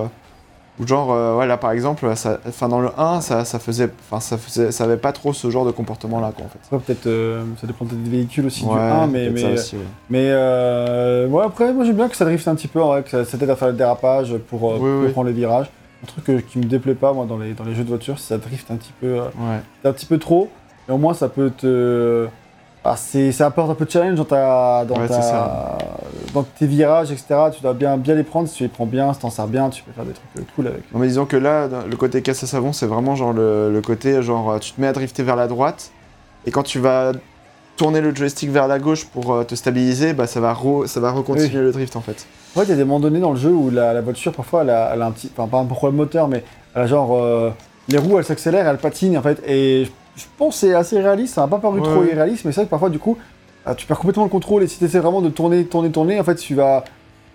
euh, 0.78 0.82
où 0.82 0.86
genre, 0.86 1.12
euh, 1.12 1.36
ouais, 1.36 1.46
là 1.46 1.56
par 1.56 1.70
exemple, 1.72 2.10
ça, 2.16 2.38
enfin 2.48 2.68
dans 2.68 2.80
le 2.80 2.90
1, 2.98 3.20
ça, 3.20 3.44
ça 3.44 3.58
faisait, 3.58 3.90
enfin 4.10 4.20
ça 4.20 4.36
faisait, 4.38 4.72
ça 4.72 4.84
avait 4.84 4.96
pas 4.96 5.12
trop 5.12 5.32
ce 5.32 5.50
genre 5.50 5.64
de 5.64 5.70
comportement-là, 5.70 6.32
quoi, 6.36 6.46
en 6.46 6.48
fait. 6.48 6.76
Peut-être, 6.84 7.06
euh, 7.06 7.42
ça 7.60 7.66
dépend 7.66 7.84
peut-être 7.84 8.02
des 8.02 8.10
véhicules 8.10 8.46
aussi 8.46 8.64
du 8.64 8.70
Ouais, 8.70 8.78
1, 8.80 9.06
mais, 9.06 9.30
mais, 9.30 9.44
aussi, 9.54 9.76
ouais. 9.76 9.82
mais 10.10 10.26
euh, 10.30 11.26
ouais, 11.28 11.44
après, 11.44 11.72
moi 11.72 11.84
j'aime 11.84 11.96
bien 11.96 12.08
que 12.08 12.16
ça 12.16 12.24
drift 12.24 12.46
un 12.48 12.54
petit 12.54 12.68
peu, 12.68 12.80
en 12.82 12.88
vrai, 12.88 13.02
que 13.02 13.10
ça, 13.10 13.24
ça 13.24 13.38
t'aide 13.38 13.50
à 13.50 13.56
faire 13.56 13.68
le 13.68 13.74
dérapage 13.74 14.34
pour, 14.48 14.70
euh, 14.70 14.74
Oui, 14.74 14.80
pour 14.80 15.00
oui. 15.06 15.12
prendre 15.12 15.28
les 15.28 15.34
virages. 15.34 15.70
Un 16.02 16.06
truc 16.06 16.28
euh, 16.28 16.40
qui 16.46 16.58
me 16.58 16.64
déplaît 16.64 16.94
pas, 16.94 17.12
moi, 17.14 17.24
dans 17.26 17.38
les, 17.38 17.54
dans 17.54 17.64
les 17.64 17.74
jeux 17.74 17.82
de 17.84 17.88
voiture, 17.88 18.18
c'est 18.18 18.34
ça 18.34 18.38
drift 18.38 18.70
un 18.70 18.76
petit 18.76 18.92
peu, 19.00 19.18
euh, 19.20 19.58
un 19.84 19.92
petit 19.92 20.06
peu 20.06 20.18
trop, 20.18 20.50
et 20.88 20.92
au 20.92 20.98
moins 20.98 21.14
ça 21.14 21.28
peut 21.28 21.50
te. 21.50 22.26
Ah, 22.88 22.96
ça 22.96 23.46
apporte 23.46 23.70
un 23.70 23.74
peu 23.74 23.84
de 23.84 23.90
challenge 23.90 24.14
dans, 24.16 24.24
ta, 24.24 24.84
dans, 24.84 24.94
Ouais, 25.00 25.08
ta- 25.08 25.14
c'est 25.14 25.28
ça. 25.28 25.76
dans 26.32 26.44
tes 26.44 26.66
virages, 26.66 27.10
etc. 27.10 27.26
Tu 27.54 27.60
dois 27.60 27.74
bien, 27.74 27.96
bien 27.96 28.14
les 28.14 28.22
prendre. 28.22 28.48
Si 28.48 28.54
tu 28.56 28.62
les 28.62 28.68
prends 28.68 28.86
bien, 28.86 29.12
si 29.12 29.20
t'en 29.20 29.30
sers 29.30 29.46
bien, 29.48 29.70
tu 29.70 29.82
peux 29.82 29.90
faire 29.92 30.04
des 30.04 30.12
trucs 30.12 30.24
euh, 30.38 30.42
cool 30.54 30.68
avec. 30.68 30.82
Non, 30.92 31.00
mais 31.00 31.08
disons 31.08 31.24
que 31.26 31.36
là, 31.36 31.68
le 31.88 31.96
côté 31.96 32.22
casse 32.22 32.44
à 32.44 32.46
savon, 32.46 32.72
c'est 32.72 32.86
vraiment 32.86 33.16
genre 33.16 33.32
le, 33.32 33.72
le 33.72 33.80
côté 33.80 34.22
genre 34.22 34.52
euh, 34.52 34.58
tu 34.58 34.72
te 34.72 34.80
mets 34.80 34.86
à 34.86 34.92
drifter 34.92 35.22
vers 35.24 35.36
la 35.36 35.48
droite 35.48 35.90
et 36.46 36.50
quand 36.52 36.62
tu 36.62 36.78
vas 36.78 37.12
tourner 37.76 38.00
le 38.00 38.14
joystick 38.14 38.50
vers 38.50 38.68
la 38.68 38.78
gauche 38.78 39.04
pour 39.06 39.32
euh, 39.34 39.42
te 39.44 39.54
stabiliser, 39.54 40.12
bah 40.14 40.26
ça 40.26 40.40
va 40.40 40.54
re- 40.54 40.86
ça 40.86 41.00
va 41.00 41.10
recontinuer 41.10 41.60
le 41.62 41.72
drift 41.72 41.96
en 41.96 42.00
fait. 42.00 42.26
En 42.54 42.60
fait, 42.60 42.66
il 42.66 42.70
y 42.70 42.72
a 42.72 42.76
des 42.76 42.84
moments 42.84 43.00
donnés 43.00 43.20
dans 43.20 43.32
le 43.32 43.36
jeu 43.38 43.50
où 43.50 43.68
la, 43.70 43.92
la 43.92 44.00
voiture, 44.00 44.32
parfois, 44.32 44.62
elle 44.62 44.70
a, 44.70 44.92
elle 44.94 45.02
a 45.02 45.06
un 45.06 45.10
petit. 45.10 45.30
Enfin, 45.36 45.48
pas 45.48 45.58
un 45.58 45.64
problème 45.66 45.96
moteur, 45.96 46.28
mais 46.28 46.42
elle 46.74 46.82
a 46.82 46.86
genre. 46.86 47.14
euh, 47.16 47.50
les 47.88 47.98
roues, 47.98 48.18
elles 48.18 48.24
s'accélèrent, 48.24 48.66
elles 48.66 48.78
patinent, 48.78 49.18
en 49.18 49.22
fait. 49.22 49.42
Et 49.46 49.90
je, 50.16 50.24
pense 50.38 50.54
que 50.54 50.60
c'est 50.66 50.74
assez 50.74 51.00
réaliste. 51.00 51.34
Ça 51.34 51.42
m'a 51.42 51.48
pas 51.48 51.58
paru 51.58 51.80
Ouais, 51.80 51.86
trop 51.88 52.04
irréaliste, 52.04 52.44
mais 52.44 52.52
c'est 52.52 52.60
vrai 52.60 52.64
que 52.66 52.70
parfois, 52.70 52.90
du 52.90 52.98
coup, 52.98 53.16
euh, 53.66 53.74
tu 53.74 53.86
perds 53.86 53.98
complètement 53.98 54.24
le 54.24 54.30
contrôle. 54.30 54.62
Et 54.62 54.66
si 54.68 54.78
tu 54.78 54.84
essaies 54.84 54.98
vraiment 55.00 55.20
de 55.22 55.28
tourner, 55.28 55.64
tourner, 55.64 55.90
tourner, 55.90 56.18
en 56.20 56.24
fait, 56.24 56.36
tu 56.36 56.54
vas. 56.54 56.84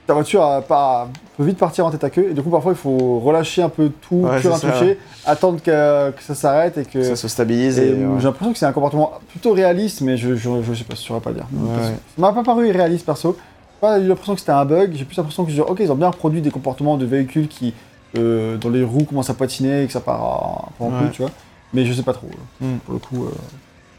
Ta 0.08 0.16
voiture 0.16 0.42
a 0.44 0.62
pas, 0.62 1.10
peut 1.38 1.44
vite 1.44 1.60
partir 1.60 1.86
en 1.86 1.92
tête 1.92 2.04
à 2.04 2.10
queue. 2.10 2.30
Et 2.32 2.34
du 2.34 2.42
coup, 2.42 2.50
parfois, 2.50 2.72
il 2.72 2.78
faut 2.78 3.20
relâcher 3.20 3.62
un 3.62 3.70
peu 3.70 3.92
tout, 4.02 4.16
Ouais, 4.16 4.42
c'est 4.42 4.50
ça. 4.50 4.56
intouché, 4.68 4.98
attendre 5.28 5.62
que, 5.62 6.10
que 6.10 6.24
ça 6.24 6.34
s'arrête 6.34 6.76
et 6.80 6.86
que. 6.86 7.04
Ça 7.04 7.16
se 7.16 7.28
stabilise 7.28 7.78
et, 7.78 7.90
et, 7.90 7.94
ouais. 7.94 8.16
J'ai 8.18 8.24
l'impression 8.26 8.52
que 8.52 8.58
c'est 8.58 8.66
un 8.66 8.72
comportement 8.72 9.12
plutôt 9.30 9.54
réaliste, 9.54 10.02
mais 10.02 10.18
je, 10.18 10.36
je, 10.36 10.50
je 10.64 10.74
sais 10.74 10.84
pas, 10.86 10.96
je 10.96 11.02
saurais 11.02 11.20
pas 11.22 11.32
dire. 11.32 11.46
Ça 11.78 11.92
m'a 12.18 12.34
pas 12.34 12.44
paru 12.44 12.68
irréaliste 12.68 13.06
perso. 13.06 13.38
J'ai 13.38 13.88
pas 13.88 14.00
eu 14.00 14.08
l'impression 14.08 14.34
que 14.34 14.40
c'était 14.40 14.52
un 14.52 14.66
bug, 14.66 14.92
j'ai 14.96 15.06
plus 15.06 15.16
l'impression 15.18 15.46
que 15.46 15.52
genre, 15.52 15.70
ok, 15.70 15.80
ils 15.82 15.92
ont 15.92 15.96
bien 15.96 16.10
reproduit 16.10 16.42
des 16.42 16.52
comportements 16.52 16.98
de 16.98 17.06
véhicules 17.06 17.48
qui, 17.48 17.74
euh, 18.18 18.58
dont 18.58 18.70
les 18.70 18.84
roues 18.84 19.06
commencent 19.06 19.30
à 19.30 19.36
patiner 19.36 19.84
et 19.84 19.88
que 19.88 19.94
ça 19.94 20.02
part 20.02 20.66
un 20.68 20.72
peu 20.78 20.84
en 20.84 21.00
Ouais. 21.04 21.10
tu 21.14 21.22
vois. 21.22 21.32
Mais 21.74 21.86
je 21.86 21.94
sais 21.94 22.04
pas 22.04 22.14
trop, 22.14 22.28
euh, 22.28 22.66
Hmm. 22.66 22.78
pour 22.80 22.94
le 22.94 23.00
coup. 23.00 23.26
euh. 23.26 23.32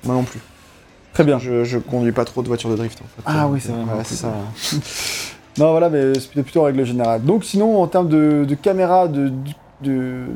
Moi 0.05 0.14
non 0.14 0.25
plus. 0.25 0.41
Très 1.12 1.25
bien. 1.25 1.39
Je, 1.39 1.64
je 1.64 1.79
conduis 1.79 2.12
pas 2.12 2.25
trop 2.25 2.43
de 2.43 2.49
voitures 2.49 2.70
de 2.70 2.77
drift 2.77 2.99
en 3.01 3.05
fait. 3.05 3.23
Ah 3.27 3.45
Euh, 3.45 3.49
oui, 3.51 3.61
c'est 3.61 3.73
vrai, 3.73 3.81
ouais, 3.83 4.05
c'est 4.05 4.27
plus. 4.27 4.81
ça. 4.81 4.83
Non, 5.59 5.70
voilà, 5.73 5.91
mais 5.91 6.14
c'est 6.18 6.31
plutôt 6.43 6.62
en 6.62 6.64
règle 6.64 6.83
générale. 6.87 7.23
Donc, 7.23 7.45
sinon, 7.45 7.83
en 7.83 7.87
termes 7.87 8.09
de, 8.09 8.47
de 8.49 8.55
caméra, 8.55 9.07
de, 9.07 9.29
de, 9.29 9.33
de- 9.83 10.27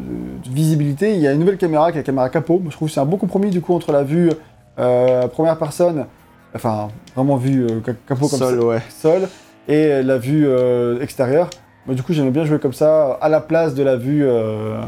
de 0.44 0.50
visibilité, 0.54 1.14
il 1.14 1.20
y 1.20 1.26
a 1.26 1.32
une 1.32 1.40
nouvelle 1.40 1.56
caméra 1.56 1.90
qui 1.90 1.96
est 1.96 2.00
la 2.00 2.04
caméra 2.04 2.28
capot. 2.28 2.60
Je 2.66 2.72
trouve 2.76 2.88
que 2.88 2.94
c'est 2.94 3.00
un 3.00 3.06
bon 3.06 3.16
compromis 3.16 3.48
du 3.48 3.62
coup 3.62 3.72
entre 3.74 3.92
la 3.92 4.02
vue 4.02 4.30
euh, 4.78 5.26
première 5.28 5.56
personne, 5.56 6.04
enfin, 6.54 6.88
vraiment 7.14 7.36
vue 7.38 7.64
euh, 7.64 7.80
ca- 7.84 7.94
capot 8.06 8.28
comme 8.28 8.38
ça. 8.38 8.50
Sol, 8.50 8.60
ouais. 8.62 8.82
sol 8.90 9.28
et 9.68 10.02
la 10.02 10.18
vue 10.18 10.46
euh, 10.46 11.00
extérieure. 11.00 11.48
Du 11.88 12.02
coup, 12.02 12.12
j'aimais 12.12 12.30
bien 12.30 12.44
jouer 12.44 12.58
comme 12.58 12.74
ça, 12.74 13.12
à 13.20 13.30
la 13.30 13.40
place 13.40 13.74
de 13.74 13.82
la 13.82 13.96
vue, 13.96 14.22
euh, 14.22 14.78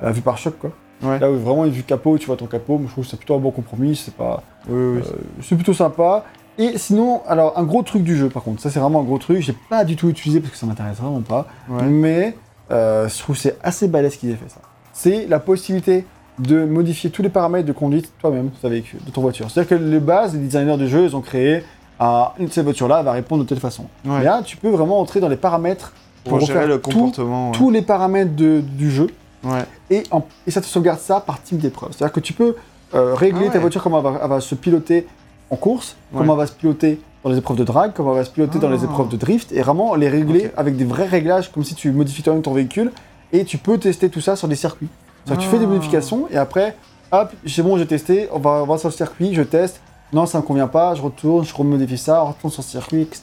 la 0.00 0.10
vue 0.10 0.20
par 0.22 0.36
choc, 0.36 0.58
quoi. 0.58 0.70
Ouais. 1.02 1.18
Là 1.18 1.30
où 1.30 1.36
vraiment 1.38 1.64
une 1.64 1.70
vue 1.72 1.82
capot, 1.82 2.18
tu 2.18 2.26
vois 2.26 2.36
ton 2.36 2.46
capot, 2.46 2.76
moi, 2.78 2.86
je 2.86 2.92
trouve 2.92 3.04
que 3.04 3.10
c'est 3.10 3.16
plutôt 3.16 3.34
un 3.34 3.38
bon 3.38 3.50
compromis, 3.50 3.96
c'est 3.96 4.14
pas, 4.14 4.42
Oui, 4.68 4.74
oui. 4.96 4.98
euh, 4.98 5.16
c'est 5.42 5.54
plutôt 5.54 5.72
sympa. 5.72 6.24
Et 6.58 6.76
sinon, 6.76 7.22
alors 7.26 7.58
un 7.58 7.62
gros 7.62 7.82
truc 7.82 8.02
du 8.02 8.16
jeu, 8.16 8.28
par 8.28 8.42
contre, 8.42 8.60
ça 8.60 8.68
c'est 8.70 8.80
vraiment 8.80 9.00
un 9.00 9.04
gros 9.04 9.16
truc, 9.18 9.40
j'ai 9.40 9.54
pas 9.70 9.84
du 9.84 9.96
tout 9.96 10.10
utilisé 10.10 10.40
parce 10.40 10.52
que 10.52 10.58
ça 10.58 10.66
m'intéresse 10.66 10.98
vraiment 10.98 11.22
pas, 11.22 11.46
Ouais. 11.70 11.84
mais 11.84 12.36
euh, 12.70 13.08
je 13.08 13.18
trouve 13.18 13.36
que 13.36 13.40
c'est 13.42 13.56
assez 13.62 13.88
balèze 13.88 14.16
qu'ils 14.16 14.30
aient 14.30 14.34
fait 14.36 14.50
ça. 14.50 14.60
C'est 14.92 15.26
la 15.26 15.38
possibilité 15.38 16.04
de 16.38 16.64
modifier 16.64 17.08
tous 17.10 17.22
les 17.22 17.28
paramètres 17.30 17.66
de 17.66 17.72
conduite 17.72 18.12
toi-même 18.18 18.46
de 18.50 18.56
ta 18.60 18.68
véhicule, 18.68 19.00
de 19.04 19.10
ton 19.10 19.22
voiture. 19.22 19.50
C'est-à-dire 19.50 19.70
que 19.78 19.82
les 19.82 20.00
bases, 20.00 20.34
les 20.34 20.40
designers 20.40 20.76
de 20.76 20.86
jeu, 20.86 21.04
ils 21.04 21.16
ont 21.16 21.20
créé 21.22 21.62
ah, 21.98 22.34
une 22.38 22.46
de 22.46 22.52
ces 22.52 22.62
voitures-là 22.62 23.02
va 23.02 23.12
répondre 23.12 23.42
de 23.44 23.48
telle 23.48 23.60
façon. 23.60 23.84
Ouais. 24.06 24.18
Mais 24.18 24.24
là, 24.24 24.40
tu 24.44 24.56
peux 24.56 24.70
vraiment 24.70 25.00
entrer 25.00 25.20
dans 25.20 25.28
les 25.28 25.36
paramètres 25.36 25.92
Pour 26.24 26.38
pour 26.38 26.46
gérer 26.46 26.66
le 26.66 26.80
tout- 26.80 26.90
comportement. 26.90 27.46
ouais. 27.50 27.56
tous 27.56 27.70
les 27.70 27.82
paramètres 27.82 28.34
de- 28.34 28.60
du 28.60 28.90
jeu 28.90 29.08
Ouais. 29.42 29.64
et, 29.90 30.02
en- 30.10 30.26
et 30.46 30.50
ça 30.50 30.60
te 30.60 30.66
sauvegarde 30.66 30.98
ça 31.00 31.20
par 31.20 31.42
type 31.42 31.58
d'épreuve. 31.58 31.90
C'est-à-dire 31.92 32.12
que 32.12 32.20
tu 32.20 32.32
peux 32.32 32.56
euh, 32.94 33.14
régler 33.14 33.42
Ah 33.44 33.46
ouais. 33.46 33.52
ta 33.52 33.58
voiture 33.60 33.82
comment 33.82 33.98
elle 33.98 34.04
va, 34.12 34.20
elle 34.22 34.28
va 34.28 34.40
se 34.40 34.54
piloter 34.54 35.06
en 35.50 35.56
course, 35.56 35.96
Ouais. 36.12 36.18
comment 36.18 36.32
elle 36.34 36.40
va 36.40 36.46
se 36.46 36.52
piloter 36.52 37.00
dans 37.24 37.30
les 37.30 37.38
épreuves 37.38 37.56
de 37.56 37.64
drag, 37.64 37.92
comment 37.94 38.12
elle 38.12 38.18
va 38.18 38.24
se 38.24 38.30
piloter 38.30 38.58
dans 38.58 38.68
les 38.70 38.80
Ah. 38.82 38.84
épreuves 38.84 39.08
de 39.08 39.16
drift, 39.16 39.52
et 39.52 39.62
vraiment 39.62 39.94
les 39.94 40.08
régler 40.08 40.50
avec 40.56 40.76
des 40.76 40.84
vrais 40.84 41.06
réglages, 41.06 41.50
comme 41.52 41.64
si 41.64 41.74
tu 41.74 41.90
modifies 41.92 42.22
toi-même 42.22 42.42
ton 42.42 42.52
véhicule, 42.52 42.92
et 43.32 43.44
tu 43.44 43.58
peux 43.58 43.78
tester 43.78 44.08
tout 44.10 44.20
ça 44.20 44.36
sur 44.36 44.48
des 44.48 44.56
circuits. 44.56 44.88
C'est-à-dire 45.24 45.38
que 45.38 45.44
tu 45.44 45.50
fais 45.50 45.58
des 45.58 45.66
Ah. 45.66 45.68
modifications, 45.74 46.26
et 46.30 46.36
après, 46.36 46.76
hop, 47.12 47.30
c'est 47.46 47.62
bon, 47.62 47.76
j'ai 47.78 47.86
testé, 47.86 48.28
on 48.32 48.38
va, 48.38 48.62
on 48.62 48.66
va 48.66 48.76
sur 48.78 48.88
le 48.88 48.94
circuit, 48.94 49.34
je 49.34 49.42
teste, 49.42 49.80
non, 50.12 50.26
ça 50.26 50.38
me 50.38 50.42
convient 50.42 50.66
pas, 50.66 50.94
je 50.96 51.02
retourne, 51.02 51.44
je 51.44 51.54
remodifie 51.54 51.96
ça, 51.98 52.24
on 52.24 52.28
retourne 52.28 52.52
sur 52.52 52.62
le 52.62 52.68
circuit, 52.68 53.02
etc. 53.02 53.22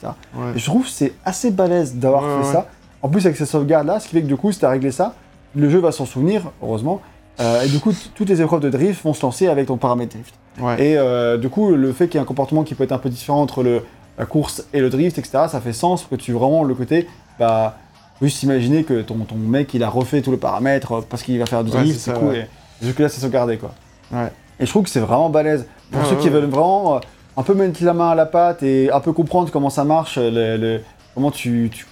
Et 0.55 0.59
je 0.59 0.65
trouve 0.65 0.83
que 0.83 0.89
c'est 0.89 1.13
assez 1.25 1.51
balèze 1.51 1.95
d'avoir 1.95 2.23
fait 2.45 2.51
ça. 2.53 2.67
En 3.01 3.09
plus, 3.09 3.25
avec 3.25 3.37
ces 3.37 3.45
sauvegardes-là, 3.45 3.99
ce 3.99 4.07
qui 4.07 4.15
fait 4.15 4.21
que 4.21 4.27
du 4.27 4.37
coup, 4.37 4.51
si 4.53 4.59
tu 4.59 4.65
as 4.65 4.69
réglé 4.69 4.91
ça, 4.91 5.13
le 5.57 5.69
jeu 5.69 5.79
va 5.79 5.91
s'en 5.91 6.05
souvenir, 6.05 6.43
heureusement. 6.61 7.01
Euh, 7.39 7.61
et 7.63 7.67
du 7.67 7.79
coup, 7.79 7.91
toutes 8.15 8.29
les 8.29 8.41
épreuves 8.41 8.61
de 8.61 8.69
drift 8.69 9.03
vont 9.03 9.13
se 9.13 9.21
lancer 9.21 9.47
avec 9.47 9.67
ton 9.67 9.77
paramètre 9.77 10.13
drift. 10.15 10.33
Ouais. 10.59 10.83
Et 10.83 10.97
euh, 10.97 11.37
du 11.37 11.49
coup, 11.49 11.71
le 11.71 11.93
fait 11.93 12.07
qu'il 12.07 12.15
y 12.15 12.17
ait 12.17 12.23
un 12.23 12.25
comportement 12.27 12.63
qui 12.63 12.73
peut 12.73 12.83
être 12.83 12.91
un 12.93 12.97
peu 12.97 13.09
différent 13.09 13.41
entre 13.41 13.61
le, 13.63 13.83
la 14.17 14.25
course 14.25 14.65
et 14.73 14.79
le 14.79 14.89
drift, 14.89 15.17
etc., 15.19 15.43
ça 15.49 15.61
fait 15.61 15.73
sens 15.73 16.01
pour 16.03 16.17
que 16.17 16.23
tu 16.23 16.31
vraiment 16.31 16.63
le 16.63 16.73
côté, 16.73 17.07
bah, 17.37 17.77
juste 18.21 18.41
imaginer 18.41 18.83
que 18.83 19.01
ton, 19.01 19.15
ton 19.19 19.35
mec, 19.35 19.71
il 19.75 19.83
a 19.83 19.89
refait 19.89 20.21
tous 20.23 20.31
les 20.31 20.37
paramètres 20.37 20.91
euh, 20.93 21.01
parce 21.07 21.21
qu'il 21.21 21.37
va 21.37 21.45
faire 21.45 21.63
du 21.63 21.71
Ouais, 21.71 21.77
drift, 21.81 21.99
c'est 21.99 22.13
du 22.13 22.19
coup, 22.19 22.27
ouais. 22.29 22.47
et 22.81 22.85
jusque-là, 22.85 23.09
c'est 23.09 23.21
sauvegardé, 23.21 23.57
quoi. 23.57 23.73
Ouais. 24.11 24.31
Et 24.59 24.65
je 24.65 24.71
trouve 24.71 24.83
que 24.83 24.89
c'est 24.89 24.99
vraiment 24.99 25.29
balèze. 25.29 25.67
Pour 25.91 26.03
ceux 26.05 26.15
ouais, 26.15 26.21
qui 26.21 26.27
ouais. 26.27 26.33
veulent 26.33 26.49
vraiment 26.49 26.95
euh, 26.95 26.99
un 27.37 27.43
peu 27.43 27.53
mettre 27.53 27.83
la 27.83 27.93
main 27.93 28.09
à 28.09 28.15
la 28.15 28.25
pâte 28.25 28.63
et 28.63 28.91
un 28.91 28.99
peu 28.99 29.13
comprendre 29.13 29.51
comment 29.51 29.69
ça 29.69 29.83
marche, 29.83 30.17
le- 30.17 30.57
le- 30.57 30.81
comment 31.13 31.29
tu, 31.29 31.69
tu 31.71 31.85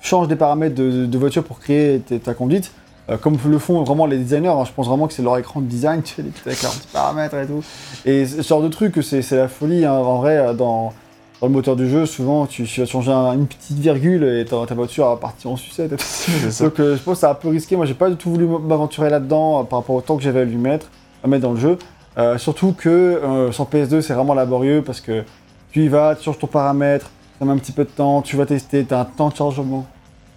changes 0.00 0.28
des 0.28 0.36
paramètres 0.36 0.74
de, 0.74 1.06
de 1.06 1.18
voiture 1.18 1.44
pour 1.44 1.58
créer 1.60 2.00
ta, 2.00 2.34
conduite, 2.34 2.72
euh, 3.10 3.16
comme 3.16 3.36
le 3.46 3.58
font 3.58 3.82
vraiment 3.82 4.06
les 4.06 4.18
designers. 4.18 4.48
hein. 4.48 4.64
je 4.66 4.72
pense 4.72 4.86
vraiment 4.86 5.06
que 5.06 5.12
c'est 5.14 5.22
leur 5.22 5.36
écran 5.38 5.60
de 5.60 5.66
design, 5.66 6.02
tu 6.04 6.14
fais 6.14 6.22
des 6.22 6.30
petits, 6.30 6.42
avec 6.48 6.62
leurs 6.62 6.72
petits 6.72 6.88
paramètres 6.92 7.34
et 7.36 7.46
tout. 7.46 7.62
Et 8.04 8.26
ce 8.26 8.42
genre 8.42 8.62
de 8.62 8.68
truc, 8.68 8.98
c'est 9.02 9.30
la 9.32 9.48
folie. 9.48 9.84
hein. 9.84 9.92
En 9.92 10.18
vrai, 10.18 10.36
euh, 10.38 10.52
dans, 10.54 10.92
dans 11.40 11.46
le 11.46 11.52
moteur 11.52 11.76
du 11.76 11.88
jeu, 11.88 12.04
souvent, 12.06 12.46
tu, 12.46 12.64
tu 12.64 12.80
vas 12.80 12.86
changer 12.86 13.12
un- 13.12 13.32
une 13.32 13.46
petite 13.46 13.78
virgule 13.78 14.24
et 14.24 14.44
ta, 14.44 14.56
ta 14.66 14.74
voiture 14.74 15.06
va 15.08 15.16
partir 15.16 15.50
en 15.50 15.56
sucette. 15.56 15.90
Donc 16.60 16.80
euh, 16.80 16.96
je 16.96 17.02
pense 17.02 17.14
que 17.14 17.20
c'est 17.20 17.26
un 17.26 17.34
peu 17.34 17.48
risqué. 17.48 17.76
Moi, 17.76 17.86
j'ai 17.86 17.94
pas 17.94 18.10
du 18.10 18.16
tout 18.16 18.30
voulu 18.30 18.46
m'aventurer 18.46 19.08
là-dedans 19.10 19.64
par 19.64 19.80
rapport 19.80 19.96
au 19.96 20.00
temps 20.00 20.16
que 20.16 20.22
j'avais 20.22 20.40
à 20.40 20.44
lui 20.44 20.56
mettre, 20.56 20.86
à 21.24 21.28
mettre 21.28 21.42
dans 21.42 21.52
le 21.52 21.60
jeu. 21.60 21.78
Euh, 22.18 22.36
surtout 22.38 22.72
que 22.76 23.48
sur 23.52 23.66
PS2, 23.66 24.00
c'est 24.00 24.12
vraiment 24.14 24.34
laborieux 24.34 24.82
parce 24.84 25.00
que 25.00 25.22
tu 25.70 25.84
y 25.84 25.88
vas, 25.88 26.16
tu 26.16 26.24
changes 26.24 26.38
ton 26.38 26.48
paramètre, 26.48 27.10
ça 27.38 27.44
met 27.44 27.52
un 27.52 27.58
petit 27.58 27.72
peu 27.72 27.84
de 27.84 27.90
temps, 27.90 28.22
tu 28.22 28.36
vas 28.36 28.46
tester, 28.46 28.84
tu 28.84 28.94
as 28.94 29.00
un 29.00 29.04
temps 29.04 29.28
de 29.28 29.34
chargement, 29.36 29.86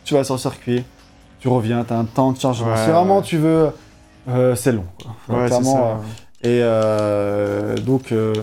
tu 0.04 0.14
vas 0.14 0.24
sur 0.24 0.36
le 0.36 0.39
circuit, 0.39 0.84
tu 1.39 1.47
reviens, 1.47 1.84
tu 1.84 1.93
as 1.93 1.97
un 1.97 2.06
temps 2.06 2.32
de 2.32 2.39
chargement. 2.39 2.76
Si 2.78 2.89
vraiment 2.89 3.22
tu 3.22 3.38
veux, 3.38 3.70
euh, 4.30 4.56
c'est 4.56 4.72
long. 4.72 4.86
quoi. 5.28 5.38
Ouais, 5.41 5.47
Clairement, 5.47 5.74
ça. 5.74 5.80
euh, 5.80 5.95
et 6.43 6.60
euh, 6.64 7.78
donc, 7.78 8.12
euh, 8.12 8.34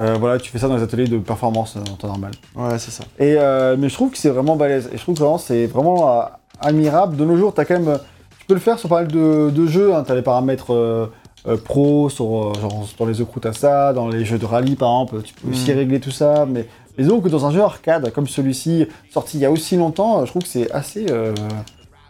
euh, 0.00 0.16
voilà, 0.18 0.38
tu 0.40 0.50
fais 0.50 0.58
ça 0.58 0.66
dans 0.68 0.76
les 0.76 0.82
ateliers 0.82 1.06
de 1.06 1.18
performance 1.18 1.76
en 1.76 1.94
temps 1.94 2.08
normal. 2.08 2.32
Ouais, 2.56 2.78
c'est 2.78 2.90
ça. 2.90 3.04
Et, 3.18 3.34
mais 3.76 3.88
je 3.88 3.94
trouve 3.94 4.10
que 4.10 4.18
c'est 4.18 4.30
vraiment 4.30 4.56
balèze. 4.56 4.88
Et 4.92 4.96
je 4.96 5.02
trouve 5.02 5.14
que 5.14 5.20
vraiment, 5.20 5.38
c'est 5.38 5.66
vraiment 5.66 6.28
admirable. 6.60 7.16
De 7.16 7.24
nos 7.24 7.36
jours, 7.36 7.54
as 7.56 7.64
quand 7.64 7.78
même, 7.80 7.98
tu 8.40 8.46
peux 8.46 8.54
le 8.54 8.60
faire 8.60 8.78
sur 8.78 8.88
pas 8.88 8.96
mal 8.96 9.08
de, 9.08 9.50
de 9.50 9.66
jeux. 9.66 9.92
Tu 10.04 10.12
as 10.12 10.14
les 10.16 10.22
paramètres 10.22 11.10
euh, 11.46 11.56
pro, 11.56 12.08
sur, 12.08 12.24
euh, 12.26 12.52
genre, 12.60 12.86
dans 12.98 13.06
les 13.06 13.20
Okruta 13.20 13.52
ça, 13.52 13.92
dans 13.92 14.08
les 14.08 14.24
jeux 14.24 14.38
de 14.38 14.46
rallye 14.46 14.76
par 14.76 14.90
exemple. 15.02 15.22
Tu 15.22 15.34
peux 15.34 15.50
aussi 15.50 15.72
Mm. 15.72 15.76
régler 15.76 16.00
tout 16.00 16.10
ça. 16.10 16.46
Mais, 16.46 16.66
mais 16.96 17.04
disons 17.04 17.20
que 17.20 17.28
dans 17.28 17.44
un 17.46 17.50
jeu 17.50 17.60
arcade 17.60 18.10
comme 18.12 18.26
celui-ci, 18.26 18.86
sorti 19.12 19.38
il 19.38 19.40
y 19.40 19.44
a 19.44 19.50
aussi 19.50 19.76
longtemps, 19.76 20.24
je 20.24 20.30
trouve 20.30 20.42
que 20.42 20.48
c'est 20.48 20.70
assez, 20.72 21.06
euh, 21.10 21.34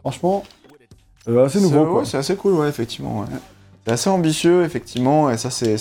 franchement, 0.00 0.42
euh, 1.28 1.46
assez 1.46 1.60
nouveau. 1.60 2.04
C'est- 2.04 2.16
ouais, 2.16 2.20
assez 2.20 2.36
cool, 2.36 2.52
ouais, 2.54 2.68
effectivement. 2.68 3.20
ouais. 3.20 3.26
C'est 3.86 3.92
assez 3.92 4.08
ambitieux, 4.10 4.64
effectivement, 4.64 5.30
et 5.30 5.36
ça, 5.36 5.50
c'est 5.50 5.76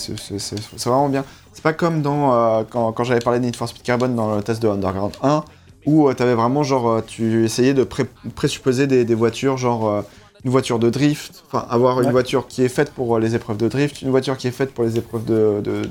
vraiment 0.86 1.08
bien. 1.10 1.24
C'est 1.54 1.62
pas 1.64 1.72
comme 1.74 2.02
dans, 2.02 2.64
quand, 2.70 2.92
quand 2.92 3.04
j'avais 3.06 3.22
parlé 3.22 3.40
de 3.40 3.46
Need 3.46 3.56
for 3.56 3.70
Speed 3.70 3.84
Carbon 3.84 4.10
dans 4.10 4.36
le 4.36 4.42
test 4.44 4.62
de 4.62 4.68
Underground 4.68 5.14
1, 5.22 5.44
où 5.86 6.10
tu 6.10 6.16
t'avais 6.16 6.34
vraiment, 6.34 6.64
genre, 6.64 7.02
tu 7.06 7.46
essayais 7.46 7.74
de 7.74 7.84
pré- 7.86 8.08
présupposer 8.36 8.88
des, 8.88 9.06
des 9.06 9.16
voitures, 9.16 9.56
genre, 9.58 10.04
une 10.46 10.52
voiture 10.52 10.78
de 10.80 10.90
drift, 10.90 11.44
enfin, 11.48 11.66
avoir 11.70 12.02
une 12.02 12.12
voiture 12.12 12.48
qui 12.48 12.64
est 12.64 12.70
faite 12.70 12.92
pour 12.92 13.16
euh, 13.16 13.20
les 13.20 13.34
épreuves 13.36 13.58
de 13.58 13.68
drift, 13.68 14.02
une 14.02 14.10
voiture 14.10 14.36
qui 14.38 14.48
est 14.48 14.52
faite 14.52 14.74
pour 14.74 14.84
les 14.84 14.98
épreuves 14.98 15.24
de, 15.26 15.62
de, 15.62 15.82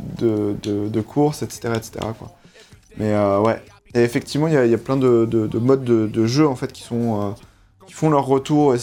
de, 0.88 1.00
course, 1.00 1.42
etc., 1.42 1.72
etc., 1.76 1.92
quoi. 2.18 2.30
Mais 2.98 3.12
euh, 3.12 3.40
ouais. 3.40 3.62
Et 3.94 4.00
effectivement, 4.02 4.46
il 4.48 4.54
y, 4.54 4.56
a- 4.56 4.64
il 4.66 4.70
y 4.70 4.74
a 4.74 4.78
plein 4.78 4.96
de, 4.96 5.24
de- 5.24 5.46
de 5.46 5.58
modes 5.58 5.84
de, 5.84 6.26
jeu, 6.26 6.46
en 6.46 6.54
fait, 6.56 6.72
qui 6.72 6.82
sont... 6.82 7.20
euh, 7.20 7.30
qui 7.86 7.94
font 7.94 8.10
leur 8.10 8.24
retour 8.26 8.74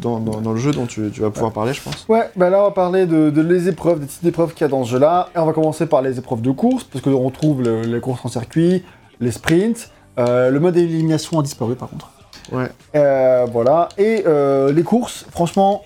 dans, 0.00 0.18
dans- 0.20 0.40
dans 0.40 0.52
le 0.52 0.58
jeu 0.58 0.72
dont 0.72 0.86
tu, 0.86 1.10
tu 1.12 1.20
vas 1.20 1.30
pouvoir 1.30 1.52
parler, 1.52 1.72
je 1.74 1.82
pense. 1.82 2.06
Ouais, 2.08 2.30
bah 2.34 2.48
là 2.50 2.60
on 2.60 2.64
va 2.64 2.70
parler 2.70 3.04
de, 3.06 3.28
de 3.30 3.40
les 3.42 3.68
épreuves, 3.68 4.00
des 4.00 4.06
petites 4.06 4.24
épreuves 4.24 4.54
qu'il 4.54 4.62
y 4.62 4.64
a 4.64 4.68
dans 4.68 4.84
ce 4.84 4.90
jeu-là. 4.92 5.28
Et 5.36 5.38
on 5.38 5.44
va 5.46 5.52
commencer 5.52 5.84
par 5.86 6.00
les 6.00 6.18
épreuves 6.18 6.40
de 6.40 6.50
course, 6.50 6.84
parce 6.84 7.04
que 7.04 7.10
on 7.10 7.30
trouve 7.30 7.62
le- 7.62 7.82
les 7.82 8.00
courses 8.00 8.24
en 8.24 8.28
circuit, 8.28 8.82
les 9.20 9.30
sprints. 9.32 9.90
Euh, 10.18 10.50
le 10.50 10.58
mode 10.60 10.76
élimination 10.76 11.38
a 11.38 11.42
disparu 11.42 11.74
par 11.76 11.90
contre. 11.90 12.10
Ouais. 12.52 12.68
Euh, 12.96 13.46
voilà. 13.52 13.88
Et 13.98 14.24
euh, 14.26 14.72
les 14.72 14.82
courses, 14.82 15.26
franchement, 15.30 15.82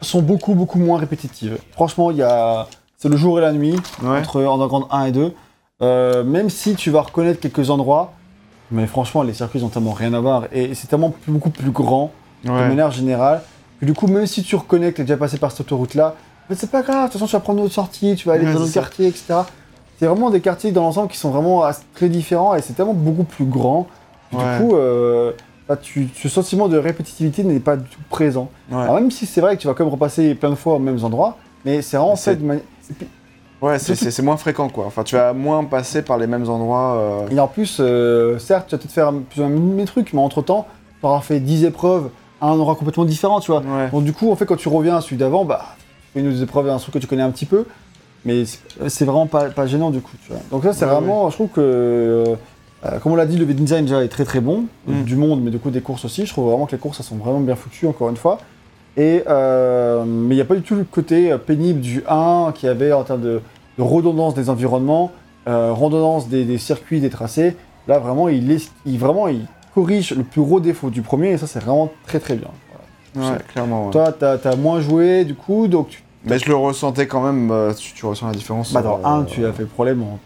sont 0.00 0.22
beaucoup 0.22 0.54
beaucoup 0.54 0.78
moins 0.78 0.98
répétitives. 0.98 1.58
Franchement, 1.72 2.10
il 2.10 2.18
y 2.18 2.22
a... 2.22 2.66
c'est 2.98 3.08
le 3.08 3.16
jour 3.16 3.38
et 3.38 3.42
la 3.42 3.52
nuit 3.52 3.76
Ouais. 4.02 4.18
entre 4.18 4.42
Underground 4.44 4.86
1 4.90 5.04
et 5.06 5.12
2. 5.12 5.32
Euh, 5.82 6.24
même 6.24 6.48
si 6.48 6.74
tu 6.74 6.90
vas 6.90 7.02
reconnaître 7.02 7.38
quelques 7.40 7.68
endroits, 7.70 8.12
mais 8.70 8.86
franchement, 8.86 9.22
les 9.22 9.34
circuits 9.34 9.62
ont 9.62 9.68
tellement 9.68 9.92
rien 9.92 10.12
à 10.14 10.20
voir 10.20 10.44
et 10.52 10.74
c'est 10.74 10.86
tellement 10.86 11.10
plus- 11.10 11.32
beaucoup 11.32 11.50
plus 11.50 11.70
grand 11.70 12.10
de 12.44 12.50
manière 12.50 12.90
générale. 12.90 13.42
Que 13.80 13.84
du 13.86 13.92
coup, 13.92 14.06
même 14.06 14.26
si 14.26 14.42
tu 14.42 14.56
reconnais 14.56 14.90
que 14.92 14.96
tu 14.96 15.02
es 15.02 15.04
déjà 15.04 15.16
passé 15.18 15.36
par 15.38 15.50
cette 15.50 15.60
autoroute-là, 15.60 16.14
mais 16.48 16.56
c'est 16.56 16.70
pas 16.70 16.80
grave, 16.82 17.08
de 17.08 17.12
toute 17.12 17.12
façon, 17.14 17.26
tu 17.26 17.32
vas 17.32 17.40
prendre 17.40 17.58
une 17.58 17.66
autre 17.66 17.74
sortie, 17.74 18.14
tu 18.16 18.26
vas 18.28 18.34
aller 18.34 18.44
dans 18.46 18.52
c'est 18.52 18.58
d'autres 18.58 18.70
ça. 18.70 18.80
quartiers, 18.80 19.06
etc. 19.08 19.34
C'est 19.98 20.06
vraiment 20.06 20.30
des 20.30 20.40
quartiers 20.40 20.72
dans 20.72 20.82
l'ensemble 20.82 21.08
qui 21.08 21.18
sont 21.18 21.30
vraiment 21.30 21.62
très 21.94 22.08
différents 22.08 22.54
et 22.54 22.62
c'est 22.62 22.72
tellement 22.72 22.94
beaucoup 22.94 23.24
plus 23.24 23.44
grand. 23.44 23.86
Du 24.32 24.38
coup, 24.38 24.76
euh, 24.76 25.32
tu, 25.74 26.08
ce 26.14 26.28
sentiment 26.28 26.68
de 26.68 26.78
répétitivité 26.78 27.42
n'est 27.42 27.58
pas 27.58 27.76
du 27.76 27.88
tout 27.88 27.98
présent. 28.08 28.48
Ouais. 28.70 28.82
Alors, 28.82 28.94
même 28.94 29.10
si 29.10 29.26
c'est 29.26 29.40
vrai 29.40 29.56
que 29.56 29.62
tu 29.62 29.66
vas 29.66 29.74
quand 29.74 29.82
même 29.84 29.92
repasser 29.92 30.36
plein 30.36 30.50
de 30.50 30.54
fois 30.54 30.74
aux 30.74 30.78
mêmes 30.78 31.02
endroits, 31.04 31.36
mais 31.64 31.82
c'est 31.82 31.96
vraiment 31.96 32.14
fait 32.14 32.36
de 32.36 32.44
manière. 32.44 32.62
Ouais, 33.62 33.78
c'est, 33.78 34.22
moins 34.22 34.36
fréquent, 34.36 34.68
quoi. 34.68 34.84
Enfin, 34.86 35.02
tu 35.02 35.16
vas 35.16 35.32
moins 35.32 35.64
passer 35.64 36.02
par 36.02 36.18
les 36.18 36.26
mêmes 36.26 36.48
endroits. 36.48 36.96
euh, 36.98 37.28
Et 37.30 37.40
en 37.40 37.48
plus, 37.48 37.78
euh, 37.80 38.38
certes, 38.38 38.66
tu 38.68 38.74
vas 38.74 38.78
peut-être 38.78 38.92
faire 38.92 39.12
plus 39.30 39.40
ou 39.40 39.48
moins 39.48 39.76
les 39.78 39.86
trucs, 39.86 40.12
mais 40.12 40.20
entre 40.20 40.42
temps, 40.42 40.66
tu 41.00 41.06
auras 41.06 41.20
fait 41.22 41.40
10 41.40 41.64
épreuves 41.64 42.10
à 42.40 42.48
un 42.48 42.50
endroit 42.52 42.76
complètement 42.76 43.06
différent, 43.06 43.40
tu 43.40 43.50
vois. 43.50 43.62
Ouais. 43.62 43.88
Donc 43.90 44.04
du 44.04 44.12
coup, 44.12 44.30
en 44.30 44.36
fait, 44.36 44.44
quand 44.44 44.56
tu 44.56 44.68
reviens 44.68 44.96
à 44.96 45.00
celui 45.00 45.16
d'avant, 45.16 45.44
bah, 45.46 45.74
tu 45.78 45.84
fais 46.12 46.20
une 46.20 46.32
autre 46.32 46.42
épreuve 46.42 46.66
d'un 46.66 46.76
truc 46.76 46.92
que 46.94 46.98
tu 46.98 47.06
connais 47.06 47.22
un 47.22 47.30
petit 47.30 47.46
peu, 47.46 47.64
mais 48.26 48.44
c'est 48.44 48.58
c'est 48.88 49.04
vraiment 49.06 49.26
pas, 49.26 49.46
pas 49.48 49.66
gênant 49.66 49.90
du 49.90 50.00
coup, 50.02 50.12
tu 50.22 50.30
vois. 50.32 50.40
Donc 50.50 50.62
là, 50.62 50.74
c'est 50.74 50.84
Ouais, 50.84 50.90
vraiment, 50.90 51.30
je 51.30 51.34
trouve 51.34 51.48
que, 51.48 51.60
euh, 51.60 52.34
euh, 52.84 52.98
comme 52.98 53.12
on 53.12 53.16
l'a 53.16 53.26
dit, 53.26 53.36
le 53.38 53.46
design 53.46 53.84
déjà 53.86 54.04
est 54.04 54.08
très 54.08 54.24
très 54.24 54.40
bon, 54.40 54.64
Mm. 54.86 55.02
du 55.02 55.16
monde, 55.16 55.42
mais 55.42 55.50
du 55.50 55.58
coup 55.58 55.70
des 55.70 55.80
courses 55.80 56.04
aussi. 56.04 56.26
Je 56.26 56.32
trouve 56.32 56.50
vraiment 56.50 56.66
que 56.66 56.72
les 56.72 56.78
courses, 56.78 57.00
elles 57.00 57.06
sont 57.06 57.16
vraiment 57.16 57.40
bien 57.40 57.56
foutues, 57.56 57.86
encore 57.86 58.10
une 58.10 58.16
fois. 58.16 58.38
Et 58.98 59.22
euh, 59.28 60.04
mais 60.06 60.34
il 60.34 60.38
n'y 60.38 60.42
a 60.42 60.46
pas 60.46 60.54
du 60.54 60.62
tout 60.62 60.74
le 60.74 60.84
côté 60.84 61.30
euh, 61.32 61.38
pénible 61.38 61.80
du 61.80 62.02
1 62.08 62.52
qu'il 62.54 62.66
y 62.68 62.70
avait 62.70 62.92
en 62.92 63.02
termes 63.04 63.20
de, 63.20 63.40
de 63.78 63.82
redondance 63.82 64.34
des 64.34 64.48
environnements, 64.48 65.10
euh, 65.48 65.72
redondance 65.72 66.28
des, 66.28 66.44
des 66.44 66.58
circuits, 66.58 67.00
des 67.00 67.10
tracés. 67.10 67.56
Là, 67.88 67.98
vraiment, 67.98 68.28
il, 68.28 68.50
est, 68.50 68.70
il, 68.86 68.98
vraiment, 68.98 69.28
il 69.28 69.46
corrige 69.74 70.14
le 70.14 70.22
plus 70.22 70.40
gros 70.40 70.60
défaut 70.60 70.88
du 70.90 71.02
premier, 71.02 71.32
et 71.32 71.38
ça, 71.38 71.46
c'est 71.46 71.60
vraiment 71.60 71.90
très 72.06 72.18
très 72.20 72.36
bien. 72.36 72.48
Voilà. 73.14 73.32
Ouais, 73.32 73.38
clairement. 73.48 73.86
ouais. 73.86 73.92
Toi, 73.92 74.12
t'as 74.12 74.36
as 74.42 74.56
moins 74.56 74.80
joué, 74.80 75.24
du 75.24 75.34
coup, 75.34 75.68
donc 75.68 75.88
tu... 75.90 76.02
Mais 76.24 76.38
je 76.38 76.48
le 76.48 76.56
ressentais 76.56 77.06
quand 77.06 77.20
même, 77.22 77.52
tu, 77.76 77.92
tu 77.92 78.04
ressens 78.06 78.26
la 78.26 78.32
différence. 78.32 78.72
Bah, 78.72 78.82
dans 78.82 78.98
euh, 78.98 79.20
1, 79.20 79.24
tu 79.24 79.44
as 79.46 79.52
fait 79.52 79.62
le 79.62 79.68
problème 79.68 80.02
en... 80.02 80.18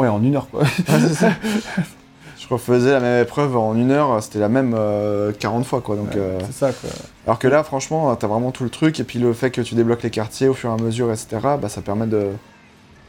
Ouais, 0.00 0.08
en 0.08 0.22
une 0.22 0.36
heure, 0.36 0.48
quoi. 0.50 0.62
Ouais, 0.62 0.68
je 2.38 2.48
refaisais 2.48 2.92
la 2.92 3.00
même 3.00 3.22
épreuve 3.22 3.56
en 3.56 3.74
une 3.74 3.90
heure, 3.90 4.22
c'était 4.22 4.38
la 4.38 4.48
même 4.48 4.74
euh, 4.76 5.32
40 5.38 5.64
fois, 5.66 5.80
quoi. 5.80 5.96
Donc, 5.96 6.08
Ouais, 6.14 6.16
euh, 6.20 6.38
C'est 6.46 6.52
ça, 6.54 6.72
quoi. 6.72 6.90
Alors 7.26 7.38
que 7.38 7.48
là, 7.48 7.62
franchement, 7.62 8.14
t'as 8.16 8.26
vraiment 8.26 8.50
tout 8.50 8.64
le 8.64 8.70
truc, 8.70 8.98
et 8.98 9.04
puis 9.04 9.18
le 9.18 9.32
fait 9.32 9.50
que 9.50 9.60
tu 9.60 9.74
débloques 9.74 10.02
les 10.02 10.10
quartiers 10.10 10.48
au 10.48 10.54
fur 10.54 10.70
et 10.70 10.72
à 10.72 10.82
mesure, 10.82 11.10
etc., 11.12 11.26
bah, 11.60 11.68
ça 11.68 11.82
permet 11.82 12.06
de, 12.06 12.28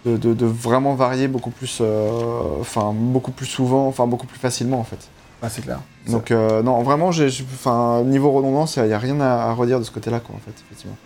de, 0.05 0.17
de- 0.17 0.33
de 0.33 0.45
vraiment 0.45 0.95
varier 0.95 1.27
beaucoup 1.27 1.49
plus, 1.51 1.77
euh, 1.81 2.09
enfin, 2.59 2.91
beaucoup 2.93 3.31
plus 3.31 3.45
souvent, 3.45 3.87
enfin, 3.87 4.05
beaucoup 4.05 4.27
plus 4.27 4.39
facilement, 4.39 4.79
en 4.79 4.83
fait. 4.83 5.07
Ah, 5.41 5.49
c'est 5.49 5.61
clair. 5.63 5.79
Donc, 6.07 6.29
euh, 6.31 6.61
non, 6.61 6.81
vraiment, 6.83 7.11
j'ai, 7.11 7.29
j'ai- 7.29 7.45
enfin, 7.53 8.03
niveau 8.03 8.31
redondance, 8.31 8.75
il 8.75 8.83
n'y 8.83 8.93
a 8.93 8.99
rien 8.99 9.19
à, 9.21 9.43
à 9.49 9.53
redire 9.53 9.79
de 9.79 9.83
ce 9.85 9.91
côté-là, 9.91 10.19
quoi, 10.19 10.35
en 10.35 10.39
fait, 10.39 10.53
effectivement. 10.65 10.97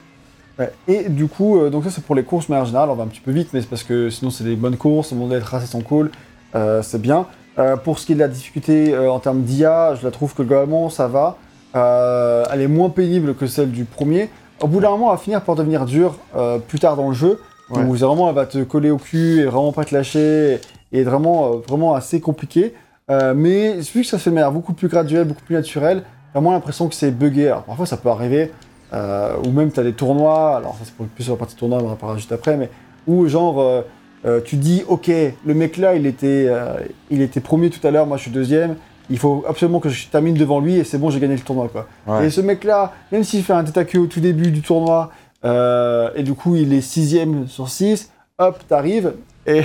Ouais. 0.59 0.71
Et 0.87 1.09
du 1.09 1.27
coup, 1.27 1.59
euh, 1.59 1.69
donc 1.69 1.83
ça, 1.83 1.89
c'est 1.89 2.03
pour 2.03 2.15
les 2.15 2.23
courses, 2.23 2.47
mais 2.49 2.55
en 2.55 2.65
général, 2.65 2.89
on 2.89 2.95
va 2.95 3.03
un 3.03 3.07
petit 3.07 3.19
peu 3.19 3.31
vite, 3.31 3.49
mais 3.53 3.61
c'est 3.61 3.69
parce 3.69 3.83
que 3.83 4.09
sinon, 4.09 4.31
c'est 4.31 4.43
des 4.43 4.55
bonnes 4.55 4.77
courses, 4.77 5.11
le 5.11 5.17
monde 5.17 5.31
des 5.31 5.39
tracés 5.39 5.67
sont 5.67 5.81
cool, 5.81 6.11
euh, 6.55 6.81
c'est 6.81 7.01
bien. 7.01 7.25
Euh, 7.57 7.75
pour 7.77 7.99
ce 7.99 8.05
qui 8.05 8.13
est 8.13 8.15
de 8.15 8.19
la 8.21 8.27
difficulté 8.27 8.93
euh, 8.93 9.11
en 9.11 9.19
termes 9.19 9.41
d'IA, 9.41 9.95
je 9.95 10.03
la 10.05 10.11
trouve 10.11 10.33
que 10.33 10.43
globalement, 10.43 10.89
ça 10.89 11.07
va. 11.07 11.37
Euh, 11.75 12.45
elle 12.51 12.61
est 12.61 12.67
moins 12.67 12.89
pénible 12.89 13.35
que 13.35 13.47
celle 13.47 13.71
du 13.71 13.83
premier. 13.85 14.29
Au 14.61 14.67
bout 14.67 14.79
d'un 14.79 14.89
moment, 14.91 15.11
elle 15.11 15.17
va 15.17 15.21
finir 15.23 15.41
par 15.41 15.55
devenir 15.55 15.85
dure 15.85 16.17
euh, 16.35 16.57
plus 16.59 16.79
tard 16.79 16.95
dans 16.95 17.09
le 17.09 17.15
jeu. 17.15 17.39
Ouais. 17.71 17.81
où 17.83 17.95
vraiment 17.95 18.29
elle 18.29 18.35
va 18.35 18.45
te 18.45 18.59
coller 18.59 18.91
au 18.91 18.97
cul 18.99 19.39
et 19.39 19.45
vraiment 19.45 19.71
pas 19.71 19.85
te 19.85 19.95
lâcher 19.95 20.59
et 20.91 20.99
être 21.01 21.09
vraiment, 21.09 21.53
vraiment 21.67 21.95
assez 21.95 22.21
compliqué. 22.21 22.75
Euh, 23.09 23.33
mais 23.35 23.79
vu 23.79 24.01
que 24.01 24.07
ça 24.07 24.19
se 24.19 24.23
fait 24.23 24.29
de 24.29 24.35
manière 24.35 24.51
beaucoup 24.51 24.73
plus 24.73 24.87
graduelle, 24.87 25.25
beaucoup 25.25 25.41
plus 25.41 25.55
naturelle, 25.55 26.03
t'as 26.31 26.41
moins 26.41 26.53
l'impression 26.53 26.87
que 26.87 26.93
c'est 26.93 27.09
buggé. 27.09 27.47
Alors 27.47 27.63
parfois 27.63 27.87
ça 27.87 27.97
peut 27.97 28.09
arriver, 28.09 28.51
euh, 28.95 29.35
ou 29.45 29.51
même 29.51 29.71
t'as 29.71 29.83
des 29.83 29.93
tournois, 29.93 30.57
alors 30.57 30.73
ça 30.73 30.81
c'est 30.85 30.93
pour- 30.95 31.05
plus 31.07 31.23
sur 31.25 31.33
la 31.33 31.39
partie 31.39 31.55
tournoi, 31.55 31.79
on 31.83 31.89
en 31.91 31.95
parlera 31.95 32.17
juste 32.17 32.31
après, 32.31 32.57
mais 32.57 32.69
où 33.07 33.27
genre 33.27 33.59
euh, 33.61 33.81
euh, 34.25 34.41
tu 34.43 34.55
dis 34.55 34.83
ok, 34.87 35.07
le 35.45 35.53
mec 35.53 35.77
là 35.77 35.93
il 35.95 36.05
était, 36.05 36.45
euh, 36.49 36.75
il 37.11 37.21
était 37.21 37.41
premier 37.41 37.69
tout 37.69 37.85
à 37.85 37.91
l'heure, 37.91 38.05
moi 38.07 38.17
je 38.17 38.23
suis 38.23 38.31
deuxième, 38.31 38.75
il 39.09 39.19
faut 39.19 39.43
absolument 39.47 39.79
que 39.79 39.89
je 39.89 40.07
termine 40.07 40.33
devant 40.35 40.59
lui 40.59 40.77
et 40.77 40.83
c'est 40.83 40.97
bon 40.97 41.09
j'ai 41.11 41.19
gagné 41.19 41.35
le 41.35 41.41
tournoi 41.41 41.67
quoi. 41.69 41.87
Ouais. 42.07 42.27
Et 42.27 42.29
ce 42.31 42.41
mec-là, 42.41 42.93
même 43.11 43.23
s'il 43.23 43.43
fait 43.43 43.53
un 43.53 43.63
tête 43.63 43.87
queue 43.87 43.99
au 43.99 44.07
tout 44.07 44.19
début 44.21 44.49
du 44.51 44.61
tournoi, 44.61 45.11
euh, 45.43 46.09
et 46.15 46.23
du 46.23 46.33
coup 46.33 46.55
il 46.55 46.73
est 46.73 46.81
sixième 46.81 47.47
sur 47.47 47.69
6, 47.69 48.09
hop, 48.39 48.63
t'arrives, 48.67 49.13
et, 49.45 49.61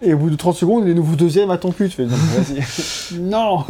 et 0.00 0.14
au 0.14 0.18
bout 0.18 0.30
de 0.30 0.36
30 0.36 0.54
secondes, 0.54 0.84
il 0.86 0.90
est 0.90 0.94
nouveau 0.94 1.14
deuxième 1.16 1.50
à 1.50 1.58
ton 1.58 1.70
cul. 1.72 1.88
Tu 1.90 1.96
fais, 1.96 2.04
non, 2.04 2.16
vas-y. 2.16 3.18
non 3.20 3.64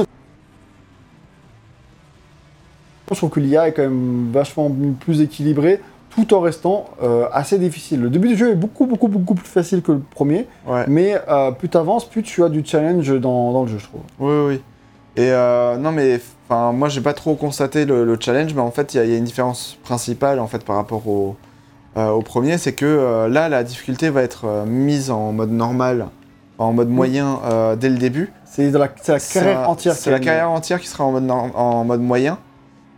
Je 3.11 3.17
trouve 3.17 3.31
que 3.31 3.41
l'IA 3.41 3.69
est 3.69 3.73
quand 3.73 3.83
même 3.83 4.31
vachement 4.33 4.71
plus 5.01 5.21
équilibrée, 5.21 5.81
tout 6.11 6.33
en 6.33 6.41
restant 6.41 6.87
euh, 7.03 7.27
assez 7.33 7.59
difficile. 7.59 8.01
Le 8.01 8.09
début 8.11 8.29
du 8.29 8.37
jeu 8.37 8.51
est 8.53 8.55
beaucoup, 8.55 8.87
beaucoup, 8.87 9.09
beaucoup 9.09 9.35
plus 9.35 9.47
facile 9.49 9.83
que 9.83 9.93
le 9.93 9.99
premier, 9.99 10.47
Ouais. 10.67 10.85
mais 10.89 11.21
euh, 11.29 11.51
plus 11.51 11.69
t'avances, 11.69 12.05
plus 12.09 12.23
tu 12.23 12.43
as 12.45 12.49
du 12.49 12.65
challenge 12.65 13.09
dans, 13.21 13.53
dans 13.53 13.63
le 13.65 13.69
jeu, 13.69 13.79
je 13.79 13.85
trouve. 13.87 14.01
Oui, 14.21 14.35
oui. 14.55 14.61
Et 15.17 15.31
euh, 15.31 15.77
non, 15.77 15.93
mais 15.93 16.21
moi, 16.51 16.89
j'ai 16.89 17.01
pas 17.01 17.13
trop 17.15 17.35
constaté 17.35 17.85
le, 17.85 18.05
le 18.05 18.17
challenge, 18.19 18.55
mais 18.55 18.61
en 18.63 18.71
fait, 18.71 18.95
il 18.95 18.97
y, 18.97 19.01
a- 19.01 19.05
il 19.05 19.11
y 19.11 19.15
a 19.15 19.19
une 19.19 19.25
différence 19.25 19.79
principale 19.85 20.41
en 20.41 20.47
fait 20.47 20.65
par 20.65 20.77
rapport 20.77 21.07
au, 21.07 21.37
euh, 21.97 22.09
au 22.11 22.23
premier, 22.23 22.59
c'est 22.59 22.73
que 22.73 23.29
là, 23.31 23.49
la 23.49 23.63
difficulté 23.65 24.09
va 24.11 24.23
être 24.23 24.65
mise 24.67 25.11
en 25.11 25.33
mode 25.33 25.51
normal, 25.53 26.07
en 26.59 26.73
mode 26.73 26.89
moyen 26.89 27.39
euh, 27.45 27.77
dès 27.77 27.89
le 27.91 27.99
début. 27.99 28.33
C'est 28.45 28.71
la, 28.71 28.89
carrière 28.89 29.69
entière. 29.69 29.95
C'est 29.95 30.11
la 30.13 30.21
carrière 30.21 30.51
entière 30.51 30.81
qui 30.81 30.87
sera 30.89 31.05
en 31.05 31.13
mode, 31.13 31.29
en 31.31 31.85
mode 31.85 32.01
moyen. 32.01 32.39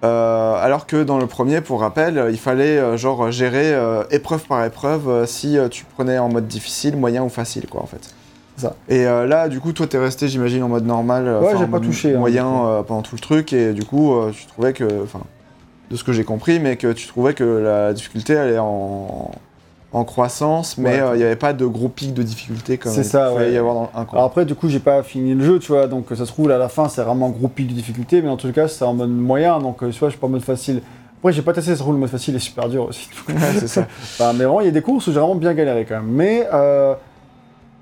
Euh, 0.07 0.55
alors 0.63 0.87
que 0.87 1.03
dans 1.03 1.19
le 1.19 1.27
premier, 1.27 1.61
pour 1.61 1.81
rappel, 1.81 2.19
euh, 2.19 2.31
il 2.31 2.39
fallait 2.39 2.79
euh, 2.79 2.97
genre 2.97 3.31
gérer 3.31 3.75
épreuve 4.11 4.45
par 4.47 4.65
épreuve 4.65 5.27
si 5.27 5.59
tu 5.71 5.85
prenais 5.85 6.19
en 6.19 6.29
mode 6.29 6.47
difficile, 6.47 6.97
moyen 6.97 7.23
ou 7.23 7.29
facile, 7.29 7.67
quoi, 7.67 7.83
en 7.83 7.87
fait. 7.87 8.15
Ça. 8.57 8.75
Et 8.89 9.07
euh, 9.07 9.27
là, 9.27 9.49
du 9.49 9.61
coup, 9.61 9.73
toi, 9.73 9.87
t'es 9.87 9.99
resté, 9.99 10.29
j'imagine, 10.29 10.63
en 10.63 10.69
mode 10.69 10.87
normal, 10.87 11.27
euh, 11.27 11.41
Ouais, 11.41 11.49
enfin, 11.49 11.59
j'ai 11.59 11.65
en 11.65 11.69
pas 11.69 11.79
mode 11.79 11.85
touché, 11.85 12.15
hein, 12.15 12.19
moyen 12.19 12.47
euh, 12.47 12.83
pendant 12.83 13.03
tout 13.03 13.15
le 13.15 13.21
truc, 13.21 13.53
et 13.53 13.73
du 13.73 13.85
coup, 13.85 14.15
tu 14.33 14.47
trouvais 14.47 14.73
que, 14.73 15.03
enfin, 15.03 15.21
de 15.91 15.97
ce 15.97 16.05
que 16.05 16.13
j'ai 16.13 16.25
compris, 16.25 16.59
mais 16.59 16.77
que 16.77 16.93
tu 16.93 17.07
trouvais 17.07 17.35
que 17.35 17.45
la 17.45 17.93
difficulté 17.93 18.33
elle 18.33 18.55
est 18.55 18.59
en, 18.59 19.31
en 19.97 20.05
croissance, 20.05 20.77
mais 20.79 20.91
Ouais. 20.91 21.01
euh, 21.01 21.15
il 21.15 21.19
n'y 21.19 21.25
avait 21.25 21.37
pas 21.37 21.53
de 21.53 21.65
gros 21.67 21.89
pic 21.89 22.13
de 22.15 22.23
difficulté 22.23 22.77
comme 22.79 22.93
C'est 22.93 23.01
il 23.01 23.05
ça, 23.05 23.31
pouvait 23.31 23.47
ouais. 23.47 23.53
y 23.53 23.57
avoir 23.57 23.75
dans 23.75 23.91
un 23.95 24.07
Alors 24.13 24.25
après, 24.25 24.45
du 24.45 24.55
coup, 24.55 24.69
j'ai 24.69 24.79
pas 24.81 25.03
fini 25.03 25.35
le 25.35 25.45
jeu, 25.45 25.59
tu 25.59 25.73
vois, 25.73 25.87
donc 25.87 26.07
ça 26.11 26.17
se 26.17 26.25
trouve, 26.27 26.51
à 26.51 26.59
la 26.59 26.69
fin, 26.69 26.89
c'est 26.89 27.03
vraiment 27.03 27.27
un 27.27 27.31
gros 27.31 27.49
pic 27.49 27.67
de 27.69 27.73
difficulté, 27.73 28.21
mais 28.23 28.29
en 28.29 28.37
tout 28.37 28.53
cas, 28.53 28.69
c'est 28.69 28.85
en 28.85 28.95
mode 28.95 29.11
moyen, 29.11 29.59
donc 29.59 29.83
euh, 29.83 29.91
tu 29.91 29.99
vois, 29.99 30.09
je 30.09 30.13
suis 30.13 30.21
pas 30.21 30.27
en 30.27 30.31
mode 30.31 30.43
facile. 30.43 30.83
Après, 31.19 31.33
j'ai 31.33 31.43
pas 31.43 31.53
testé, 31.53 31.71
ça 31.71 31.77
se 31.77 31.83
trouve, 31.83 31.95
le 31.95 32.01
mode 32.01 32.11
facile 32.11 32.37
est 32.37 32.41
super 32.41 32.69
dur 32.69 32.85
aussi. 32.89 33.09
Ouais, 33.29 33.35
c'est 33.59 33.69
ça. 33.69 33.87
Enfin, 34.01 34.33
mais 34.35 34.45
vraiment, 34.45 34.61
il 34.61 34.67
y 34.67 34.69
a 34.69 34.73
des 34.73 34.83
courses 34.83 35.07
où 35.07 35.13
j'ai 35.13 35.19
vraiment 35.19 35.35
bien 35.35 35.55
galéré 35.55 35.85
quand 35.85 35.97
même. 35.97 36.11
Mais 36.11 36.47
euh, 36.53 36.95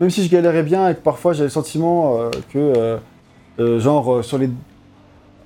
même 0.00 0.10
si 0.10 0.24
je 0.24 0.30
galérais 0.30 0.62
bien 0.62 0.88
et 0.88 0.94
que 0.94 1.00
parfois 1.00 1.32
j'avais 1.32 1.44
le 1.46 1.50
sentiment 1.50 2.16
euh, 2.20 2.30
que, 2.52 2.58
euh, 2.58 2.96
euh, 3.58 3.80
genre, 3.80 4.14
euh, 4.14 4.22
sur 4.22 4.38
les. 4.38 4.48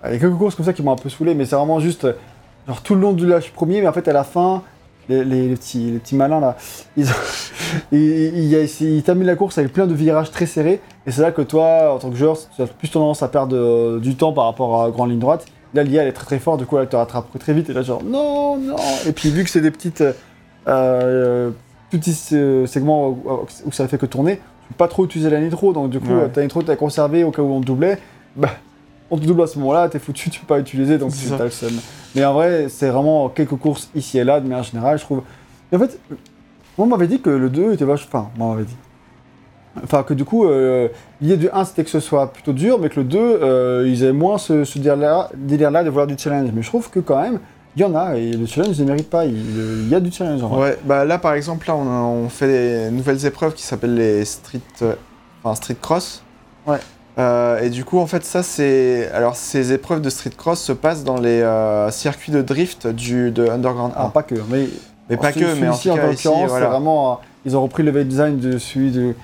Il 0.04 0.12
y 0.12 0.16
a 0.16 0.18
quelques 0.18 0.36
courses 0.36 0.54
comme 0.54 0.66
ça 0.66 0.72
qui 0.74 0.82
m'ont 0.82 0.92
un 0.92 0.96
peu 0.96 1.08
saoulé, 1.08 1.34
mais 1.34 1.44
c'est 1.44 1.56
vraiment 1.56 1.80
juste. 1.80 2.04
euh, 2.04 2.12
Genre, 2.68 2.82
tout 2.82 2.94
le 2.94 3.00
long 3.00 3.12
du 3.14 3.26
lâche 3.26 3.50
premier, 3.52 3.80
mais 3.80 3.88
en 3.88 3.92
fait, 3.94 4.06
à 4.08 4.12
la 4.12 4.24
fin, 4.24 4.62
les, 5.08 5.24
les- 5.24 5.48
les 5.48 5.54
petits, 5.56 5.90
les 5.92 5.98
petits 5.98 6.14
malins 6.16 6.40
là, 6.40 6.56
ils, 7.92 8.68
ils, 8.80 9.02
terminent 9.02 9.26
la 9.26 9.36
course 9.36 9.58
avec 9.58 9.72
plein 9.72 9.86
de 9.86 9.94
virages 9.94 10.30
très 10.30 10.46
serrés. 10.46 10.80
Et 11.06 11.10
c'est 11.10 11.22
là 11.22 11.32
que 11.32 11.42
toi, 11.42 11.94
en 11.94 11.98
tant 11.98 12.10
que 12.10 12.16
joueur, 12.16 12.36
tu 12.54 12.62
as 12.62 12.66
plus 12.66 12.88
tendance 12.90 13.22
à 13.22 13.28
perdre 13.28 13.56
euh, 13.56 13.98
du 14.00 14.14
temps 14.16 14.32
par 14.32 14.44
rapport 14.44 14.82
à 14.82 14.90
grande 14.90 15.10
ligne 15.10 15.18
droite. 15.18 15.46
Là, 15.74 15.82
l'IA, 15.82 16.02
elle 16.02 16.08
est 16.08 16.12
très 16.12 16.24
très 16.26 16.38
forte, 16.38 16.60
du 16.60 16.66
coup, 16.66 16.78
elle 16.78 16.88
te 16.88 16.96
rattrape 16.96 17.26
très 17.38 17.52
vite. 17.52 17.68
Et 17.70 17.72
là, 17.72 17.82
genre, 17.82 18.02
non, 18.02 18.56
non. 18.56 18.76
Et 19.06 19.12
puis, 19.12 19.30
vu 19.30 19.44
que 19.44 19.50
c'est 19.50 19.60
des 19.60 19.70
petites. 19.70 20.00
euh, 20.00 20.12
euh, 20.68 21.50
petits 21.90 22.12
segments 22.66 23.08
où, 23.08 23.72
ça 23.72 23.88
fait 23.88 23.96
que 23.98 24.04
tourner, 24.06 24.36
tu 24.36 24.68
peux 24.68 24.74
pas 24.76 24.88
trop 24.88 25.04
utiliser 25.06 25.30
la 25.30 25.40
nitro, 25.40 25.72
donc 25.72 25.88
du 25.90 26.00
coup, 26.00 26.12
Ouais. 26.12 26.28
ta 26.28 26.42
nitro, 26.42 26.62
t'as 26.62 26.76
conservé 26.76 27.24
au 27.24 27.30
cas 27.30 27.40
où 27.40 27.50
on 27.50 27.60
te 27.62 27.66
doublait, 27.66 27.98
bah, 28.36 28.50
on 29.10 29.16
te 29.18 29.24
double 29.24 29.42
à 29.42 29.46
ce 29.46 29.58
moment-là, 29.58 29.88
t'es 29.88 29.98
foutu, 29.98 30.30
tu 30.30 30.40
peux 30.40 30.46
pas 30.46 30.58
utiliser, 30.60 30.98
donc 30.98 31.10
C'est 31.12 31.28
le 31.44 31.50
seum. 31.50 31.72
Mais 32.14 32.24
en 32.24 32.32
vrai, 32.34 32.66
c'est 32.68 32.88
vraiment 32.90 33.28
quelques 33.28 33.56
courses 33.56 33.88
ici 33.94 34.18
et 34.18 34.24
là, 34.24 34.40
de 34.40 34.48
manière 34.48 34.64
générale, 34.64 34.98
je 34.98 35.04
trouve. 35.04 35.22
Et 35.72 35.76
en 35.76 35.78
fait, 35.78 35.98
moi, 36.76 36.86
on 36.86 36.86
m'avait 36.86 37.06
dit 37.08 37.20
que 37.20 37.30
le 37.30 37.48
2 37.50 37.72
était 37.72 37.84
vachement. 37.84 38.08
Enfin, 38.20 38.30
moi, 38.36 38.46
on 38.48 38.50
m'avait 38.54 38.64
dit. 38.66 38.76
Enfin, 39.84 40.02
que 40.02 40.14
du 40.14 40.24
coup, 40.24 40.46
euh, 40.46 40.88
l'idée 41.20 41.36
du 41.36 41.48
1 41.50 41.64
c'était 41.64 41.84
que 41.84 41.90
ce 41.90 42.00
soit 42.00 42.32
plutôt 42.32 42.52
dur, 42.52 42.78
mais 42.80 42.88
que 42.88 42.98
le 43.00 43.04
2, 43.04 43.18
euh, 43.18 43.84
ils 43.88 44.02
avaient 44.02 44.12
moins 44.12 44.36
ce, 44.38 44.64
ce 44.64 44.78
délire-là 44.78 45.84
de 45.84 45.88
vouloir 45.88 46.06
du 46.06 46.16
challenge. 46.18 46.50
Mais 46.52 46.62
je 46.62 46.68
trouve 46.68 46.90
que 46.90 46.98
quand 47.00 47.20
même, 47.20 47.38
il 47.76 47.82
y 47.82 47.84
en 47.84 47.94
a, 47.94 48.16
et 48.16 48.32
le 48.32 48.44
challenge 48.46 48.76
ne 48.80 48.84
mérite 48.86 49.08
pas. 49.08 49.24
Il, 49.26 49.36
il 49.36 49.88
y 49.88 49.94
a 49.94 50.00
du 50.00 50.10
challenge 50.10 50.42
en 50.42 50.48
vrai. 50.48 50.70
Ouais, 50.70 50.78
bah 50.84 51.04
là 51.04 51.18
par 51.18 51.34
exemple, 51.34 51.68
là 51.68 51.76
on, 51.76 51.86
a- 51.88 52.02
on 52.02 52.28
fait 52.28 52.48
des 52.48 52.90
nouvelles 52.90 53.24
épreuves 53.24 53.54
qui 53.54 53.62
s'appellent 53.62 53.94
les 53.94 54.24
street, 54.24 54.60
euh, 54.82 54.94
enfin 55.44 55.54
street 55.54 55.76
cross. 55.80 56.24
Ouais. 56.66 56.78
Euh, 57.18 57.60
et 57.60 57.70
du 57.70 57.84
coup, 57.84 57.98
en 57.98 58.06
fait, 58.06 58.24
ça 58.24 58.42
c'est. 58.42 59.10
Alors, 59.12 59.34
ces 59.34 59.72
épreuves 59.72 60.00
de 60.00 60.10
street 60.10 60.30
cross 60.36 60.60
se 60.60 60.72
passent 60.72 61.02
dans 61.04 61.18
les 61.20 61.40
euh, 61.42 61.90
circuits 61.90 62.30
de 62.32 62.42
drift 62.42 62.86
du, 62.86 63.30
de 63.32 63.48
Underground 63.48 63.92
1. 63.96 63.98
Alors, 63.98 64.12
pas 64.12 64.22
que, 64.22 64.36
mais, 64.48 64.66
mais 65.10 65.16
pas 65.16 65.32
que, 65.32 65.38
mais 65.60 65.68
en 65.68 65.72
tout 65.76 65.88
cas, 65.88 66.06
l'occurrence, 66.06 66.14
ici, 66.14 66.54
c'est 66.60 66.64
vraiment. 66.66 67.12
euh, 67.12 67.14
ils 67.44 67.56
ont 67.56 67.62
repris 67.62 67.82
le 67.82 67.90
level 67.90 68.06
design 68.06 68.38
de 68.38 68.58
celui 68.58 68.90
de, 68.92 69.14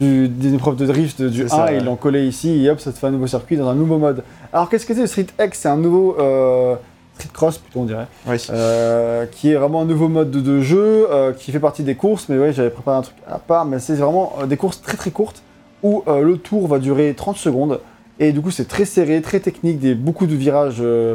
du- 0.00 0.28
des 0.28 0.54
épreuves 0.54 0.76
de 0.76 0.86
drift 0.86 1.20
du 1.20 1.42
1 1.42 1.48
C'est 1.48 1.54
ça, 1.54 1.72
et 1.72 1.76
ils 1.78 1.84
l'ont 1.84 1.96
collé 1.96 2.24
ici, 2.26 2.64
et 2.64 2.70
hop, 2.70 2.80
ça 2.80 2.92
te 2.92 2.98
fait 2.98 3.08
un 3.08 3.10
nouveau 3.10 3.26
circuit 3.26 3.56
dans 3.58 3.68
un 3.68 3.74
nouveau 3.74 3.98
mode. 3.98 4.22
Alors, 4.52 4.70
qu'est-ce 4.70 4.86
que 4.86 4.94
c'est 4.94 5.00
le 5.02 5.06
Street 5.06 5.26
X? 5.38 5.58
C'est 5.60 5.68
un 5.68 5.76
nouveau. 5.76 6.16
euh, 6.18 6.76
Street 7.18 7.28
Cross, 7.32 7.58
plutôt, 7.58 7.80
on 7.80 7.84
dirait. 7.84 8.06
Oui. 8.26 8.38
Qui 9.32 9.50
est 9.52 9.54
vraiment 9.54 9.82
un 9.82 9.84
nouveau 9.84 10.08
mode 10.08 10.30
de, 10.32 10.40
de 10.40 10.60
jeu, 10.60 11.06
qui 11.38 11.52
fait 11.52 11.60
partie 11.60 11.82
des 11.84 11.94
courses, 11.94 12.28
mais 12.28 12.38
ouais, 12.38 12.52
j'avais 12.52 12.70
préparé 12.70 12.96
un 12.96 13.02
truc 13.02 13.14
à 13.30 13.38
part, 13.38 13.66
mais 13.66 13.78
c'est 13.80 13.94
vraiment 13.94 14.32
des 14.48 14.56
courses 14.56 14.80
très 14.82 14.96
très 14.96 15.10
courtes, 15.12 15.42
où 15.84 16.02
euh, 16.08 16.22
le 16.22 16.38
tour 16.38 16.66
va 16.66 16.80
durer 16.80 17.14
30 17.14 17.36
secondes, 17.36 17.80
et 18.18 18.32
du 18.32 18.40
coup 18.40 18.50
c'est 18.50 18.66
très 18.66 18.86
serré, 18.86 19.22
très 19.22 19.38
technique, 19.38 19.78
des, 19.78 19.94
beaucoup 19.94 20.26
de 20.26 20.34
virages 20.34 20.78
euh, 20.80 21.14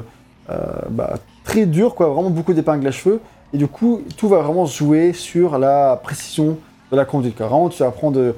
euh, 0.50 0.56
bah, 0.92 1.16
très 1.44 1.66
durs, 1.66 1.96
quoi, 1.96 2.08
vraiment 2.08 2.30
beaucoup 2.30 2.54
d'épingles 2.54 2.88
à 2.88 2.92
cheveux, 2.92 3.20
et 3.52 3.58
du 3.58 3.68
coup 3.68 4.02
tout 4.16 4.30
va 4.30 4.40
vraiment 4.40 4.66
se 4.66 4.78
jouer 4.78 5.12
sur 5.12 5.58
la 5.58 6.00
précision 6.02 6.58
de 6.92 6.96
la 6.96 7.04
conduite, 7.04 7.36
quoi. 7.36 7.48
Vraiment 7.48 7.68
tu 7.68 7.80
vas 7.80 7.90
apprendre, 7.90 8.36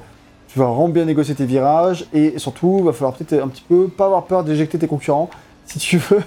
tu 0.48 0.58
vas 0.58 0.64
vraiment 0.64 0.88
bien 0.88 1.04
négocier 1.04 1.34
tes 1.34 1.46
virages, 1.46 2.06
et 2.14 2.38
surtout 2.38 2.76
il 2.78 2.84
va 2.84 2.92
falloir 2.92 3.14
peut-être 3.14 3.40
un 3.40 3.48
petit 3.48 3.64
peu 3.68 3.88
pas 3.88 4.06
avoir 4.06 4.24
peur 4.24 4.42
d'éjecter 4.42 4.78
tes 4.78 4.88
concurrents, 4.88 5.28
si 5.66 5.78
tu 5.78 5.98
veux 5.98 6.22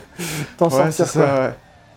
t'en 0.57 0.69
Ouais, 0.69 0.91
sortir, 0.91 1.07
ça, 1.07 1.41
ouais. 1.41 1.53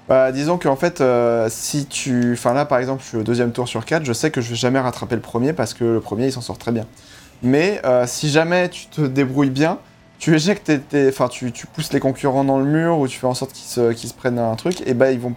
Bah, 0.08 0.32
disons 0.32 0.56
qu'en 0.56 0.76
fait, 0.76 1.02
euh, 1.02 1.48
si 1.50 1.84
tu. 1.84 2.32
Enfin, 2.32 2.54
là, 2.54 2.64
par 2.64 2.78
exemple, 2.78 3.02
je 3.02 3.08
suis 3.08 3.16
au 3.18 3.22
deuxième 3.22 3.52
tour 3.52 3.68
sur 3.68 3.84
4, 3.84 4.06
je 4.06 4.14
sais 4.14 4.30
que 4.30 4.40
je 4.40 4.50
vais 4.50 4.56
jamais 4.56 4.80
rattraper 4.80 5.14
le 5.14 5.20
premier 5.20 5.52
parce 5.52 5.74
que 5.74 5.84
le 5.84 6.00
premier, 6.00 6.26
il 6.26 6.32
s'en 6.32 6.40
sort 6.40 6.56
très 6.56 6.72
bien. 6.72 6.86
Mais 7.42 7.80
euh, 7.84 8.04
si 8.06 8.28
jamais 8.30 8.68
tu 8.68 8.86
te 8.86 9.00
débrouilles 9.00 9.50
bien, 9.50 9.78
tu 10.18 10.34
éjectes 10.34 10.64
tes. 10.66 10.80
tes- 10.80 11.08
Enfin, 11.08 11.28
tu, 11.28 11.52
tu 11.52 11.66
pousses 11.66 11.92
les 11.92 12.00
concurrents 12.00 12.44
dans 12.44 12.58
le 12.58 12.64
mur 12.64 12.98
ou 12.98 13.06
tu 13.08 13.18
fais 13.18 13.26
en 13.26 13.34
sorte 13.34 13.52
qu'ils 13.52 13.68
se, 13.68 13.92
qu'ils 13.92 14.08
se 14.08 14.14
prennent 14.14 14.38
un 14.38 14.56
truc, 14.56 14.82
et 14.86 14.94
bah, 14.94 15.12
ils 15.12 15.20
vont 15.20 15.34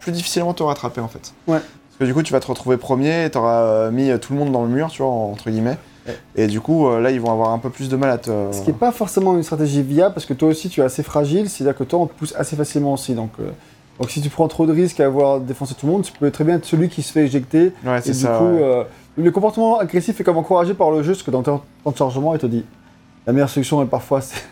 plus 0.00 0.12
difficilement 0.12 0.52
te 0.52 0.62
rattraper 0.62 1.00
en 1.00 1.08
fait. 1.08 1.32
Ouais. 1.46 1.58
Parce 1.60 1.98
que 2.00 2.04
du 2.04 2.14
coup, 2.14 2.22
tu 2.22 2.32
vas 2.32 2.40
te 2.40 2.46
retrouver 2.46 2.76
premier 2.76 3.24
et 3.26 3.30
t'auras 3.30 3.62
euh, 3.62 3.90
mis 3.90 4.10
tout 4.18 4.32
le 4.32 4.38
monde 4.38 4.52
dans 4.52 4.62
le 4.64 4.68
mur, 4.70 4.88
tu 4.90 5.02
vois, 5.02 5.10
entre 5.10 5.50
guillemets. 5.50 5.78
Ouais. 6.06 6.18
Et 6.34 6.46
du 6.48 6.60
coup, 6.60 6.88
euh, 6.88 7.00
là, 7.00 7.10
ils 7.12 7.20
vont 7.20 7.30
avoir 7.30 7.50
un 7.50 7.58
peu 7.58 7.70
plus 7.70 7.88
de 7.88 7.96
mal 7.96 8.10
à 8.10 8.18
te. 8.18 8.30
Ce 8.50 8.60
qui 8.62 8.68
n'est 8.68 8.76
pas 8.78 8.90
forcément 8.92 9.36
une 9.36 9.42
stratégie 9.44 9.82
viable 9.82 10.12
parce 10.14 10.26
que 10.26 10.34
toi 10.34 10.48
aussi 10.48 10.68
tu 10.68 10.80
es 10.80 10.84
assez 10.84 11.02
fragile, 11.04 11.48
c'est-à-dire 11.48 11.76
que 11.78 11.84
toi 11.84 12.00
on 12.00 12.06
te 12.06 12.12
pousse 12.14 12.34
assez 12.36 12.56
facilement 12.56 12.92
aussi. 12.94 13.14
Donc, 13.14 13.30
euh, 13.38 13.50
donc 14.02 14.10
si 14.10 14.20
tu 14.20 14.30
prends 14.30 14.48
trop 14.48 14.66
de 14.66 14.72
risques 14.72 14.98
à 14.98 15.06
avoir 15.06 15.38
défoncé 15.38 15.74
tout 15.74 15.86
le 15.86 15.92
monde, 15.92 16.02
tu 16.02 16.10
peux 16.12 16.28
très 16.32 16.42
bien 16.42 16.56
être 16.56 16.64
celui 16.64 16.88
qui 16.88 17.02
se 17.02 17.12
fait 17.12 17.24
éjecter. 17.24 17.72
Ouais, 17.86 18.00
c'est 18.02 18.10
du 18.10 18.18
ça. 18.18 18.36
coup, 18.36 18.46
ouais. 18.46 18.62
euh, 18.62 18.82
le 19.16 19.30
comportement 19.30 19.78
agressif 19.78 20.20
est 20.20 20.24
comme 20.24 20.38
encouragé 20.38 20.74
par 20.74 20.90
le 20.90 21.04
jeu, 21.04 21.12
parce 21.12 21.22
que 21.22 21.30
dans 21.30 21.42
ton 21.44 21.60
temps 21.84 21.90
de 21.92 21.96
chargement, 21.96 22.34
il 22.34 22.40
te 22.40 22.46
dit 22.46 22.64
la 23.28 23.32
meilleure 23.32 23.48
solution 23.48 23.80
est 23.80 23.86
parfois 23.86 24.20
c'est 24.20 24.42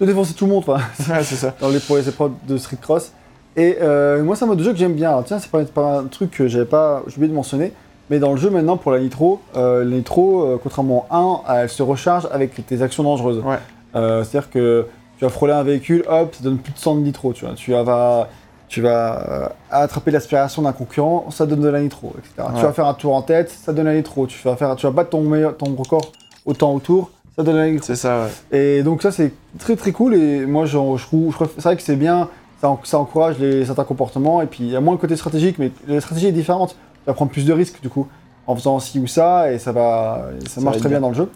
de 0.00 0.06
défoncer 0.06 0.32
tout 0.32 0.46
le 0.46 0.52
monde 0.52 0.64
enfin, 0.66 0.78
Ouais, 1.12 1.22
c'est 1.22 1.34
ça. 1.34 1.54
dans 1.60 1.68
les, 1.68 1.78
pour 1.78 1.96
les 1.98 2.08
épreuves 2.08 2.32
de 2.48 2.56
Street 2.56 2.78
Cross. 2.80 3.12
Et 3.54 3.76
euh, 3.82 4.22
moi 4.24 4.34
c'est 4.34 4.44
un 4.44 4.48
mode 4.48 4.58
de 4.58 4.64
jeu 4.64 4.72
que 4.72 4.78
j'aime 4.78 4.94
bien. 4.94 5.10
Alors, 5.10 5.24
tiens, 5.24 5.38
c'est 5.40 5.50
pas, 5.50 5.62
pas 5.64 5.98
un 5.98 6.04
truc 6.04 6.30
que 6.30 6.48
j'avais 6.48 6.64
pas, 6.64 7.02
oublié 7.06 7.28
de 7.28 7.34
mentionner. 7.34 7.72
Mais 8.08 8.18
dans 8.18 8.30
le 8.30 8.38
jeu 8.38 8.48
maintenant 8.48 8.78
pour 8.78 8.92
la 8.92 9.00
nitro, 9.00 9.42
euh, 9.56 9.84
la 9.84 9.96
nitro, 9.96 10.42
euh, 10.42 10.60
contrairement 10.62 11.06
à 11.10 11.18
1, 11.18 11.60
elle 11.62 11.68
se 11.68 11.82
recharge 11.82 12.26
avec 12.32 12.64
tes 12.66 12.80
actions 12.80 13.02
dangereuses. 13.02 13.42
Ouais. 13.44 13.58
C'est-à-dire 13.92 14.48
que 14.48 14.86
tu 15.18 15.24
vas 15.24 15.30
frôler 15.30 15.54
un 15.54 15.62
véhicule, 15.62 16.04
hop, 16.08 16.34
ça 16.34 16.44
donne 16.44 16.58
plus 16.58 16.72
de 16.72 16.78
100 16.78 16.96
de 16.96 17.00
nitro. 17.00 17.32
Tu, 17.32 17.44
vois. 17.44 17.54
tu 17.54 17.72
vas, 17.72 18.28
tu 18.68 18.80
vas 18.80 19.28
euh, 19.28 19.48
attraper 19.70 20.10
l'aspiration 20.10 20.62
d'un 20.62 20.72
concurrent, 20.72 21.26
ça 21.30 21.46
donne 21.46 21.60
de 21.60 21.68
la 21.68 21.80
nitro, 21.80 22.12
etc. 22.18 22.32
Ouais. 22.38 22.54
Tu 22.58 22.62
vas 22.62 22.72
faire 22.72 22.86
un 22.86 22.94
tour 22.94 23.14
en 23.14 23.22
tête, 23.22 23.50
ça 23.50 23.72
donne 23.72 23.84
de 23.84 23.90
la 23.90 23.96
nitro. 23.96 24.26
Tu 24.26 24.38
vas, 24.42 24.56
faire, 24.56 24.74
tu 24.76 24.86
vas 24.86 24.92
battre 24.92 25.10
ton, 25.10 25.20
meilleur, 25.22 25.56
ton 25.56 25.74
record 25.74 26.10
au 26.44 26.52
temps 26.52 26.74
autour, 26.74 27.10
ça 27.36 27.42
donne 27.44 27.54
de 27.54 27.60
la 27.60 27.70
nitro. 27.70 27.86
C'est 27.86 27.96
ça, 27.96 28.24
ouais. 28.50 28.58
Et 28.58 28.82
donc 28.82 29.02
ça 29.02 29.12
c'est 29.12 29.32
très 29.58 29.76
très 29.76 29.92
cool 29.92 30.14
et 30.14 30.46
moi 30.46 30.66
je 30.66 30.76
trouve, 30.98 31.36
c'est 31.56 31.62
vrai 31.62 31.76
que 31.76 31.82
c'est 31.82 31.96
bien, 31.96 32.28
ça, 32.60 32.68
en- 32.70 32.80
ça 32.82 32.98
encourage 32.98 33.38
les, 33.38 33.64
certains 33.66 33.84
comportements 33.84 34.42
et 34.42 34.46
puis 34.46 34.64
il 34.64 34.70
y 34.70 34.76
a 34.76 34.80
moins 34.80 34.94
le 34.94 34.98
côté 34.98 35.14
stratégique 35.16 35.58
mais 35.58 35.70
la 35.86 36.00
stratégie 36.00 36.26
est 36.26 36.32
différente, 36.32 36.70
tu 36.70 37.06
vas 37.06 37.14
prendre 37.14 37.30
plus 37.30 37.44
de 37.44 37.52
risques 37.52 37.80
du 37.82 37.88
coup 37.88 38.06
en 38.48 38.56
faisant 38.56 38.78
ci 38.80 38.98
ou 38.98 39.06
ça 39.06 39.52
et 39.52 39.58
ça 39.58 39.72
va, 39.72 40.26
et 40.40 40.44
ça, 40.48 40.56
Ça 40.56 40.60
marche 40.62 40.76
va 40.76 40.80
très 40.80 40.88
bien 40.88 41.00
dans 41.00 41.08
le 41.10 41.14
jeu. 41.14 41.28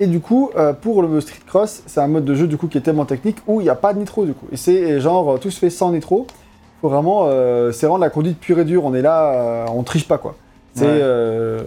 Et 0.00 0.06
du 0.06 0.20
coup 0.20 0.50
euh, 0.56 0.72
pour 0.72 1.02
le 1.02 1.20
Street 1.20 1.40
Cross 1.46 1.82
c'est 1.86 2.00
un 2.00 2.06
mode 2.08 2.24
de 2.24 2.34
jeu 2.34 2.46
du 2.46 2.56
coup 2.56 2.68
qui 2.68 2.78
est 2.78 2.82
tellement 2.82 3.04
technique 3.04 3.38
où 3.46 3.60
il 3.60 3.64
n'y 3.64 3.70
a 3.70 3.74
pas 3.74 3.92
de 3.94 3.98
nitro 3.98 4.24
du 4.24 4.32
coup 4.32 4.46
et 4.52 4.56
c'est 4.56 5.00
genre 5.00 5.32
euh, 5.34 5.38
tout 5.38 5.50
se 5.50 5.58
fait 5.58 5.70
sans 5.70 5.90
nitro, 5.92 6.26
faut 6.80 6.88
vraiment, 6.88 7.24
euh, 7.26 7.72
c'est 7.72 7.86
vraiment 7.86 7.98
la 7.98 8.10
conduite 8.10 8.38
pure 8.38 8.58
et 8.60 8.64
dure, 8.64 8.84
on 8.84 8.94
est 8.94 9.02
là, 9.02 9.32
euh, 9.32 9.66
on 9.74 9.82
triche 9.82 10.06
pas 10.06 10.18
quoi, 10.18 10.36
c'est 10.74 10.84
Ouais. 10.84 10.90
euh, 11.02 11.62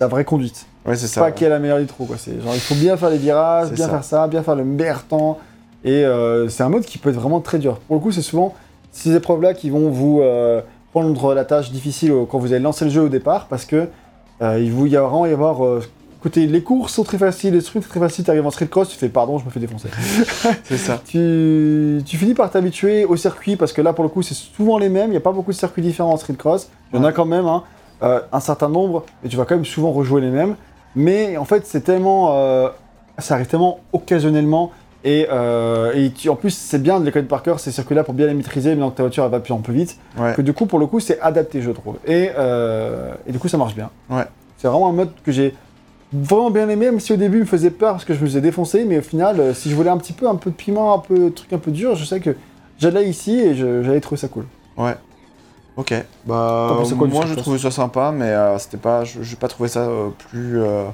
la 0.00 0.06
vraie 0.08 0.24
conduite 0.24 0.66
Ouais, 0.86 0.96
c'est 0.96 1.06
ça. 1.06 1.20
pas 1.20 1.26
ouais. 1.28 1.32
qui 1.34 1.44
a 1.44 1.48
la 1.50 1.58
meilleure 1.58 1.78
nitro 1.78 2.06
quoi. 2.06 2.16
C'est 2.18 2.40
genre 2.40 2.54
il 2.54 2.60
faut 2.60 2.74
bien 2.74 2.96
faire 2.96 3.10
les 3.10 3.18
virages, 3.18 3.70
bien 3.70 3.84
ça. 3.86 3.90
faire 3.92 4.04
ça, 4.04 4.26
bien 4.28 4.42
faire 4.42 4.56
le 4.56 4.64
meilleur 4.64 5.02
temps. 5.04 5.38
Et 5.84 6.04
euh, 6.04 6.48
c'est 6.48 6.62
un 6.62 6.68
mode 6.70 6.84
qui 6.84 6.96
peut 6.98 7.10
être 7.10 7.16
vraiment 7.16 7.40
très 7.40 7.58
dur. 7.58 7.78
Pour 7.80 7.96
le 7.96 8.00
coup, 8.02 8.10
c'est 8.12 8.22
souvent 8.22 8.54
ces 8.92 9.14
épreuves-là 9.14 9.52
qui 9.54 9.68
vont 9.70 9.90
vous 9.90 10.22
prendre 10.92 11.34
la 11.34 11.44
tâche 11.44 11.70
difficile 11.70 12.12
quand 12.30 12.38
vous 12.38 12.52
allez 12.52 12.62
lancer 12.62 12.84
le 12.86 12.90
jeu 12.90 13.02
au 13.02 13.08
départ, 13.08 13.46
parce 13.48 13.64
que 13.66 13.88
il 14.42 14.72
vous 14.72 14.86
y 14.86 14.96
a 14.96 15.02
vraiment 15.02 15.26
y 15.26 15.32
avoir 15.32 15.60
côté 16.22 16.46
les 16.46 16.62
courses 16.62 16.92
sont 16.94 17.04
très 17.04 17.18
faciles, 17.18 17.54
les 17.54 17.62
trucs 17.62 17.88
très 17.88 18.00
faciles. 18.00 18.24
T'arrives 18.24 18.46
en 18.46 18.50
street 18.50 18.66
cross, 18.68 18.88
tu 18.88 18.96
fais 18.96 19.08
pardon, 19.08 19.38
je 19.38 19.44
me 19.44 19.50
fais 19.50 19.60
défoncer. 19.60 19.88
C'est 20.64 20.76
ça. 20.76 21.00
tu, 21.06 22.02
tu 22.04 22.16
finis 22.16 22.34
par 22.34 22.50
t'habituer 22.50 23.04
au 23.04 23.16
circuit 23.16 23.56
parce 23.56 23.72
que 23.72 23.80
là 23.82 23.92
pour 23.92 24.04
le 24.04 24.10
coup 24.10 24.22
c'est 24.22 24.34
souvent 24.34 24.78
les 24.78 24.88
mêmes, 24.88 25.08
il 25.08 25.12
n'y 25.12 25.16
a 25.16 25.20
pas 25.20 25.32
beaucoup 25.32 25.50
de 25.52 25.56
circuits 25.56 25.82
différents 25.82 26.12
en 26.12 26.16
street 26.16 26.34
cross, 26.34 26.68
il 26.92 26.96
y 26.96 26.98
en 27.00 27.04
a 27.04 27.12
quand 27.12 27.24
même 27.26 27.46
hein, 27.46 27.62
euh, 28.02 28.20
un 28.32 28.40
certain 28.40 28.68
nombre, 28.68 29.04
et 29.24 29.28
tu 29.28 29.36
vas 29.36 29.44
quand 29.44 29.54
même 29.56 29.64
souvent 29.64 29.92
rejouer 29.92 30.20
les 30.20 30.30
mêmes, 30.30 30.56
mais 30.96 31.36
en 31.36 31.44
fait 31.44 31.66
c'est 31.66 31.82
tellement, 31.82 32.30
euh, 32.34 32.68
ça 33.18 33.34
arrive 33.34 33.46
tellement 33.46 33.80
occasionnellement, 33.92 34.72
et, 35.04 35.26
euh, 35.30 35.92
et 35.94 36.10
tu- 36.10 36.28
en 36.28 36.36
plus 36.36 36.50
c'est 36.50 36.78
bien 36.82 37.00
de 37.00 37.04
les 37.04 37.12
connaître 37.12 37.28
par 37.30 37.42
cœur 37.42 37.60
ces 37.60 37.72
circuits 37.72 37.94
là 37.94 38.04
pour 38.04 38.14
bien 38.14 38.26
les 38.26 38.34
maîtriser, 38.34 38.70
maintenant 38.70 38.90
que 38.90 38.96
ta 38.96 39.02
voiture 39.02 39.24
elle 39.24 39.30
va 39.30 39.38
de 39.38 39.44
plus 39.44 39.52
en 39.54 39.58
plus 39.58 39.74
vite, 39.74 39.98
Ouais. 40.18 40.34
que 40.34 40.42
du 40.42 40.52
coup 40.52 40.66
pour 40.66 40.78
le 40.78 40.86
coup 40.86 41.00
c'est 41.00 41.20
adapté 41.20 41.62
je 41.62 41.70
trouve, 41.70 41.96
et, 42.06 42.30
et 43.26 43.32
du 43.32 43.38
coup 43.38 43.48
ça 43.48 43.56
marche 43.58 43.74
bien. 43.74 43.90
Ouais. 44.10 44.24
C'est 44.58 44.68
vraiment 44.68 44.88
un 44.90 44.92
mode 44.92 45.10
que 45.24 45.32
j'ai 45.32 45.54
vraiment 46.12 46.50
bien 46.50 46.68
aimé, 46.68 46.86
même 46.86 47.00
si 47.00 47.12
au 47.12 47.16
début 47.16 47.38
il 47.38 47.42
me 47.42 47.46
faisait 47.46 47.70
peur 47.70 47.92
parce 47.92 48.04
que 48.04 48.14
je 48.14 48.20
me 48.20 48.26
faisais 48.26 48.40
défoncer, 48.40 48.84
mais 48.84 48.98
au 48.98 49.02
final, 49.02 49.38
euh, 49.40 49.54
si 49.54 49.70
je 49.70 49.76
voulais 49.76 49.90
un 49.90 49.98
petit 49.98 50.12
peu, 50.12 50.28
un 50.28 50.34
peu 50.36 50.50
de 50.50 50.56
piment, 50.56 50.92
un 50.94 50.98
peu 50.98 51.18
de 51.18 51.28
truc 51.28 51.52
un 51.52 51.58
peu 51.58 51.70
dur, 51.70 51.94
je 51.94 52.04
sais 52.04 52.20
que 52.20 52.36
j'allais 52.78 53.08
ici 53.08 53.38
et 53.38 53.54
j'allais 53.54 54.00
trouver 54.00 54.18
ça 54.20 54.28
cool. 54.28 54.44
Ouais. 54.76 54.94
Ok. 55.76 55.94
Bah, 56.26 56.76
quoi 56.98 57.06
moi, 57.06 57.24
je 57.26 57.34
trouvais 57.34 57.58
ça 57.58 57.70
sympa, 57.70 58.12
mais 58.14 58.24
euh, 58.26 58.58
c'était 58.58 58.76
pas. 58.76 59.04
Je 59.04 59.22
j'ai 59.22 59.36
pas 59.36 59.48
trouvé 59.48 59.68
ça 59.68 59.80
euh, 59.80 60.08
plus. 60.30 60.60
euh, 60.60 60.84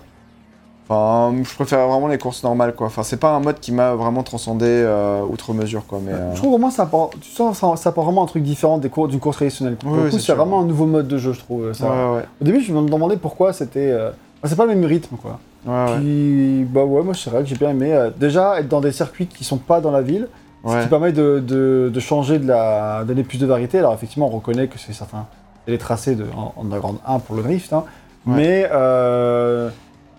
Enfin, 0.88 1.34
je 1.42 1.52
préfère 1.56 1.88
vraiment 1.88 2.06
les 2.06 2.16
courses 2.18 2.44
normales, 2.44 2.72
quoi. 2.72 2.86
Enfin, 2.86 3.02
c'est 3.02 3.16
pas 3.16 3.30
un 3.30 3.40
mode 3.40 3.58
qui 3.58 3.72
m'a 3.72 3.94
vraiment 3.96 4.22
transcendé 4.22 4.66
euh, 4.68 5.20
outre 5.28 5.52
mesure, 5.52 5.84
quoi. 5.84 5.98
Mais 6.00 6.12
euh, 6.12 6.30
Je 6.32 6.36
trouve 6.36 6.52
vraiment 6.52 6.70
ça 6.70 6.84
apporte, 6.84 7.18
tu 7.18 7.28
sens, 7.28 7.58
ça, 7.58 7.74
ça 7.74 7.88
apporte 7.88 8.04
vraiment 8.06 8.22
un 8.22 8.26
truc 8.26 8.44
différent 8.44 8.78
des 8.78 8.88
cours, 8.88 9.08
d'une 9.08 9.18
course 9.18 9.38
traditionnelle. 9.38 9.76
Oui, 9.84 10.12
c'est 10.16 10.32
vraiment 10.34 10.60
un 10.60 10.64
nouveau 10.64 10.86
mode 10.86 11.08
de 11.08 11.18
jeu, 11.18 11.32
je 11.32 11.40
trouve. 11.40 11.72
ça. 11.72 11.86
ouais, 11.90 12.16
ouais, 12.18 12.24
Au 12.40 12.44
début, 12.44 12.60
je 12.60 12.72
me 12.72 12.88
demandais 12.88 13.16
pourquoi 13.16 13.52
c'était. 13.52 13.90
euh, 13.90 14.10
c'est 14.46 14.56
pas 14.56 14.66
le 14.66 14.74
même 14.74 14.84
rythme, 14.84 15.16
quoi. 15.16 15.38
ouais. 15.66 15.96
Puis, 15.98 16.64
bah 16.70 16.84
ouais, 16.84 17.02
moi 17.02 17.14
c'est 17.14 17.30
vrai 17.30 17.42
que 17.42 17.48
j'ai 17.48 17.56
bien 17.56 17.70
aimé. 17.70 17.92
euh, 17.92 18.10
déjà, 18.16 18.60
être 18.60 18.68
dans 18.68 18.80
des 18.80 18.92
circuits 18.92 19.26
qui 19.26 19.44
sont 19.44 19.58
pas 19.58 19.80
dans 19.80 19.90
la 19.90 20.02
ville, 20.02 20.28
ce 20.64 20.70
Ouais. 20.70 20.82
qui 20.82 20.88
permet 20.88 21.12
de, 21.12 21.38
de, 21.38 21.90
de 21.92 22.00
changer, 22.00 22.38
de 22.38 22.46
la, 22.46 23.04
donner 23.04 23.22
plus 23.22 23.38
de 23.38 23.46
variété. 23.46 23.78
Alors 23.78 23.94
effectivement, 23.94 24.26
on 24.26 24.36
reconnaît 24.36 24.66
que 24.68 24.78
c'est 24.78 24.92
certains, 24.92 25.26
c'est 25.64 25.70
les 25.72 25.78
tracés 25.78 26.14
de 26.16 26.24
en, 26.36 26.52
en 26.56 26.64
Underground 26.64 26.98
1 27.06 27.18
pour 27.20 27.36
le 27.36 27.42
drift, 27.42 27.72
hein. 27.72 27.84
Ouais. 28.26 28.34
mais 28.36 28.68
euh, 28.72 29.68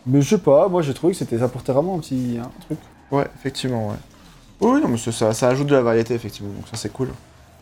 mais 0.05 0.21
je 0.21 0.29
sais 0.29 0.37
pas, 0.37 0.69
moi 0.69 0.81
j'ai 0.81 0.93
trouvé 0.93 1.11
que 1.13 1.19
c'était 1.19 1.37
ça 1.39 1.45
apportait 1.45 1.73
vraiment 1.73 1.95
un 1.95 1.99
petit 1.99 2.37
un 2.41 2.49
truc. 2.65 2.79
Ouais, 3.11 3.25
effectivement, 3.37 3.89
ouais. 3.89 3.95
Oui, 4.61 4.81
non, 4.81 4.87
mais 4.87 4.97
ça- 4.97 5.11
ça, 5.11 5.33
ça 5.33 5.49
ajoute 5.49 5.67
de 5.67 5.75
la 5.75 5.81
variété, 5.81 6.13
effectivement, 6.13 6.49
donc 6.53 6.65
ça 6.71 6.77
c'est 6.77 6.91
cool. 6.93 7.09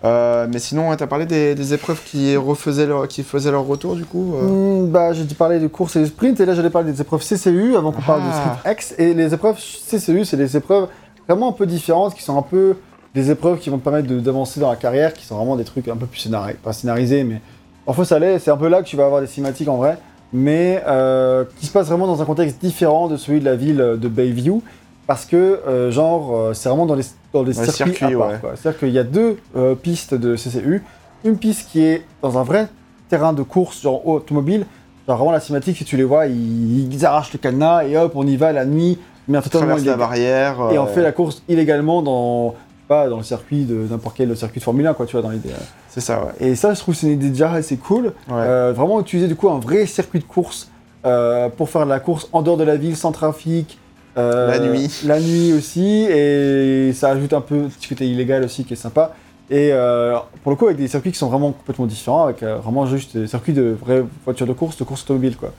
Euh, 0.06 0.46
mais 0.52 0.60
sinon, 0.60 0.90
ouais, 0.90 0.98
t'as 0.98 1.08
parlé 1.08 1.26
des, 1.26 1.56
des 1.56 1.74
épreuves 1.74 2.02
qui 2.04 2.38
refaisaient 2.38 2.86
leur, 2.86 3.08
qui 3.08 3.24
faisaient 3.24 3.52
leur 3.52 3.66
retour, 3.66 3.96
du 3.96 4.06
coup 4.06 4.36
euh. 4.36 4.84
Hmm, 4.86 4.90
bah 4.92 5.14
j'ai 5.14 5.24
dit 5.24 5.34
parler 5.34 5.60
de 5.60 5.68
courses 5.68 5.96
et 5.96 6.02
de 6.02 6.06
sprint 6.06 6.40
et 6.40 6.46
là 6.46 6.54
j'allais 6.54 6.70
parler 6.70 6.92
des 6.92 7.02
épreuves 7.02 7.22
CCU 7.22 7.76
avant 7.76 7.92
qu'on 7.92 8.02
parle 8.02 8.22
de 8.22 8.28
Ah. 8.32 8.56
Street 8.60 8.72
X. 8.74 8.96
Et 9.00 9.14
les 9.14 9.34
épreuves 9.34 9.58
CCU 9.58 10.24
c'est 10.26 10.38
des 10.38 10.56
épreuves 10.56 10.88
vraiment 11.28 11.50
un 11.50 11.54
peu 11.54 11.66
différentes 11.66 12.14
qui 12.14 12.22
sont 12.22 12.38
un 12.38 12.44
peu 12.44 12.76
des 13.16 13.32
épreuves 13.32 13.58
qui 13.60 13.70
vont 13.70 13.78
te 13.78 13.84
permettre 13.84 14.08
d'avancer 14.08 14.60
dans 14.60 14.70
la 14.70 14.76
carrière 14.76 15.14
qui 15.14 15.26
sont 15.26 15.38
vraiment 15.38 15.56
des 15.56 15.64
trucs 15.64 15.88
un 15.88 15.96
peu 15.96 16.06
plus 16.06 16.20
scénarisés, 16.20 16.58
pas 16.62 16.74
scénarisés 16.74 17.24
mais 17.24 17.42
parfois 17.86 18.06
ça 18.06 18.20
l'est, 18.20 18.38
c'est 18.40 18.52
un 18.52 18.58
peu 18.58 18.68
là 18.68 18.84
que 18.84 18.88
tu 18.88 18.98
vas 18.98 19.06
avoir 19.06 19.22
des 19.22 19.28
cinématiques 19.28 19.70
en 19.70 19.78
vrai. 19.78 19.98
Mais 20.34 20.84
euh, 20.86 21.46
qui 21.60 21.66
se 21.66 21.72
passe 21.72 21.88
vraiment 21.88 22.08
dans 22.08 22.22
un 22.22 22.26
contexte 22.26 22.60
différent 22.60 23.08
de 23.08 23.16
celui 23.16 23.40
de 23.40 23.46
la 23.46 23.56
ville 23.56 23.78
de 23.78 24.08
Bayview. 24.08 24.62
Parce 25.08 25.26
que 25.26 25.62
euh, 25.68 25.92
genre 25.92 26.50
c'est 26.54 26.68
vraiment 26.68 26.86
dans 26.88 26.96
les, 26.96 27.04
dans 27.36 27.44
les 27.44 27.54
circuits, 27.54 28.06
à 28.06 28.10
part, 28.10 28.30
ouais. 28.30 28.40
C'est-à-dire 28.56 28.80
qu'il 28.80 28.90
y 28.90 29.00
a 29.00 29.04
deux 29.04 29.38
euh, 29.56 29.76
pistes 29.76 30.14
de 30.14 30.36
CCU, 30.36 30.84
une 31.24 31.38
piste 31.38 31.70
qui 31.70 31.82
est 31.82 32.04
dans 32.22 32.38
un 32.38 32.44
vrai 32.44 32.68
terrain 33.10 33.34
de 33.34 33.44
course 33.44 33.82
genre 33.82 34.08
automobile 34.08 34.66
Genre 35.08 35.18
vraiment 35.18 35.32
la 35.32 35.40
cinématique, 35.40 35.78
si 35.78 35.86
tu 35.86 35.98
les 35.98 36.04
vois, 36.04 36.26
ils, 36.26 36.92
ils 36.92 37.06
arrachent 37.06 37.32
le 37.32 37.38
cadenas 37.38 37.84
et 37.84 37.96
hop, 37.96 38.14
on 38.16 38.26
y 38.26 38.38
va 38.38 38.52
la 38.52 38.66
nuit, 38.66 38.98
mais 39.28 39.40
totalement 39.42 39.76
la 39.76 39.98
barrière. 39.98 40.56
Et 40.72 40.80
on 40.80 40.86
euh, 40.86 40.88
fait 40.88 41.04
la 41.04 41.12
course 41.12 41.44
illégalement 41.48 42.02
dans, 42.02 42.56
pas, 42.88 43.08
dans 43.08 43.18
le 43.18 43.24
circuit 43.24 43.66
de 43.66 43.86
n'importe 43.90 44.18
quel 44.18 44.36
circuit 44.36 44.60
de 44.60 44.64
Formule 44.64 44.88
1, 44.88 44.94
quoi, 44.96 45.06
tu 45.06 45.12
vois, 45.12 45.22
dans 45.22 45.30
l'idée. 45.30 45.52
C'est 45.90 46.02
ça, 46.02 46.24
ouais. 46.24 46.48
Et 46.48 46.56
ça, 46.56 46.74
je 46.74 46.80
trouve 46.80 46.96
c'est 46.96 47.06
une 47.06 47.14
idée 47.14 47.30
déjà 47.30 47.52
assez 47.52 47.78
cool. 47.78 48.06
Ouais. 48.06 48.34
Euh, 48.34 48.74
vraiment 48.76 49.00
utiliser 49.00 49.28
du 49.28 49.36
coup 49.36 49.50
un 49.50 49.60
vrai 49.60 49.86
circuit 49.86 50.20
de 50.20 50.26
course 50.26 50.70
euh, 51.06 51.50
pour 51.50 51.70
faire 51.70 51.86
la 51.86 52.00
course 52.00 52.28
en 52.34 52.42
dehors 52.42 52.58
de 52.58 52.64
la 52.64 52.76
ville, 52.76 52.96
sans 52.96 53.12
trafic. 53.12 53.78
Euh, 54.18 54.48
La 54.52 54.60
nuit. 54.60 55.02
La 55.06 55.20
nuit 55.20 55.54
aussi, 55.54 56.06
et 56.10 56.94
ça 56.94 57.10
ajoute 57.10 57.34
un 57.34 57.42
peu 57.42 57.64
petit 57.68 57.88
côté 57.90 58.08
illégal 58.08 58.44
aussi 58.44 58.64
qui 58.66 58.74
est 58.74 58.78
sympa. 58.78 59.12
Et 59.50 59.70
euh, 59.72 60.18
pour 60.44 60.52
le 60.52 60.56
coup, 60.56 60.66
avec 60.66 60.78
des 60.78 60.88
circuits 60.88 61.12
qui 61.12 61.18
sont 61.20 61.30
vraiment 61.30 61.52
complètement 61.52 61.86
différents, 61.86 62.24
avec 62.26 62.42
euh, 62.42 62.56
vraiment 62.58 62.86
juste 62.88 63.16
des 63.16 63.28
circuits 63.28 63.54
de 63.54 63.78
vraies 63.80 64.04
voitures 64.24 64.48
de 64.48 64.54
course, 64.54 64.78
de 64.78 64.84
course 64.84 65.04
automobile 65.04 65.38
quoi. 65.38 65.52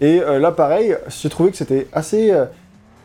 Et 0.00 0.18
là, 0.18 0.50
pareil, 0.50 0.96
j'ai 1.08 1.28
trouvé 1.28 1.50
que 1.52 1.56
c'était 1.56 1.86
assez 1.92 2.32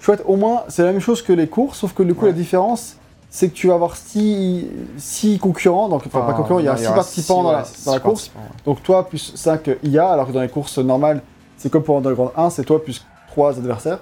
chouette. 0.02 0.24
Au 0.26 0.36
moins, 0.36 0.64
c'est 0.70 0.84
la 0.84 0.92
même 0.92 1.00
chose 1.00 1.22
que 1.22 1.32
les 1.32 1.48
courses, 1.48 1.78
sauf 1.78 1.94
que 1.94 2.02
du 2.02 2.16
coup, 2.16 2.26
Ouais. 2.26 2.32
la 2.32 2.38
différence, 2.38 2.96
c'est 3.30 3.50
que 3.50 3.54
tu 3.54 3.68
vas 3.68 3.76
avoir 3.76 3.96
six, 3.96 4.66
six 4.98 5.38
concurrents, 5.38 5.88
donc 5.88 6.02
enfin, 6.08 6.22
pas 6.22 6.34
concurrents, 6.34 6.58
il 6.60 6.66
y 6.66 6.68
a 6.68 6.72
non, 6.72 6.78
six 6.78 6.86
aura 6.88 6.96
participants 6.96 7.36
six, 7.38 7.44
dans, 7.44 7.50
ouais, 7.50 7.56
la, 7.58 7.64
six 7.64 7.86
dans 7.86 7.94
la 7.94 8.00
course. 8.00 8.32
ouais. 8.36 8.42
Donc 8.66 8.82
toi 8.82 9.08
plus 9.08 9.34
5 9.36 9.70
IA, 9.84 10.10
alors 10.10 10.28
que 10.28 10.32
dans 10.32 10.42
les 10.42 10.50
courses 10.50 10.80
normales, 10.80 11.22
c'est 11.58 11.72
comme 11.72 11.84
pour 11.84 11.96
Underground 11.98 12.32
1, 12.36 12.50
c'est 12.50 12.64
toi 12.64 12.84
plus 12.84 13.06
3 13.30 13.60
adversaires. 13.60 14.00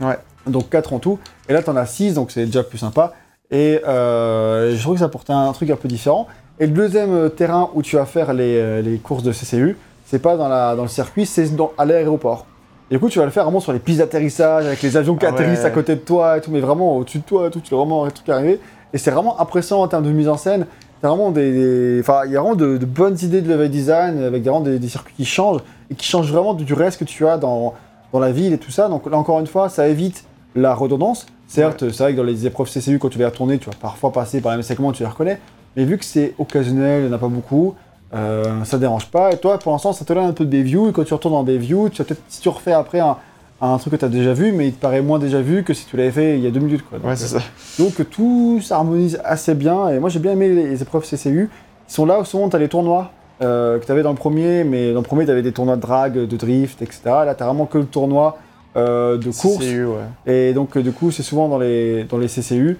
Ouais. 0.00 0.18
Donc 0.46 0.68
4 0.70 0.92
en 0.92 0.98
tout. 0.98 1.18
Et 1.48 1.52
là, 1.52 1.62
t'en 1.62 1.76
as 1.76 1.86
6, 1.86 2.14
donc 2.14 2.30
c'est 2.30 2.46
déjà 2.46 2.62
plus 2.62 2.78
sympa. 2.78 3.12
Et 3.50 3.80
euh, 3.86 4.74
je 4.74 4.80
trouve 4.82 4.94
que 4.94 5.00
ça 5.00 5.06
apportait 5.06 5.32
un 5.32 5.52
truc 5.52 5.70
un 5.70 5.76
peu 5.76 5.88
différent. 5.88 6.26
Et 6.60 6.66
le 6.66 6.72
deuxième 6.72 7.12
euh, 7.14 7.28
terrain 7.28 7.70
où 7.74 7.82
tu 7.82 7.96
vas 7.96 8.06
faire 8.06 8.32
les, 8.32 8.56
euh, 8.58 8.82
les 8.82 8.98
courses 8.98 9.22
de 9.22 9.32
CCU, 9.32 9.76
c'est 10.06 10.18
pas 10.20 10.36
dans, 10.36 10.48
la, 10.48 10.76
dans 10.76 10.82
le 10.82 10.88
circuit, 10.88 11.26
c'est 11.26 11.54
dans- 11.56 11.72
à 11.78 11.84
l'aéroport. 11.84 12.46
Et 12.90 12.94
du 12.94 13.00
coup, 13.00 13.08
tu 13.08 13.18
vas 13.18 13.24
le 13.24 13.30
faire 13.30 13.44
vraiment 13.44 13.60
sur 13.60 13.72
les 13.72 13.78
pistes 13.78 13.98
d'atterrissage, 13.98 14.66
avec 14.66 14.82
les 14.82 14.96
avions 14.96 15.16
qui 15.16 15.24
Ah 15.26 15.30
ouais. 15.30 15.34
atterrissent 15.40 15.64
à 15.64 15.70
côté 15.70 15.94
de 15.94 16.00
toi 16.00 16.36
et 16.38 16.40
tout, 16.40 16.50
mais 16.50 16.60
vraiment 16.60 16.96
au-dessus 16.98 17.18
de 17.18 17.24
toi 17.24 17.46
et 17.46 17.50
tout, 17.50 17.60
tu 17.60 17.70
vas 17.70 17.78
vraiment 17.78 18.04
un 18.04 18.10
truc 18.10 18.28
arriver. 18.28 18.60
Et 18.92 18.98
c'est 18.98 19.10
vraiment 19.10 19.40
impressionnant 19.40 19.82
en 19.82 19.88
termes 19.88 20.04
de 20.04 20.10
mise 20.12 20.28
en 20.28 20.36
scène. 20.36 20.66
T'as 21.00 21.08
vraiment 21.08 21.30
des, 21.30 21.98
Enfin, 22.00 22.20
il 22.26 22.32
y 22.32 22.36
a 22.36 22.40
vraiment 22.40 22.54
de, 22.54 22.76
de 22.76 22.86
bonnes 22.86 23.16
idées 23.22 23.40
de 23.42 23.48
level 23.48 23.70
design, 23.70 24.22
avec 24.22 24.42
vraiment 24.42 24.60
des, 24.60 24.78
des 24.78 24.88
circuits 24.88 25.14
qui 25.16 25.24
changent, 25.24 25.60
et 25.90 25.94
qui 25.94 26.06
changent 26.06 26.30
vraiment 26.30 26.54
du, 26.54 26.64
du 26.64 26.74
reste 26.74 27.00
que 27.00 27.04
tu 27.04 27.26
as 27.26 27.36
dans, 27.38 27.74
dans 28.12 28.20
la 28.20 28.30
ville 28.32 28.52
et 28.52 28.58
tout 28.58 28.70
ça. 28.70 28.88
Donc 28.88 29.10
là, 29.10 29.16
encore 29.16 29.40
une 29.40 29.46
fois, 29.46 29.68
ça 29.68 29.88
évite 29.88 30.24
la 30.54 30.74
redondance. 30.74 31.26
Certes, 31.46 31.90
c'est 31.90 32.02
vrai 32.02 32.12
que 32.12 32.16
dans 32.16 32.24
les 32.24 32.46
épreuves 32.46 32.70
CCU, 32.70 32.98
quand 32.98 33.08
tu 33.08 33.18
vas 33.18 33.30
tourner, 33.30 33.58
tu 33.58 33.66
vas 33.66 33.76
parfois 33.80 34.12
passer 34.12 34.40
par 34.40 34.52
les 34.52 34.56
mêmes 34.56 34.62
segments, 34.62 34.92
tu 34.92 35.02
les 35.02 35.08
reconnais. 35.08 35.38
Mais 35.76 35.84
vu 35.84 35.98
que 35.98 36.04
c'est 36.04 36.34
occasionnel, 36.38 37.02
il 37.02 37.06
n'y 37.06 37.12
en 37.12 37.16
a 37.16 37.18
pas 37.18 37.28
beaucoup, 37.28 37.74
euh, 38.14 38.64
ça 38.64 38.78
dérange 38.78 39.06
pas. 39.06 39.32
Et 39.32 39.36
toi, 39.36 39.58
pour 39.58 39.72
l'instant, 39.72 39.92
ça 39.92 40.04
te 40.04 40.12
donne 40.12 40.24
un 40.24 40.32
peu 40.32 40.44
de 40.44 40.50
Bayview. 40.50 40.88
Et 40.88 40.92
quand 40.92 41.04
tu 41.04 41.14
retournes 41.14 41.34
dans 41.34 41.42
Bayview, 41.42 41.88
tu 41.88 41.98
vas 41.98 42.04
peut-être, 42.04 42.22
si 42.28 42.40
tu 42.40 42.48
refais 42.48 42.72
après 42.72 43.00
un, 43.00 43.16
un 43.60 43.78
truc 43.78 43.92
que 43.92 43.98
tu 43.98 44.04
as 44.04 44.08
déjà 44.08 44.32
vu, 44.32 44.52
mais 44.52 44.68
il 44.68 44.74
te 44.74 44.80
paraît 44.80 45.02
moins 45.02 45.18
déjà 45.18 45.40
vu 45.40 45.64
que 45.64 45.74
si 45.74 45.86
tu 45.86 45.96
l'avais 45.96 46.10
fait 46.10 46.38
il 46.38 46.44
y 46.44 46.46
a 46.46 46.50
deux 46.50 46.60
minutes. 46.60 46.84
Quoi. 46.88 46.98
Donc, 46.98 47.08
Ouais, 47.08 47.16
c'est 47.16 47.36
euh, 47.36 47.40
ça. 47.40 47.82
donc 47.82 48.10
tout 48.10 48.60
s'harmonise 48.62 49.20
assez 49.24 49.54
bien. 49.54 49.88
Et 49.88 49.98
moi, 49.98 50.10
j'ai 50.10 50.18
bien 50.18 50.32
aimé 50.32 50.48
les, 50.48 50.82
épreuves 50.82 51.04
CCU. 51.04 51.50
Ils 51.88 51.92
sont 51.92 52.06
là, 52.06 52.24
souvent, 52.24 52.48
tu 52.48 52.56
as 52.56 52.58
les 52.58 52.68
tournois 52.68 53.10
euh, 53.42 53.78
que 53.78 53.86
tu 53.86 53.92
avais 53.92 54.02
dans 54.02 54.10
le 54.10 54.16
premier, 54.16 54.64
mais 54.64 54.92
dans 54.92 55.00
le 55.00 55.06
premier, 55.06 55.24
tu 55.24 55.30
avais 55.30 55.42
des 55.42 55.52
tournois 55.52 55.76
de 55.76 55.80
drag, 55.80 56.14
de 56.14 56.36
drift, 56.36 56.82
etc. 56.82 57.00
Là, 57.04 57.34
tu 57.34 57.44
vraiment 57.44 57.66
que 57.66 57.78
le 57.78 57.86
tournoi 57.86 58.38
euh, 58.76 59.16
de 59.18 59.30
course. 59.30 59.58
CCU, 59.58 59.86
ouais. 59.86 60.04
Et 60.26 60.52
donc, 60.52 60.76
euh, 60.76 60.82
du 60.82 60.92
coup, 60.92 61.10
c'est 61.10 61.22
souvent 61.22 61.48
dans 61.48 61.58
les, 61.58 62.04
dans 62.04 62.18
les 62.18 62.28
CCU. 62.28 62.78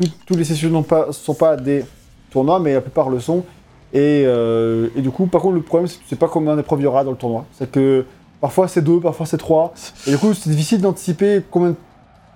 Tous- 0.00 0.10
tous 0.26 0.36
les 0.36 0.44
CCU 0.44 0.70
ne 0.70 0.82
pas, 0.82 1.12
sont 1.12 1.34
pas 1.34 1.56
des 1.56 1.84
tournois, 2.30 2.58
mais 2.60 2.74
la 2.74 2.80
plupart 2.80 3.08
le 3.10 3.20
sont. 3.20 3.44
Et, 3.92 4.24
euh, 4.26 4.88
et 4.96 5.02
du 5.02 5.10
coup, 5.10 5.26
par 5.26 5.40
contre, 5.42 5.54
le 5.56 5.62
problème, 5.62 5.86
c'est 5.86 5.98
que 5.98 6.02
tu 6.04 6.08
sais 6.08 6.16
pas 6.16 6.28
combien 6.28 6.56
d'épreuves 6.56 6.80
il 6.80 6.84
y 6.84 6.86
aura 6.86 7.04
dans 7.04 7.10
le 7.10 7.16
tournoi. 7.16 7.44
C'est 7.58 7.70
que 7.70 8.04
parfois 8.40 8.66
c'est 8.68 8.80
deux, 8.82 9.00
parfois 9.00 9.26
c'est 9.26 9.36
trois. 9.36 9.74
Et 10.06 10.10
du 10.12 10.18
coup, 10.18 10.32
c'est 10.32 10.48
difficile 10.48 10.80
d'anticiper 10.80 11.42
combien, 11.50 11.74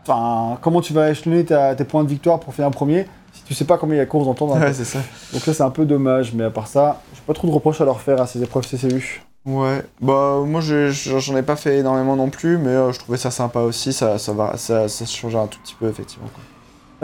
enfin, 0.06 0.58
comment 0.60 0.80
tu 0.82 0.92
vas 0.92 1.10
échelonner 1.10 1.44
ta- 1.44 1.74
tes 1.74 1.84
points 1.84 2.04
de 2.04 2.08
victoire 2.08 2.40
pour 2.40 2.52
faire 2.54 2.66
un 2.66 2.70
premier 2.70 3.06
tu 3.46 3.54
sais 3.54 3.64
pas 3.64 3.78
combien 3.78 3.96
il 3.96 3.98
y 3.98 4.02
a 4.02 4.04
de 4.04 4.10
courses 4.10 4.26
dans 4.26 4.34
tournoi. 4.34 4.58
Ouais, 4.58 4.72
c'est 4.72 4.84
ça. 4.84 4.98
Donc 5.32 5.42
ça, 5.42 5.54
c'est 5.54 5.62
un 5.62 5.70
peu 5.70 5.84
dommage. 5.84 6.32
Mais 6.34 6.44
à 6.44 6.50
part 6.50 6.66
ça, 6.66 7.00
j'ai 7.14 7.22
pas 7.26 7.32
trop 7.32 7.46
de 7.46 7.52
reproches 7.52 7.80
à 7.80 7.84
leur 7.84 8.00
faire 8.00 8.20
à 8.20 8.26
ces 8.26 8.42
épreuves 8.42 8.66
CCU. 8.66 9.22
Ouais, 9.46 9.84
bah 10.00 10.40
moi 10.44 10.60
j'en 10.60 11.36
ai 11.36 11.42
pas 11.42 11.54
fait 11.54 11.78
énormément 11.78 12.16
non 12.16 12.30
plus, 12.30 12.58
mais 12.58 12.70
euh, 12.70 12.90
je 12.90 12.98
trouvais 12.98 13.16
ça 13.16 13.30
sympa 13.30 13.60
aussi, 13.60 13.92
ça, 13.92 14.18
ça, 14.18 14.32
va, 14.32 14.56
ça, 14.56 14.88
ça 14.88 15.04
changeait 15.06 15.38
un 15.38 15.46
tout 15.46 15.60
petit 15.62 15.76
peu 15.78 15.86
effectivement. 15.88 16.26
quoi. 16.34 16.42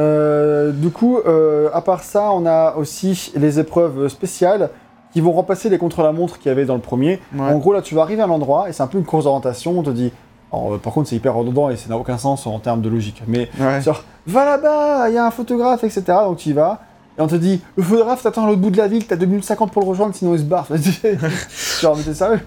Euh, 0.05 0.72
du 0.72 0.90
coup, 0.90 1.18
euh, 1.18 1.68
à 1.72 1.82
part 1.82 2.03
ça, 2.03 2.32
on 2.32 2.45
a 2.45 2.74
aussi 2.74 3.30
les 3.36 3.61
épreuves 3.61 4.09
spéciales 4.09 4.70
qui 5.12 5.20
vont 5.20 5.32
remplacer 5.32 5.68
les 5.68 5.78
contre-la-montre 5.78 6.38
qu'il 6.38 6.49
y 6.49 6.51
avait 6.51 6.64
dans 6.64 6.74
le 6.74 6.80
premier. 6.80 7.20
Ouais. 7.32 7.43
En 7.43 7.59
gros, 7.59 7.72
là, 7.72 7.82
tu 7.82 7.95
vas 7.95 8.03
arriver 8.03 8.22
à 8.22 8.26
l'endroit 8.26 8.68
et 8.68 8.72
c'est 8.72 8.82
un 8.82 8.86
peu 8.86 8.99
une 8.99 9.05
course 9.05 9.24
d'orientation. 9.24 9.78
On 9.78 9.82
te 9.82 9.90
dit, 9.90 10.11
alors, 10.53 10.74
euh, 10.74 10.78
par 10.78 10.92
contre, 10.92 11.09
c'est 11.09 11.16
hyper 11.16 11.34
redondant 11.34 11.70
et 11.70 11.76
ça 11.76 11.88
n'a 11.88 11.96
aucun 11.96 12.18
sens 12.18 12.46
en 12.46 12.59
termes 12.59 12.82
de 12.82 12.88
logique. 12.88 13.22
Mais 13.26 13.48
Ouais. 13.59 13.80
genre, 13.80 14.05
va 14.26 14.44
là-bas, 14.44 15.09
il 15.09 15.14
y 15.14 15.18
a 15.18 15.26
un 15.26 15.30
photographe, 15.30 15.82
etc. 15.84 16.03
Donc 16.26 16.36
tu 16.38 16.50
y 16.50 16.53
vas. 16.53 16.80
Et 17.18 17.20
on 17.20 17.26
te 17.26 17.34
dit, 17.34 17.61
le 17.76 17.82
photographe 17.82 18.22
t'attend 18.22 18.44
à 18.44 18.46
l'autre 18.46 18.61
bout 18.62 18.70
de 18.70 18.78
la 18.78 18.88
ville, 18.88 19.07
t'as 19.07 19.16
2 19.16 19.26
minutes 19.26 19.44
50 19.44 19.70
pour 19.70 19.82
le 19.82 19.88
rejoindre, 19.88 20.14
sinon 20.14 20.32
il 20.34 20.38
se 20.38 20.44
barre. 20.44 20.66
genre, 21.80 21.96
mais 21.96 22.03
t'es 22.03 22.14
sérieux 22.14 22.40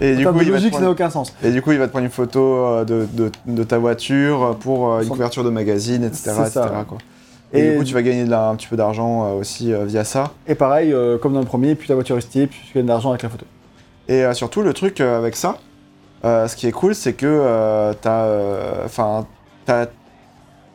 Et 0.00 0.14
En 0.14 0.16
du, 0.18 0.26
coup, 0.26 0.44
de 0.44 0.50
logique, 0.50 0.74
ça 0.74 0.80
n'a 0.80 0.86
prendre... 0.86 0.90
aucun 0.90 1.10
sens. 1.10 1.32
et 1.42 1.50
du 1.50 1.62
coup, 1.62 1.72
il 1.72 1.78
va 1.78 1.86
te 1.86 1.90
prendre 1.90 2.04
une 2.04 2.10
photo 2.10 2.40
euh, 2.66 2.84
de, 2.84 3.06
de, 3.12 3.30
de 3.46 3.62
ta 3.64 3.78
voiture 3.78 4.56
pour 4.60 4.92
euh, 4.92 4.98
une 5.00 5.06
Son- 5.08 5.14
couverture 5.14 5.42
de 5.44 5.48
magazine, 5.50 6.04
etc. 6.04 6.22
C'est 6.24 6.30
etc., 6.32 6.50
ça, 6.52 6.64
ouais. 6.66 6.84
quoi. 6.86 6.98
Et, 7.54 7.60
Et- 7.60 7.70
du 7.72 7.78
coup, 7.78 7.84
tu 7.84 7.94
vas 7.94 8.02
gagner 8.02 8.24
de 8.26 8.30
la- 8.30 8.48
un 8.50 8.56
petit 8.56 8.66
peu 8.66 8.76
d'argent 8.76 9.24
euh, 9.24 9.40
aussi 9.40 9.72
euh, 9.72 9.84
via 9.86 10.04
ça. 10.04 10.32
Et 10.46 10.54
pareil, 10.54 10.92
euh, 10.92 11.16
comme 11.16 11.32
dans 11.32 11.40
le 11.40 11.46
premier, 11.46 11.74
plus 11.74 11.88
ta 11.88 11.94
voiture 11.94 12.18
est 12.18 12.22
stylée, 12.22 12.46
plus 12.46 12.58
tu 12.66 12.74
gagnes 12.74 12.84
de 12.84 12.90
l'argent 12.90 13.08
avec 13.10 13.22
la 13.22 13.30
photo. 13.30 13.46
Et 14.08 14.24
surtout, 14.34 14.60
le 14.62 14.72
truc 14.74 15.00
avec 15.00 15.34
ça, 15.36 15.56
ce 16.22 16.56
qui 16.56 16.66
est 16.66 16.72
cool, 16.72 16.94
c'est 16.94 17.12
que 17.14 17.26
euh, 17.26 17.92
t'as. 18.00 18.24
euh, 18.24 18.84
Enfin. 18.84 19.26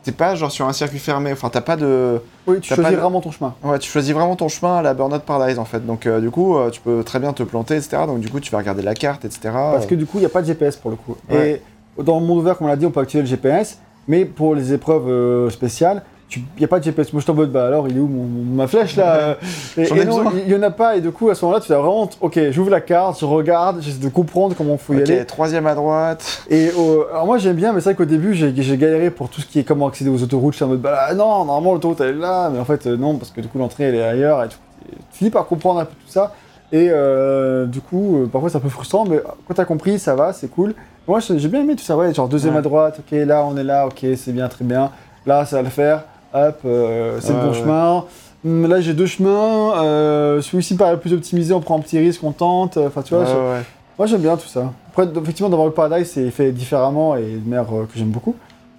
T'es 0.02 0.12
pas 0.12 0.34
genre 0.34 0.50
sur 0.52 0.68
un 0.68 0.74
circuit 0.74 0.98
fermé, 0.98 1.32
enfin, 1.32 1.48
t'as 1.48 1.62
pas 1.62 1.76
de. 1.76 2.20
Oui, 2.46 2.60
tu 2.60 2.74
choisis 2.74 2.92
de- 2.92 3.00
vraiment 3.00 3.22
ton 3.22 3.30
chemin. 3.30 3.54
Ouais, 3.62 3.78
tu 3.78 3.90
choisis 3.90 4.12
vraiment 4.12 4.36
ton 4.36 4.48
chemin 4.48 4.76
à 4.76 4.82
la 4.82 4.92
Burnout 4.92 5.22
Paradise 5.22 5.58
en 5.58 5.64
fait. 5.64 5.80
Donc, 5.86 6.04
euh, 6.04 6.20
du 6.20 6.30
coup, 6.30 6.58
euh, 6.58 6.68
tu 6.68 6.82
peux 6.82 7.02
très 7.02 7.18
bien 7.20 7.32
te 7.32 7.42
planter, 7.42 7.76
etc. 7.76 8.02
Donc, 8.06 8.20
du 8.20 8.28
coup, 8.28 8.38
tu 8.38 8.50
vas 8.50 8.58
regarder 8.58 8.82
la 8.82 8.92
carte, 8.94 9.24
etc. 9.24 9.40
Parce 9.54 9.86
que 9.86 9.94
du 9.94 10.04
coup, 10.04 10.18
il 10.18 10.20
n'y 10.20 10.26
a 10.26 10.30
pas 10.30 10.42
de 10.42 10.46
GPS 10.46 10.76
pour 10.76 10.90
le 10.90 10.98
coup. 10.98 11.16
Ouais. 11.30 11.62
Et 11.98 12.02
dans 12.02 12.20
le 12.20 12.26
monde 12.26 12.36
ouvert, 12.38 12.58
comme 12.58 12.66
on 12.66 12.70
l'a 12.70 12.76
dit, 12.76 12.84
on 12.84 12.90
peut 12.90 13.00
activer 13.00 13.22
le 13.22 13.28
GPS, 13.28 13.78
mais 14.06 14.26
pour 14.26 14.54
les 14.54 14.74
épreuves 14.74 15.08
euh, 15.08 15.48
spéciales, 15.48 16.02
il 16.40 16.58
n'y 16.60 16.64
a 16.64 16.68
pas 16.68 16.78
de 16.78 16.84
GPS. 16.84 17.12
Moi, 17.12 17.20
je 17.20 17.26
t'en 17.26 17.34
mode, 17.34 17.50
bah 17.52 17.66
alors, 17.66 17.88
il 17.88 17.96
est 17.96 18.00
où 18.00 18.06
mon- 18.06 18.54
ma 18.56 18.66
flèche 18.66 18.96
là 18.96 19.36
Et, 19.76 19.84
J'en 19.86 19.96
et 19.96 20.04
non, 20.04 20.22
il 20.32 20.46
n'y 20.46 20.54
en 20.54 20.62
a 20.62 20.70
pas. 20.70 20.96
Et 20.96 21.00
du 21.00 21.10
coup, 21.10 21.28
à 21.30 21.34
ce 21.34 21.44
moment-là, 21.44 21.60
tu 21.60 21.68
vas 21.72 21.78
vraiment, 21.78 22.08
ok, 22.20 22.38
j'ouvre 22.50 22.70
la 22.70 22.80
carte, 22.80 23.18
je 23.20 23.24
regarde, 23.24 23.78
j'essaie 23.80 23.98
de 23.98 24.08
comprendre 24.08 24.54
comment 24.56 24.74
il 24.74 24.78
faut 24.78 24.92
y 24.94 24.96
Ok, 25.02 25.02
aller. 25.10 25.24
troisième 25.24 25.66
à 25.66 25.74
droite. 25.74 26.44
Et 26.50 26.68
euh, 26.68 27.04
alors 27.12 27.26
moi, 27.26 27.38
j'aime 27.38 27.56
bien, 27.56 27.72
mais 27.72 27.80
c'est 27.80 27.90
vrai 27.90 27.94
qu'au 27.94 28.04
début, 28.04 28.34
j'ai 28.34 28.52
galéré 28.76 29.10
pour 29.10 29.28
tout 29.28 29.40
ce 29.40 29.46
qui 29.46 29.58
est 29.58 29.64
comment 29.64 29.86
accéder 29.88 30.10
aux 30.10 30.22
autoroutes. 30.22 30.52
Je 30.54 30.56
suis 30.56 30.64
en 30.64 30.68
mode, 30.68 30.80
bah 30.80 31.14
non, 31.14 31.44
normalement, 31.44 31.72
l'autoroute 31.72 32.00
elle 32.00 32.16
est 32.16 32.18
là, 32.18 32.50
mais 32.52 32.58
en 32.58 32.64
fait, 32.64 32.86
euh, 32.86 32.96
non, 32.96 33.16
parce 33.16 33.30
que 33.30 33.40
du 33.40 33.48
coup, 33.48 33.58
l'entrée 33.58 33.84
elle 33.84 33.94
est 33.94 34.02
ailleurs. 34.04 34.42
Et 34.44 34.48
tu, 34.48 34.56
tu 34.88 34.96
finis 35.18 35.30
par 35.30 35.46
comprendre 35.46 35.80
un 35.80 35.84
peu 35.84 35.92
tout 36.04 36.10
ça. 36.12 36.32
Et 36.72 36.88
euh, 36.90 37.66
du 37.66 37.80
coup, 37.80 38.22
euh, 38.22 38.26
parfois 38.26 38.50
c'est 38.50 38.56
un 38.56 38.60
peu 38.60 38.68
frustrant, 38.68 39.04
mais 39.04 39.20
quand 39.46 39.54
t'as 39.54 39.64
compris, 39.64 39.98
ça 39.98 40.14
va, 40.16 40.32
c'est 40.32 40.48
cool. 40.48 40.74
Moi, 41.06 41.20
j'ai 41.20 41.38
j'ai 41.38 41.48
bien 41.48 41.60
aimé 41.60 41.76
tout 41.76 41.84
ça, 41.84 41.96
ouais, 41.96 42.12
genre 42.12 42.26
deuxième 42.28 42.54
Ouais. 42.54 42.58
à 42.60 42.62
droite, 42.62 42.98
ok, 43.00 43.16
là 43.26 43.44
on 43.46 43.56
est 43.56 43.62
là, 43.62 43.86
ok, 43.86 44.04
c'est 44.16 44.32
bien, 44.32 44.48
très 44.48 44.64
bien. 44.64 44.90
Là, 45.26 45.44
ça 45.44 45.56
va 45.56 45.62
le 45.62 45.68
faire, 45.68 46.04
hop, 46.34 46.58
euh, 46.64 47.18
c'est 47.20 47.32
Ouais, 47.32 47.38
le 47.38 47.44
bon 47.46 47.52
ouais. 47.52 47.58
chemin. 47.58 48.04
Hum, 48.44 48.66
Là, 48.68 48.80
j'ai 48.82 48.92
deux 48.92 49.06
chemins, 49.06 49.82
euh, 49.82 50.42
celui-ci 50.42 50.76
paraît 50.76 50.98
plus 51.00 51.12
optimisé, 51.14 51.54
on 51.54 51.60
prend 51.60 51.76
un 51.78 51.80
petit 51.80 51.98
risque, 51.98 52.22
on 52.22 52.32
tente. 52.32 52.76
Enfin, 52.76 53.00
tu 53.02 53.14
vois, 53.14 53.24
je- 53.24 53.62
moi 53.98 54.06
j'aime 54.06 54.20
bien 54.20 54.36
tout 54.36 54.48
ça. 54.48 54.70
Après, 54.90 55.06
effectivement, 55.20 55.48
dans 55.48 55.56
World 55.56 55.74
Paradise, 55.74 56.10
c'est 56.12 56.30
fait 56.30 56.52
différemment 56.52 57.16
et 57.16 57.22
une 57.22 57.44
mère 57.48 57.64
euh, 57.72 57.84
que 57.90 57.98
j'aime 57.98 58.10
beaucoup. 58.10 58.34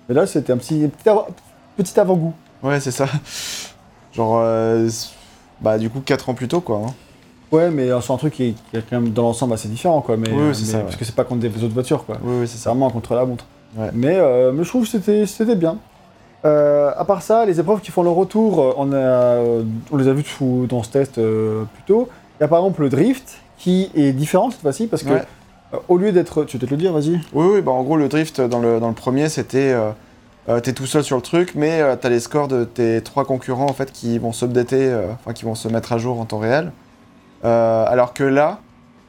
Mais 0.07 0.13
là, 0.15 0.27
c'était 0.27 0.53
un 0.53 0.57
petit, 0.57 0.87
petit, 0.87 1.09
avant- 1.09 1.25
petit 1.77 1.99
avant-goût. 1.99 2.33
Ouais, 2.61 2.79
c'est 2.79 2.91
ça. 2.91 3.07
Genre, 4.13 4.37
euh, 4.39 4.87
bah, 5.61 5.77
du 5.77 5.89
coup, 5.89 5.99
4 5.99 6.29
ans 6.29 6.33
plus 6.33 6.47
tôt, 6.47 6.61
quoi. 6.61 6.81
hein. 6.85 6.93
Ouais, 7.51 7.69
mais 7.71 7.89
euh, 7.89 8.01
c'est 8.01 8.11
un 8.13 8.17
truc 8.17 8.33
qui 8.33 8.43
est, 8.49 8.53
qui 8.69 8.77
est 8.77 8.83
quand 8.89 8.99
même 8.99 9.11
dans 9.11 9.23
l'ensemble 9.23 9.53
assez 9.53 9.67
différent, 9.67 10.01
quoi. 10.01 10.15
Mais, 10.17 10.29
Oui, 10.29 10.37
euh, 10.39 10.53
c'est 10.53 10.61
mais- 10.65 10.71
ça, 10.71 10.77
Parce 10.79 10.93
ouais. 10.93 10.99
que 10.99 11.05
c'est 11.05 11.15
pas 11.15 11.23
contre 11.23 11.41
des 11.41 11.63
autres 11.63 11.73
voitures, 11.73 12.05
quoi. 12.05 12.17
Oui, 12.23 12.37
oui, 12.41 12.47
c'est 12.47 12.57
ça. 12.57 12.69
vraiment 12.69 12.87
un 12.87 12.91
contre-la-montre. 12.91 13.45
Ouais. 13.77 13.89
Mais, 13.93 14.15
euh, 14.17 14.51
mais 14.53 14.63
je 14.63 14.69
trouve 14.69 14.83
que 14.83 14.89
c'était 14.89 15.25
c'était 15.25 15.55
bien. 15.55 15.77
Euh, 16.45 16.91
à 16.95 17.05
part 17.05 17.21
ça, 17.23 17.45
les 17.45 17.59
épreuves 17.59 17.81
qui 17.81 17.91
font 17.91 18.03
leur 18.03 18.13
retour, 18.13 18.59
euh, 18.61 18.73
on, 18.77 18.91
a, 18.91 18.95
euh, 18.95 19.63
on 19.91 19.97
les 19.97 20.07
a 20.07 20.13
vues 20.13 20.23
tout- 20.23 20.67
dans 20.69 20.83
ce 20.83 20.91
test 20.91 21.17
euh, 21.17 21.63
plus 21.73 21.83
tôt. 21.83 22.07
Il 22.39 22.43
y 22.43 22.45
a 22.45 22.47
par 22.47 22.59
exemple 22.59 22.81
le 22.83 22.89
drift 22.89 23.39
qui 23.57 23.89
est 23.95 24.11
différent 24.11 24.51
cette 24.51 24.61
fois-ci 24.61 24.87
parce 24.87 25.03
que 25.03 25.09
Ouais. 25.09 25.23
euh, 25.73 25.77
au 25.87 25.97
lieu 25.97 26.11
d'être. 26.11 26.43
Tu 26.43 26.57
veux 26.57 26.59
peut-être 26.59 26.71
le 26.71 26.77
dire, 26.77 26.93
vas-y. 26.93 27.19
Oui, 27.33 27.47
oui, 27.55 27.61
bah, 27.61 27.71
en 27.71 27.81
gros, 27.83 27.97
le 27.97 28.07
drift 28.07 28.41
dans 28.41 28.59
le, 28.59 28.79
dans 28.79 28.89
le 28.89 28.93
premier, 28.93 29.29
c'était. 29.29 29.75
T'es 30.61 30.73
tout 30.73 30.85
seul 30.85 31.03
sur 31.03 31.15
le 31.15 31.23
truc, 31.23 31.53
mais 31.55 31.81
t'as 31.97 32.09
les 32.09 32.19
scores 32.19 32.47
de 32.47 32.65
tes 32.65 33.01
trois 33.01 33.25
concurrents 33.25 33.65
en 33.65 33.73
fait 33.73 33.91
qui 33.91 34.19
vont 34.19 34.31
s'updater, 34.31 34.95
enfin 35.15 35.33
qui 35.33 35.43
vont 35.43 35.55
se 35.55 35.67
mettre 35.67 35.91
à 35.91 35.97
jour 35.97 36.19
en 36.19 36.25
temps 36.25 36.37
réel. 36.37 36.71
Alors 37.43 38.13
que 38.13 38.23
là, 38.23 38.59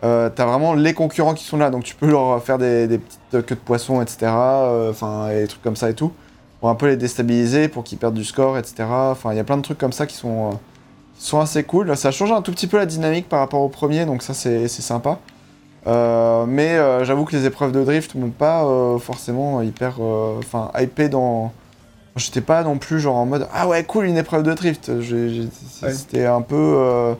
euh, 0.02 0.30
t'as 0.34 0.46
vraiment 0.46 0.72
les 0.72 0.94
concurrents 0.94 1.34
qui 1.34 1.44
sont 1.44 1.58
là, 1.58 1.68
donc 1.68 1.84
tu 1.84 1.94
peux 1.94 2.08
leur 2.10 2.42
faire 2.42 2.56
des, 2.56 2.86
des 2.86 2.96
petites 2.96 3.46
queues 3.46 3.54
de 3.54 3.60
poisson, 3.60 4.00
etc. 4.00 4.16
euh, 4.32 4.90
Enfin, 4.90 5.28
et 5.30 5.42
des 5.42 5.46
trucs 5.46 5.60
comme 5.62 5.76
ça 5.76 5.90
et 5.90 5.94
tout, 5.94 6.12
pour 6.60 6.68
un 6.68 6.74
peu 6.74 6.86
les 6.86 6.96
déstabiliser, 6.96 7.68
pour 7.68 7.84
qu'ils 7.84 7.98
perdent 7.98 8.14
du 8.14 8.24
score, 8.24 8.58
etc. 8.58 8.84
Enfin, 8.88 9.32
il 9.32 9.36
y 9.36 9.40
a 9.40 9.44
plein 9.44 9.56
de 9.56 9.62
trucs 9.62 9.78
comme 9.78 9.92
ça 9.92 10.06
qui 10.06 10.16
sont, 10.16 10.50
euh, 10.50 10.54
sont 11.18 11.40
assez 11.40 11.64
cool. 11.64 11.96
Ça 11.96 12.10
change 12.10 12.32
un 12.32 12.42
tout 12.42 12.52
petit 12.52 12.66
peu 12.66 12.76
la 12.76 12.86
dynamique 12.86 13.28
par 13.28 13.40
rapport 13.40 13.60
au 13.60 13.68
premier, 13.68 14.06
donc 14.06 14.22
ça 14.22 14.34
c'est 14.34 14.68
sympa. 14.68 15.18
Euh, 15.86 16.46
mais 16.46 16.76
euh, 16.76 17.04
j'avoue 17.04 17.24
que 17.24 17.36
les 17.36 17.46
épreuves 17.46 17.70
de 17.70 17.84
drift 17.84 18.16
m'ont 18.16 18.30
pas 18.30 18.64
euh, 18.64 18.98
forcément 18.98 19.62
hyper. 19.62 20.00
Enfin, 20.00 20.70
hypé 20.78 21.08
dans. 21.08 21.52
J'étais 22.16 22.40
pas 22.40 22.62
non 22.62 22.78
plus 22.78 22.98
genre 22.98 23.16
en 23.16 23.26
mode 23.26 23.46
Ah 23.52 23.68
ouais, 23.68 23.84
cool, 23.84 24.06
une 24.06 24.16
épreuve 24.16 24.42
de 24.42 24.54
drift. 24.54 24.88
Ouais. 24.88 25.92
C'était 25.92 26.26
un 26.26 26.40
peu. 26.40 27.14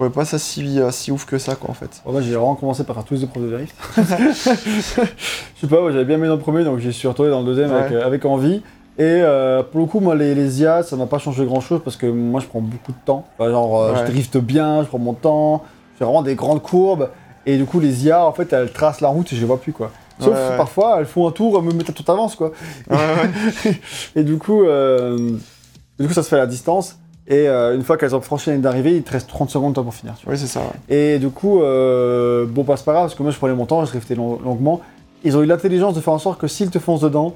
Trouvais 0.00 0.14
pas 0.14 0.24
ça 0.24 0.38
si, 0.38 0.80
euh, 0.80 0.90
si 0.90 1.12
ouf 1.12 1.26
que 1.26 1.36
ça, 1.38 1.54
quoi, 1.56 1.70
en 1.70 1.74
fait. 1.74 2.00
Moi, 2.06 2.20
j'ai 2.22 2.30
vraiment 2.34 2.54
commencé 2.54 2.84
par 2.84 2.96
faire 2.96 3.04
tous 3.04 3.14
les 3.14 3.24
épreuves 3.24 3.44
de 3.44 3.50
drift. 3.50 3.76
Je 3.96 5.60
sais 5.60 5.66
pas, 5.68 5.76
j'avais 5.90 6.04
bien 6.04 6.16
mis 6.16 6.26
dans 6.26 6.34
le 6.34 6.40
premier, 6.40 6.64
donc 6.64 6.78
j'y 6.78 6.92
suis 6.92 7.06
retourné 7.08 7.30
dans 7.30 7.40
le 7.40 7.46
deuxième 7.46 7.70
avec, 7.72 7.90
Ouais. 7.90 7.96
euh, 7.96 8.06
avec 8.06 8.24
envie. 8.24 8.62
Et 8.98 9.02
euh, 9.04 9.62
pour 9.62 9.80
le 9.80 9.86
coup, 9.86 10.00
moi, 10.00 10.14
les, 10.14 10.34
les 10.34 10.60
IA, 10.62 10.82
ça 10.82 10.96
m'a 10.96 11.06
pas 11.06 11.18
changé 11.18 11.44
grand 11.44 11.60
chose 11.60 11.80
parce 11.84 11.96
que 11.96 12.06
moi, 12.06 12.40
je 12.40 12.46
prends 12.46 12.60
beaucoup 12.60 12.92
de 12.92 12.96
temps. 13.04 13.26
Enfin, 13.38 13.50
genre, 13.50 13.80
euh, 13.80 13.92
Ouais. 13.92 13.98
je 14.00 14.04
drifte 14.12 14.36
bien, 14.38 14.82
je 14.82 14.88
prends 14.88 14.98
mon 14.98 15.14
temps, 15.14 15.64
je 15.94 15.98
fais 15.98 16.04
vraiment 16.04 16.22
des 16.22 16.34
grandes 16.34 16.62
courbes. 16.62 17.10
Et 17.46 17.56
du 17.56 17.64
coup, 17.66 17.80
les 17.80 18.06
IA, 18.06 18.24
en 18.26 18.32
fait, 18.32 18.52
elles 18.52 18.72
tracent 18.72 19.00
la 19.00 19.08
route 19.08 19.30
et 19.32 19.36
je 19.36 19.40
les 19.40 19.46
vois 19.46 19.60
plus, 19.60 19.72
quoi. 19.72 19.90
Sauf 20.18 20.34
Ouais, 20.34 20.48
ouais. 20.50 20.56
parfois, 20.56 20.96
elles 20.98 21.06
font 21.06 21.26
un 21.28 21.30
tour, 21.32 21.58
elles 21.58 21.64
me 21.64 21.72
mettent 21.72 21.90
à 21.90 21.94
toute 21.94 22.08
avance, 22.10 22.36
quoi. 22.36 22.52
Ouais, 22.90 22.96
ouais. 22.96 23.80
Et 24.16 24.22
du 24.22 24.36
coup, 24.38 24.62
du 25.98 26.06
coup, 26.06 26.12
ça 26.14 26.22
se 26.22 26.28
fait 26.28 26.36
à 26.36 26.40
la 26.40 26.46
distance. 26.46 26.98
Et 27.30 27.48
euh, 27.48 27.76
une 27.76 27.82
fois 27.84 27.96
qu'elles 27.96 28.14
ont 28.16 28.20
franchi 28.20 28.48
la 28.50 28.54
ligne 28.56 28.62
d'arrivée, 28.62 28.96
il 28.96 29.02
te 29.04 29.12
reste 29.12 29.28
30 29.28 29.48
secondes 29.50 29.72
toi, 29.72 29.84
pour 29.84 29.94
finir. 29.94 30.14
Tu 30.18 30.24
vois. 30.26 30.34
Oui, 30.34 30.38
c'est 30.40 30.48
ça. 30.48 30.60
ouais. 30.60 31.14
Et 31.14 31.18
du 31.20 31.30
coup, 31.30 31.62
euh, 31.62 32.44
bon, 32.44 32.64
bah, 32.64 32.74
c'est 32.76 32.84
pas 32.84 32.92
grave, 32.92 33.04
parce 33.04 33.14
que 33.14 33.22
moi 33.22 33.30
je 33.30 33.38
prenais 33.38 33.54
mon 33.54 33.66
temps, 33.66 33.84
je 33.84 33.90
driftais 33.90 34.16
long- 34.16 34.38
longuement. 34.44 34.80
Ils 35.22 35.36
ont 35.36 35.42
eu 35.42 35.46
l'intelligence 35.46 35.94
de 35.94 36.00
faire 36.00 36.12
en 36.12 36.18
sorte 36.18 36.40
que 36.40 36.48
s'ils 36.48 36.70
te 36.70 36.78
foncent 36.80 37.02
dedans, 37.02 37.34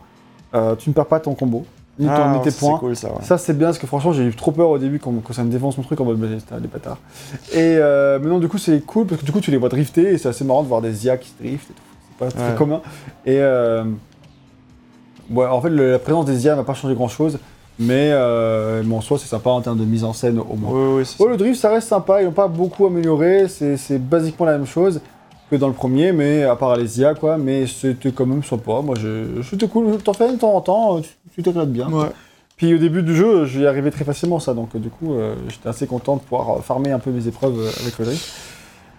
euh, 0.54 0.74
tu 0.74 0.90
ne 0.90 0.94
perds 0.94 1.06
pas 1.06 1.20
ton 1.20 1.34
combo, 1.34 1.64
ni, 2.00 2.06
ton, 2.06 2.12
Ah, 2.12 2.32
ni 2.36 2.42
tes 2.42 2.50
c'est 2.50 2.58
points. 2.58 2.78
cool, 2.78 2.96
ça, 2.96 3.08
ouais. 3.08 3.22
Ça 3.22 3.38
c'est 3.38 3.56
bien 3.56 3.68
parce 3.68 3.78
que 3.78 3.86
franchement 3.86 4.12
j'ai 4.12 4.24
eu 4.24 4.34
trop 4.34 4.50
peur 4.52 4.68
au 4.70 4.78
début 4.78 4.98
quand, 4.98 5.12
quand 5.22 5.32
ça 5.32 5.44
me 5.44 5.50
défonce 5.50 5.76
mon 5.78 5.84
truc 5.84 6.00
en 6.00 6.04
mode 6.04 6.16
bah, 6.18 6.26
des 6.60 6.66
bâtards. 6.68 6.98
Et 7.52 7.76
maintenant 7.76 8.38
du 8.40 8.48
coup 8.48 8.58
c'est 8.58 8.80
cool 8.84 9.06
parce 9.06 9.20
que 9.20 9.26
du 9.26 9.32
coup 9.32 9.40
tu 9.40 9.50
les 9.52 9.56
vois 9.58 9.68
drifter 9.68 10.12
et 10.12 10.18
c'est 10.18 10.28
assez 10.28 10.44
marrant 10.44 10.62
de 10.64 10.68
voir 10.68 10.80
des 10.80 11.04
IA 11.06 11.16
qui 11.18 11.32
driftent 11.40 11.70
et 11.70 11.74
tout. 11.74 11.82
C'est 12.08 12.24
pas 12.26 12.30
très 12.32 12.50
Ouais. 12.50 12.56
commun. 12.56 12.80
Et 13.26 13.38
ouais, 15.30 15.46
en 15.46 15.60
fait 15.60 15.70
le- 15.70 15.92
la 15.92 15.98
présence 15.98 16.24
des 16.26 16.44
IA 16.44 16.56
n'a 16.56 16.64
pas 16.64 16.74
changé 16.74 16.94
grand 16.94 17.08
chose. 17.08 17.38
Mais, 17.78 18.10
euh, 18.12 18.82
mais 18.84 18.94
en 18.94 19.00
soi 19.00 19.18
c'est 19.18 19.26
sympa 19.26 19.50
en 19.50 19.60
termes 19.60 19.78
de 19.78 19.84
mise 19.84 20.04
en 20.04 20.12
scène 20.12 20.38
au 20.38 20.54
moins. 20.54 20.70
Oui, 20.72 20.98
oui, 20.98 21.04
c'est 21.06 21.16
Oh, 21.18 21.26
le 21.28 21.36
drift, 21.36 21.60
ça 21.60 21.70
reste 21.70 21.88
sympa, 21.88 22.22
ils 22.22 22.26
n'ont 22.26 22.30
pas 22.32 22.46
beaucoup 22.46 22.86
amélioré, 22.86 23.48
c'est 23.48 23.76
c'est 23.76 23.98
basiquement 23.98 24.46
la 24.46 24.52
même 24.52 24.66
chose 24.66 25.00
que 25.50 25.56
dans 25.56 25.66
le 25.68 25.74
premier, 25.74 26.12
mais 26.12 26.44
à 26.44 26.54
part 26.56 26.76
les 26.76 27.00
IA, 27.00 27.14
quoi, 27.14 27.36
mais 27.36 27.66
c'était 27.66 28.12
quand 28.12 28.26
même 28.26 28.42
sympa. 28.44 28.80
Moi, 28.82 28.94
je- 28.98 29.42
c'était 29.42 29.66
cool, 29.68 29.98
t'en 29.98 30.12
fais 30.12 30.30
de 30.32 30.36
temps 30.36 30.54
en 30.54 30.60
temps, 30.60 31.00
tu 31.00 31.10
tu 31.34 31.42
t'éclates 31.42 31.70
bien. 31.72 31.90
Ouais. 31.90 32.08
Puis 32.56 32.72
au 32.72 32.78
début 32.78 33.02
du 33.02 33.16
jeu, 33.16 33.44
j'y 33.44 33.66
arrivais 33.66 33.90
très 33.90 34.04
facilement, 34.04 34.38
ça, 34.38 34.54
donc 34.54 34.68
euh, 34.76 34.78
du 34.78 34.88
coup, 34.88 35.12
euh, 35.14 35.34
j'étais 35.48 35.68
assez 35.68 35.88
content 35.88 36.14
de 36.16 36.20
pouvoir 36.20 36.58
euh, 36.58 36.60
farmer 36.60 36.92
un 36.92 37.00
peu 37.00 37.10
mes 37.10 37.26
épreuves 37.26 37.58
euh, 37.58 37.70
avec 37.82 37.98
le 37.98 38.04
drift. 38.04 38.32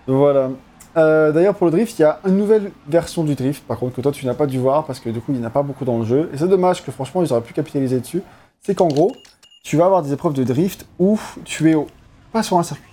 Donc 0.08 0.18
voilà. 0.18 0.50
Euh, 0.98 1.32
D'ailleurs, 1.32 1.56
pour 1.56 1.66
le 1.68 1.72
drift, 1.72 1.98
il 1.98 2.02
y 2.02 2.06
a 2.06 2.20
une 2.28 2.36
nouvelle 2.38 2.72
version 2.90 3.24
du 3.24 3.36
drift, 3.36 3.64
par 3.66 3.78
contre, 3.80 3.96
que 3.96 4.02
toi, 4.02 4.12
tu 4.12 4.26
n'as 4.26 4.34
pas 4.34 4.46
dû 4.48 4.60
voir, 4.60 4.86
parce 4.86 5.00
que 5.00 5.10
du 5.10 5.20
coup, 5.22 5.32
il 5.32 5.38
n'y 5.40 5.44
en 5.44 5.48
a 5.48 5.50
pas 5.50 5.64
beaucoup 5.64 5.86
dans 5.86 5.98
le 6.00 6.06
jeu, 6.06 6.30
et 6.34 6.38
c'est 6.38 6.48
dommage 6.50 6.84
que 6.84 6.92
franchement, 6.92 7.24
ils 7.24 7.32
auraient 7.32 7.42
pu 7.42 7.54
capitaliser 7.54 8.02
dessus. 8.02 8.22
C'est 8.66 8.76
qu'en 8.76 8.88
gros, 8.88 9.12
tu 9.64 9.78
vas 9.78 9.86
avoir 9.86 10.02
des 10.02 10.14
épreuves 10.14 10.34
de 10.34 10.44
drift 10.44 10.86
où 11.00 11.20
tu 11.44 11.70
es 11.70 11.76
au- 11.76 11.88
pas 12.34 12.44
sur 12.44 12.58
un 12.58 12.64
circuit. 12.64 12.84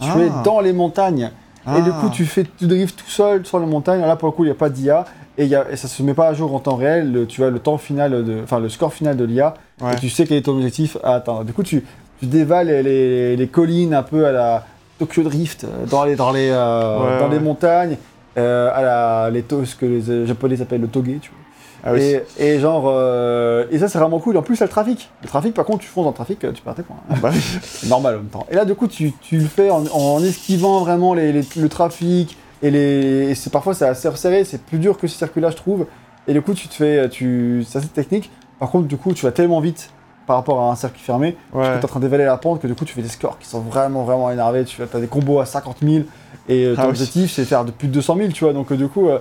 Tu 0.00 0.08
Ah. 0.12 0.18
es 0.20 0.30
dans 0.44 0.60
les 0.60 0.72
montagnes. 0.72 1.30
Et 1.76 1.82
du 1.82 1.90
Ah. 1.92 1.98
coup, 2.00 2.10
tu 2.10 2.24
fais 2.26 2.44
tu 2.58 2.66
drifts 2.68 2.96
tout 3.04 3.10
seul 3.10 3.44
sur 3.44 3.58
les 3.58 3.66
montagnes. 3.66 4.00
Là, 4.02 4.14
pour 4.14 4.28
le 4.28 4.32
coup, 4.32 4.44
il 4.44 4.48
n'y 4.48 4.52
a 4.52 4.56
pas 4.56 4.68
d'IA. 4.70 5.04
Et, 5.36 5.44
il 5.44 5.50
y 5.50 5.56
a- 5.56 5.66
et 5.70 5.76
ça 5.76 5.88
se 5.88 6.02
met 6.02 6.14
pas 6.14 6.28
à 6.28 6.34
jour 6.34 6.54
en 6.54 6.60
temps 6.60 6.76
réel. 6.76 7.12
Le- 7.12 7.26
tu 7.26 7.42
as 7.44 7.50
le 7.50 7.58
temps 7.58 7.76
final, 7.76 8.24
de, 8.24 8.40
enfin 8.44 8.60
le 8.60 8.68
score 8.68 8.92
final 8.92 9.16
de 9.16 9.24
l'IA. 9.24 9.54
Ouais. 9.80 9.92
Et 9.94 9.96
tu 9.96 10.08
sais 10.08 10.26
quel 10.26 10.38
est 10.38 10.42
ton 10.42 10.52
objectif 10.56 10.96
à 11.02 11.14
atteindre. 11.14 11.44
Du 11.44 11.52
coup, 11.52 11.62
tu, 11.64 11.84
tu 12.20 12.26
dévales 12.26 12.68
les, 12.68 12.82
les- 12.82 13.36
les 13.36 13.48
collines 13.48 13.94
un 13.94 14.02
peu 14.04 14.26
à 14.26 14.32
la 14.32 14.64
Tokyo 14.98 15.22
Drift, 15.24 15.64
euh, 15.64 15.86
dans 15.86 16.04
les, 16.04 16.14
dans 16.16 16.30
les, 16.30 16.48
euh, 16.50 16.98
Ouais, 17.16 17.18
dans 17.18 17.28
les 17.28 17.36
ouais. 17.38 17.42
montagnes, 17.42 17.96
euh, 18.38 18.70
à 18.72 18.82
la, 18.82 19.30
les 19.30 19.42
to- 19.42 19.64
ce 19.64 19.74
que 19.74 19.84
les 19.86 20.26
Japonais 20.26 20.60
appellent 20.62 20.80
le 20.80 20.86
toge, 20.88 21.04
tu 21.20 21.30
vois. 21.30 21.38
Ah 21.86 21.92
oui. 21.92 22.00
et, 22.02 22.22
et 22.54 22.58
genre, 22.58 22.84
euh, 22.86 23.64
et 23.70 23.78
ça 23.78 23.88
c'est 23.88 23.98
vraiment 23.98 24.18
cool. 24.18 24.36
En 24.36 24.42
plus, 24.42 24.56
il 24.56 24.60
y 24.60 24.62
a 24.62 24.66
le 24.66 24.70
trafic. 24.70 25.08
Le 25.22 25.28
trafic, 25.28 25.54
par 25.54 25.64
contre, 25.64 25.78
tu 25.80 25.88
fonces 25.88 26.04
dans 26.04 26.10
le 26.10 26.14
trafic, 26.16 26.42
euh, 26.44 26.52
tu 26.52 26.60
perds 26.62 26.74
tes 26.74 26.82
points. 26.82 26.96
Bah 27.22 27.30
oui. 27.32 27.40
C'est 27.62 27.88
normal 27.88 28.14
en 28.14 28.18
même 28.18 28.26
temps. 28.28 28.46
Et 28.50 28.54
là, 28.56 28.64
du 28.64 28.74
coup, 28.74 28.88
tu, 28.88 29.12
tu 29.22 29.38
le 29.38 29.46
fais 29.46 29.70
en, 29.70 29.84
en 29.92 30.22
esquivant 30.24 30.80
vraiment 30.80 31.14
les- 31.14 31.32
les- 31.32 31.44
le 31.56 31.68
trafic. 31.68 32.36
Et, 32.62 32.70
les, 32.70 33.30
et 33.30 33.34
c'est, 33.34 33.50
parfois, 33.50 33.74
c'est 33.74 33.84
assez 33.86 34.08
resserré, 34.08 34.42
c'est 34.44 34.60
plus 34.62 34.78
dur 34.78 34.96
que 34.98 35.06
ces 35.06 35.16
circuits-là, 35.18 35.50
je 35.50 35.56
trouve. 35.56 35.86
Et 36.26 36.32
du 36.32 36.40
coup, 36.42 36.54
tu 36.54 36.68
te 36.68 36.74
fais. 36.74 37.08
Tu, 37.08 37.64
c'est 37.68 37.78
assez 37.78 37.88
technique. 37.88 38.30
Par 38.58 38.70
contre, 38.70 38.86
du 38.88 38.96
coup, 38.96 39.12
tu 39.12 39.24
vas 39.26 39.30
tellement 39.32 39.60
vite 39.60 39.90
par 40.26 40.36
rapport 40.36 40.60
à 40.60 40.72
un 40.72 40.74
circuit 40.74 41.02
fermé 41.02 41.36
Ouais. 41.52 41.62
que 41.66 41.72
tu 41.74 41.80
es 41.80 41.84
en 41.84 41.88
train 41.88 42.00
d'évaler 42.00 42.24
la 42.24 42.36
pente 42.36 42.60
que 42.60 42.66
du 42.66 42.74
coup, 42.74 42.84
tu 42.84 42.94
fais 42.94 43.02
des 43.02 43.08
scores 43.08 43.38
qui 43.38 43.46
sont 43.46 43.60
vraiment, 43.60 44.02
vraiment 44.04 44.28
énervés. 44.30 44.64
Tu 44.64 44.80
as 44.82 44.86
des 45.00 45.06
combos 45.06 45.38
à 45.38 45.46
50 45.46 45.76
000 45.82 46.04
et 46.48 46.64
euh, 46.64 46.74
ton 46.74 46.80
Ah 46.80 46.84
oui. 46.86 46.90
objectif, 46.90 47.30
c'est 47.30 47.44
faire 47.44 47.64
de 47.64 47.70
plus 47.70 47.86
de 47.88 47.92
200 47.92 48.16
000, 48.16 48.28
tu 48.32 48.42
vois. 48.44 48.52
Donc, 48.52 48.72
euh, 48.72 48.76
du 48.76 48.88
coup, 48.88 49.08
euh, 49.08 49.16
euh, 49.16 49.18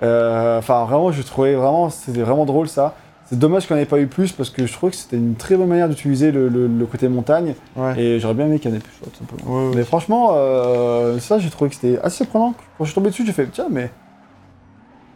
enfin, 0.00 0.84
vraiment, 0.84 1.12
je 1.12 1.22
trouvais 1.22 1.54
vraiment. 1.54 1.90
C'était 1.90 2.22
vraiment 2.22 2.44
drôle 2.44 2.68
ça. 2.68 2.94
C'est 3.28 3.38
dommage 3.38 3.66
qu'on 3.66 3.74
n'ait 3.74 3.86
pas 3.86 3.98
eu 3.98 4.06
plus 4.06 4.30
parce 4.30 4.50
que 4.50 4.66
je 4.66 4.72
trouvais 4.72 4.90
que 4.92 4.96
c'était 4.96 5.16
une 5.16 5.34
très 5.34 5.56
bonne 5.56 5.66
manière 5.66 5.88
d'utiliser 5.88 6.30
le, 6.30 6.48
le- 6.48 6.68
le 6.68 6.86
côté 6.86 7.08
montagne. 7.08 7.54
Ouais. 7.74 7.98
Et 8.00 8.20
j'aurais 8.20 8.34
bien 8.34 8.46
aimé 8.46 8.60
qu'il 8.60 8.70
y 8.70 8.74
en 8.74 8.76
ait 8.76 8.80
plus, 8.80 8.92
tout 9.02 9.10
simplement. 9.18 9.50
Ouais, 9.52 9.68
ouais. 9.70 9.74
Mais 9.76 9.82
franchement, 9.84 10.30
euh, 10.34 11.18
ça, 11.18 11.38
j'ai 11.40 11.50
trouvé 11.50 11.70
que 11.70 11.74
c'était 11.76 11.98
assez 12.04 12.18
surprenant. 12.18 12.54
Quand 12.78 12.84
je 12.84 12.90
suis 12.90 12.94
tombé 12.94 13.10
dessus, 13.10 13.26
j'ai 13.26 13.32
fait, 13.32 13.46
tiens, 13.46 13.66
mais. 13.70 13.90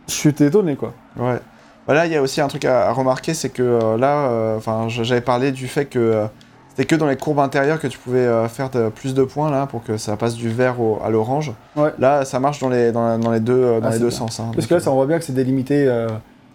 Je 0.09 0.15
suis 0.15 0.31
étonné, 0.31 0.75
quoi. 0.75 0.93
Ouais. 1.17 1.39
Bah 1.87 1.95
là, 1.95 2.07
il 2.07 2.13
y 2.13 2.17
a 2.17 2.23
aussi 2.23 2.41
un 2.41 2.49
truc 2.49 2.65
à, 2.65 2.89
à 2.89 2.93
remarquer, 2.93 3.33
c'est 3.33 3.49
que 3.51 3.63
euh, 3.63 3.97
là, 3.97 4.29
euh, 4.29 4.57
enfin, 4.57 4.87
j'avais 4.89 5.21
parlé 5.21 5.53
du 5.53 5.69
fait 5.69 5.87
que 5.87 5.99
euh, 6.01 6.27
c'était 6.71 6.85
que 6.87 6.97
dans 6.97 7.07
les 7.07 7.17
courbes 7.17 7.41
intérieures 7.41 7.79
que 7.81 7.87
tu 7.87 7.99
pouvais 7.99 8.19
euh, 8.27 8.49
faire 8.49 8.71
plus 8.95 9.15
de 9.15 9.23
points 9.25 9.51
là 9.51 9.67
pour 9.67 9.83
que 9.85 9.97
ça 9.97 10.17
passe 10.17 10.35
du 10.35 10.49
vert 10.49 10.81
au- 10.81 10.99
à 11.05 11.11
l'orange. 11.11 11.53
Ouais. 11.77 11.93
Là, 11.99 12.25
ça 12.25 12.41
marche 12.41 12.59
dans 12.61 12.69
les, 12.69 12.93
dans, 12.93 13.19
dans 13.19 13.31
les 13.31 13.41
deux, 13.41 13.53
euh, 13.63 13.81
dans 13.81 13.89
Ah, 13.89 13.93
les 13.93 13.99
deux 13.99 14.09
bien. 14.09 14.17
sens. 14.17 14.41
hein. 14.41 14.51
Parce 14.55 14.67
que 14.67 14.75
là, 14.75 14.81
ça, 14.81 14.91
on 14.91 14.95
voit 14.95 15.07
bien 15.07 15.19
que 15.19 15.25
c'est 15.25 15.33
délimité. 15.33 15.87
euh, 15.87 16.09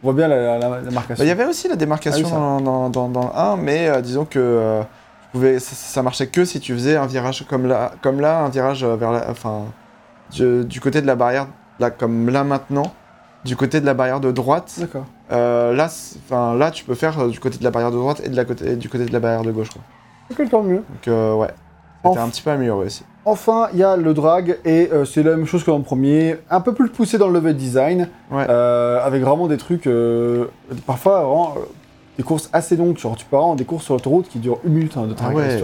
on 0.04 0.08
voit 0.08 0.14
bien 0.14 0.28
la, 0.28 0.58
la, 0.58 0.70
la 0.70 0.92
marcation. 0.92 1.16
Bah, 1.22 1.26
Il 1.26 1.28
y 1.28 1.32
avait 1.32 1.46
aussi 1.46 1.68
la 1.68 1.76
démarcation 1.76 2.28
Ah 2.32 2.56
oui, 2.58 2.64
dans, 2.64 2.90
dans, 2.90 3.10
dans, 3.10 3.22
le 3.24 3.36
1, 3.38 3.58
mais 3.58 3.88
euh, 3.88 4.02
disons 4.02 4.26
que 4.26 4.38
euh, 4.40 4.82
tu 4.82 5.28
pouvais, 5.32 5.60
ça, 5.60 5.76
ça 5.76 6.02
marchait 6.04 6.28
que 6.28 6.46
si 6.46 6.60
tu 6.60 6.74
faisais 6.74 6.96
un 6.96 7.08
virage 7.08 7.46
comme 7.50 7.66
là, 7.68 7.92
comme 8.02 8.20
là 8.22 8.40
un 8.40 8.50
virage 8.50 8.84
euh, 8.84 8.96
vers 8.96 9.12
la, 9.12 9.30
enfin, 9.30 9.64
du, 10.32 10.64
du 10.66 10.80
côté 10.80 11.02
de 11.02 11.08
la 11.08 11.16
barrière, 11.16 11.48
là, 11.80 11.90
comme 11.92 12.30
là 12.30 12.44
maintenant, 12.44 12.94
du 13.46 13.56
côté 13.56 13.82
de 13.82 13.86
la 13.86 13.94
barrière 13.94 14.20
de 14.20 14.32
droite. 14.32 14.76
D'accord. 14.80 15.06
Euh, 15.32 15.74
là, 15.74 15.90
là, 16.56 16.72
tu 16.72 16.84
peux 16.86 16.94
faire 16.96 17.20
euh, 17.20 17.30
du 17.30 17.40
côté 17.40 17.58
de 17.58 17.64
la 17.64 17.72
barrière 17.72 17.92
de 17.92 17.98
droite 17.98 18.22
et, 18.24 18.30
de 18.30 18.36
la 18.36 18.46
côté, 18.46 18.72
et 18.72 18.76
du 18.76 18.90
côté 18.90 19.06
de 19.06 19.14
la 19.14 19.20
barrière 19.20 19.42
de 19.44 19.52
gauche. 19.52 19.70
Quoi. 19.72 19.82
Ok, 20.32 20.50
tant 20.50 20.64
mieux. 20.64 20.78
Donc, 20.78 21.08
euh, 21.08 21.34
ouais, 21.36 21.50
c'était 22.06 22.20
un 22.20 22.30
petit 22.30 22.42
peu 22.42 22.52
amélioré 22.52 22.86
aussi. 22.88 23.04
Enfin, 23.26 23.70
il 23.74 23.80
y 23.80 23.84
a 23.84 23.96
le 23.98 24.14
drag, 24.14 24.58
et 24.66 24.90
euh, 24.92 25.04
c'est 25.06 25.24
la 25.24 25.32
même 25.36 25.46
chose 25.48 25.64
que 25.64 25.72
dans 25.72 25.78
le 25.78 25.84
premier. 25.84 26.38
Un 26.50 26.62
peu 26.62 26.74
plus 26.74 26.90
poussé 26.90 27.18
dans 27.18 27.28
le 27.28 27.34
level 27.34 27.56
design. 27.56 28.08
Ouais. 28.32 28.46
euh, 28.50 29.04
avec 29.04 29.24
vraiment 29.24 29.48
des 29.48 29.58
trucs. 29.58 29.88
euh, 29.88 30.46
parfois, 30.86 31.22
vraiment, 31.22 31.56
des 32.18 32.24
courses 32.24 32.50
assez 32.54 32.76
longues. 32.76 32.98
Genre, 32.98 33.16
tu 33.16 33.26
peux 33.26 33.36
avoir 33.36 33.56
des 33.56 33.66
courses 33.66 33.86
sur 33.86 33.94
l'autoroute 33.96 34.28
qui 34.30 34.40
durent 34.40 34.60
une 34.64 34.74
minute 34.74 34.96
hein, 34.98 35.08
de 35.08 35.14
Ah 35.18 35.24
drag. 35.24 35.36
ouais. 35.36 35.60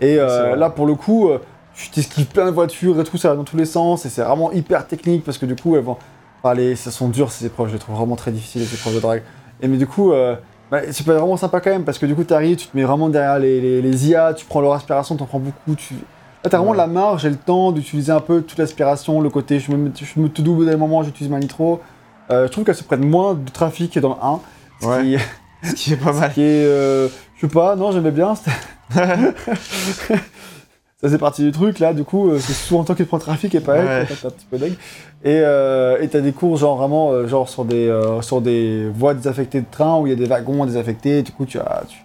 Et 0.00 0.16
là, 0.16 0.70
pour 0.70 0.86
le 0.86 0.94
coup, 0.94 1.30
tu 1.74 1.90
t'esquives 1.90 2.26
plein 2.26 2.46
de 2.46 2.50
voitures 2.52 2.98
et 3.00 3.04
tout, 3.04 3.16
ça 3.18 3.30
va 3.30 3.36
dans 3.36 3.44
tous 3.44 3.56
les 3.56 3.64
sens. 3.66 4.06
Et 4.06 4.08
c'est 4.08 4.22
vraiment 4.22 4.52
hyper 4.52 4.86
technique 4.86 5.24
parce 5.24 5.38
que 5.38 5.46
du 5.46 5.56
coup, 5.56 5.76
elles 5.76 5.82
vont. 5.82 5.96
Enfin, 6.42 6.54
les, 6.54 6.74
ça 6.76 6.90
sont 6.90 7.08
dures 7.08 7.30
ces 7.32 7.46
épreuves, 7.46 7.68
je 7.68 7.74
les 7.74 7.78
trouve 7.78 7.96
vraiment 7.96 8.16
très 8.16 8.30
difficiles, 8.30 8.62
les 8.62 8.72
épreuves 8.74 8.94
de 8.94 9.00
drag. 9.00 9.22
Et 9.60 9.68
mais 9.68 9.76
du 9.76 9.86
coup, 9.86 10.12
euh, 10.12 10.36
bah, 10.70 10.80
c'est 10.92 11.04
pas 11.06 11.14
vraiment 11.14 11.36
sympa 11.36 11.60
quand 11.60 11.70
même 11.70 11.84
parce 11.84 11.98
que 11.98 12.06
du 12.06 12.14
coup, 12.14 12.24
tu 12.24 12.32
arrives, 12.34 12.56
tu 12.56 12.66
te 12.68 12.76
mets 12.76 12.84
vraiment 12.84 13.08
derrière 13.08 13.38
les, 13.38 13.60
les, 13.60 13.82
les 13.82 14.08
IA, 14.08 14.34
tu 14.34 14.44
prends 14.46 14.60
leur 14.60 14.72
aspiration, 14.74 15.16
t'en 15.16 15.26
prends 15.26 15.38
beaucoup. 15.40 15.74
Tu... 15.76 15.94
Là, 15.94 16.48
t'as 16.50 16.56
vraiment 16.58 16.70
Ouais. 16.72 16.76
la 16.76 16.86
marge 16.86 17.24
et 17.26 17.30
le 17.30 17.36
temps 17.36 17.72
d'utiliser 17.72 18.12
un 18.12 18.20
peu 18.20 18.40
toute 18.42 18.58
l'aspiration, 18.58 19.20
le 19.20 19.28
côté 19.30 19.58
je 19.60 19.72
me, 19.72 19.90
je 19.94 20.20
me 20.20 20.28
te 20.28 20.40
double 20.42 20.66
d'un 20.66 20.76
moment, 20.76 21.02
j'utilise 21.02 21.30
ma 21.30 21.38
nitro. 21.38 21.80
Euh, 22.30 22.46
je 22.46 22.52
trouve 22.52 22.64
qu'elles 22.64 22.74
se 22.76 22.84
prennent 22.84 23.04
moins 23.08 23.34
de 23.34 23.50
trafic 23.50 23.92
que 23.92 24.00
dans 24.00 24.10
le 24.10 24.14
1. 24.22 24.40
Ce 24.80 24.86
Ouais. 24.86 25.02
qui, 25.02 25.18
Ce 25.68 25.74
qui 25.74 25.92
est 25.92 25.96
pas 25.96 26.12
mal. 26.20 26.32
qui 26.32 26.40
est. 26.42 26.64
euh, 26.64 27.08
je 27.36 27.40
sais 27.46 27.52
pas, 27.52 27.74
non, 27.76 27.90
j'aimais 27.92 28.10
bien. 28.12 28.34
Ça 31.00 31.08
c'est 31.08 31.16
parti 31.18 31.42
du 31.42 31.50
truc 31.50 31.78
là, 31.78 31.94
du 31.94 32.04
coup, 32.04 32.28
euh, 32.30 32.38
c'est 32.38 32.52
souvent 32.52 32.84
toi 32.84 32.94
qui 32.94 33.04
prends 33.04 33.16
le 33.16 33.22
trafic 33.22 33.54
et 33.54 33.60
pas 33.60 33.76
elle, 33.76 33.86
Ouais. 33.86 34.06
t'es 34.06 34.26
un 34.26 34.30
petit 34.30 34.46
peu 34.50 34.58
deg. 34.58 34.72
Et 35.24 35.40
euh, 35.40 35.98
et 36.02 36.08
t'as 36.08 36.20
des 36.20 36.32
cours 36.32 36.56
genre 36.58 36.76
vraiment 36.76 37.10
euh, 37.12 37.26
genre 37.26 37.48
sur 37.48 37.64
des, 37.64 37.88
euh, 37.88 38.20
sur 38.20 38.42
des 38.42 38.86
voies 38.94 39.14
désaffectées 39.14 39.60
de 39.62 39.66
train 39.70 39.98
où 39.98 40.06
il 40.06 40.10
y 40.10 40.12
a 40.12 40.16
des 40.16 40.26
wagons 40.26 40.66
désaffectés, 40.66 41.22
du 41.22 41.32
coup 41.32 41.46
tu, 41.46 41.58
as, 41.58 41.84
tu, 41.88 41.96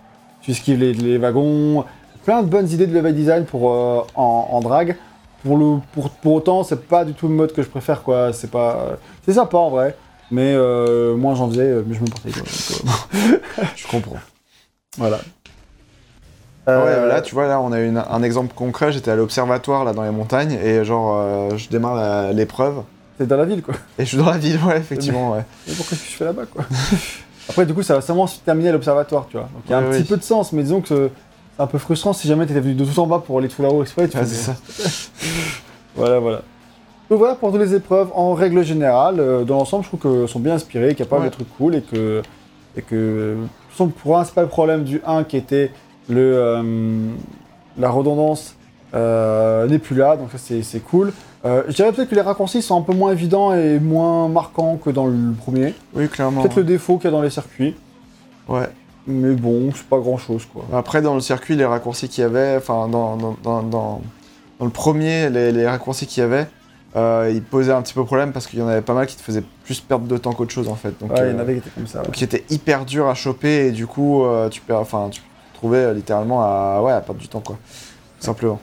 tu 0.41 0.51
esquives 0.51 0.79
les, 0.79 0.93
les 0.93 1.17
wagons. 1.17 1.83
Plein 2.23 2.41
de 2.41 2.47
bonnes 2.47 2.69
idées 2.69 2.87
de 2.87 2.93
level 2.93 3.13
design 3.13 3.43
pour, 3.45 3.69
euh, 3.71 4.01
en, 4.15 4.47
en 4.51 4.59
drag. 4.61 4.95
Pour, 5.43 5.57
le, 5.57 5.77
pour, 5.91 6.09
pour 6.09 6.33
autant, 6.33 6.63
c'est 6.63 6.87
pas 6.87 7.03
du 7.05 7.13
tout 7.13 7.27
le 7.27 7.35
mode 7.35 7.51
que 7.53 7.61
je 7.61 7.67
préfère 7.67 8.01
quoi, 8.01 8.31
c'est 8.33 8.49
pas. 8.49 8.97
C'est 9.25 9.33
sympa 9.33 9.57
en 9.57 9.69
vrai, 9.69 9.95
mais 10.31 10.53
euh, 10.55 11.15
moins 11.17 11.35
j'en 11.35 11.49
faisais, 11.49 11.69
mieux 11.85 11.93
je 11.93 11.99
me 11.99 12.07
portais 12.07 12.31
quoi. 12.31 12.41
Donc, 12.41 13.71
Je 13.75 13.87
comprends. 13.87 14.15
voilà. 14.97 15.19
Ah 16.67 16.71
Euh, 16.71 17.03
Ouais, 17.03 17.07
là, 17.13 17.21
tu 17.21 17.35
vois, 17.35 17.47
là, 17.47 17.59
on 17.61 17.71
a 17.71 17.79
une- 17.79 18.03
un 18.09 18.23
exemple 18.23 18.53
concret. 18.55 18.91
J'étais 18.91 19.11
à 19.11 19.15
l'observatoire 19.15 19.83
là 19.85 19.93
dans 19.93 20.03
les 20.03 20.09
montagnes 20.11 20.53
et 20.63 20.83
genre, 20.83 21.15
euh, 21.17 21.57
je 21.57 21.69
démarre 21.69 22.31
l'épreuve 22.33 22.81
C'est 23.19 23.27
dans 23.27 23.37
la 23.37 23.45
ville, 23.45 23.61
quoi. 23.61 23.75
et 23.99 24.03
je 24.03 24.09
suis 24.09 24.17
dans 24.17 24.29
la 24.29 24.37
ville, 24.37 24.59
ouais, 24.67 24.77
effectivement, 24.77 25.33
ouais. 25.33 25.43
Mais 25.67 25.73
pourquoi 25.73 25.97
je 25.97 26.03
fais 26.15 26.25
là-bas, 26.25 26.43
quoi 26.51 26.63
Après, 27.49 27.65
du 27.67 27.73
coup, 27.75 27.83
ça 27.83 27.93
va 27.95 28.01
sûrement 28.01 28.25
se 28.27 28.39
terminer 28.39 28.69
à 28.69 28.71
l'observatoire, 28.71 29.27
tu 29.29 29.37
vois. 29.37 29.47
Donc, 29.53 29.61
il 29.67 29.71
y 29.71 29.73
a 29.75 29.77
un 29.77 29.83
oui. 29.91 29.97
petit 29.99 30.07
peu 30.09 30.17
de 30.17 30.23
sens, 30.23 30.51
mais 30.51 30.63
disons 30.63 30.81
que 30.81 30.87
c'est 31.55 31.61
un 31.63 31.67
peu 31.67 31.77
frustrant 31.77 32.11
si 32.13 32.27
jamais 32.27 32.47
t'étais 32.47 32.59
venu 32.59 32.73
de 32.73 32.83
tout 32.83 32.99
en 32.99 33.05
bas 33.05 33.19
pour 33.25 33.37
aller 33.37 33.47
tout 33.47 33.61
là-haut 33.61 33.83
exprès. 33.83 34.07
Tu 34.07 34.17
fais, 34.17 34.25
c'est 34.25 34.51
ça. 34.51 34.55
Voilà, 35.95 36.19
voilà. 36.19 36.41
Donc 37.09 37.19
voilà 37.19 37.35
pour 37.35 37.51
toutes 37.51 37.61
les 37.61 37.75
épreuves 37.75 38.09
en 38.15 38.33
règle 38.33 38.63
générale. 38.63 39.19
Euh, 39.19 39.43
dans 39.43 39.57
l'ensemble, 39.59 39.83
je 39.83 39.89
trouve 39.95 39.99
qu'elles 40.01 40.27
sont 40.27 40.39
bien 40.39 40.55
inspirées, 40.55 40.89
qu'il 40.95 41.05
y 41.05 41.07
a 41.07 41.09
pas 41.09 41.17
mal 41.19 41.25
Ouais. 41.25 41.29
de 41.29 41.35
trucs 41.35 41.57
cool 41.57 41.75
et 41.75 41.81
que, 41.81 42.21
et 42.75 42.81
que 42.81 42.95
de 42.95 43.37
toute 43.41 43.49
façon, 43.71 43.87
pour 43.89 44.17
un, 44.17 44.25
c'est 44.25 44.33
pas 44.33 44.41
le 44.41 44.47
problème 44.47 44.83
du 44.83 45.01
1 45.05 45.23
qui 45.23 45.37
était 45.37 45.71
le, 46.09 46.33
euh, 46.35 47.09
la 47.77 47.89
redondance 47.89 48.55
euh, 48.93 49.67
n'est 49.67 49.79
plus 49.79 49.95
là, 49.95 50.15
donc 50.17 50.29
ça 50.31 50.37
c'est 50.37 50.79
cool. 50.79 51.11
Euh, 51.45 51.63
je 51.67 51.73
dirais 51.73 51.91
peut-être 51.91 52.09
que 52.09 52.15
les 52.15 52.21
raccourcis 52.21 52.61
sont 52.61 52.77
un 52.77 52.81
peu 52.81 52.93
moins 52.93 53.11
évidents 53.11 53.53
et 53.53 53.79
moins 53.79 54.27
marquants 54.27 54.77
que 54.77 54.89
dans 54.89 55.05
le 55.05 55.33
premier. 55.33 55.73
Oui, 55.93 56.07
clairement. 56.07 56.41
Peut-être 56.41 56.55
le 56.57 56.63
défaut 56.63 56.97
qu'il 56.97 57.05
y 57.05 57.07
a 57.09 57.11
dans 57.11 57.21
les 57.21 57.29
circuits, 57.29 57.75
Ouais. 58.47 58.67
mais 59.05 59.33
bon, 59.35 59.69
c'est 59.75 59.85
pas 59.85 59.99
grand 59.99 60.17
chose 60.17 60.45
quoi. 60.51 60.63
Après, 60.73 61.01
dans 61.01 61.13
le 61.13 61.19
circuit, 61.21 61.55
les 61.55 61.65
raccourcis 61.65 62.09
qu'il 62.09 62.23
y 62.23 62.25
avait, 62.25 62.55
enfin, 62.57 62.87
dans, 62.87 63.17
dans, 63.43 63.61
dans, 63.63 64.01
le 64.61 64.69
premier, 64.69 65.29
les, 65.29 65.51
les 65.51 65.67
raccourcis 65.67 66.07
qu'il 66.07 66.21
y 66.21 66.25
avait, 66.25 66.47
euh, 66.95 67.29
ils 67.33 67.43
posaient 67.43 67.73
un 67.73 67.81
petit 67.81 67.93
peu 67.93 68.05
problème 68.05 68.31
parce 68.31 68.47
qu'il 68.47 68.57
y 68.57 68.61
en 68.61 68.67
avait 68.67 68.81
pas 68.81 68.93
mal 68.93 69.05
qui 69.05 69.17
te 69.17 69.21
faisaient 69.21 69.43
plus 69.65 69.81
perdre 69.81 70.07
de 70.07 70.17
temps 70.17 70.31
qu'autre 70.31 70.53
chose 70.53 70.69
en 70.69 70.75
fait. 70.75 70.93
Donc, 71.01 71.11
Ouais, 71.11 71.27
il 71.29 71.31
y 71.31 71.35
en 71.35 71.39
euh, 71.39 71.41
avait 71.41 71.53
qui 71.55 71.59
étaient 71.59 71.69
comme 71.75 71.87
ça. 71.87 72.01
ouais. 72.01 72.07
qui 72.13 72.23
étaient 72.23 72.45
hyper 72.49 72.85
durs 72.85 73.07
à 73.07 73.13
choper 73.13 73.67
et 73.67 73.71
du 73.71 73.85
coup, 73.85 74.23
euh, 74.23 74.47
tu, 74.47 74.61
perds, 74.61 74.85
tu 75.11 75.21
te 75.65 75.69
trouvais 75.71 75.85
euh, 75.85 75.93
littéralement 75.93 76.41
à, 76.43 76.81
ouais, 76.83 76.91
à 76.91 77.01
perdre 77.01 77.19
du 77.21 77.27
temps 77.27 77.39
quoi. 77.41 77.57
Tout 78.19 78.25
simplement. 78.25 78.59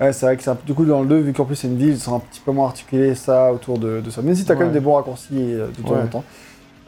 Ouais, 0.00 0.12
c'est 0.12 0.26
vrai 0.26 0.36
que 0.36 0.42
c'est 0.42 0.50
un 0.50 0.54
peu- 0.54 0.66
du 0.66 0.74
coup 0.74 0.84
dans 0.84 1.02
le 1.02 1.06
2, 1.08 1.18
vu 1.18 1.32
qu'en 1.32 1.44
plus 1.44 1.56
c'est 1.56 1.68
une 1.68 1.76
ville, 1.76 1.90
ils 1.90 1.98
sont 1.98 2.16
un 2.16 2.20
petit 2.20 2.40
peu 2.40 2.52
moins 2.52 2.66
articulés 2.66 3.14
ça 3.14 3.52
autour 3.52 3.78
de, 3.78 4.00
de 4.00 4.10
ça. 4.10 4.22
Même 4.22 4.34
si 4.34 4.44
t'as 4.44 4.54
quand 4.54 4.60
même 4.60 4.68
Ouais. 4.68 4.74
des 4.74 4.80
bons 4.80 4.94
raccourcis 4.94 5.28
euh, 5.34 5.68
de 5.68 5.82
temps 5.86 5.94
Ouais. 5.94 6.02
en 6.02 6.06
temps. 6.06 6.24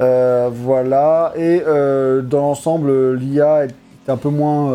Euh, 0.00 0.50
voilà, 0.52 1.32
et 1.36 1.62
euh, 1.66 2.22
dans 2.22 2.40
l'ensemble, 2.40 3.14
l'IA 3.14 3.66
est 3.66 4.10
un 4.10 4.16
peu 4.16 4.30
moins 4.30 4.72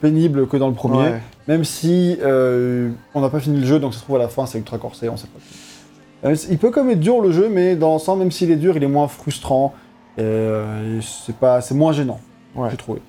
pénible 0.00 0.46
que 0.48 0.56
dans 0.58 0.68
le 0.68 0.74
premier, 0.74 0.98
Ouais. 1.10 1.20
même 1.46 1.64
si 1.64 2.18
on 2.22 3.20
n'a 3.20 3.28
pas 3.30 3.40
fini 3.40 3.60
le 3.60 3.66
jeu, 3.66 3.78
donc 3.78 3.94
ça 3.94 4.00
se 4.00 4.04
trouve 4.04 4.16
à 4.16 4.18
la 4.18 4.28
fin 4.28 4.44
c'est 4.46 4.58
ultra 4.58 4.76
corsé, 4.78 5.08
on 5.08 5.16
sait 5.16 5.28
pas. 5.28 6.32
Il 6.50 6.58
peut 6.58 6.70
quand 6.70 6.82
même 6.82 6.92
être 6.94 7.00
dur 7.00 7.20
le 7.22 7.30
jeu, 7.30 7.48
mais 7.48 7.76
dans 7.76 7.90
l'ensemble, 7.90 8.18
même 8.20 8.32
s'il 8.32 8.50
est 8.50 8.56
dur, 8.56 8.76
il 8.76 8.82
est 8.82 8.88
moins 8.88 9.06
frustrant, 9.08 9.72
et 10.18 10.58
c'est 11.00 11.36
pas, 11.36 11.60
c'est 11.60 11.74
moins 11.76 11.92
gênant, 11.92 12.18
Ouais. 12.56 12.68
j'ai 12.70 12.76
trouvé. 12.76 13.00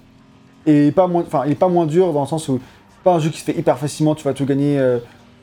Et 0.65 0.91
pas 0.91 1.07
moins, 1.07 1.21
enfin, 1.25 1.43
il 1.45 1.51
est 1.53 1.55
pas 1.55 1.69
moins 1.69 1.85
dur 1.85 2.13
dans 2.13 2.21
le 2.21 2.27
sens 2.27 2.47
où 2.49 2.59
c'est 2.89 3.03
pas 3.03 3.13
un 3.13 3.19
jeu 3.19 3.29
qui 3.29 3.39
se 3.39 3.43
fait 3.45 3.57
hyper 3.57 3.77
facilement, 3.77 4.13
tu 4.15 4.23
vas 4.25 4.33
tout 4.33 4.45
gagner 4.45 4.77
euh, 4.77 4.99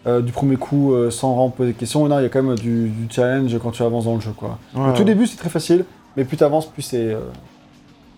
euh, 0.06 0.20
du 0.20 0.30
premier 0.32 0.56
coup 0.56 0.93
euh, 0.93 1.10
sans 1.10 1.30
vraiment 1.32 1.51
poser 1.51 1.72
de 1.72 1.78
questions. 1.78 2.06
Non, 2.06 2.18
il 2.18 2.22
y 2.22 2.26
a 2.26 2.28
quand 2.28 2.43
même 2.43 2.55
du, 2.56 2.88
du 2.90 3.06
challenge 3.10 3.59
quand 3.62 3.70
tu 3.70 3.82
avances 3.82 4.05
dans 4.05 4.14
le 4.14 4.20
jeu, 4.20 4.32
quoi. 4.36 4.59
Ouais, 4.74 4.90
Au 4.90 4.93
tout 4.93 4.98
ouais. 4.98 5.05
début, 5.05 5.26
c'est 5.26 5.36
très 5.38 5.48
facile, 5.48 5.84
mais 6.16 6.24
plus 6.24 6.36
tu 6.36 6.44
avances, 6.44 6.66
plus 6.66 6.82
c'est 6.82 7.16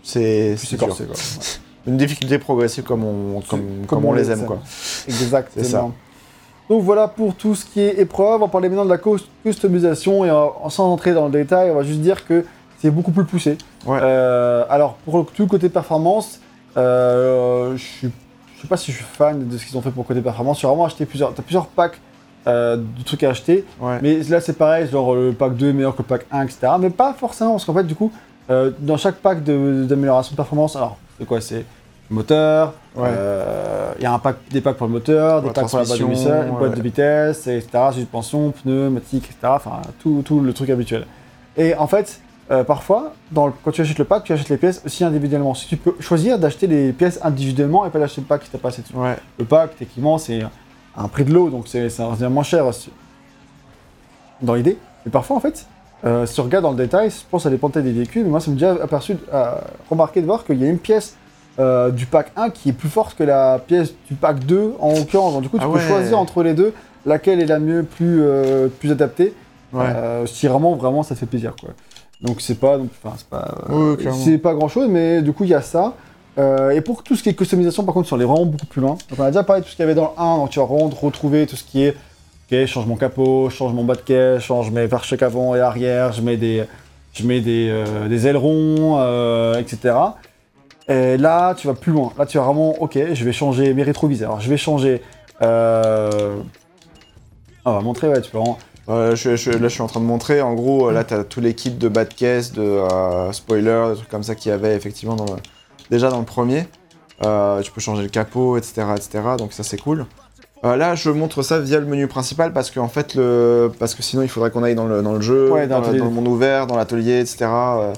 c'est 0.03 0.57
c'est 0.57 0.77
corsé, 0.77 1.05
quoi. 1.05 1.15
Ouais. 1.15 1.21
Une 1.87 1.97
difficulté 1.97 2.39
progressive 2.39 2.85
comme 2.85 3.03
on, 3.05 3.41
comme, 3.49 3.63
comme 3.87 4.05
on 4.05 4.13
les 4.13 4.31
aime 4.31 4.45
quoi. 4.45 4.59
Exactement. 5.07 5.65
C'est 5.65 5.71
ça. 5.71 5.89
Donc 6.69 6.83
voilà 6.83 7.09
pour 7.09 7.35
tout 7.35 7.55
ce 7.55 7.65
qui 7.65 7.81
est 7.81 7.99
épreuve. 7.99 8.43
On 8.43 8.49
parler 8.49 8.69
maintenant 8.69 8.85
de 8.85 8.91
la 8.91 8.99
cus- 8.99 9.27
customisation 9.43 10.27
et 10.27 10.29
sans 10.69 10.93
entrer 10.93 11.15
dans 11.15 11.27
le 11.27 11.33
détail, 11.33 11.71
on 11.71 11.77
va 11.77 11.85
juste 11.85 12.01
dire 12.01 12.27
que 12.27 12.45
c'est 12.79 12.91
beaucoup 12.91 13.13
plus 13.13 13.25
poussé. 13.25 13.57
Alors 13.87 14.95
pour 15.07 15.25
tout 15.33 15.43
le 15.43 15.49
côté 15.49 15.71
performance, 15.71 16.41
euh, 16.77 17.77
je 17.77 17.83
suis, 17.83 18.11
je 18.57 18.63
sais 18.63 18.69
pas 18.69 18.77
si 18.77 18.93
je 18.93 18.97
suis 18.99 19.05
fan 19.05 19.49
de 19.49 19.59
ce 19.59 19.65
qu'ils 19.65 19.77
ont 19.77 19.83
fait 19.83 19.91
pour 19.91 20.07
côté 20.07 20.21
performance. 20.21 20.61
J'ai 20.61 20.67
vraiment 20.67 20.85
acheté 20.85 21.07
plusieurs, 21.07 21.35
t'as 21.35 21.43
plusieurs 21.43 21.67
packs 21.67 22.01
euh, 22.47 22.77
de 22.77 23.03
trucs 23.05 23.23
à 23.23 23.31
acheter. 23.31 23.65
Ouais. 23.81 23.99
Mais 24.03 24.19
là, 24.25 24.41
c'est 24.41 24.57
pareil, 24.57 24.89
genre 24.89 25.15
le 25.15 25.33
pack 25.33 25.57
2 25.57 25.71
est 25.71 25.73
meilleur 25.73 25.95
que 25.95 26.03
le 26.03 26.09
pack 26.09 26.27
1, 26.31 26.45
etc. 26.45 26.69
Mais 26.81 26.91
pas 26.91 27.13
forcément, 27.15 27.53
parce 27.53 27.65
qu'en 27.65 27.75
fait, 27.75 27.85
du 27.85 27.95
coup, 27.95 28.13
euh, 28.51 28.71
dans 28.79 28.97
chaque 28.97 29.17
pack 29.17 29.43
d'amélioration 29.45 30.33
de, 30.33 30.37
performance, 30.37 30.77
alors, 30.77 30.99
c'est 31.19 31.27
quoi 31.27 31.41
C'est 31.41 31.65
moteur, 32.11 32.75
il 32.97 33.03
Ouais. 33.03 33.09
y 34.01 34.07
a 34.07 34.13
un 34.13 34.19
pack, 34.19 34.37
des 34.51 34.61
packs 34.61 34.77
pour 34.77 34.87
le 34.87 34.95
moteur, 34.95 35.43
des 35.43 35.51
packs 35.51 35.69
pour 35.69 35.79
la 35.79 35.85
boîte 35.85 35.99
de, 35.99 36.51
boîte 36.51 36.71
ouais. 36.71 36.77
de 36.77 36.83
vitesse, 36.83 37.47
etc., 37.47 37.69
suspension, 37.93 38.51
pneumatique, 38.51 39.25
etc. 39.25 39.53
Enfin, 39.57 39.83
tout, 40.01 40.23
tout 40.25 40.41
le 40.41 40.53
truc 40.53 40.71
habituel. 40.71 41.07
Et 41.57 41.75
en 41.75 41.87
fait, 41.87 42.21
euh, 42.51 42.65
parfois, 42.65 43.13
dans 43.31 43.47
le- 43.49 43.53
quand 43.65 43.71
tu 43.73 43.81
achètes 43.83 43.99
le 43.99 44.05
pack, 44.05 44.25
tu 44.25 44.33
achètes 44.33 44.49
les 44.49 44.57
pièces 44.57 44.83
aussi 44.87 45.05
individuellement. 45.05 45.55
Si 45.55 45.67
tu 45.67 45.77
peux 45.77 45.95
choisir 46.01 46.39
d'acheter 46.39 46.67
les 46.67 46.93
pièces 46.93 47.19
individuellement 47.23 47.85
et 47.87 47.91
pas 47.91 47.99
d'acheter 47.99 48.21
le 48.23 48.27
pack 48.27 48.43
qui 48.45 48.51
t'a 48.51 48.59
passé 48.59 48.83
dessus. 48.83 48.95
Ouais. 48.97 49.17
Le 49.39 49.45
pack, 49.45 49.77
techniquement, 49.79 50.19
c'est 50.19 50.41
un 50.97 51.09
prix 51.09 51.25
de 51.25 51.33
l'eau, 51.33 51.51
donc 51.51 51.69
c'est 51.69 51.89
c'est 51.91 52.29
moins 52.29 52.43
cher. 52.43 52.65
Dans 54.41 54.55
l'idée. 54.55 54.79
Mais 55.05 55.11
parfois, 55.11 55.37
en 55.37 55.41
fait, 55.41 55.67
euh, 56.05 56.27
si 56.27 56.35
tu 56.35 56.41
regardes 56.41 56.63
dans 56.65 56.71
le 56.71 56.77
détail, 56.77 57.11
je 57.11 57.17
pense 57.31 57.43
que 57.43 57.45
ça 57.45 57.51
dépend 57.51 57.69
peut-être 57.71 57.85
des 57.85 57.93
véhicules, 57.93 58.23
mais 58.25 58.31
moi, 58.31 58.41
ça 58.41 58.51
me 58.51 58.57
déjà 58.57 58.73
aperçu, 58.83 59.17
euh, 59.35 59.53
remarqué 59.91 60.21
de 60.21 60.27
voir 60.27 60.45
qu'il 60.45 60.59
y 60.63 60.65
a 60.65 60.69
une 60.69 60.79
pièce 60.79 61.17
euh, 61.59 61.91
du 61.91 62.07
pack 62.07 62.31
1 62.37 62.51
qui 62.51 62.69
est 62.69 62.73
plus 62.73 62.89
forte 62.89 63.17
que 63.17 63.25
la 63.25 63.59
pièce 63.59 63.93
du 64.09 64.15
pack 64.15 64.39
2 64.47 64.75
en 64.79 64.95
l'occurrence. 64.95 65.33
Donc, 65.33 65.43
du 65.43 65.49
coup, 65.49 65.59
tu 65.59 65.65
Ah 65.67 65.73
peux 65.73 65.81
choisir 65.81 66.17
entre 66.19 66.45
les 66.45 66.55
deux 66.55 66.73
laquelle 67.05 67.41
est 67.41 67.47
la 67.47 67.59
mieux, 67.59 67.83
plus, 67.83 68.23
plus 68.79 68.93
adaptée. 68.93 69.35
Ouais. 69.73 69.87
Si 70.27 70.47
vraiment, 70.47 70.77
vraiment, 70.77 71.03
ça 71.03 71.15
te 71.17 71.21
fait 71.21 71.27
plaisir, 71.27 71.55
quoi. 71.61 71.71
Donc, 72.21 72.41
c'est 72.41 72.59
pas, 72.59 72.79
enfin, 72.79 73.15
c'est 73.17 73.29
pas, 73.29 73.55
c'est 74.25 74.39
pas 74.39 74.55
grand 74.55 74.69
chose, 74.69 74.89
mais 74.89 75.23
du 75.23 75.33
coup, 75.33 75.45
il 75.45 75.51
y 75.51 75.55
a 75.55 75.63
ça. 75.63 75.95
Euh, 76.39 76.71
et 76.71 76.81
pour 76.81 77.03
tout 77.03 77.17
ce 77.17 77.23
qui 77.23 77.29
est 77.29 77.35
customisation, 77.35 77.85
par 77.85 77.95
contre, 77.95 78.09
sont 78.09 78.17
allés 78.17 78.25
vraiment 78.25 78.47
beaucoup 78.47 78.67
plus 78.67 78.81
loin. 78.81 78.97
Donc, 79.11 79.19
on 79.19 79.23
a 79.23 79.31
déjà 79.31 79.43
parlé 79.43 79.61
de 79.63 79.67
tout 79.67 79.73
ce 79.73 79.77
qu'il 79.77 79.83
y 79.83 79.87
avait 79.87 79.95
dans 79.95 80.15
le 80.17 80.23
1, 80.23 80.37
donc 80.39 80.51
tu 80.51 80.59
vas 80.59 80.67
vraiment 80.67 80.89
retrouver 80.89 81.47
tout 81.47 81.57
ce 81.57 81.65
qui 81.65 81.85
est 81.85 81.97
ok, 82.51 82.67
change 82.67 82.87
mon 82.87 82.97
capot, 82.97 83.51
change 83.51 83.73
mon 83.73 83.85
bas 83.85 83.95
de 83.95 84.01
caisse, 84.01 84.43
change 84.43 84.71
mes 84.71 84.89
pare-chocs 84.89 85.23
avant 85.23 85.55
et 85.55 85.61
arrière, 85.61 86.13
je 86.13 86.23
mets 86.23 86.37
des, 86.37 86.65
je 87.13 87.27
mets 87.27 87.41
des, 87.41 87.69
euh, 87.71 88.09
des 88.09 88.27
ailerons, 88.27 88.99
euh, 88.99 89.59
etc. 89.59 89.95
Et 90.89 91.17
là, 91.17 91.55
tu 91.55 91.67
vas 91.67 91.75
plus 91.75 91.93
loin. 91.93 92.13
Là, 92.19 92.25
tu 92.25 92.39
vas 92.39 92.45
vraiment, 92.45 92.81
ok, 92.81 92.99
je 93.13 93.25
vais 93.25 93.33
changer 93.33 93.75
mes 93.75 93.83
rétroviseurs, 93.83 94.41
je 94.41 94.49
vais 94.49 94.57
changer. 94.57 95.03
Euh... 95.43 96.39
On 97.65 97.73
va 97.75 97.81
montrer, 97.81 98.09
ouais, 98.09 98.21
tu 98.23 98.31
peux 98.31 98.39
vraiment. 98.39 98.59
Euh, 98.89 99.15
je, 99.17 99.37
je- 99.37 99.51
là, 99.51 99.59
je 99.69 99.69
suis 99.69 99.83
en 99.83 99.87
train 99.87 100.01
de 100.01 100.07
montrer. 100.07 100.41
En 100.41 100.55
gros, 100.55 100.91
là, 100.91 101.05
tu 101.05 101.15
as 101.15 101.25
tous 101.25 101.41
les 101.41 101.55
kits 101.55 101.71
de 101.71 101.89
bas 101.89 102.05
de 102.05 102.15
caisse, 102.15 102.53
de 102.53 102.63
euh, 102.63 103.33
spoiler, 103.33 103.89
des 103.91 103.97
trucs 103.97 104.09
comme 104.09 104.23
ça 104.23 104.35
qu'il 104.35 104.51
y 104.51 104.55
avait 104.55 104.75
effectivement 104.75 105.15
dans 105.17 105.27
le- 105.27 105.41
déjà 105.91 106.09
dans 106.11 106.19
le 106.21 106.25
premier. 106.25 106.67
Euh, 107.25 107.61
tu 107.63 107.71
peux 107.73 107.81
changer 107.81 108.03
le 108.03 108.09
capot, 108.09 108.57
etc. 108.57 108.87
etc. 108.97 109.21
donc 109.37 109.53
ça, 109.53 109.63
c'est 109.63 109.77
cool. 109.79 110.07
Euh, 110.65 110.77
là, 110.77 110.95
je 110.95 111.11
montre 111.11 111.43
ça 111.43 111.61
via 111.61 111.79
le 111.79 111.87
menu 111.87 112.07
principal 112.09 112.53
parce 112.53 112.71
que, 112.71 112.81
en 112.81 112.89
fait, 112.89 113.15
le... 113.15 113.71
parce 113.79 113.95
que 113.95 114.03
sinon, 114.03 114.23
il 114.23 114.29
faudrait 114.29 114.51
qu'on 114.51 114.63
aille 114.63 114.75
dans 114.75 114.87
le, 114.87 115.03
dans 115.03 115.13
le 115.15 115.21
jeu, 115.21 115.51
Ouais, 115.53 115.67
dans 115.67 115.81
dans, 115.81 115.91
le- 115.93 115.99
monde 116.03 116.27
ouvert, 116.29 116.67
dans 116.67 116.77
l'atelier, 116.77 117.21
etc. 117.21 117.37
Euh, 117.45 117.93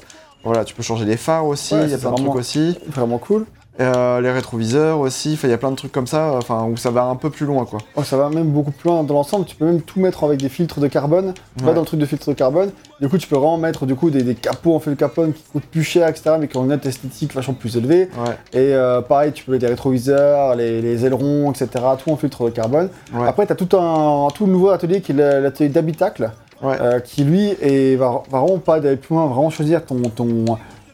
voilà, 0.45 0.65
tu 0.65 0.75
peux 0.75 0.83
changer 0.83 1.05
les 1.05 1.17
phares 1.17 1.47
aussi, 1.47 1.75
Ouais, 1.75 1.85
il 1.85 1.91
y 1.91 1.95
a 1.95 1.99
plein 1.99 2.11
de 2.11 2.17
trucs 2.17 2.35
aussi. 2.35 2.79
Vraiment 2.89 3.19
cool. 3.19 3.47
Euh, 3.81 4.21
les 4.21 4.31
rétroviseurs 4.31 4.99
aussi, 5.01 5.39
il 5.43 5.49
y 5.49 5.53
a 5.53 5.57
plein 5.59 5.71
de 5.71 5.77
trucs 5.77 5.93
comme 5.93 6.07
ça, 6.07 6.33
enfin, 6.35 6.67
où 6.71 6.77
ça 6.77 6.91
va 6.91 7.05
un 7.05 7.17
peu 7.17 7.31
plus 7.31 7.47
loin, 7.47 7.65
quoi. 7.65 7.79
Oh, 7.97 8.03
ça 8.03 8.17
va 8.19 8.29
même 8.29 8.49
beaucoup 8.51 8.73
plus 8.73 8.91
loin 8.91 9.03
dans 9.05 9.15
l'ensemble. 9.15 9.47
Tu 9.47 9.57
peux 9.57 9.65
même 9.65 9.81
tout 9.81 10.01
mettre 10.01 10.23
avec 10.25 10.39
des 10.39 10.49
filtres 10.51 10.81
de 10.81 10.87
carbone. 10.89 11.33
Pas 11.59 11.67
Ouais. 11.67 11.73
dans 11.75 11.81
le 11.81 11.87
truc 11.87 11.99
de 11.99 12.05
filtre 12.05 12.29
de 12.29 12.35
carbone. 12.35 12.71
Du 13.01 13.09
coup, 13.09 13.17
tu 13.17 13.27
peux 13.27 13.37
vraiment 13.37 13.57
mettre 13.57 13.87
du 13.87 13.95
coup 13.95 14.11
des, 14.11 14.23
des 14.23 14.35
capots 14.35 14.75
en 14.75 14.81
fil 14.81 14.93
de 14.93 14.99
carbone 14.99 15.33
qui 15.33 15.43
coûtent 15.51 15.65
plus 15.65 15.83
cher, 15.83 16.07
etc. 16.09 16.33
Mais 16.39 16.47
qui 16.49 16.57
ont 16.59 16.63
une 16.63 16.69
note 16.69 16.85
esthétique 16.85 17.35
vachement 17.35 17.55
plus 17.55 17.77
élevée. 17.79 18.11
Ouais, 18.19 18.35
Et 18.53 18.75
euh, 18.75 19.01
pareil, 19.01 19.33
tu 19.33 19.45
peux 19.45 19.53
mettre 19.53 19.63
des 19.65 19.71
rétroviseurs, 19.71 20.57
les, 20.57 20.83
les 20.83 21.07
ailerons, 21.07 21.51
etc. 21.51 21.69
Tout 22.05 22.11
en 22.13 22.17
filtre 22.17 22.45
de 22.45 22.51
carbone. 22.51 22.91
ouais, 23.15 23.27
Après, 23.29 23.47
tu 23.47 23.53
as 23.53 23.57
tout 23.57 23.77
un 23.79 24.29
tout 24.35 24.47
nouveau 24.47 24.69
atelier 24.71 25.01
qui 25.01 25.13
est 25.13 25.41
l'atelier 25.41 25.71
d'habitacle. 25.71 26.31
euh, 26.63 27.01
qui 27.01 27.25
lui 27.25 27.55
est, 27.63 27.97
va, 27.97 28.23
va 28.31 28.41
vraiment 28.41 28.59
pas 28.59 28.81
d'aller 28.81 28.97
plus 28.97 29.15
loin, 29.15 29.27
vraiment 29.27 29.49
choisir 29.49 29.83
ton, 29.87 29.97
ton 30.15 30.45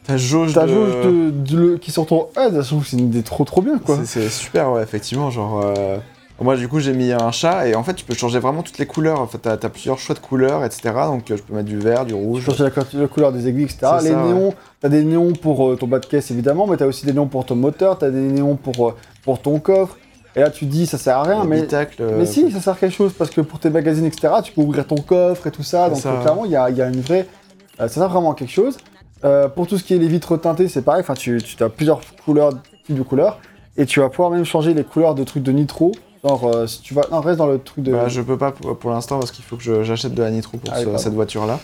Ta 0.07 0.17
jauge 0.17 0.53
ta 0.53 0.65
de- 0.65 0.73
jauge 0.73 0.95
de, 1.05 1.29
de- 1.31 1.57
le- 1.57 1.77
qui 1.77 1.91
sur 1.91 2.05
ton 2.05 2.27
HUD. 2.37 2.53
Je 2.61 2.67
trouve 2.67 2.83
que 2.83 2.89
c'est 2.89 2.97
une 2.97 3.05
idée 3.07 3.23
trop 3.23 3.43
trop 3.43 3.61
bien 3.61 3.77
quoi. 3.77 3.97
C'est- 4.05 4.29
super, 4.29 4.71
ouais, 4.71 4.81
effectivement. 4.83 5.29
Genre, 5.29 5.61
euh, 5.63 5.97
moi, 6.39 6.55
du 6.55 6.67
coup, 6.67 6.79
j'ai 6.79 6.93
mis 6.93 7.11
un 7.11 7.31
chat 7.31 7.67
et 7.67 7.75
en 7.75 7.83
fait, 7.83 7.93
tu 7.95 8.05
peux 8.05 8.13
changer 8.13 8.39
vraiment 8.39 8.61
toutes 8.61 8.77
les 8.77 8.85
couleurs. 8.85 9.19
En 9.19 9.27
fait, 9.27 9.39
t'as 9.39 9.53
as 9.53 9.69
plusieurs 9.69 9.97
choix 9.99 10.15
de 10.15 10.19
couleurs, 10.19 10.63
etc. 10.63 10.91
Donc, 11.07 11.29
euh, 11.31 11.35
je 11.37 11.41
peux 11.43 11.53
mettre 11.53 11.67
du 11.67 11.79
vert, 11.79 12.05
du 12.05 12.13
rouge. 12.13 12.45
peux 12.45 12.51
changer 12.51 12.69
la, 12.75 13.01
la 13.01 13.07
couleur 13.07 13.31
des 13.33 13.47
aiguilles, 13.47 13.63
etc. 13.65 13.79
Les 14.01 14.09
ça, 14.09 14.23
ouais. 14.23 14.33
néons, 14.33 14.53
t'as 14.79 14.89
des 14.89 15.03
néons 15.03 15.33
pour 15.33 15.67
euh, 15.69 15.75
ton 15.75 15.87
bas 15.87 15.99
de 15.99 16.05
caisse 16.05 16.29
évidemment, 16.31 16.67
mais 16.67 16.77
t'as 16.77 16.85
aussi 16.85 17.05
des 17.05 17.13
néons 17.13 17.27
pour 17.27 17.45
ton 17.45 17.55
moteur, 17.55 17.97
t'as 17.97 18.09
des 18.09 18.19
néons 18.21 18.55
pour, 18.55 18.89
euh, 18.89 18.95
pour 19.23 19.41
ton 19.41 19.59
coffre. 19.59 19.97
Et 20.35 20.39
là, 20.41 20.51
tu 20.51 20.65
dis 20.65 20.85
ça 20.85 20.99
sert 20.99 21.17
à 21.17 21.23
rien, 21.23 21.43
mais, 21.45 21.61
euh, 21.99 22.19
mais 22.19 22.25
si, 22.27 22.51
ça 22.51 22.61
sert 22.61 22.73
à 22.73 22.75
quelque 22.75 22.93
chose 22.93 23.11
parce 23.17 23.31
que 23.31 23.41
pour 23.41 23.57
tes 23.59 23.71
magazines, 23.71 24.05
etc., 24.05 24.35
tu 24.43 24.51
peux 24.51 24.61
ouvrir 24.61 24.85
ton 24.85 24.97
coffre 24.97 25.47
et 25.47 25.51
tout 25.51 25.63
ça. 25.63 25.89
Donc 25.89 25.97
ça, 25.97 26.11
clairement, 26.21 26.45
il 26.45 26.51
y 26.51 26.55
a, 26.55 26.69
y 26.69 26.81
a 26.81 26.87
une 26.87 27.01
vraie. 27.01 27.27
ça 27.79 27.87
sert 27.89 28.07
vraiment 28.09 28.31
à 28.31 28.35
quelque 28.35 28.53
chose. 28.53 28.77
Euh, 29.25 29.47
pour 29.47 29.67
tout 29.67 29.77
ce 29.77 29.83
qui 29.83 29.93
est 29.93 29.97
les 29.97 30.07
vitres 30.07 30.37
teintées, 30.37 30.67
c'est 30.67 30.81
pareil. 30.83 31.01
Enfin, 31.01 31.13
tu, 31.15 31.41
tu 31.41 31.61
as 31.63 31.69
plusieurs 31.69 32.01
couleurs, 32.25 32.51
types 32.85 32.95
de 32.97 33.01
couleurs, 33.03 33.39
et 33.77 33.85
tu 33.85 33.99
vas 33.99 34.09
pouvoir 34.09 34.29
même 34.31 34.45
changer 34.45 34.73
les 34.73 34.83
couleurs 34.83 35.15
de 35.15 35.23
trucs 35.23 35.43
de 35.43 35.51
nitro. 35.51 35.91
Genre, 36.23 36.45
euh, 36.55 36.67
si 36.67 36.81
tu 36.81 36.93
vas, 36.93 37.03
non, 37.11 37.21
reste 37.21 37.37
dans 37.37 37.47
le 37.47 37.59
truc 37.59 37.83
de. 37.83 37.91
bah, 37.91 38.07
je 38.07 38.21
peux 38.21 38.37
pas 38.37 38.51
pour, 38.51 38.77
pour 38.77 38.91
l'instant 38.91 39.19
parce 39.19 39.31
qu'il 39.31 39.43
faut 39.45 39.55
que 39.55 39.83
j'achète 39.83 40.13
de 40.13 40.21
la 40.23 40.29
nitro 40.31 40.57
pour 40.57 40.71
Ah 40.73 40.81
ce- 40.83 40.97
cette 40.97 41.13
voiture-là. 41.13 41.59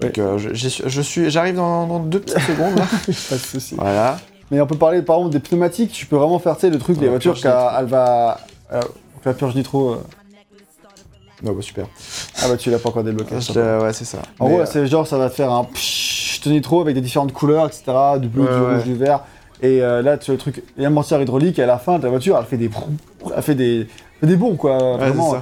Oui. 0.00 0.06
Donc, 0.08 0.18
euh, 0.18 0.38
je, 0.38 0.68
suis- 0.68 0.82
je 0.86 1.00
suis, 1.02 1.30
j'arrive 1.30 1.56
dans, 1.56 1.86
dans 1.86 2.00
deux 2.00 2.20
petites 2.20 2.40
secondes. 2.40 2.76
Là. 2.76 2.84
Pas 3.06 3.36
de 3.36 3.40
souci. 3.40 3.74
Voilà. 3.78 4.18
Mais 4.50 4.60
on 4.60 4.66
peut 4.66 4.76
parler 4.76 5.00
par 5.02 5.16
exemple 5.16 5.32
des 5.32 5.40
pneumatiques, 5.40 5.92
tu 5.92 6.04
peux 6.06 6.16
vraiment 6.16 6.38
faire 6.38 6.56
tu 6.56 6.62
sais, 6.62 6.70
le 6.70 6.78
truc, 6.78 7.00
les 7.00 7.08
voitures, 7.08 7.40
qu'elle 7.40 7.52
elle 7.78 7.86
va. 7.86 8.38
la 9.24 9.32
purge 9.34 9.54
nitro. 9.54 9.96
Non, 11.42 11.52
bah, 11.52 11.62
super. 11.62 11.86
Ah 12.42 12.48
bah 12.48 12.56
tu 12.56 12.70
l'as 12.70 12.78
pas 12.78 12.88
encore 12.90 13.02
débloqué. 13.04 13.40
Ça 13.40 13.52
va. 13.52 13.78
ouais, 13.84 13.92
c'est 13.92 14.04
ça. 14.04 14.18
En 14.38 14.46
Mais, 14.46 14.52
gros, 14.52 14.60
euh, 14.62 14.66
c'est 14.66 14.86
genre 14.86 15.06
ça 15.06 15.18
va 15.18 15.28
te 15.28 15.34
faire 15.34 15.50
un 15.52 15.64
pshhh 15.64 16.46
nitro 16.46 16.80
avec 16.80 16.94
des 16.94 17.00
différentes 17.00 17.32
couleurs, 17.32 17.66
etc. 17.66 17.82
Du 18.20 18.28
bleu, 18.28 18.42
Ouais, 18.44 18.48
du 18.54 18.60
ouais. 18.60 18.74
rouge, 18.74 18.84
du 18.84 18.94
vert. 18.94 19.20
Et 19.60 19.80
euh, 19.82 20.02
là, 20.02 20.18
tu 20.18 20.30
as 20.30 20.34
le 20.34 20.38
truc, 20.38 20.62
l'amortisseur 20.76 21.20
hydraulique, 21.22 21.58
et 21.58 21.62
à 21.62 21.66
la 21.66 21.78
fin, 21.78 21.98
ta 22.00 22.08
voiture, 22.08 22.36
elle 22.38 22.46
fait 22.46 22.56
des. 22.56 22.70
Elle 23.36 23.42
fait 23.42 23.54
des, 23.54 23.86
des 24.22 24.36
bons, 24.36 24.56
quoi. 24.56 24.76
ouais, 24.76 24.96
vraiment. 24.98 25.36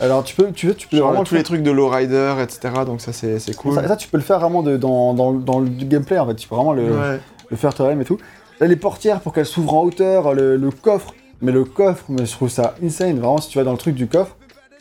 Alors 0.00 0.24
tu 0.24 0.34
peux, 0.34 0.50
tu 0.52 0.66
veux, 0.66 0.74
tu 0.74 0.88
peux 0.88 0.96
Genre, 0.96 1.08
vraiment 1.10 1.22
tous 1.24 1.34
le 1.34 1.38
les 1.40 1.44
trucs 1.44 1.62
de 1.62 1.70
lowrider, 1.70 2.34
etc. 2.42 2.74
Donc 2.84 3.00
ça, 3.00 3.12
c'est 3.12 3.38
c'est 3.38 3.54
cool. 3.54 3.74
Ça, 3.74 3.86
ça, 3.86 3.96
tu 3.96 4.08
peux 4.08 4.16
le 4.16 4.22
faire 4.22 4.40
vraiment 4.40 4.62
de- 4.62 4.76
dans, 4.76 5.14
dans, 5.14 5.32
dans 5.32 5.60
le 5.60 5.68
gameplay 5.68 6.18
en 6.18 6.26
fait. 6.26 6.34
Tu 6.34 6.48
peux 6.48 6.54
vraiment 6.56 6.72
le, 6.72 6.82
Ouais. 6.90 7.20
le 7.50 7.56
faire 7.56 7.72
toi-même 7.72 8.00
et 8.00 8.04
tout. 8.04 8.18
Là, 8.58 8.66
les 8.66 8.76
portières 8.76 9.20
pour 9.20 9.32
qu'elles 9.32 9.46
s'ouvrent 9.46 9.74
en 9.74 9.82
hauteur, 9.82 10.34
le, 10.34 10.56
le 10.56 10.70
coffre. 10.70 11.14
Mais 11.40 11.52
le 11.52 11.64
coffre, 11.64 12.04
mais 12.08 12.24
je 12.26 12.32
trouve 12.32 12.48
ça 12.48 12.74
insane. 12.84 13.18
Vraiment, 13.18 13.38
si 13.38 13.48
tu 13.50 13.58
vas 13.58 13.64
dans 13.64 13.72
le 13.72 13.78
truc 13.78 13.94
du 13.94 14.06
coffre, 14.08 14.36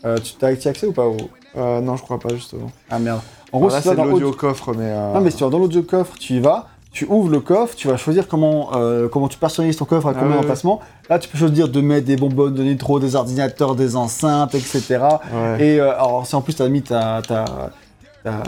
euh, 0.05 0.17
tu 0.17 0.43
as 0.45 0.49
accès 0.49 0.87
ou 0.87 0.91
pas 0.93 1.05
au- 1.05 1.17
Euh, 1.57 1.81
non, 1.81 1.97
je 1.97 2.01
crois 2.03 2.19
pas, 2.19 2.29
justement. 2.33 2.71
Ah 2.89 2.97
merde. 2.99 3.19
En 3.51 3.59
gros, 3.59 3.69
c'est 3.69 3.93
dans 3.95 4.05
l'audio 4.05 4.27
audio... 4.27 4.37
coffre, 4.37 4.73
mais. 4.73 4.85
euh, 4.85 5.13
Non, 5.13 5.21
mais 5.21 5.31
si 5.31 5.37
tu 5.37 5.43
vas 5.43 5.49
dans 5.49 5.59
l'audio 5.59 5.83
coffre, 5.83 6.13
tu 6.17 6.33
y 6.35 6.39
vas, 6.39 6.67
tu 6.93 7.05
ouvres 7.09 7.29
le 7.29 7.41
coffre, 7.41 7.75
tu 7.75 7.87
vas 7.89 7.97
choisir 7.97 8.27
comment, 8.29 8.69
euh, 8.75 9.09
comment 9.09 9.27
tu 9.27 9.37
personnalises 9.37 9.75
ton 9.77 9.83
coffre, 9.85 10.07
à 10.07 10.11
Ah 10.11 10.13
combien 10.13 10.29
ouais, 10.35 10.41
d'emplacements. 10.41 10.79
Là, 11.09 11.19
tu 11.19 11.27
peux 11.27 11.37
choisir 11.37 11.67
de 11.67 11.81
mettre 11.81 12.05
des 12.07 12.15
bonbonnes 12.15 12.53
de 12.53 12.63
nitro, 12.63 12.99
des 13.01 13.15
ordinateurs, 13.15 13.75
des 13.75 13.95
enceintes, 13.97 14.55
etc. 14.55 14.99
Ouais. 15.33 15.65
Et 15.65 15.79
alors, 15.81 16.25
si 16.25 16.35
en 16.35 16.41
plus 16.41 16.53
t'as 16.55 16.69
mis 16.69 16.81
ta, 16.81 17.21
ta, 17.27 17.45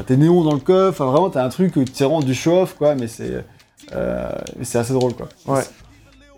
tes 0.08 0.16
néons 0.18 0.44
dans 0.44 0.54
le 0.54 0.60
coffre, 0.60 1.02
enfin, 1.02 1.12
vraiment, 1.12 1.30
t'as 1.30 1.44
un 1.44 1.50
truc 1.50 1.76
où 1.76 1.84
c'est 1.94 2.06
vraiment 2.06 2.22
du 2.22 2.34
show-off, 2.34 2.76
quoi, 2.78 2.96
mais 2.96 3.08
c'est 3.08 3.44
mais 3.92 4.64
c'est 4.64 4.78
assez 4.78 4.94
drôle, 4.94 5.14
quoi. 5.14 5.28
Ouais. 5.48 5.62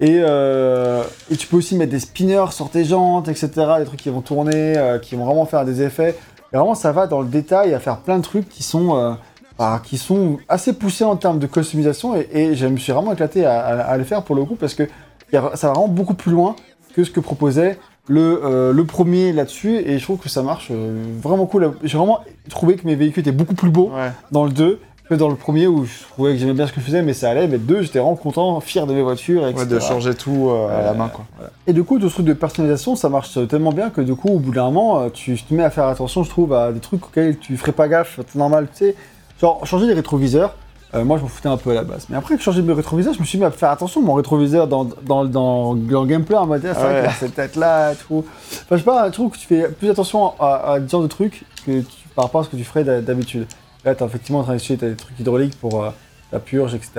Et, 0.01 0.19
euh, 0.21 1.03
et 1.31 1.35
tu 1.37 1.47
peux 1.47 1.57
aussi 1.57 1.75
mettre 1.75 1.91
des 1.91 1.99
spinners 1.99 2.47
sur 2.51 2.69
tes 2.69 2.83
jantes, 2.83 3.27
etc. 3.29 3.49
Des 3.79 3.85
trucs 3.85 4.01
qui 4.01 4.09
vont 4.09 4.21
tourner, 4.21 4.77
euh, 4.77 4.99
qui 4.99 5.15
vont 5.15 5.25
vraiment 5.25 5.45
faire 5.45 5.63
des 5.65 5.81
effets. 5.81 6.15
Et 6.53 6.57
vraiment, 6.57 6.75
ça 6.75 6.91
va 6.91 7.07
dans 7.07 7.21
le 7.21 7.27
détail 7.27 7.73
à 7.73 7.79
faire 7.79 7.97
plein 7.99 8.17
de 8.17 8.23
trucs 8.23 8.49
qui 8.49 8.61
sont, 8.63 8.95
euh, 8.97 9.13
bah, 9.57 9.81
qui 9.83 9.97
sont 9.97 10.37
assez 10.49 10.73
poussés 10.73 11.05
en 11.05 11.15
termes 11.15 11.39
de 11.39 11.47
customisation. 11.47 12.15
Et, 12.15 12.27
et 12.33 12.55
je 12.55 12.67
me 12.67 12.77
suis 12.77 12.91
vraiment 12.91 13.13
éclaté 13.13 13.45
à, 13.45 13.59
à- 13.59 13.79
à 13.81 13.97
le 13.97 14.03
faire 14.03 14.23
pour 14.23 14.35
le 14.35 14.43
coup 14.43 14.55
parce 14.55 14.73
que 14.73 14.83
ça 15.31 15.39
va 15.41 15.73
vraiment 15.73 15.87
beaucoup 15.87 16.13
plus 16.13 16.31
loin 16.31 16.55
que 16.93 17.03
ce 17.03 17.11
que 17.11 17.19
proposait 17.19 17.77
le, 18.07 18.71
le 18.73 18.85
premier 18.85 19.31
là-dessus. 19.33 19.77
Et 19.77 19.97
je 19.97 20.03
trouve 20.03 20.17
que 20.19 20.29
ça 20.29 20.43
marche 20.43 20.71
vraiment 20.71 21.45
cool. 21.45 21.71
J'ai 21.83 21.97
vraiment 21.97 22.19
trouvé 22.49 22.75
que 22.75 22.85
mes 22.85 22.95
véhicules 22.95 23.21
étaient 23.21 23.31
beaucoup 23.31 23.55
plus 23.55 23.69
beaux 23.69 23.91
Ouais. 23.95 24.11
dans 24.31 24.43
le 24.45 24.51
2 24.51 24.79
que 25.09 25.13
dans 25.13 25.29
le 25.29 25.35
premier 25.35 25.67
où 25.67 25.85
je 25.85 26.03
trouvais 26.13 26.31
que 26.33 26.37
j'aimais 26.39 26.53
bien 26.53 26.65
ce 26.67 26.73
que 26.73 26.79
je 26.81 26.85
faisais, 26.85 27.01
mais 27.03 27.13
ça 27.13 27.29
allait. 27.29 27.47
Mais 27.47 27.57
2, 27.59 27.83
j'étais 27.83 27.99
vraiment 27.99 28.15
content, 28.15 28.59
fier 28.59 28.87
de 28.87 28.93
mes 28.93 29.03
voitures, 29.03 29.47
etc. 29.47 29.63
Ouais, 29.63 29.65
de 29.75 29.79
changer 29.79 30.15
tout 30.15 30.49
euh, 30.49 30.67
à 30.67 30.81
la 30.83 30.93
main, 30.93 31.09
quoi. 31.09 31.25
Et 31.67 31.73
du 31.73 31.83
coup, 31.83 31.99
tout 31.99 32.09
ce 32.09 32.15
truc 32.15 32.25
de 32.25 32.33
personnalisation, 32.33 32.95
ça 32.95 33.07
marche 33.09 33.37
tellement 33.47 33.71
bien 33.71 33.89
que 33.91 34.01
du 34.01 34.15
coup, 34.15 34.29
au 34.29 34.39
bout 34.39 34.51
d'un 34.51 34.65
moment, 34.65 35.01
euh, 35.01 35.09
tu 35.13 35.37
te 35.37 35.53
mets 35.53 35.63
à 35.63 35.69
faire 35.69 35.85
attention, 35.85 36.23
je 36.23 36.29
trouve, 36.29 36.53
à 36.53 36.71
des 36.71 36.79
trucs 36.79 37.05
auxquels 37.05 37.37
tu 37.37 37.55
ferais 37.57 37.71
pas 37.71 37.87
gaffe, 37.87 38.19
c'est 38.27 38.35
normal, 38.39 38.67
tu 38.71 38.85
sais. 38.85 38.95
Genre, 39.39 39.65
changer 39.65 39.85
les 39.85 39.93
rétroviseurs, 39.93 40.55
euh, 40.95 41.03
moi 41.03 41.17
je 41.17 41.23
m'en 41.23 41.27
foutais 41.27 41.49
un 41.49 41.57
peu 41.57 41.71
à 41.71 41.73
la 41.75 41.83
base. 41.83 42.07
Mais 42.09 42.15
après 42.17 42.37
changé 42.39 42.61
mes 42.61 42.71
rétroviseurs, 42.73 43.13
je 43.13 43.19
me 43.19 43.25
suis 43.25 43.37
mis 43.37 43.43
à 43.43 43.51
faire 43.51 43.69
attention, 43.69 44.01
mon 44.01 44.13
rétroviseur 44.13 44.67
dans, 44.67 44.85
dans, 44.85 45.25
dans, 45.25 45.75
dans 45.75 46.01
le 46.01 46.07
gameplay, 46.07 46.37
en 46.37 46.47
mode, 46.47 46.65
ah, 46.65 46.73
c'est 46.73 46.83
Ouais. 46.83 47.09
cette 47.19 47.35
tête-là 47.35 47.93
tout. 47.95 48.23
Enfin, 48.53 48.63
je 48.71 48.77
sais 48.77 48.83
pas, 48.83 49.05
je 49.07 49.11
trouve 49.11 49.29
que 49.31 49.37
tu 49.37 49.45
fais 49.45 49.67
plus 49.69 49.89
attention 49.89 50.31
à, 50.39 50.71
à 50.73 50.79
ce 50.79 50.87
genre 50.89 51.01
de 51.03 51.07
trucs 51.07 51.43
que 51.65 51.81
tu, 51.81 52.07
par 52.15 52.25
rapport 52.25 52.41
à 52.41 52.43
ce 52.45 52.49
que 52.49 52.55
tu 52.55 52.63
ferais 52.63 52.83
d'ha- 52.83 53.01
d'habitude. 53.01 53.45
Là, 53.85 53.93
t'es 53.95 54.03
effectivement 54.03 54.39
en 54.39 54.43
train 54.43 54.53
d'essayer, 54.53 54.77
t'as 54.77 54.87
des 54.89 54.95
trucs 54.95 55.19
hydrauliques 55.19 55.57
pour 55.59 55.83
euh, 55.83 55.89
la 56.31 56.39
purge, 56.39 56.73
etc. 56.73 56.91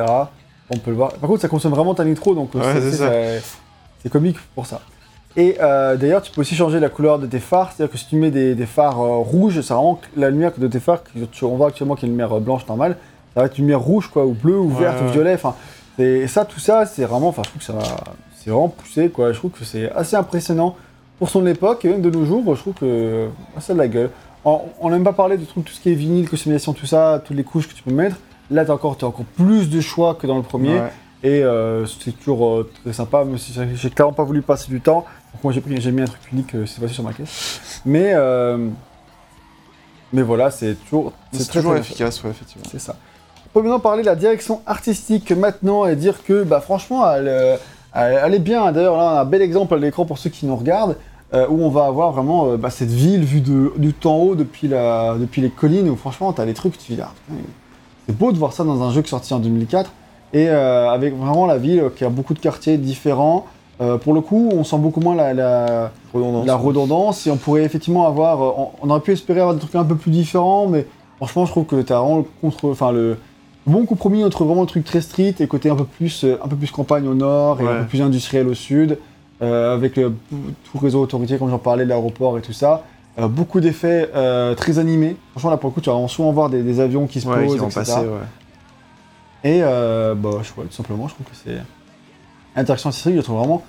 On 0.70 0.78
peut 0.78 0.90
le 0.90 0.96
voir. 0.96 1.12
Par 1.14 1.28
contre, 1.28 1.42
ça 1.42 1.48
consomme 1.48 1.72
vraiment 1.72 1.94
ta 1.94 2.04
nitro, 2.04 2.34
donc 2.34 2.50
euh, 2.54 2.60
Ouais, 2.60 2.80
c'est 2.80 2.92
ça. 4.02 4.08
comique 4.10 4.36
pour 4.54 4.66
ça. 4.66 4.80
Et 5.36 5.56
euh, 5.60 5.96
d'ailleurs, 5.96 6.22
tu 6.22 6.30
peux 6.32 6.40
aussi 6.40 6.54
changer 6.54 6.80
la 6.80 6.88
couleur 6.88 7.18
de 7.18 7.26
tes 7.26 7.40
phares, 7.40 7.72
c'est-à-dire 7.72 7.92
que 7.92 7.98
si 7.98 8.06
tu 8.08 8.16
mets 8.16 8.30
des, 8.30 8.54
des 8.54 8.66
phares 8.66 9.00
euh, 9.00 9.16
rouges, 9.18 9.60
c'est 9.60 9.74
vraiment 9.74 10.00
la 10.16 10.30
lumière 10.30 10.52
de 10.56 10.66
tes 10.66 10.80
phares, 10.80 11.00
tu- 11.32 11.44
on 11.44 11.56
voit 11.56 11.68
actuellement 11.68 11.94
qui 11.94 12.06
est 12.06 12.08
une 12.08 12.12
lumière 12.14 12.40
blanche 12.40 12.66
normale, 12.66 12.96
ça 13.34 13.40
va 13.40 13.46
être 13.46 13.58
une 13.58 13.64
lumière 13.64 13.80
rouge, 13.80 14.08
quoi, 14.08 14.24
ou 14.24 14.32
bleue, 14.32 14.58
ou 14.58 14.70
Ouais, 14.72 14.80
verte, 14.84 15.02
ou 15.02 15.08
violet, 15.12 15.34
enfin, 15.34 15.54
et 15.98 16.26
ça, 16.26 16.44
tout 16.46 16.60
ça, 16.60 16.86
c'est 16.86 17.04
vraiment, 17.04 17.28
enfin, 17.28 17.42
je 17.44 17.50
trouve 17.50 17.58
que 17.60 17.66
ça 17.66 17.72
va, 17.74 17.82
c'est 18.38 18.48
vraiment 18.50 18.68
poussé, 18.68 19.10
quoi, 19.10 19.32
je 19.32 19.38
trouve 19.38 19.50
que 19.50 19.64
c'est 19.64 19.90
assez 19.92 20.16
impressionnant 20.16 20.74
pour 21.18 21.28
son 21.28 21.46
époque, 21.46 21.84
et 21.84 21.88
même 21.90 22.00
de 22.02 22.10
nos 22.10 22.24
jours, 22.24 22.42
je 22.54 22.60
trouve 22.60 22.74
que 22.74 23.28
ah, 23.56 23.60
ça 23.60 23.72
a 23.72 23.74
de 23.74 23.80
la 23.80 23.88
gueule. 23.88 24.10
On 24.48 24.60
on 24.80 24.90
n'aime 24.90 25.04
pas 25.04 25.12
parler 25.12 25.36
de 25.36 25.44
trucs, 25.44 25.64
tout 25.64 25.72
ce 25.74 25.80
qui 25.80 25.90
est 25.90 25.94
vinyle, 25.94 26.28
customisation, 26.30 26.72
tout 26.72 26.86
ça, 26.86 27.20
toutes 27.24 27.36
les 27.36 27.44
couches 27.44 27.68
que 27.68 27.74
tu 27.74 27.82
peux 27.82 27.92
mettre, 27.92 28.16
là, 28.50 28.64
encore, 28.70 28.96
t'as 28.96 29.06
encore 29.06 29.24
plus 29.36 29.68
de 29.68 29.80
choix 29.80 30.14
que 30.14 30.26
dans 30.26 30.36
le 30.36 30.42
premier, 30.42 30.78
Ouais. 30.80 30.92
et 31.24 31.42
euh, 31.42 31.84
c'est 31.86 32.12
toujours 32.12 32.46
euh, 32.48 32.70
très 32.84 32.92
sympa, 32.92 33.24
même 33.24 33.38
si 33.38 33.52
j'ai- 33.74 33.90
clairement 33.90 34.12
pas 34.14 34.22
voulu 34.24 34.42
passer 34.42 34.68
du 34.68 34.80
temps. 34.80 35.04
Donc 35.34 35.42
moi 35.44 35.52
j'ai 35.52 35.60
pris, 35.60 35.80
j'ai 35.80 35.90
mis 35.92 36.00
un 36.02 36.06
truc 36.06 36.20
unique 36.32 36.54
euh, 36.54 36.64
cette 36.64 36.78
fois-ci 36.78 36.94
sur 36.94 37.02
ma 37.02 37.12
caisse. 37.12 37.80
Mais, 37.84 38.12
euh, 38.14 38.68
mais 40.12 40.22
voilà, 40.22 40.50
c'est 40.50 40.74
toujours, 40.84 41.12
C'est 41.32 41.48
très, 41.48 41.58
toujours 41.58 41.72
très 41.72 41.80
efficace, 41.80 42.22
ouais, 42.22 42.30
effectivement. 42.30 42.64
C'est 42.70 42.78
ça. 42.78 42.94
On 43.46 43.48
peut 43.58 43.62
maintenant 43.62 43.80
parler 43.80 44.02
de 44.02 44.06
la 44.06 44.16
direction 44.16 44.60
artistique 44.66 45.32
maintenant 45.32 45.86
et 45.86 45.96
dire 45.96 46.22
que 46.22 46.42
bah, 46.44 46.60
franchement 46.60 47.10
elle, 47.10 47.26
euh, 47.28 47.56
elle, 47.94 48.20
elle 48.24 48.34
est 48.34 48.38
bien. 48.38 48.70
D'ailleurs 48.70 48.96
là 48.96 49.04
on 49.04 49.16
a 49.16 49.20
un 49.22 49.24
bel 49.24 49.40
exemple 49.42 49.74
à 49.74 49.78
l'écran 49.78 50.04
pour 50.04 50.18
ceux 50.18 50.30
qui 50.30 50.46
nous 50.46 50.54
regardent. 50.56 50.96
Euh, 51.34 51.46
où 51.48 51.62
on 51.62 51.68
va 51.70 51.86
avoir 51.86 52.12
vraiment 52.12 52.46
euh, 52.46 52.56
bah, 52.56 52.70
cette 52.70 52.90
ville 52.90 53.24
vue 53.24 53.40
de, 53.40 53.72
du 53.78 53.92
temps 53.92 54.16
haut 54.18 54.34
depuis, 54.34 54.68
la, 54.68 55.16
depuis 55.18 55.42
les 55.42 55.50
collines 55.50 55.88
où 55.88 55.96
franchement 55.96 56.32
t'as 56.32 56.44
des 56.46 56.54
trucs 56.54 56.78
tu 56.78 56.94
dis 56.94 57.00
ah, 57.02 57.10
c'est 58.06 58.16
beau 58.16 58.30
de 58.32 58.38
voir 58.38 58.52
ça 58.52 58.62
dans 58.64 58.82
un 58.82 58.92
jeu 58.92 59.02
qui 59.02 59.08
est 59.08 59.10
sorti 59.10 59.34
en 59.34 59.40
2004 59.40 59.90
et 60.32 60.48
euh, 60.48 60.88
avec 60.90 61.16
vraiment 61.16 61.46
la 61.46 61.58
ville 61.58 61.90
qui 61.96 62.04
a 62.04 62.08
beaucoup 62.08 62.34
de 62.34 62.38
quartiers 62.38 62.76
différents. 62.78 63.46
Pour 64.02 64.14
le 64.14 64.22
coup, 64.22 64.48
on 64.54 64.64
sent 64.64 64.78
beaucoup 64.78 65.00
moins 65.00 65.14
la, 65.14 65.34
la, 65.34 65.90
Redondance. 66.14 66.46
la 66.46 66.56
redondance 66.56 67.26
et 67.26 67.30
on 67.30 67.36
pourrait 67.36 67.62
effectivement 67.62 68.06
avoir. 68.06 68.40
On, 68.40 68.70
on 68.80 68.88
aurait 68.88 69.00
pu 69.00 69.12
espérer 69.12 69.40
avoir 69.40 69.54
des 69.54 69.60
trucs 69.60 69.74
un 69.74 69.84
peu 69.84 69.96
plus 69.96 70.10
différents, 70.10 70.66
mais 70.66 70.86
franchement, 71.18 71.44
je 71.44 71.50
trouve 71.50 71.66
que 71.66 71.82
tu 71.82 71.92
as 71.92 71.98
vraiment 72.00 72.16
le, 72.16 72.24
contre, 72.40 72.70
enfin, 72.70 72.90
le 72.90 73.18
bon 73.66 73.84
compromis 73.84 74.24
entre 74.24 74.44
vraiment 74.44 74.62
le 74.62 74.66
truc 74.66 74.82
très 74.84 75.02
street 75.02 75.34
et 75.40 75.46
côté 75.46 75.68
un 75.68 75.76
peu 75.76 75.84
plus, 75.84 76.24
un 76.24 76.48
peu 76.48 76.56
plus 76.56 76.70
campagne 76.70 77.06
au 77.06 77.12
nord 77.14 77.60
et 77.60 77.64
Ouais. 77.64 77.70
un 77.70 77.80
peu 77.82 77.86
plus 77.88 78.00
industriel 78.00 78.48
au 78.48 78.54
sud, 78.54 78.96
avec 79.40 79.96
le, 79.96 80.14
tout 80.30 80.78
réseau 80.78 81.02
autoroutier, 81.02 81.38
comme 81.38 81.50
j'en 81.50 81.58
parlais, 81.58 81.84
l'aéroport 81.84 82.38
et 82.38 82.42
tout 82.42 82.52
ça. 82.52 82.84
Euh, 83.18 83.28
beaucoup 83.28 83.60
d'effets 83.60 84.10
euh, 84.14 84.54
très 84.54 84.78
animés. 84.78 85.16
Franchement, 85.30 85.50
là 85.50 85.56
pour 85.56 85.70
le 85.70 85.74
coup, 85.74 85.80
tu 85.80 85.88
vas 85.88 86.08
souvent 86.08 86.32
voir 86.32 86.50
des, 86.50 86.62
des 86.62 86.80
avions 86.80 87.06
qui 87.06 87.20
se 87.20 87.26
Ouais, 87.26 87.46
posent, 87.46 87.58
qui 87.58 87.64
etc. 87.64 87.74
passer, 87.74 88.00
ouais. 88.00 88.26
Et 89.44 89.60
euh, 89.62 90.14
bah, 90.14 90.30
je, 90.42 90.60
ouais, 90.60 90.66
tout 90.66 90.74
simplement, 90.74 91.08
je 91.08 91.14
trouve 91.14 91.26
que 91.26 91.34
c'est. 91.34 91.56
Interaction 92.56 92.88
artistique, 92.88 93.12
je 93.12 93.18
le 93.18 93.22
trouve 93.22 93.38
vraiment 93.38 93.62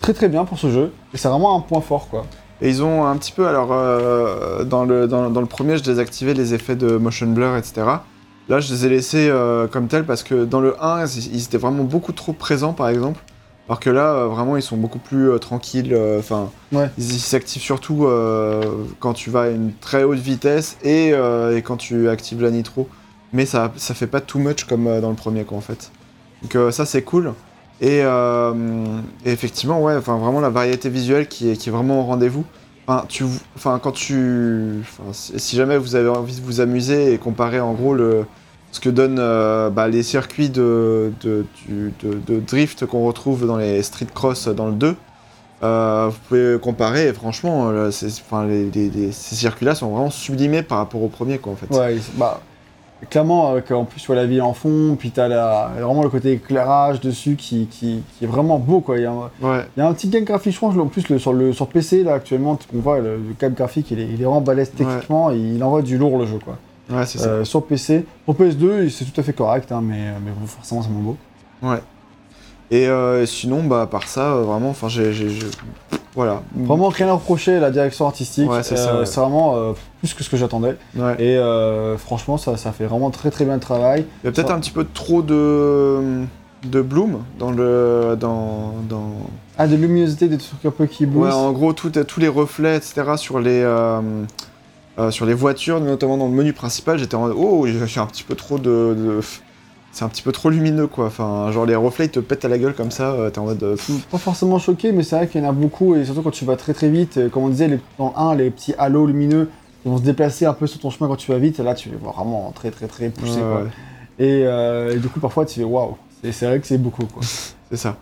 très 0.00 0.14
très 0.14 0.28
bien 0.28 0.44
pour 0.44 0.58
ce 0.58 0.70
jeu. 0.70 0.92
Et 1.14 1.16
c'est 1.16 1.28
vraiment 1.28 1.56
un 1.56 1.60
point 1.60 1.80
fort, 1.80 2.08
quoi. 2.08 2.24
Et 2.60 2.68
ils 2.68 2.82
ont 2.82 3.04
un 3.06 3.16
petit 3.16 3.30
peu, 3.30 3.46
alors 3.46 3.68
euh, 3.70 4.64
dans, 4.64 4.84
le, 4.84 5.06
dans, 5.06 5.30
dans 5.30 5.40
le 5.40 5.46
premier, 5.46 5.76
je 5.76 5.84
désactivais 5.84 6.34
les 6.34 6.54
effets 6.54 6.74
de 6.74 6.96
motion 6.96 7.28
blur, 7.28 7.56
etc. 7.56 7.86
Là, 8.48 8.60
je 8.60 8.72
les 8.72 8.86
ai 8.86 8.88
laissés 8.88 9.28
euh, 9.28 9.68
comme 9.68 9.86
tels 9.86 10.04
parce 10.04 10.24
que 10.24 10.44
dans 10.44 10.60
le 10.60 10.74
1, 10.82 11.04
ils 11.06 11.34
ils 11.36 11.44
étaient 11.44 11.58
vraiment 11.58 11.84
beaucoup 11.84 12.12
trop 12.12 12.32
présents, 12.32 12.72
par 12.72 12.88
exemple. 12.88 13.20
Alors 13.68 13.80
que 13.80 13.90
là, 13.90 14.14
euh, 14.14 14.26
vraiment, 14.28 14.56
ils 14.56 14.62
sont 14.62 14.76
beaucoup 14.76 14.98
plus 14.98 15.30
euh, 15.30 15.38
tranquilles. 15.38 15.92
euh, 15.92 16.18
Enfin, 16.18 16.50
Ouais. 16.72 16.90
ils 16.98 17.20
s'activent 17.20 17.62
surtout 17.62 18.06
quand 19.00 19.12
tu 19.12 19.30
vas 19.30 19.42
à 19.42 19.48
une 19.48 19.72
très 19.74 20.04
haute 20.04 20.18
vitesse 20.18 20.76
et, 20.82 21.08
et 21.10 21.62
quand 21.62 21.76
tu 21.76 22.08
actives 22.08 22.42
la 22.42 22.50
nitro. 22.50 22.88
Mais 23.32 23.44
ça, 23.46 23.72
ça 23.76 23.92
fait 23.94 24.06
pas 24.06 24.20
too 24.22 24.38
much 24.38 24.64
comme 24.64 25.00
dans 25.00 25.10
le 25.10 25.16
premier, 25.16 25.44
quoi, 25.44 25.58
en 25.58 25.62
fait. 25.62 25.90
Donc 26.42 26.72
ça, 26.72 26.86
c'est 26.86 27.02
cool. 27.02 27.32
Et, 27.80 28.00
euh, 28.02 28.52
et 29.24 29.30
effectivement, 29.30 29.80
ouais, 29.82 29.94
enfin 29.94 30.16
vraiment 30.18 30.40
la 30.40 30.50
variété 30.50 30.88
visuelle 30.88 31.28
qui 31.28 31.48
est, 31.50 31.56
qui 31.56 31.68
est 31.68 31.72
vraiment 31.72 32.00
au 32.00 32.04
rendez-vous. 32.04 32.44
Enfin, 32.86 33.04
tu, 33.08 33.24
enfin, 33.54 33.78
quand 33.82 33.92
tu, 33.92 34.80
enfin, 34.80 35.04
si 35.12 35.56
jamais 35.56 35.76
vous 35.78 35.94
avez 35.94 36.08
envie 36.08 36.34
de 36.34 36.44
vous 36.44 36.60
amuser 36.60 37.12
et 37.12 37.18
comparer 37.18 37.60
en 37.60 37.74
gros 37.74 37.94
le, 37.94 38.24
ce 38.72 38.80
que 38.80 38.90
donnent 38.90 39.18
euh, 39.18 39.70
bah, 39.70 39.88
les 39.88 40.02
circuits 40.02 40.50
de, 40.50 41.12
de, 41.22 41.46
du- 41.66 41.92
de- 42.02 42.18
de 42.26 42.40
drift 42.40 42.86
qu'on 42.86 43.06
retrouve 43.06 43.46
dans 43.46 43.56
les 43.56 43.82
street 43.82 44.06
cross 44.14 44.48
dans 44.48 44.66
le 44.66 44.72
2, 44.74 44.94
euh, 45.62 46.08
vous 46.10 46.18
pouvez 46.28 46.58
comparer 46.60 47.08
et 47.08 47.12
franchement, 47.12 47.68
euh, 47.70 47.90
c'est- 47.90 48.06
enfin, 48.20 48.46
les, 48.46 48.70
les- 48.70 48.90
les- 48.90 49.12
ces 49.12 49.34
circuits-là 49.34 49.74
sont 49.74 49.88
vraiment 49.88 50.10
sublimés 50.10 50.62
par 50.62 50.78
rapport 50.78 51.02
au 51.02 51.08
premier, 51.08 51.38
quoi, 51.38 51.52
en 51.52 51.56
fait. 51.56 51.74
Ouais, 51.76 51.96
bah, 52.16 52.40
clairement, 53.10 53.54
euh, 53.54 53.60
qu'en 53.66 53.84
plus, 53.84 54.00
tu 54.00 54.06
vois 54.08 54.16
la 54.16 54.26
ville 54.26 54.42
en 54.42 54.52
fond, 54.52 54.96
puis 54.98 55.10
t'as 55.10 55.26
la, 55.28 55.70
vraiment 55.80 56.02
le 56.02 56.10
côté 56.10 56.32
éclairage 56.32 57.00
dessus 57.00 57.36
qui, 57.36 57.66
qui, 57.66 58.02
qui 58.18 58.24
est 58.24 58.28
vraiment 58.28 58.58
beau, 58.58 58.80
quoi. 58.80 58.98
Il 58.98 59.02
y 59.02 59.06
a, 59.06 59.10
un- 59.12 59.30
Ouais, 59.40 59.64
il 59.76 59.80
y 59.80 59.82
a 59.82 59.88
un 59.88 59.94
petit 59.94 60.08
gain 60.08 60.20
graphique, 60.20 60.52
je 60.54 60.58
pense, 60.60 60.76
en 60.76 60.86
plus, 60.86 61.08
le, 61.08 61.18
sur, 61.18 61.32
le, 61.32 61.52
sur 61.52 61.66
PC, 61.68 62.02
là, 62.04 62.14
actuellement, 62.14 62.58
on 62.76 62.78
voit 62.80 62.98
le, 63.00 63.16
le 63.16 63.34
cap 63.36 63.54
graphique, 63.54 63.90
il 63.90 63.98
est, 63.98 64.04
il 64.06 64.20
est 64.20 64.24
vraiment 64.24 64.40
balèze 64.42 64.68
Ouais. 64.78 64.84
techniquement, 64.84 65.30
et 65.32 65.38
il 65.38 65.64
envoie 65.64 65.82
du 65.82 65.96
lourd, 65.98 66.18
le 66.18 66.26
jeu, 66.26 66.38
quoi. 66.44 66.56
Ouais, 66.90 67.06
c'est 67.06 67.18
ça. 67.18 67.28
Euh, 67.28 67.44
sur 67.44 67.64
PC, 67.64 68.04
sur 68.24 68.34
PS2, 68.34 68.88
c'est 68.90 69.04
tout 69.04 69.20
à 69.20 69.24
fait 69.24 69.32
correct, 69.32 69.70
hein, 69.72 69.80
mais, 69.82 70.12
mais 70.24 70.30
bon, 70.38 70.46
forcément, 70.46 70.82
c'est 70.82 70.90
moins 70.90 71.02
beau. 71.02 71.16
Ouais. 71.62 71.82
Et 72.70 72.86
euh, 72.88 73.24
sinon, 73.26 73.64
bah, 73.64 73.82
à 73.82 73.86
part 73.86 74.06
ça, 74.08 74.32
euh, 74.32 74.42
vraiment, 74.42 74.70
enfin, 74.70 74.88
j'ai, 74.88 75.10
voilà. 76.14 76.42
Vraiment 76.54 76.88
rien 76.88 77.08
à 77.08 77.12
reprocher 77.12 77.56
à 77.56 77.60
la 77.60 77.70
direction 77.70 78.06
artistique. 78.06 78.50
Ouais, 78.50 78.62
c'est 78.62 78.76
ça, 78.76 78.94
Euh, 78.94 79.00
ouais. 79.00 79.06
C'est 79.06 79.20
vraiment 79.20 79.74
plus 80.00 80.12
que 80.14 80.22
ce 80.22 80.28
que 80.30 80.36
j'attendais. 80.36 80.76
Ouais. 80.96 81.16
Et 81.22 81.96
franchement, 81.98 82.36
ça, 82.36 82.56
ça 82.56 82.72
fait 82.72 82.84
vraiment 82.86 83.10
très 83.10 83.30
très 83.30 83.44
bien 83.44 83.54
le 83.54 83.60
travail. 83.60 84.04
Il 84.22 84.26
y 84.26 84.28
a 84.28 84.32
peut-être 84.32 84.48
Ça- 84.48 84.54
un 84.54 84.60
petit 84.60 84.70
peu 84.70 84.84
trop 84.84 85.22
de 85.22 86.24
de 86.64 86.82
bloom 86.82 87.20
dans 87.38 87.52
le 87.52 88.16
dans 88.18 88.74
dans 88.88 89.12
Ah, 89.58 89.68
de 89.68 89.76
luminosité, 89.76 90.26
des 90.26 90.38
trucs 90.38 90.64
un 90.66 90.72
peu 90.72 90.86
qui 90.86 91.04
ouais 91.04 91.10
boostent. 91.10 91.32
en 91.32 91.52
gros 91.52 91.72
tout, 91.72 91.88
tous 91.90 92.18
les 92.18 92.26
reflets 92.26 92.76
etc 92.76 93.12
sur 93.16 93.38
les 93.38 93.62
euh, 94.98 95.10
sur 95.10 95.26
les 95.26 95.34
voitures 95.34 95.80
notamment 95.80 96.16
dans 96.16 96.26
le 96.26 96.32
menu 96.32 96.52
principal 96.52 96.98
j'étais 96.98 97.14
en 97.14 97.30
oh 97.30 97.66
j'ai 97.66 98.00
un 98.00 98.06
petit 98.06 98.24
peu 98.24 98.34
trop 98.34 98.58
de, 98.58 98.94
de 98.96 99.20
c'est 99.90 100.04
un 100.04 100.08
petit 100.08 100.22
peu 100.22 100.32
trop 100.32 100.50
lumineux 100.50 100.86
quoi. 100.86 101.06
Enfin, 101.06 101.50
genre 101.50 101.64
les 101.66 101.74
reflets 101.74 102.04
ils 102.06 102.10
te 102.10 102.20
pètent 102.20 102.44
à 102.44 102.48
la 102.48 102.58
gueule 102.58 102.74
comme 102.74 102.90
ça, 102.90 103.12
euh, 103.12 103.30
t'es 103.30 103.38
en 103.38 103.44
mode. 103.46 103.62
euh. 103.62 103.76
Pas 104.10 104.18
forcément 104.18 104.58
choqué, 104.58 104.92
mais 104.92 105.02
c'est 105.02 105.16
vrai 105.16 105.26
qu'il 105.28 105.42
y 105.42 105.46
en 105.46 105.48
a 105.48 105.52
beaucoup, 105.52 105.96
et 105.96 106.04
surtout 106.04 106.22
quand 106.22 106.30
tu 106.30 106.44
vas 106.44 106.56
très 106.56 106.74
très 106.74 106.90
vite, 106.90 107.30
comme 107.30 107.44
on 107.44 107.48
disait, 107.48 107.68
les, 107.68 107.80
dans 107.98 108.14
1, 108.14 108.34
les 108.36 108.50
petits 108.50 108.74
halos 108.78 109.06
lumineux 109.06 109.48
qui 109.82 109.88
vont 109.88 109.96
se 109.96 110.02
déplacer 110.02 110.44
un 110.44 110.52
peu 110.52 110.66
sur 110.66 110.78
ton 110.78 110.90
chemin 110.90 111.08
quand 111.08 111.16
tu 111.16 111.32
vas 111.32 111.38
vite, 111.38 111.58
là 111.58 111.74
tu 111.74 111.88
les 111.88 111.96
vois 111.96 112.12
vraiment 112.12 112.52
très 112.54 112.70
très 112.70 112.86
très 112.86 113.08
poussés. 113.08 113.36
Ouais, 113.36 113.40
quoi. 113.40 113.62
ouais, 113.62 113.68
Et, 114.18 114.42
euh, 114.46 114.94
et 114.94 114.98
du 114.98 115.08
coup, 115.08 115.20
parfois 115.20 115.46
tu 115.46 115.58
fais 115.58 115.64
waouh, 115.64 115.96
c'est 116.22 116.32
c'est 116.32 116.46
vrai 116.46 116.60
que 116.60 116.66
c'est 116.66 116.78
beaucoup 116.78 117.06
quoi. 117.06 117.22
c'est 117.22 117.76
ça. 117.76 117.96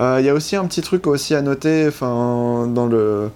Il 0.00 0.24
y 0.24 0.28
a 0.28 0.34
aussi 0.34 0.56
un 0.56 0.64
petit 0.66 0.82
truc 0.82 1.06
aussi 1.06 1.34
à 1.36 1.42
noter, 1.42 1.86
enfin, 1.88 2.66
dans 2.66 2.86
le. 2.86 3.30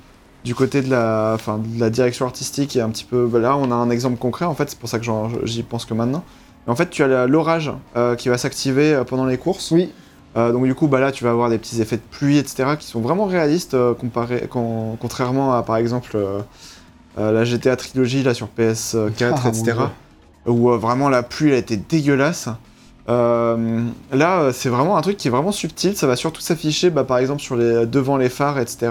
Du 0.44 0.54
côté 0.54 0.82
de 0.82 0.90
la, 0.90 1.32
enfin, 1.34 1.58
de 1.58 1.80
la 1.80 1.88
direction 1.90 2.26
artistique 2.26 2.76
et 2.76 2.80
un 2.82 2.90
petit 2.90 3.04
peu. 3.04 3.28
là, 3.38 3.56
on 3.56 3.70
a 3.70 3.74
un 3.74 3.88
exemple 3.90 4.18
concret 4.18 4.44
en 4.44 4.54
fait, 4.54 4.68
c'est 4.70 4.78
pour 4.78 4.88
ça 4.88 4.98
que 4.98 5.04
j'y 5.44 5.62
pense 5.62 5.84
que 5.86 5.94
maintenant. 5.94 6.22
En 6.66 6.76
fait, 6.76 6.90
tu 6.90 7.02
as 7.02 7.26
l'orage 7.26 7.70
euh, 7.96 8.14
qui 8.14 8.28
va 8.28 8.38
s'activer 8.38 8.94
euh, 8.94 9.04
pendant 9.04 9.26
les 9.26 9.38
courses. 9.38 9.70
Oui, 9.70 9.90
Euh, 10.36 10.50
donc 10.52 10.64
du 10.64 10.74
coup, 10.74 10.88
bah 10.88 10.98
là, 11.00 11.12
tu 11.12 11.22
vas 11.24 11.30
avoir 11.30 11.48
des 11.48 11.58
petits 11.58 11.80
effets 11.80 11.96
de 11.96 12.02
pluie, 12.10 12.38
etc., 12.38 12.70
qui 12.78 12.86
sont 12.86 13.00
vraiment 13.00 13.24
réalistes, 13.26 13.74
euh, 13.74 13.94
comparé, 13.94 14.48
con- 14.50 14.96
contrairement 15.00 15.54
à, 15.54 15.62
par 15.62 15.76
exemple, 15.76 16.16
la 17.16 17.44
GTA 17.44 17.76
Trilogy, 17.76 18.22
là, 18.24 18.34
sur 18.34 18.48
PS4, 18.58 19.34
Ah, 19.44 19.48
etc., 19.48 19.72
où 20.46 20.68
vraiment 20.70 21.08
la 21.08 21.22
pluie, 21.22 21.50
elle 21.52 21.58
était 21.58 21.76
dégueulasse. 21.76 22.48
Euh, 23.08 23.82
là, 24.12 24.50
c'est 24.52 24.68
vraiment 24.68 24.96
un 24.96 25.02
truc 25.02 25.16
qui 25.16 25.28
est 25.28 25.30
vraiment 25.30 25.52
subtil, 25.52 25.96
ça 25.96 26.06
va 26.06 26.16
surtout 26.16 26.40
s'afficher, 26.40 26.90
bah, 26.90 27.04
par 27.04 27.18
exemple, 27.18 27.40
sur 27.40 27.56
les, 27.56 27.86
devant 27.86 28.16
les 28.16 28.28
phares, 28.28 28.58
etc., 28.58 28.90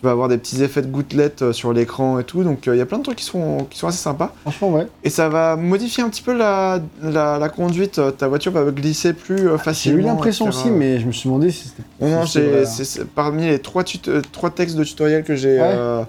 tu 0.00 0.06
vas 0.06 0.12
avoir 0.12 0.28
des 0.28 0.38
petits 0.38 0.62
effets 0.62 0.80
de 0.80 0.86
gouttelettes 0.86 1.42
euh, 1.42 1.52
sur 1.52 1.74
l'écran 1.74 2.18
et 2.18 2.24
tout, 2.24 2.42
donc 2.42 2.66
euh, 2.66 2.74
il 2.74 2.78
y 2.78 2.80
a 2.80 2.86
plein 2.86 2.96
de 2.96 3.02
trucs 3.02 3.18
qui 3.18 3.24
sont, 3.24 3.66
qui 3.68 3.78
sont 3.78 3.86
assez 3.86 3.98
sympas. 3.98 4.32
franchement, 4.40 4.70
ouais. 4.70 4.86
Et 5.04 5.10
ça 5.10 5.28
va 5.28 5.56
modifier 5.56 6.02
un 6.02 6.08
petit 6.08 6.22
peu 6.22 6.32
la, 6.34 6.80
la, 7.02 7.38
la 7.38 7.48
conduite, 7.50 7.98
euh, 7.98 8.10
ta 8.10 8.26
voiture 8.26 8.50
va 8.52 8.64
glisser 8.70 9.12
plus 9.12 9.46
euh, 9.46 9.58
J'ai 9.58 9.62
facilement. 9.62 9.98
eu 9.98 10.02
l'impression 10.02 10.48
aussi, 10.48 10.70
mais 10.70 10.98
je 11.00 11.06
me 11.06 11.12
suis 11.12 11.28
demandé 11.28 11.50
si 11.50 11.68
c'était. 11.68 11.82
Non, 12.00 12.08
non, 12.20 12.24
j'ai- 12.24 12.62
hein. 12.62 12.64
c'est- 12.64 13.04
parmi 13.04 13.44
les 13.46 13.58
trois, 13.58 13.84
euh, 14.08 14.22
trois 14.32 14.48
textes 14.48 14.76
de 14.76 14.84
tutoriel 14.84 15.22
que 15.22 15.34
j'ai 15.36 15.60
Ouais. 15.60 15.68
euh, 15.70 16.02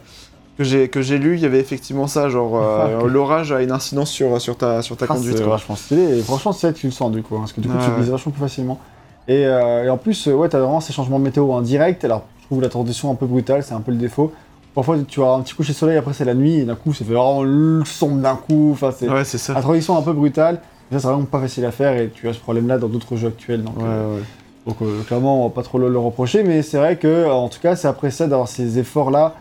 que 0.58 0.64
j'ai 0.64 0.88
que 0.88 1.02
j'ai 1.02 1.18
lu, 1.18 1.36
il 1.36 1.42
y 1.42 1.46
avait 1.46 1.60
effectivement 1.60 2.08
ça, 2.08 2.30
genre 2.30 2.56
euh, 2.62 3.00
Ah, 3.04 3.08
l'orage 3.08 3.52
a 3.52 3.62
une 3.62 3.72
incidence 3.72 4.10
sur, 4.10 4.40
sur 4.40 4.56
ta 4.56 4.82
sur 4.82 4.96
ta 4.96 5.04
Ah, 5.10 5.16
conduite. 5.16 5.36
c'est 5.38 5.44
quoi. 5.44 5.54
vachement 5.54 5.76
stylé, 5.76 6.20
et 6.20 6.22
franchement, 6.22 6.54
c'est 6.54 6.68
là 6.68 6.72
que 6.74 6.78
tu 6.80 6.88
le 6.88 6.94
sens 6.94 7.12
du 7.12 7.24
coup, 7.24 7.36
hein, 7.36 7.40
parce 7.42 7.52
que 7.52 7.60
du 7.60 7.68
coup, 7.68 7.76
tu 7.84 7.90
ouais. 7.90 7.98
glisses 7.98 8.10
vachement 8.10 8.32
plus 8.32 8.42
facilement. 8.42 8.80
Et, 9.28 9.46
euh, 9.46 9.84
et 9.84 9.90
en 9.90 9.98
plus, 9.98 10.28
euh, 10.28 10.34
ouais, 10.34 10.48
t'as 10.48 10.60
vraiment 10.60 10.80
ces 10.80 10.94
changements 10.94 11.20
de 11.20 11.24
météo 11.26 11.52
en 11.52 11.62
direct, 11.62 12.06
alors 12.06 12.24
trouve 12.52 12.62
la 12.62 12.70
transition 12.70 13.10
un 13.10 13.16
peu 13.16 13.26
brutale, 13.26 13.64
c'est 13.64 13.74
un 13.74 13.80
peu 13.80 13.92
le 13.92 13.98
défaut. 13.98 14.34
Parfois, 14.76 14.98
tu 15.08 15.22
as 15.24 15.32
un 15.32 15.40
petit 15.42 15.54
coucher 15.54 15.72
de 15.72 15.78
soleil, 15.78 15.98
après 15.98 16.14
c'est 16.14 16.26
la 16.26 16.34
nuit, 16.34 16.60
et 16.60 16.64
d'un 16.66 16.76
coup, 16.76 16.94
ça 16.94 17.06
fait 17.06 17.14
vraiment 17.14 17.44
le 17.44 17.84
sombre 17.86 18.18
d'un 18.22 18.36
coup, 18.36 18.72
enfin, 18.74 18.92
c'est. 18.98 19.08
Ouais, 19.10 19.24
c'est 19.24 19.38
ça. 19.38 19.54
La 19.54 19.62
transition 19.62 19.98
un 19.98 20.02
peu 20.02 20.12
brutale, 20.14 20.62
et 20.92 20.96
ça 20.96 21.00
c'est 21.00 21.08
vraiment 21.08 21.24
pas 21.26 21.40
facile 21.40 21.64
à 21.66 21.72
faire 21.72 21.96
et 21.98 22.10
tu 22.14 22.28
as 22.28 22.34
ce 22.34 22.40
problème 22.40 22.68
là 22.68 22.78
dans 22.78 22.88
d'autres 22.90 23.16
jeux 23.16 23.30
actuels. 23.30 23.64
Donc, 23.64 23.78
Ouais, 23.78 23.84
euh, 23.86 24.16
ouais. 24.18 24.22
donc 24.68 24.76
euh, 24.82 25.02
clairement 25.04 25.46
on 25.46 25.48
va 25.48 25.54
pas 25.54 25.64
trop 25.64 25.78
le, 25.80 25.88
le 25.90 25.98
reprocher, 25.98 26.44
mais 26.44 26.62
c'est 26.62 26.78
vrai 26.78 26.98
que 26.98 27.08
euh, 27.08 27.32
en 27.32 27.48
tout 27.48 27.60
cas 27.62 27.78
c'est 27.78 27.88
appréciable 27.88 28.32
d'avoir 28.32 28.50
ces 28.50 28.78
efforts 28.80 29.12
là 29.12 29.36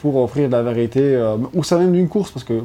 pour 0.00 0.16
offrir 0.16 0.48
de 0.48 0.52
la 0.52 0.62
vérité, 0.62 1.00
euh, 1.14 1.36
ou 1.54 1.62
ça 1.62 1.76
même 1.78 1.92
d'une 1.92 2.08
course, 2.08 2.30
parce 2.30 2.44
que 2.44 2.62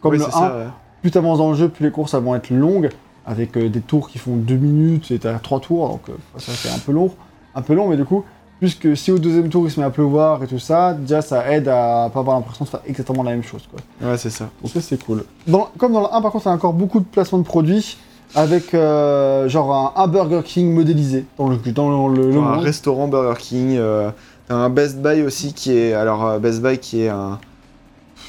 comme 0.00 0.12
Oui, 0.12 0.18
le 0.18 0.24
c'est 0.24 0.30
1, 0.30 0.32
ça, 0.32 0.56
plus 1.02 1.10
t'avances 1.10 1.38
dans 1.38 1.50
le 1.50 1.56
jeu, 1.56 1.68
plus 1.68 1.84
les 1.84 1.90
courses 1.92 2.14
elles 2.14 2.22
vont 2.22 2.34
être 2.34 2.50
longues, 2.50 2.88
avec 3.26 3.56
euh, 3.56 3.68
des 3.68 3.80
tours 3.80 4.08
qui 4.08 4.18
font 4.18 4.34
2 4.36 4.54
minutes 4.56 5.10
et 5.12 5.18
t'as 5.18 5.38
3 5.38 5.60
tours, 5.60 5.88
donc 5.88 6.08
euh, 6.08 6.12
ça 6.38 6.52
fait 6.52 6.74
un 6.74 6.78
peu 6.78 6.90
long, 6.92 7.10
un 7.54 7.62
peu 7.62 7.74
long, 7.74 7.88
mais 7.88 7.96
du 7.96 8.04
coup, 8.04 8.24
puisque 8.62 8.96
si 8.96 9.10
au 9.10 9.18
deuxième 9.18 9.48
tour 9.48 9.64
il 9.66 9.72
se 9.72 9.80
met 9.80 9.86
à 9.86 9.90
pleuvoir 9.90 10.40
et 10.44 10.46
tout 10.46 10.60
ça, 10.60 10.94
déjà 10.94 11.20
ça 11.20 11.50
aide 11.52 11.66
à 11.66 12.08
pas 12.14 12.20
avoir 12.20 12.36
l'impression 12.36 12.64
de 12.64 12.70
faire 12.70 12.78
exactement 12.86 13.24
la 13.24 13.32
même 13.32 13.42
chose. 13.42 13.62
Quoi. 13.68 14.08
Ouais, 14.08 14.16
c'est 14.16 14.30
ça. 14.30 14.50
Donc 14.62 14.70
ça 14.70 14.80
c'est 14.80 15.02
cool. 15.04 15.24
Dans- 15.48 15.68
comme 15.78 15.92
dans 15.92 16.02
le 16.02 16.06
1 16.12 16.22
par 16.22 16.30
contre, 16.30 16.46
il 16.46 16.48
y 16.48 16.52
a 16.52 16.54
encore 16.54 16.72
beaucoup 16.72 17.00
de 17.00 17.04
placements 17.04 17.38
de 17.38 17.42
produits 17.44 17.96
avec 18.36 18.72
euh, 18.72 19.48
genre 19.48 19.74
un, 19.96 20.00
un 20.00 20.06
Burger 20.06 20.42
King 20.44 20.72
modélisé 20.72 21.26
dans 21.38 21.48
le, 21.48 21.56
dans 21.72 22.08
le, 22.08 22.30
le 22.30 22.38
un 22.38 22.58
restaurant 22.58 23.08
Burger 23.08 23.36
King, 23.40 23.76
euh, 23.78 24.10
t'as 24.46 24.54
un 24.54 24.70
Best 24.70 24.98
Buy 25.02 25.22
aussi 25.22 25.52
qui 25.54 25.76
est 25.76 25.92
alors 25.92 26.24
euh, 26.24 26.38
Best 26.38 26.62
Buy 26.62 26.78
qui 26.78 27.02
est 27.02 27.08
un 27.08 27.40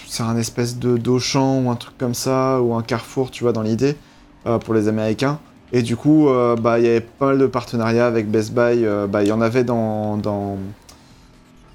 c'est 0.07 0.23
un 0.23 0.35
espèce 0.37 0.79
de 0.79 0.97
d'Auchan 0.97 1.61
ou 1.63 1.69
un 1.69 1.75
truc 1.75 1.95
comme 1.99 2.15
ça 2.15 2.59
ou 2.59 2.73
un 2.73 2.81
Carrefour, 2.81 3.29
tu 3.29 3.43
vois 3.43 3.53
dans 3.53 3.61
l'idée 3.61 3.95
euh, 4.47 4.57
pour 4.57 4.73
les 4.73 4.87
Américains. 4.87 5.37
Et 5.73 5.81
du 5.81 5.95
coup, 5.95 6.29
euh, 6.29 6.55
bah 6.55 6.79
il 6.79 6.85
y 6.85 6.87
avait 6.87 7.01
pas 7.01 7.27
mal 7.27 7.39
de 7.39 7.47
partenariats 7.47 8.05
avec 8.05 8.29
Best 8.29 8.53
Buy. 8.53 8.85
euh, 8.85 9.07
bah 9.07 9.23
il 9.23 9.27
y 9.27 9.31
en 9.31 9.41
avait 9.41 9.63
dans 9.63 10.17
dans 10.17 10.57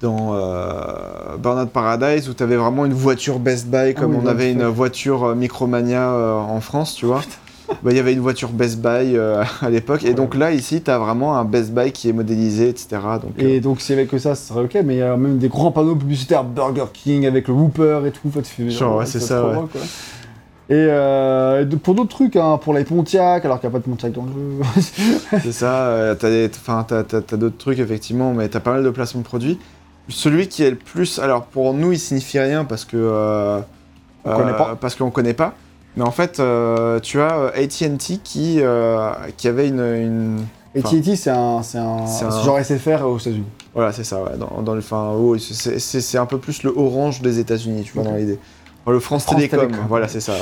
dans 0.01 0.33
euh, 0.33 1.37
Burnout 1.37 1.69
Paradise 1.69 2.29
où 2.29 2.33
t'avais 2.33 2.55
vraiment 2.55 2.85
une 2.85 2.93
voiture 2.93 3.39
Best 3.39 3.67
Buy 3.67 3.93
comme 3.93 4.13
Ah 4.13 4.17
oui, 4.19 4.23
on 4.23 4.27
avait 4.27 4.51
une 4.51 4.63
voiture 4.65 5.35
Micromania 5.35 6.11
euh, 6.11 6.33
en 6.35 6.61
France, 6.61 6.95
tu 6.95 7.05
vois. 7.05 7.21
Bah, 7.83 7.91
il 7.91 7.97
y 7.97 7.99
avait 7.99 8.13
une 8.13 8.19
voiture 8.19 8.49
Best 8.49 8.79
Buy 8.79 9.15
euh, 9.15 9.43
à 9.61 9.69
l'époque. 9.69 10.03
Et 10.03 10.13
donc 10.13 10.35
là, 10.35 10.51
ici, 10.51 10.81
tu 10.81 10.89
as 10.89 10.97
vraiment 10.97 11.37
un 11.37 11.45
Best 11.45 11.71
Buy 11.71 11.91
qui 11.91 12.09
est 12.09 12.13
modélisé, 12.13 12.69
etc. 12.69 12.87
Donc, 13.21 13.33
Et 13.37 13.59
donc 13.59 13.81
s'il 13.81 13.95
y 13.95 13.99
avait 13.99 14.07
que 14.07 14.17
ça, 14.17 14.33
ce 14.35 14.47
serait 14.47 14.63
ok, 14.63 14.77
mais 14.85 14.95
il 14.95 14.99
y 14.99 15.03
a 15.03 15.15
même 15.17 15.37
des 15.37 15.49
grands 15.49 15.71
panneaux 15.71 15.95
publicitaires 15.95 16.43
Burger 16.43 16.85
King 16.93 17.27
avec 17.27 17.47
le 17.47 17.53
Whooper 17.53 18.01
et 18.07 18.11
tout. 18.11 18.31
Fait, 18.31 18.41
tu 18.41 18.71
Genre, 18.71 18.97
ouais, 18.97 19.05
c'est 19.05 19.19
ça, 19.19 19.41
trop 19.41 19.61
ouais. 19.61 19.81
Et 20.71 20.73
euh, 20.75 21.65
de- 21.65 21.75
pour 21.75 21.95
d'autres 21.95 22.09
trucs, 22.15 22.35
hein, 22.35 22.59
pour 22.61 22.73
les 22.75 22.83
Pontiac, 22.83 23.43
alors 23.43 23.59
qu'il 23.59 23.67
n'y 23.69 23.75
a 23.75 23.79
pas 23.79 23.83
de 23.83 23.89
Pontiac 23.89 24.11
dans 24.11 24.23
le 24.25 24.31
jeu. 24.31 24.81
c'est 25.43 25.51
ça. 25.51 25.73
euh, 25.87 26.15
t'as 26.15 27.37
d'autres 27.37 27.57
trucs, 27.57 27.79
effectivement, 27.79 28.33
mais 28.33 28.47
t'as 28.49 28.59
pas 28.59 28.73
mal 28.73 28.83
de 28.83 28.89
placements 28.91 29.21
de 29.21 29.25
produits. 29.25 29.57
Celui 30.09 30.47
qui 30.47 30.63
est 30.63 30.69
le 30.71 30.75
plus. 30.75 31.19
Alors, 31.19 31.43
pour 31.45 31.73
nous, 31.73 31.91
il 31.91 31.99
signifie 31.99 32.39
rien 32.39 32.65
parce 32.65 32.85
que. 32.85 32.97
euh, 32.97 33.59
On 34.25 34.35
connaît 34.35 34.53
pas. 34.57 34.75
Parce 34.79 34.95
qu'on 34.95 35.09
connaît 35.11 35.33
pas. 35.33 35.53
Mais 35.97 36.03
en 36.03 36.11
fait, 36.11 36.39
euh, 36.39 36.99
tu 36.99 37.19
as 37.19 37.35
euh, 37.37 37.49
ATT 37.55 38.19
qui, 38.23 38.57
euh, 38.61 39.09
qui 39.37 39.47
avait 39.47 39.67
une. 39.67 39.79
une- 39.79 40.45
Et 40.75 40.81
Enfin, 40.83 40.89
TT, 40.97 41.15
c'est 41.15 41.31
un, 41.31 41.63
c'est 41.63 41.79
un, 41.79 42.03
un- 42.05 42.43
genre 42.43 42.59
SFR 42.59 43.03
aux 43.07 43.17
États-Unis. 43.17 43.43
Voilà, 43.73 43.91
c'est 43.91 44.03
ça, 44.03 44.21
ouais. 44.21 44.37
Dans, 44.37 44.61
dans 44.61 44.75
le. 44.75 44.81
C'est, 45.39 46.17
un 46.19 46.25
peu 46.27 46.37
plus 46.37 46.61
le 46.61 46.71
orange 46.75 47.21
des 47.21 47.39
États-Unis, 47.39 47.83
tu 47.85 47.93
vois, 47.93 48.03
dans 48.03 48.15
l'idée. 48.15 48.37
Le 48.87 48.99
France, 48.99 49.23
France 49.23 49.35
Télécom, 49.35 49.59
Télécom. 49.67 49.85
voilà, 49.87 50.07
c'est 50.07 50.21
ça. 50.21 50.33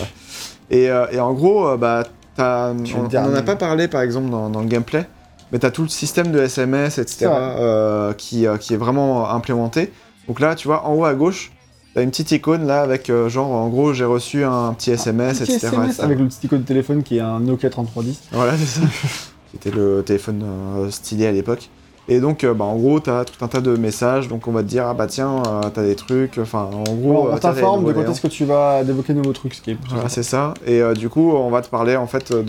Et, 0.69 0.89
euh, 0.89 1.05
et 1.11 1.19
en 1.19 1.33
gros, 1.33 1.67
euh, 1.67 1.77
bah, 1.77 2.03
t'as- 2.35 2.73
Tu 2.83 2.95
on 2.95 3.01
veux 3.03 3.07
dire, 3.09 3.21
on 3.25 3.31
en 3.31 3.35
a 3.35 3.41
pas 3.41 3.55
parlé, 3.55 3.87
par 3.87 4.01
exemple, 4.01 4.29
dans, 4.29 4.49
dans 4.49 4.61
le 4.61 4.67
gameplay, 4.67 5.05
mais 5.51 5.59
t'as 5.59 5.71
tout 5.71 5.81
le 5.83 5.89
système 5.89 6.31
de 6.31 6.39
SMS, 6.39 6.97
etc., 6.97 7.27
euh, 7.31 8.13
qui, 8.13 8.45
qui 8.59 8.73
est 8.73 8.77
vraiment 8.77 9.29
implémenté. 9.29 9.91
Donc 10.27 10.39
là, 10.39 10.55
tu 10.55 10.67
vois, 10.67 10.85
en 10.85 10.93
haut 10.93 11.05
à 11.05 11.13
gauche, 11.13 11.51
t'as 11.93 12.03
une 12.03 12.09
petite 12.09 12.31
icône 12.31 12.67
là 12.67 12.81
avec 12.81 13.11
genre, 13.27 13.51
en 13.51 13.67
gros, 13.69 13.93
j'ai 13.93 14.05
reçu 14.05 14.43
un 14.43 14.73
petit 14.73 14.91
SMS, 14.91 15.39
Petit 15.39 15.53
etc. 15.53 15.67
SMS 15.67 15.87
etc. 15.89 16.03
avec 16.03 16.19
le 16.19 16.27
petit 16.27 16.45
icône 16.45 16.61
de 16.61 16.65
téléphone 16.67 17.03
qui 17.03 17.17
est 17.17 17.21
un 17.21 17.39
Nokia 17.39 17.69
3310. 17.69 18.19
Voilà, 18.31 18.53
c'est 18.57 18.65
ça. 18.65 18.81
C'était 19.53 19.71
le 19.71 20.03
téléphone 20.05 20.43
stylé 20.91 21.25
à 21.27 21.31
l'époque. 21.31 21.69
Et 22.09 22.19
donc, 22.21 22.43
euh, 22.43 22.53
bah, 22.53 22.63
en 22.65 22.75
gros, 22.77 22.99
t'as 22.99 23.25
tout 23.25 23.43
un 23.43 23.47
tas 23.49 23.59
de 23.59 23.75
messages. 23.75 24.27
Donc, 24.29 24.47
on 24.47 24.51
va 24.53 24.61
te 24.63 24.67
dire, 24.67 24.85
ah 24.87 24.93
bah 24.93 25.07
tiens, 25.07 25.43
euh, 25.45 25.61
t'as 25.73 25.83
des 25.83 25.95
trucs. 25.95 26.37
Enfin, 26.37 26.69
en 26.73 26.93
gros, 26.93 27.27
on 27.29 27.35
euh, 27.35 27.37
t'informe 27.37 27.83
de 27.85 27.91
quand 27.93 28.09
est-ce 28.11 28.21
que 28.21 28.27
tu 28.27 28.45
vas 28.45 28.83
débloquer 28.83 29.13
de 29.13 29.17
nouveaux 29.19 29.33
trucs, 29.33 29.53
ce 29.55 29.61
qui 29.61 29.71
est 29.71 29.77
Voilà, 29.89 30.07
c'est 30.09 30.23
ça. 30.23 30.53
Et 30.65 30.81
du 30.95 31.09
coup, 31.09 31.31
on 31.33 31.49
va 31.49 31.61
te 31.61 31.67
parler 31.69 31.95
en 31.97 32.07
fait 32.07 32.31
de, 32.31 32.41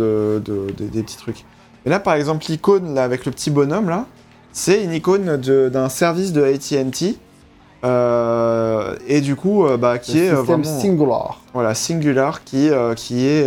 de- 0.44 0.72
de- 0.76 0.84
des 0.86 1.02
petits 1.02 1.16
trucs. 1.16 1.44
Et 1.86 1.90
là, 1.90 1.98
par 2.00 2.14
exemple, 2.14 2.44
l'icône 2.48 2.94
là 2.94 3.02
avec 3.04 3.24
le 3.26 3.32
petit 3.32 3.50
bonhomme 3.50 3.88
là, 3.88 4.06
c'est 4.52 4.82
une 4.84 4.92
icône 4.92 5.36
d'un 5.36 5.88
service 5.88 6.32
de 6.32 6.42
AT&T. 6.42 7.16
euh, 7.84 8.94
et 9.06 9.20
du 9.20 9.36
coup, 9.36 9.64
euh, 9.66 9.76
bah, 9.76 9.98
qui 9.98 10.12
le 10.14 10.18
est 10.18 10.28
système 10.36 10.44
vraiment 10.44 10.80
Singular. 10.80 11.40
voilà 11.54 11.74
Singular, 11.74 12.44
qui 12.44 12.68
euh, 12.70 12.94
qui 12.94 13.26
est 13.26 13.44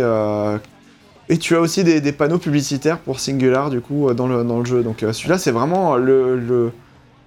et 1.28 1.38
tu 1.38 1.56
as 1.56 1.60
aussi 1.60 1.84
des, 1.84 2.00
des 2.00 2.12
panneaux 2.12 2.38
publicitaires 2.38 2.98
pour 2.98 3.20
Singular 3.20 3.70
du 3.70 3.80
coup 3.80 4.08
euh, 4.08 4.14
dans 4.14 4.26
le 4.26 4.44
dans 4.44 4.58
le 4.58 4.64
jeu. 4.64 4.82
Donc 4.82 5.02
euh, 5.02 5.12
celui-là, 5.12 5.38
c'est 5.38 5.50
vraiment 5.52 5.96
le 5.96 6.38
le 6.38 6.72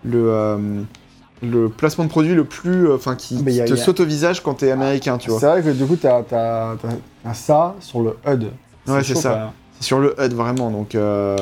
le, 0.04 0.30
euh, 0.30 0.58
le 1.42 1.70
placement 1.70 2.04
de 2.06 2.10
produit 2.10 2.36
le 2.36 2.44
plus, 2.46 2.92
enfin 2.92 3.16
qui, 3.16 3.42
Mais 3.44 3.52
qui 3.52 3.58
y 3.58 3.62
a- 3.62 3.66
te 3.66 3.74
a- 3.74 3.78
saute 3.78 4.00
au 4.00 4.06
visage 4.06 4.42
quand 4.44 4.54
t'es 4.56 4.72
américain, 4.72 5.18
tu 5.18 5.30
vois. 5.30 5.40
C'est 5.40 5.48
vrai 5.48 5.62
que 5.64 5.70
du 5.70 5.86
coup, 5.86 5.96
t'as 5.96 6.22
t'as 6.24 6.76
ça 7.34 7.76
sur 7.80 8.02
le 8.02 8.16
HUD. 8.28 8.44
Ouais, 8.88 9.04
c'est 9.04 9.16
ça. 9.16 9.54
C'est 9.80 9.86
sur 9.88 10.00
le 10.00 10.16
HUD 10.20 10.34
vraiment, 10.34 10.70
donc 10.72 10.94
euh, 10.96 11.38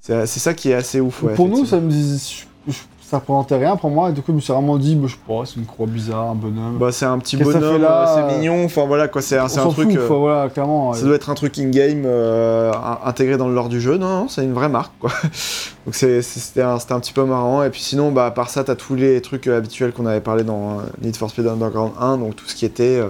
c'est 0.00 0.26
c'est 0.26 0.40
ça 0.40 0.54
qui 0.54 0.70
est 0.70 0.74
assez 0.74 1.00
ouf. 1.00 1.22
ouais, 1.22 1.34
pour 1.34 1.48
nous, 1.48 1.64
ça 1.66 1.80
me 1.80 1.90
je- 1.90 2.72
ça 3.08 3.18
représentait 3.18 3.56
rien 3.56 3.76
pour 3.76 3.90
moi. 3.90 4.10
Et 4.10 4.12
du 4.12 4.20
coup, 4.20 4.32
je 4.32 4.36
me 4.36 4.40
suis 4.40 4.52
vraiment 4.52 4.78
dit, 4.78 4.96
bah, 4.96 5.06
je 5.06 5.12
sais 5.12 5.18
pas, 5.26 5.42
c'est 5.46 5.56
une 5.60 5.66
croix 5.66 5.86
bizarre, 5.86 6.30
un 6.30 6.34
bonhomme. 6.34 6.76
Bah, 6.78 6.90
c'est 6.90 7.04
un 7.06 7.18
petit 7.20 7.36
bonhomme, 7.36 7.62
euh, 7.84 8.06
c'est 8.28 8.36
mignon, 8.36 8.64
enfin 8.64 8.84
voilà 8.84 9.06
quoi, 9.06 9.22
c'est 9.22 9.38
un, 9.38 9.46
truc. 9.46 9.90
fout, 9.90 9.96
euh, 9.96 10.08
faut- 10.08 10.18
voilà, 10.18 10.48
clairement. 10.48 10.92
ça 10.92 11.04
doit 11.04 11.14
être 11.14 11.30
un 11.30 11.34
truc 11.34 11.56
in-game 11.58 12.02
euh, 12.04 12.72
in- 12.72 12.98
intégré 13.04 13.36
dans 13.36 13.46
le 13.46 13.54
lore 13.54 13.68
du 13.68 13.80
jeu, 13.80 13.96
non, 13.96 14.08
non 14.08 14.28
c'est 14.28 14.42
une 14.42 14.54
vraie 14.54 14.68
marque 14.68 14.92
quoi. 14.98 15.10
Donc 15.86 15.94
c'était 15.94 16.62
un, 16.62 16.80
c'était 16.80 16.94
un 16.94 17.00
petit 17.00 17.12
peu 17.12 17.24
marrant. 17.24 17.62
Et 17.62 17.70
puis 17.70 17.80
sinon, 17.80 18.10
bah, 18.10 18.26
à 18.26 18.30
part 18.32 18.50
ça, 18.50 18.64
t'as 18.64 18.74
tous 18.74 18.96
les 18.96 19.20
trucs 19.20 19.46
euh, 19.46 19.58
habituels 19.58 19.92
qu'on 19.92 20.06
avait 20.06 20.20
parlé 20.20 20.42
dans 20.42 20.78
Need 21.00 21.16
for 21.16 21.30
Speed 21.30 21.46
Underground 21.46 21.92
1, 22.00 22.18
donc 22.18 22.34
tout 22.34 22.46
ce 22.46 22.56
qui 22.56 22.64
était 22.64 23.00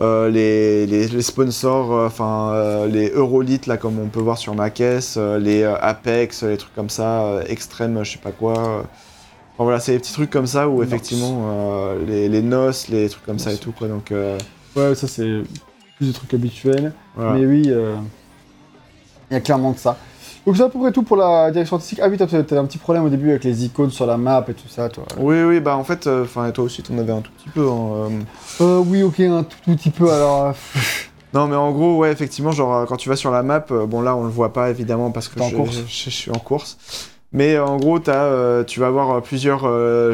les, 0.00 0.86
les, 0.86 1.06
les 1.08 1.22
sponsors, 1.22 1.90
enfin 2.04 2.86
les 2.88 3.10
Eurolite 3.10 3.66
là 3.66 3.76
comme 3.76 3.98
on 4.00 4.08
peut 4.08 4.20
voir 4.20 4.36
sur 4.36 4.54
ma 4.54 4.68
caisse, 4.68 5.16
les 5.16 5.64
Apex, 5.64 6.42
les 6.42 6.56
trucs 6.58 6.74
comme 6.74 6.90
ça, 6.90 7.40
Extreme, 7.48 8.04
je 8.04 8.12
sais 8.12 8.18
pas 8.18 8.32
quoi. 8.32 8.82
Enfin 9.54 9.64
voilà, 9.64 9.80
c'est 9.80 9.92
des 9.92 9.98
petits 9.98 10.12
trucs 10.14 10.30
comme 10.30 10.46
ça 10.46 10.68
où 10.68 10.82
effectivement 10.82 11.44
euh, 11.50 12.04
les, 12.06 12.28
les 12.28 12.42
noces, 12.42 12.88
les 12.88 13.08
trucs 13.08 13.24
comme 13.26 13.38
ça 13.38 13.52
et 13.52 13.56
tout 13.58 13.72
quoi. 13.72 13.88
Donc 13.88 14.10
euh, 14.12 14.38
Ouais, 14.76 14.94
ça 14.94 15.06
c'est 15.06 15.42
plus 15.98 16.06
des 16.06 16.12
trucs 16.12 16.32
habituels. 16.34 16.92
voilà. 17.14 17.32
Mais 17.34 17.44
oui. 17.46 17.64
euh, 17.66 17.96
Il 19.30 19.34
y 19.34 19.36
a 19.36 19.40
clairement 19.40 19.72
de 19.72 19.78
ça. 19.78 19.96
Donc 20.46 20.56
c'est 20.56 20.62
à 20.64 20.68
peu 20.68 20.78
près 20.80 20.90
tout 20.90 21.02
pour 21.04 21.16
la 21.16 21.50
direction 21.52 21.76
artistique. 21.76 22.00
Ah 22.02 22.08
oui, 22.08 22.16
t'as 22.16 22.26
t'avais 22.26 22.56
un 22.58 22.64
petit 22.64 22.78
problème 22.78 23.04
au 23.04 23.08
début 23.08 23.30
avec 23.30 23.44
les 23.44 23.64
icônes 23.64 23.90
sur 23.90 24.06
la 24.06 24.16
map 24.16 24.44
et 24.48 24.54
tout 24.54 24.68
ça, 24.68 24.88
toi. 24.88 25.04
Oui, 25.18 25.40
oui, 25.42 25.60
bah 25.60 25.76
en 25.76 25.84
fait, 25.84 26.06
euh, 26.08 26.24
enfin, 26.24 26.50
toi 26.50 26.64
aussi, 26.64 26.82
t'en 26.82 26.98
avais 26.98 27.12
un 27.12 27.20
tout 27.20 27.30
petit 27.38 27.48
peu. 27.50 27.68
hein, 27.68 27.88
euh. 27.92 28.08
Euh, 28.60 28.78
oui, 28.84 29.02
ok, 29.04 29.20
un 29.20 29.44
tout, 29.44 29.56
tout 29.64 29.76
petit 29.76 29.90
peu, 29.90 30.10
alors... 30.12 30.54
Non, 31.34 31.46
mais 31.46 31.56
en 31.56 31.70
gros, 31.70 31.96
ouais, 31.98 32.10
effectivement, 32.12 32.50
genre, 32.52 32.86
quand 32.86 32.96
tu 32.98 33.08
vas 33.08 33.16
sur 33.16 33.30
la 33.30 33.42
map, 33.42 33.60
bon, 33.86 34.00
là, 34.02 34.14
on 34.16 34.24
le 34.24 34.28
voit 34.30 34.52
pas, 34.52 34.68
évidemment, 34.68 35.10
parce 35.12 35.28
que 35.28 35.40
je- 35.42 35.80
je 35.86 36.10
suis 36.10 36.30
en 36.30 36.38
course. 36.38 36.76
Mais 37.32 37.54
euh, 37.54 37.64
en 37.64 37.76
gros, 37.78 37.98
as, 38.08 38.12
euh, 38.12 38.64
tu 38.64 38.80
vas 38.80 38.86
avoir 38.88 39.10
euh, 39.10 39.20
plusieurs 39.20 39.62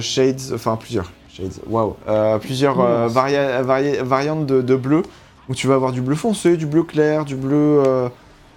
shades, 0.01 0.40
enfin, 0.55 0.77
plusieurs 0.77 1.11
shades, 1.32 1.53
waouh, 1.69 1.97
plusieurs 2.40 2.77
Yes. 2.78 3.12
varia- 3.12 3.62
varia- 3.62 4.03
variantes 4.03 4.47
de, 4.47 4.62
de 4.62 4.77
bleu, 4.77 5.03
où 5.49 5.55
tu 5.55 5.66
vas 5.66 5.74
avoir 5.74 5.93
du 5.93 6.01
bleu 6.01 6.15
foncé, 6.16 6.57
du 6.57 6.66
bleu 6.66 6.82
clair, 6.82 7.24
du 7.24 7.35
bleu, 7.36 7.82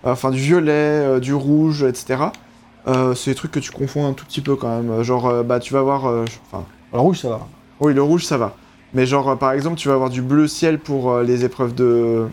enfin, 0.04 0.30
du 0.32 0.40
violet, 0.40 1.20
du 1.20 1.34
rouge, 1.34 1.84
etc. 1.84 2.24
C'est 3.16 3.32
des 3.32 3.36
trucs 3.36 3.52
que 3.52 3.60
tu 3.60 3.72
confonds 3.72 4.08
un 4.08 4.14
tout 4.14 4.26
petit 4.26 4.42
peu 4.42 4.56
quand 4.56 4.68
même. 4.82 5.02
Genre, 5.04 5.44
bah, 5.44 5.60
tu 5.60 5.74
vas 5.74 5.80
avoir, 5.80 6.06
enfin, 6.06 6.66
Alors 6.92 7.06
rouge, 7.06 7.20
ça 7.20 7.30
va. 7.30 7.48
oui, 7.80 7.94
le 7.94 8.04
rouge, 8.04 8.26
ça 8.26 8.38
va. 8.38 8.56
Mais 8.94 9.06
genre, 9.06 9.38
par 9.38 9.54
exemple, 9.54 9.78
tu 9.78 9.88
vas 9.88 9.94
avoir 9.94 10.10
du 10.10 10.22
bleu 10.22 10.48
ciel 10.50 10.78
pour 10.78 11.12
euh, 11.12 11.24
les 11.24 11.46
épreuves 11.46 11.74
de... 11.74 12.26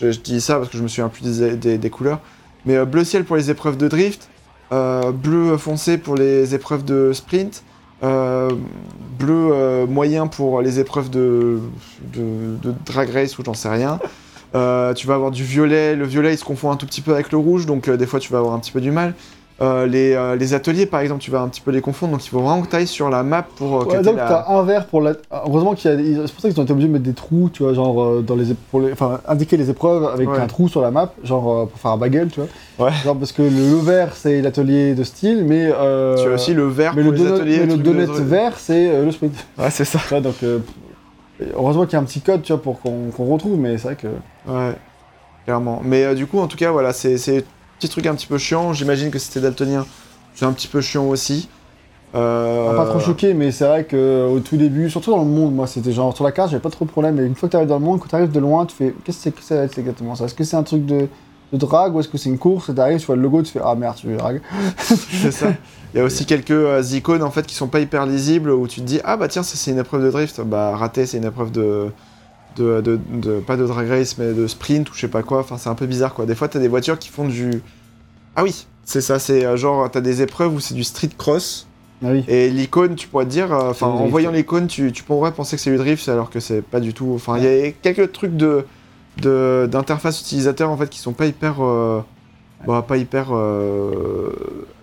Je, 0.00 0.10
je 0.12 0.18
dis 0.20 0.40
ça 0.40 0.56
parce 0.56 0.70
que 0.70 0.78
je 0.78 0.82
me 0.82 0.88
souviens 0.88 1.10
plus 1.10 1.38
des, 1.38 1.56
des- 1.56 1.76
des 1.76 1.90
couleurs. 1.90 2.20
Mais 2.64 2.76
euh, 2.76 2.86
bleu 2.86 3.04
ciel 3.04 3.24
pour 3.24 3.36
les 3.36 3.50
épreuves 3.50 3.76
de 3.76 3.86
drift, 3.86 4.29
bleu 4.70 5.56
foncé 5.56 5.98
pour 5.98 6.14
les 6.14 6.54
épreuves 6.54 6.84
de 6.84 7.12
sprint, 7.12 7.64
euh, 8.02 8.50
bleu 9.18 9.50
euh, 9.52 9.86
moyen 9.86 10.26
pour 10.26 10.62
les 10.62 10.80
épreuves 10.80 11.10
de, 11.10 11.60
drag 12.86 13.10
race 13.10 13.38
ou 13.38 13.44
j'en 13.44 13.54
sais 13.54 13.68
rien. 13.68 14.00
Euh, 14.54 14.94
tu 14.94 15.06
vas 15.06 15.14
avoir 15.14 15.30
du 15.30 15.44
violet, 15.44 15.94
le 15.94 16.04
violet 16.04 16.34
il 16.34 16.38
se 16.38 16.44
confond 16.44 16.70
un 16.70 16.76
tout 16.76 16.86
petit 16.86 17.02
peu 17.02 17.12
avec 17.12 17.30
le 17.30 17.38
rouge, 17.38 17.66
donc 17.66 17.88
euh, 17.88 17.96
des 17.96 18.06
fois 18.06 18.18
tu 18.18 18.32
vas 18.32 18.38
avoir 18.38 18.54
un 18.54 18.58
petit 18.58 18.72
peu 18.72 18.80
du 18.80 18.90
mal. 18.90 19.14
Euh, 19.62 19.86
les, 19.86 20.14
euh, 20.14 20.36
les 20.36 20.54
ateliers 20.54 20.86
par 20.86 21.00
exemple, 21.00 21.20
tu 21.20 21.30
vas 21.30 21.42
un 21.42 21.48
petit 21.48 21.60
peu 21.60 21.70
les 21.70 21.82
confondre, 21.82 22.12
donc 22.12 22.24
il 22.24 22.30
faut 22.30 22.40
vraiment 22.40 22.62
que 22.62 22.68
tu 22.68 22.76
ailles 22.76 22.86
sur 22.86 23.10
la 23.10 23.22
map 23.22 23.42
pour 23.56 23.82
euh, 23.82 23.84
que 23.84 23.90
Ouais, 23.90 24.02
donc 24.02 24.16
la- 24.16 24.26
t'as 24.26 24.48
un 24.48 24.62
vert 24.62 24.86
pour 24.86 25.02
la... 25.02 25.12
Heureusement 25.30 25.74
qu'il 25.74 25.90
y 25.90 26.18
a... 26.18 26.26
C'est 26.26 26.32
pour 26.32 26.40
ça 26.40 26.48
qu'ils 26.48 26.58
ont 26.58 26.62
été 26.64 26.72
obligés 26.72 26.88
de 26.88 26.92
mettre 26.94 27.04
des 27.04 27.12
trous, 27.12 27.50
tu 27.52 27.62
vois, 27.62 27.74
genre 27.74 28.02
euh, 28.02 28.22
dans 28.26 28.36
les... 28.36 28.54
Pour 28.70 28.80
les... 28.80 28.90
Enfin, 28.92 29.20
indiquer 29.28 29.58
les 29.58 29.68
épreuves 29.68 30.04
avec 30.06 30.30
Ouais. 30.30 30.38
un 30.38 30.46
trou 30.46 30.68
sur 30.68 30.80
la 30.80 30.90
map, 30.90 31.12
genre 31.24 31.68
pour 31.68 31.78
faire 31.78 31.90
un 31.90 31.98
bagel, 31.98 32.28
tu 32.30 32.40
vois. 32.40 32.86
Ouais. 32.86 32.92
Genre 33.04 33.16
parce 33.18 33.32
que 33.32 33.42
le, 33.42 33.50
le 33.50 33.76
vert, 33.80 34.14
c'est 34.16 34.40
l'atelier 34.40 34.94
de 34.94 35.04
style, 35.04 35.44
mais... 35.46 35.66
Tu 35.66 35.74
as 36.28 36.32
aussi 36.34 36.54
le 36.54 36.66
vert 36.66 36.94
Mais 36.96 37.02
pour 37.02 37.12
le, 37.12 37.18
les 37.18 37.24
donut, 37.24 37.34
ateliers. 37.40 37.58
mais 37.60 37.66
le 37.66 37.76
de- 37.76 37.82
donut 37.82 38.06
vert, 38.22 38.54
c'est 38.58 39.04
le 39.04 39.10
sprint. 39.12 39.34
Ouais, 39.58 39.70
c'est 39.70 39.84
ça. 39.84 39.98
Donc, 40.22 40.36
heureusement 41.54 41.84
qu'il 41.84 41.92
y 41.94 41.96
a 41.96 42.00
un 42.00 42.04
petit 42.04 42.20
code, 42.20 42.42
tu 42.42 42.52
vois, 42.52 42.62
pour 42.62 42.80
qu'on 42.80 43.10
retrouve, 43.30 43.58
mais 43.58 43.76
c'est 43.78 43.88
vrai 43.88 43.96
que... 43.96 44.06
Ouais, 44.50 44.72
clairement. 45.44 45.80
Mais 45.84 46.14
du 46.14 46.26
coup, 46.26 46.38
en 46.38 46.46
tout 46.46 46.56
cas, 46.56 46.70
voilà, 46.70 46.92
c'est 46.92 47.44
petit 47.80 47.88
truc 47.88 48.06
un 48.06 48.14
petit 48.14 48.26
peu 48.26 48.38
chiant. 48.38 48.72
J'imagine 48.72 49.10
que 49.10 49.18
c'était 49.18 49.40
daltonien. 49.40 49.86
C'est 50.34 50.44
un 50.44 50.52
petit 50.52 50.68
peu 50.68 50.80
chiant 50.80 51.06
aussi. 51.06 51.48
Euh, 52.14 52.76
Pas 52.76 52.86
trop 52.86 53.00
choqué, 53.00 53.34
mais 53.34 53.52
c'est 53.52 53.64
vrai 53.64 53.84
que 53.84 54.28
au 54.28 54.40
tout 54.40 54.56
début, 54.56 54.90
surtout 54.90 55.12
dans 55.12 55.22
le 55.22 55.30
monde, 55.30 55.54
moi 55.54 55.66
c'était 55.66 55.92
genre 55.92 56.14
sur 56.14 56.24
la 56.24 56.32
carte, 56.32 56.50
j'avais 56.50 56.62
pas 56.62 56.70
trop 56.70 56.84
de 56.84 56.90
problème. 56.90 57.14
Mais 57.16 57.26
une 57.26 57.34
fois 57.34 57.48
que 57.48 57.52
tu 57.52 57.56
arrives 57.56 57.68
dans 57.68 57.78
le 57.78 57.84
monde, 57.84 58.00
quand 58.00 58.08
tu 58.08 58.16
arrives 58.16 58.32
de 58.32 58.40
loin, 58.40 58.66
tu 58.66 58.74
fais 58.74 58.94
qu'est-ce 59.04 59.18
que 59.18 59.22
c'est 59.22 59.30
que 59.30 59.42
ça 59.42 59.68
c'est 59.68 59.80
exactement 59.80 60.14
ça? 60.14 60.24
Est-ce 60.24 60.34
que 60.34 60.42
c'est 60.42 60.56
un 60.56 60.64
truc 60.64 60.84
de, 60.86 61.06
de 61.52 61.56
drague 61.56 61.94
ou 61.94 62.00
est-ce 62.00 62.08
que 62.08 62.18
c'est 62.18 62.28
une 62.28 62.38
course? 62.38 62.68
Et 62.68 62.74
t'arrives, 62.74 62.98
tu 62.98 63.06
vois 63.06 63.14
le 63.16 63.22
logo, 63.22 63.42
tu 63.42 63.52
fais 63.52 63.60
ah 63.64 63.76
merde, 63.76 63.94
tu 63.96 64.08
veux 64.08 64.16
drague. 64.16 64.40
C'est 64.76 65.30
ça. 65.30 65.52
Il 65.94 65.98
y 65.98 66.00
a 66.00 66.04
aussi 66.04 66.26
quelques 66.26 66.50
euh, 66.50 66.82
icônes 66.92 67.22
en 67.22 67.30
fait 67.30 67.46
qui 67.46 67.54
sont 67.54 67.68
pas 67.68 67.78
hyper 67.80 68.06
lisibles 68.06 68.50
où 68.50 68.66
tu 68.66 68.80
te 68.80 68.86
dis 68.86 69.00
ah 69.04 69.16
bah 69.16 69.28
tiens 69.28 69.44
ça 69.44 69.56
c'est 69.56 69.70
une 69.70 69.78
épreuve 69.78 70.04
de 70.04 70.10
drift 70.10 70.40
bah 70.40 70.76
raté 70.76 71.06
c'est 71.06 71.18
une 71.18 71.24
épreuve 71.24 71.52
de, 71.52 71.90
de, 72.56 72.80
de, 72.80 72.98
de- 73.14 73.40
pas 73.40 73.56
de 73.56 73.66
drag 73.66 73.88
race 73.88 74.18
mais 74.18 74.32
de 74.32 74.46
sprint 74.46 74.90
ou 74.90 74.94
je 74.94 75.00
sais 75.00 75.08
pas 75.08 75.22
quoi. 75.22 75.40
Enfin 75.40 75.56
c'est 75.58 75.68
un 75.68 75.74
peu 75.74 75.86
bizarre 75.86 76.14
quoi. 76.14 76.26
Des 76.26 76.34
fois 76.34 76.48
t'as 76.48 76.58
des 76.58 76.68
voitures 76.68 76.98
qui 76.98 77.08
font 77.08 77.26
du 77.28 77.62
ah 78.36 78.42
oui 78.42 78.66
c'est 78.84 79.00
ça 79.00 79.18
c'est 79.18 79.44
euh, 79.44 79.56
genre 79.56 79.90
t'as 79.90 80.00
des 80.00 80.22
épreuves 80.22 80.54
où 80.54 80.60
c'est 80.60 80.74
du 80.74 80.84
street 80.84 81.10
cross. 81.16 81.66
Ah 82.02 82.08
oui. 82.12 82.24
et 82.28 82.48
l'icône 82.48 82.94
tu 82.94 83.08
pourrais 83.08 83.26
te 83.26 83.30
dire 83.30 83.52
euh, 83.52 83.70
enfin 83.70 83.86
en 83.88 83.96
drift. 83.96 84.10
voyant 84.10 84.30
l'icône 84.30 84.66
tu, 84.68 84.90
tu 84.90 85.02
pourrais 85.02 85.32
penser 85.32 85.56
que 85.56 85.62
c'est 85.62 85.70
du 85.70 85.76
drift 85.76 86.08
alors 86.08 86.30
que 86.30 86.40
c'est 86.40 86.62
pas 86.62 86.80
du 86.80 86.94
tout. 86.94 87.12
Enfin 87.14 87.36
il 87.38 87.44
y 87.44 87.46
a 87.66 87.70
quelques 87.72 88.12
trucs 88.12 88.36
de 88.36 88.64
de- 89.20 89.68
d'interface 89.70 90.20
utilisateur 90.22 90.70
en 90.70 90.76
fait 90.78 90.88
qui 90.88 90.98
sont 90.98 91.12
pas 91.12 91.26
hyper 91.26 91.56
euh, 91.62 92.00
bah, 92.66 92.82
pas 92.86 92.96
hyper 92.96 93.28
euh, 93.34 94.30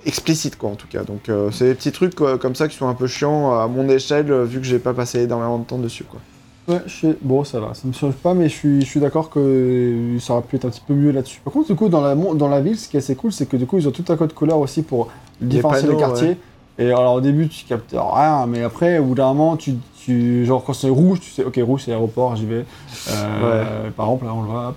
explicites 0.06 0.58
quoi 0.58 0.70
en 0.70 0.76
tout 0.76 0.88
cas. 0.88 1.04
Donc 1.04 1.30
euh, 1.30 1.50
c'est 1.52 1.66
des 1.66 1.74
petits 1.76 1.92
trucs 1.92 2.14
quoi, 2.16 2.38
comme 2.38 2.56
ça 2.56 2.68
qui 2.68 2.78
sont 2.78 2.88
un 2.88 2.94
peu 2.94 3.08
chiants 3.08 3.52
à 3.60 3.68
mon 3.68 3.90
échelle 3.90 4.32
vu 4.44 4.60
que 4.60 4.66
j'ai 4.66 4.80
pas 4.80 4.94
passé 4.94 5.22
énormément 5.24 5.58
de 5.58 5.66
temps 5.66 5.78
dessus 5.80 6.04
quoi 6.04 6.20
Ouais, 6.68 6.82
je 6.86 6.92
sais- 6.92 7.18
bon, 7.22 7.46
ça 7.46 7.62
va, 7.62 7.74
ça 7.74 7.88
me 7.88 7.94
change 7.94 8.16
pas, 8.16 8.34
mais 8.34 8.50
je 8.50 8.54
suis, 8.54 8.82
je 8.82 8.86
suis 8.86 9.00
d'accord 9.00 9.30
que 9.30 10.18
ça 10.20 10.34
aurait 10.34 10.42
pu 10.42 10.58
être 10.58 10.66
un 10.66 10.70
petit 10.70 10.84
peu 10.86 10.94
mieux 10.94 11.12
là-dessus. 11.12 11.40
Par 11.44 11.54
contre, 11.54 11.68
du 11.68 11.76
coup, 11.76 11.88
dans 11.88 12.02
la, 12.02 12.14
dans 12.14 12.50
la 12.50 12.60
ville, 12.60 12.78
ce 12.78 12.90
qui 12.90 12.98
est 12.98 13.00
assez 13.00 13.16
cool, 13.16 13.32
c'est 13.32 13.48
que 13.48 13.56
du 13.56 13.66
coup, 13.66 13.78
ils 13.78 13.88
ont 13.88 13.92
tout 13.92 14.04
un 14.10 14.18
code 14.18 14.34
couleur 14.34 14.60
aussi 14.60 14.82
pour 14.82 15.08
différencier 15.40 15.88
les, 15.88 15.96
quartiers. 15.96 16.38
Et 16.78 16.88
alors, 16.88 17.16
au 17.16 17.22
début, 17.22 17.48
tu 17.48 17.66
captes 17.66 17.96
rien, 17.98 18.46
mais 18.48 18.64
après, 18.64 19.00
au 19.00 19.06
bout 19.06 19.16
d'un 19.16 19.28
moment, 19.28 19.56
tu, 19.56 19.76
tu, 19.98 20.46
genre, 20.46 20.64
quand 20.64 20.74
c'est 20.74 20.90
rouge, 20.90 21.22
tu 21.22 21.32
sais, 21.32 21.46
ok, 21.46 21.58
rouge, 21.64 21.84
c'est 21.86 21.92
l'aéroport, 21.92 22.36
j'y 22.36 22.46
vais. 22.46 22.66
Euh, 23.12 23.90
Par 23.96 24.08
exemple, 24.08 24.26
là, 24.26 24.34
on 24.34 24.42
le 24.42 24.50
voit. 24.50 24.76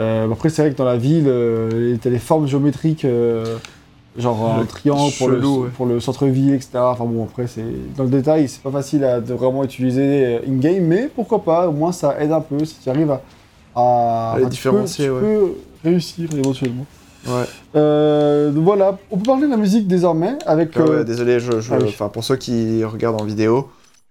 Euh, 0.00 0.30
après, 0.30 0.48
c'est 0.48 0.62
vrai 0.62 0.72
que 0.72 0.78
dans 0.78 0.84
la 0.84 0.96
ville, 0.96 1.26
euh, 1.26 1.96
t'as 2.00 2.10
les 2.10 2.18
formes 2.18 2.46
géométriques, 2.46 3.04
euh, 3.04 3.58
genre 4.16 4.56
un 4.56 4.60
Le 4.60 4.66
triangle 4.66 5.12
pour 5.18 5.28
le, 5.28 5.36
chelou, 5.40 5.62
ouais. 5.64 5.68
pour 5.76 5.86
le 5.86 6.00
centre-ville, 6.00 6.54
etc. 6.54 6.70
Enfin 6.76 7.04
bon, 7.04 7.24
après, 7.24 7.46
c'est 7.46 7.64
dans 7.96 8.04
le 8.04 8.10
détail, 8.10 8.48
c'est 8.48 8.62
pas 8.62 8.70
facile 8.70 9.04
à 9.04 9.20
de 9.20 9.32
vraiment 9.34 9.64
utiliser 9.64 10.26
euh, 10.36 10.38
in-game, 10.48 10.84
mais 10.84 11.08
pourquoi 11.14 11.42
pas, 11.42 11.68
au 11.68 11.72
moins 11.72 11.92
ça 11.92 12.16
aide 12.20 12.32
un 12.32 12.40
peu 12.40 12.64
si 12.64 12.76
tu 12.82 12.88
arrives 12.90 13.10
à. 13.10 13.20
à 13.74 14.36
tu 14.42 14.48
différencier, 14.48 15.08
ouais. 15.10 15.20
tu 15.20 15.24
peux 15.26 15.52
réussir 15.84 16.28
éventuellement. 16.36 16.86
ouais, 17.26 17.44
Euh, 17.76 18.52
voilà, 18.54 18.98
on 19.10 19.16
peut 19.16 19.24
parler 19.24 19.46
de 19.46 19.50
la 19.50 19.56
musique 19.56 19.86
désormais 19.88 20.34
avec. 20.46 20.70
Ah 20.76 20.82
ouais, 20.82 20.90
euh, 20.90 21.04
désolé 21.04 21.40
je, 21.40 21.60
je- 21.60 21.72
ah 21.72 21.78
oui. 21.80 21.88
enfin 21.88 22.08
pour 22.08 22.24
ceux 22.24 22.36
qui 22.36 22.84
regardent 22.84 23.20
en 23.20 23.24
vidéo 23.24 23.68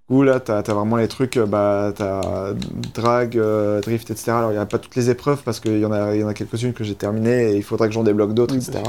où 0.10 0.23
là 0.23 0.40
t'as 0.41 0.57
as 0.60 0.73
vraiment 0.73 0.98
les 0.98 1.07
trucs 1.07 1.38
bah 1.40 1.94
t'as 1.95 2.53
drag 2.94 3.38
euh, 3.38 3.80
drift 3.82 4.10
etc 4.11 4.32
alors 4.32 4.52
il 4.52 4.56
y 4.56 4.57
a 4.57 4.65
pas 4.65 4.78
toutes 4.78 4.95
les 4.98 5.10
épreuves 5.10 5.41
parce 5.45 5.60
qu'il 5.61 5.80
y 5.80 5.86
en 5.86 5.91
a 5.94 6.14
il 6.15 6.19
y 6.22 6.23
en 6.23 6.28
a 6.28 6.34
quelques-unes 6.34 6.73
que 6.73 6.84
j'ai 6.84 6.95
terminées 6.95 7.52
et 7.52 7.56
il 7.56 7.64
faudrait 7.64 7.88
que 7.88 7.94
j'en 7.94 8.03
débloque 8.03 8.34
d'autres 8.34 8.53
Oui, 8.56 8.60
etc 8.61 8.84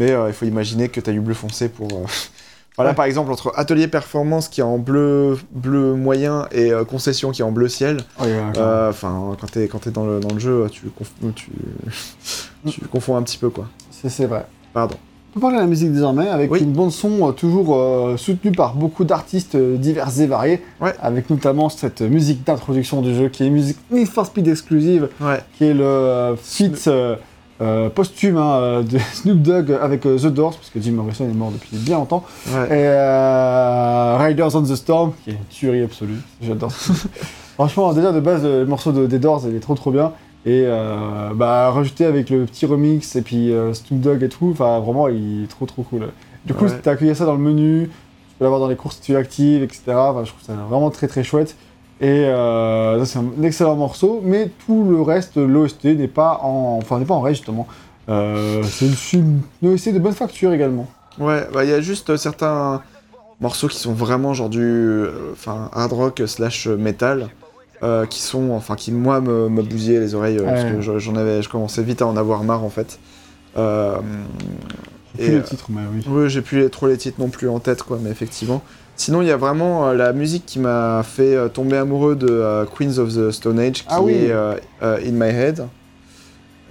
mais 0.00 0.10
euh, 0.10 0.26
il 0.28 0.32
faut 0.32 0.46
imaginer 0.46 0.88
que 0.88 1.00
t'as 1.00 1.12
du 1.12 1.20
bleu 1.20 1.34
foncé 1.34 1.68
pour 1.68 1.86
euh, 1.92 2.04
voilà 2.76 2.90
Ouais. 2.90 2.96
par 2.96 3.04
exemple 3.04 3.30
entre 3.30 3.52
atelier 3.56 3.86
performance 3.88 4.48
qui 4.48 4.60
est 4.60 4.64
en 4.64 4.78
bleu 4.78 5.38
bleu 5.52 5.94
moyen 5.94 6.46
et 6.50 6.72
euh, 6.72 6.84
concession 6.84 7.30
qui 7.30 7.42
est 7.42 7.44
en 7.44 7.52
bleu 7.52 7.68
ciel 7.68 7.98
euh, 8.22 8.88
enfin 8.90 9.36
quand 9.40 9.50
t'es 9.50 9.68
quand 9.68 9.80
t'es 9.80 9.90
dans 9.90 10.06
le 10.06 10.18
dans 10.18 10.32
le 10.34 10.40
jeu 10.40 10.66
tu 10.72 10.86
conf- 10.86 11.32
tu, 11.34 11.50
tu 12.70 12.80
confonds 12.82 13.16
un 13.16 13.22
petit 13.22 13.38
peu 13.38 13.50
quoi 13.50 13.68
C'est 13.90 14.26
vrai. 14.26 14.46
pardon 14.72 14.96
On 15.30 15.34
peut 15.34 15.40
parler 15.40 15.56
de 15.56 15.60
la 15.62 15.66
musique 15.68 15.92
désormais 15.92 16.28
avec 16.28 16.50
Oui. 16.50 16.60
une 16.60 16.72
bande 16.72 16.90
son 16.92 17.28
euh, 17.28 17.32
toujours 17.32 18.18
soutenue 18.18 18.52
par 18.52 18.74
beaucoup 18.74 19.04
d'artistes 19.04 19.56
divers 19.56 20.08
et 20.20 20.26
variés, 20.26 20.62
Ouais. 20.80 20.94
avec 21.02 21.28
notamment 21.30 21.68
cette 21.68 22.00
musique 22.02 22.44
d'introduction 22.46 23.02
du 23.02 23.14
jeu 23.14 23.28
qui 23.28 23.42
est 23.42 23.46
une 23.48 23.52
musique 23.54 23.78
Need 23.90 24.08
for 24.08 24.24
Speed 24.26 24.48
exclusive, 24.48 25.08
ouais 25.20 25.40
qui 25.58 25.64
est 25.66 25.74
le 25.74 26.34
feat 26.42 26.88
euh, 27.60 27.90
posthume 27.90 28.36
hein, 28.36 28.52
euh, 28.60 28.82
de 28.82 28.98
Snoop 29.12 29.42
Dogg 29.42 29.70
avec 29.80 30.06
euh, 30.06 30.18
The 30.18 30.26
Doors, 30.26 30.54
parce 30.56 30.70
que 30.70 30.80
Jim 30.80 30.92
Morrison 30.92 31.24
est 31.24 31.34
mort 31.34 31.50
depuis 31.50 31.76
bien 31.76 31.98
longtemps, 31.98 32.24
ouais 32.48 32.64
et 32.66 32.86
euh, 32.86 34.16
Riders 34.18 34.54
on 34.56 34.62
the 34.62 34.74
Storm, 34.76 35.12
qui 35.24 35.30
est 35.30 35.34
une 35.34 35.44
tuerie 35.50 35.82
absolue, 35.82 36.20
j'adore. 36.42 36.72
Franchement, 37.54 37.92
déjà 37.92 38.12
de 38.12 38.20
base, 38.20 38.42
le 38.44 38.64
morceau 38.66 38.92
de, 38.92 39.06
des 39.06 39.18
Doors, 39.18 39.42
il 39.48 39.54
est 39.54 39.60
trop 39.60 39.74
trop 39.74 39.90
bien. 39.90 40.12
Et 40.46 40.62
euh, 40.64 41.34
bah, 41.34 41.70
rajouté 41.70 42.06
avec 42.06 42.30
le 42.30 42.46
petit 42.46 42.64
remix 42.64 43.14
et 43.16 43.20
puis 43.20 43.52
Snoop 43.74 44.00
Dogg 44.00 44.22
et 44.22 44.28
tout, 44.30 44.48
enfin 44.52 44.78
vraiment, 44.80 45.08
il 45.08 45.44
est 45.44 45.48
trop 45.48 45.66
trop 45.66 45.82
cool. 45.82 46.08
Du 46.46 46.54
coup, 46.54 46.64
Ouais. 46.64 46.78
t'as 46.82 46.92
accueilli 46.92 47.14
ça 47.14 47.26
dans 47.26 47.34
le 47.34 47.38
menu, 47.42 47.90
tu 48.30 48.36
peux 48.38 48.44
l'avoir 48.44 48.60
dans 48.60 48.68
les 48.68 48.76
courses 48.76 48.96
si 48.96 49.02
tu 49.02 49.12
l'actives, 49.12 49.62
etc. 49.62 49.82
Enfin, 49.88 50.24
je 50.24 50.30
trouve 50.30 50.42
ça 50.42 50.54
vraiment 50.54 50.88
très 50.88 51.08
très 51.08 51.22
chouette. 51.22 51.56
Et 52.00 52.06
euh, 52.24 53.04
c'est 53.04 53.18
un 53.18 53.42
excellent 53.42 53.76
morceau, 53.76 54.20
mais 54.24 54.50
tout 54.66 54.84
le 54.88 55.02
reste, 55.02 55.36
l'OST 55.36 55.84
n'est 55.84 56.08
pas 56.08 56.40
en, 56.42 56.78
enfin, 56.80 56.98
n'est 56.98 57.04
pas 57.04 57.14
en 57.14 57.20
règle 57.20 57.36
justement. 57.36 57.66
Euh, 58.08 58.62
c'est 58.64 58.86
une, 59.18 59.40
une 59.62 59.74
OST 59.74 59.92
de 59.92 59.98
bonne 59.98 60.14
facture 60.14 60.52
également. 60.52 60.86
Ouais, 61.18 61.46
bah 61.52 61.64
il 61.64 61.70
y 61.70 61.74
a 61.74 61.80
juste 61.82 62.10
euh, 62.10 62.16
certains 62.16 62.82
morceaux 63.40 63.68
qui 63.68 63.76
sont 63.78 63.92
vraiment 63.92 64.32
genre 64.32 64.48
du 64.48 65.04
enfin 65.32 65.70
hard 65.74 65.92
rock 65.92 66.22
slash 66.26 66.66
metal 66.68 67.28
qui 68.10 68.20
sont 68.20 68.50
enfin 68.52 68.76
qui 68.76 68.92
moi 68.92 69.20
me, 69.20 69.48
me 69.48 69.62
les 69.62 70.14
oreilles 70.14 70.38
parce 70.44 70.64
que 70.64 70.80
je- 70.80 70.98
j'en 70.98 71.16
avais 71.16 71.40
je 71.42 71.48
commençais 71.48 71.82
vite 71.82 72.02
à 72.02 72.06
en 72.06 72.16
avoir 72.16 72.44
marre 72.44 72.64
en 72.64 72.70
fait. 72.70 72.98
Euh, 73.56 73.96
Plus 75.14 75.24
et, 75.24 75.30
le 75.30 75.38
euh, 75.38 75.42
titre, 75.42 75.66
mais 75.70 75.80
oui. 75.92 76.04
oui, 76.08 76.30
j'ai 76.30 76.40
plus 76.42 76.60
les- 76.60 76.70
trop 76.70 76.86
les 76.86 76.96
titres 76.96 77.18
non 77.20 77.28
plus 77.28 77.48
en 77.48 77.58
tête 77.58 77.82
quoi, 77.82 77.98
mais 78.00 78.10
effectivement. 78.10 78.62
Sinon, 79.00 79.22
il 79.22 79.28
y 79.28 79.30
a 79.30 79.36
vraiment 79.38 79.88
euh, 79.88 79.94
la 79.94 80.12
musique 80.12 80.44
qui 80.44 80.58
m'a 80.58 81.02
fait 81.02 81.34
euh, 81.34 81.48
tomber 81.48 81.78
amoureux 81.78 82.16
de 82.16 82.28
euh, 82.28 82.66
Queens 82.66 82.98
of 82.98 83.14
the 83.14 83.30
Stone 83.30 83.58
Age 83.58 83.72
qui 83.80 83.84
Ah 83.88 84.02
oui. 84.02 84.12
est 84.12 84.32
In 84.82 85.12
My 85.12 85.28
Head. 85.30 85.64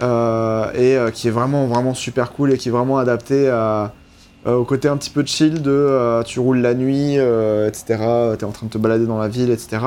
Et 0.00 0.96
qui 1.12 1.26
est 1.28 1.32
vraiment 1.32 1.66
vraiment 1.66 1.92
super 1.94 2.30
cool 2.32 2.52
et 2.52 2.56
qui 2.56 2.68
est 2.68 2.72
vraiment 2.72 2.98
adapté 2.98 3.48
à, 3.48 3.92
euh, 4.46 4.54
au 4.54 4.64
côté 4.64 4.86
un 4.88 4.96
petit 4.96 5.10
peu 5.10 5.24
chill 5.26 5.60
de 5.60 5.70
euh, 5.72 6.22
tu 6.22 6.38
roules 6.38 6.60
la 6.60 6.74
nuit, 6.74 7.16
euh, 7.18 7.66
etc. 7.68 7.96
T'es 8.38 8.44
en 8.44 8.52
train 8.52 8.66
de 8.66 8.70
te 8.72 8.78
balader 8.78 9.06
dans 9.06 9.18
la 9.18 9.26
ville, 9.28 9.50
etc. 9.50 9.78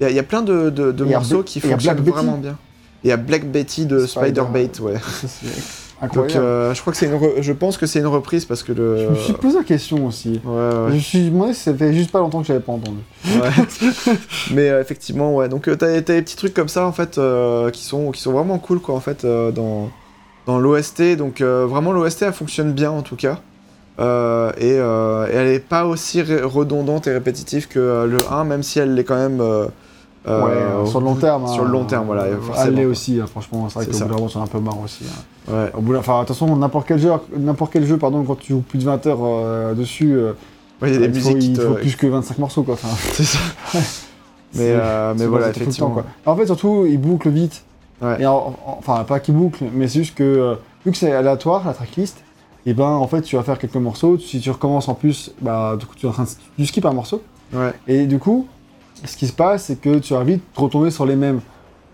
Il 0.00 0.02
y, 0.02 0.04
a- 0.06 0.10
il 0.10 0.16
y 0.16 0.18
a 0.18 0.22
plein 0.24 0.42
de, 0.42 0.70
de- 0.70 1.04
morceaux 1.04 1.44
qui 1.44 1.60
fonctionnent 1.60 1.94
Black 1.94 2.04
Betty. 2.04 2.10
vraiment 2.10 2.36
bien. 2.36 2.56
Il 3.04 3.10
y 3.10 3.12
a 3.12 3.16
Black 3.16 3.44
Betty 3.50 3.86
de 3.86 4.06
Spider- 4.06 4.42
Spider-Bait, 4.42 4.80
ouais. 4.80 4.94
C'est- 6.00 6.14
Donc, 6.14 6.36
euh, 6.36 6.74
je 6.74 6.80
crois 6.80 6.92
que 6.92 6.98
c'est 6.98 7.06
une, 7.06 7.14
re- 7.16 7.40
je 7.40 7.52
pense 7.52 7.76
que 7.78 7.86
c'est 7.86 7.98
une 8.00 8.06
reprise 8.06 8.44
parce 8.44 8.62
que 8.62 8.72
le. 8.72 8.98
Je 9.04 9.08
me 9.08 9.14
suis 9.16 9.32
posé 9.32 9.56
la 9.58 9.64
question 9.64 10.06
aussi. 10.06 10.40
Ouais, 10.44 10.52
ouais. 10.52 10.88
Je 10.90 10.94
me 10.94 10.98
suis 11.00 11.30
demandé 11.30 11.54
si 11.54 11.60
ça 11.62 11.74
fait 11.74 11.94
juste 11.94 12.10
pas 12.10 12.18
longtemps 12.18 12.40
que 12.40 12.46
j'avais 12.46 12.60
pas 12.60 12.72
entendu. 12.72 12.98
Ouais. 13.26 14.12
Mais 14.52 14.68
euh, 14.70 14.80
effectivement, 14.80 15.34
ouais. 15.34 15.48
Donc 15.48 15.68
euh, 15.68 15.76
t'as 15.76 15.92
des 16.00 16.02
petits 16.22 16.36
trucs 16.36 16.52
comme 16.54 16.68
ça 16.68 16.86
en 16.86 16.92
fait 16.92 17.16
euh, 17.18 17.70
qui 17.70 17.84
sont 17.84 18.10
qui 18.10 18.20
sont 18.20 18.32
vraiment 18.32 18.58
cool 18.58 18.80
quoi 18.80 18.94
en 18.96 19.00
fait 19.00 19.24
dans 19.24 19.88
dans 20.46 20.58
l'OST. 20.58 21.16
Donc 21.16 21.40
vraiment 21.40 21.92
l'OST 21.92 22.22
elle 22.22 22.32
fonctionne 22.32 22.72
bien 22.72 22.90
en 22.90 23.02
tout 23.02 23.16
cas. 23.16 23.38
Et, 23.98 24.02
et 24.68 24.76
elle 24.76 25.46
est 25.48 25.64
pas 25.66 25.86
aussi 25.86 26.20
redondante 26.22 27.06
et 27.06 27.12
répétitive 27.12 27.68
que 27.68 28.04
le 28.06 28.18
1 28.30 28.44
même 28.44 28.62
si 28.62 28.78
elle 28.80 28.94
l'est 28.94 29.04
quand 29.04 29.16
même 29.16 29.40
ouais, 29.40 30.86
sur 30.86 31.00
le 31.00 31.06
long 31.06 31.14
terme. 31.14 31.46
sur 31.48 31.62
hein, 31.62 31.66
le 31.66 31.72
long 31.72 31.84
terme, 31.84 32.06
voilà, 32.06 32.26
Elle 32.66 32.74
l'est 32.74 32.84
aussi, 32.84 33.20
hein, 33.22 33.26
franchement. 33.26 33.68
C'est 33.68 33.74
vrai 33.76 33.84
C'est 33.84 33.90
qu'au 33.92 33.96
ça. 33.98 34.04
bout 34.06 34.14
d'un 34.14 34.20
moment, 34.20 34.30
ai 34.34 34.38
un 34.38 34.46
peu 34.46 34.58
marre 34.60 34.80
aussi. 34.80 35.04
hein. 35.06 35.22
Ouais. 35.48 35.70
Au 35.74 35.80
bout 35.80 35.94
Enfin, 35.96 36.24
façon, 36.26 36.56
n'importe 36.56 36.86
quel 36.88 36.98
jeu, 36.98 37.10
n'importe 37.36 37.72
quel 37.72 37.86
jeu, 37.86 37.96
pardon, 37.96 38.22
quand 38.24 38.36
tu 38.38 38.52
joues 38.52 38.60
plus 38.60 38.78
de 38.78 38.84
20 38.84 39.06
heures 39.06 39.18
euh, 39.22 39.74
dessus, 39.74 40.12
euh, 40.14 40.32
Ouais, 40.82 40.90
il 40.90 41.00
y 41.00 41.04
a 41.04 41.06
des 41.08 41.16
il 41.18 41.22
faut, 41.22 41.28
musiques 41.30 41.38
qui 41.38 41.50
il 41.52 41.56
te- 41.56 41.62
faut 41.66 41.74
plus 41.74 41.96
que 41.96 42.06
25 42.06 42.38
morceaux, 42.38 42.62
quoi. 42.64 42.74
Enfin, 42.74 42.88
c'est 43.12 43.24
ça. 43.24 43.38
mais 44.54 44.70
euh, 44.70 45.14
mais 45.16 45.26
voilà 45.26 45.50
effectivement. 45.50 45.88
temps, 45.88 45.94
quoi. 45.94 46.04
En 46.26 46.36
fait, 46.36 46.46
surtout, 46.46 46.86
il 46.88 47.00
boucle 47.00 47.28
vite. 47.30 47.64
Ouais. 48.02 48.20
Et 48.22 48.26
en- 48.26 48.54
en- 48.66 48.76
enfin, 48.78 49.04
pas 49.04 49.20
qu'il 49.20 49.34
boucle, 49.34 49.64
mais 49.72 49.88
c'est 49.88 50.00
juste 50.00 50.14
que, 50.16 50.56
vu 50.84 50.92
que 50.92 50.98
c'est 50.98 51.12
aléatoire, 51.12 51.62
la 51.66 51.72
tracklist, 51.72 52.18
et 52.66 52.74
ben, 52.74 52.84
en 52.84 53.06
fait, 53.06 53.22
tu 53.22 53.36
vas 53.36 53.42
faire 53.42 53.58
quelques 53.58 53.74
morceaux. 53.76 54.18
Si 54.18 54.40
tu 54.40 54.50
recommences 54.50 54.88
en 54.88 54.94
plus, 54.94 55.32
bah, 55.40 55.76
du 55.78 55.86
coup, 55.86 55.94
tu 55.96 56.06
es 56.06 56.08
en 56.08 56.12
train 56.12 56.24
de, 56.24 56.28
tu 56.56 56.66
skips 56.66 56.84
un 56.86 56.92
morceau. 56.92 57.22
Ouais. 57.52 57.72
Et 57.86 58.06
du 58.06 58.18
coup, 58.18 58.46
ce 59.04 59.16
qui 59.16 59.26
se 59.26 59.32
passe, 59.32 59.64
c'est 59.66 59.80
que 59.80 59.98
tu 59.98 60.14
vas 60.14 60.24
vite 60.24 60.42
te 60.54 60.60
retomber 60.60 60.90
sur 60.90 61.04
les 61.06 61.16
mêmes. 61.16 61.40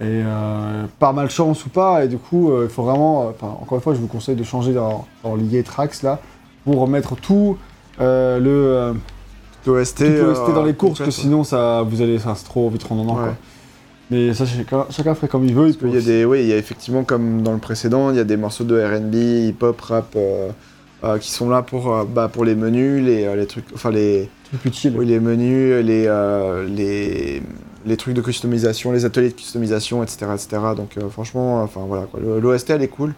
Et 0.00 0.22
euh, 0.24 0.86
par 0.98 1.12
malchance 1.12 1.66
ou 1.66 1.68
pas, 1.68 2.04
et 2.04 2.08
du 2.08 2.16
coup, 2.16 2.50
euh, 2.50 2.64
il 2.64 2.70
faut 2.70 2.82
vraiment. 2.82 3.28
euh, 3.28 3.46
encore 3.46 3.76
une 3.76 3.82
fois, 3.82 3.92
je 3.92 4.00
vous 4.00 4.06
conseille 4.06 4.36
de 4.36 4.44
changer 4.44 4.72
dans, 4.72 5.06
dans 5.22 5.36
l'IA 5.36 5.62
Tracks 5.62 6.02
là, 6.02 6.18
pour 6.64 6.80
remettre 6.80 7.16
tout 7.16 7.58
le. 7.98 8.94
l'OST 9.66 10.02
euh, 10.02 10.54
dans 10.54 10.64
les 10.64 10.72
courses, 10.72 11.00
que 11.00 11.04
complète, 11.04 11.06
ouais. 11.06 11.22
sinon, 11.22 11.44
ça, 11.44 11.82
vous 11.82 12.00
allez, 12.00 12.18
ça, 12.18 12.34
c'est 12.34 12.44
trop 12.44 12.70
vite 12.70 12.82
redondant. 12.82 13.16
Ouais. 13.16 13.24
Quoi. 13.24 13.36
Mais 14.10 14.34
ça, 14.34 14.44
chacun, 14.44 14.86
chacun 14.90 15.14
ferait 15.14 15.28
comme 15.28 15.44
il 15.44 15.54
veut. 15.54 15.68
Il 15.82 15.94
y 15.94 15.96
a 15.96 16.00
des, 16.00 16.24
oui, 16.24 16.40
il 16.40 16.48
y 16.48 16.52
a 16.52 16.56
effectivement 16.56 17.04
comme 17.04 17.42
dans 17.42 17.52
le 17.52 17.58
précédent, 17.58 18.10
il 18.10 18.16
y 18.16 18.20
a 18.20 18.24
des 18.24 18.36
morceaux 18.36 18.64
de 18.64 18.80
R&B, 18.80 19.14
hip-hop, 19.14 19.80
rap 19.80 20.12
euh, 20.16 20.50
euh, 21.04 21.18
qui 21.18 21.30
sont 21.30 21.48
là 21.48 21.62
pour, 21.62 21.94
euh, 21.94 22.04
bah, 22.04 22.28
pour 22.28 22.44
les 22.44 22.56
menus, 22.56 23.04
les, 23.04 23.36
les 23.36 23.46
trucs, 23.46 23.66
enfin 23.72 23.90
les, 23.90 24.28
trucs 24.48 24.60
plus 24.62 24.72
chill. 24.72 24.94
oui, 24.96 25.06
les 25.06 25.20
menus, 25.20 25.84
les, 25.84 26.08
les, 26.68 27.42
les 27.86 27.96
trucs 27.96 28.14
de 28.14 28.20
customisation, 28.20 28.92
les 28.92 29.04
ateliers 29.04 29.28
de 29.30 29.34
customisation, 29.34 30.02
etc., 30.02 30.26
etc. 30.34 30.48
Donc 30.76 30.96
euh, 30.98 31.08
franchement, 31.08 31.62
enfin 31.62 31.80
voilà, 31.86 32.06
l'OST 32.40 32.70
elle 32.70 32.82
est 32.82 32.88
cool, 32.88 33.14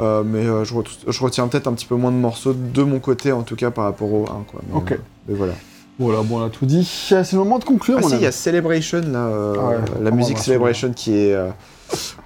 euh, 0.00 0.22
mais 0.24 0.46
euh, 0.46 0.64
je, 0.64 0.74
ret- 0.74 0.84
je 1.06 1.22
retiens 1.22 1.46
peut-être 1.48 1.66
un 1.68 1.72
petit 1.72 1.86
peu 1.86 1.94
moins 1.94 2.10
de 2.10 2.16
morceaux 2.16 2.52
de 2.54 2.82
mon 2.82 2.98
côté 2.98 3.32
en 3.32 3.42
tout 3.42 3.56
cas 3.56 3.70
par 3.70 3.84
rapport 3.84 4.12
au 4.12 4.24
1 4.24 4.44
quoi. 4.50 4.60
Mais, 4.68 4.76
Ok. 4.76 4.92
euh, 4.92 4.96
mais 5.28 5.34
voilà. 5.34 5.52
Voilà, 5.98 6.22
bon, 6.22 6.40
on 6.40 6.46
a 6.46 6.48
tout 6.48 6.64
dit. 6.64 6.82
C'est 6.84 7.32
le 7.32 7.38
moment 7.38 7.58
de 7.58 7.64
conclure. 7.64 7.98
Ah 7.98 8.02
si, 8.08 8.14
il 8.14 8.22
y 8.22 8.26
a 8.26 8.32
Celebration 8.32 9.02
là, 9.12 9.26
euh, 9.26 9.54
Ah 9.58 9.68
ouais, 9.68 9.76
la 10.02 10.10
musique 10.10 10.38
Celebration 10.38 10.92
qui 10.94 11.14
est 11.18 11.34
euh, 11.34 11.50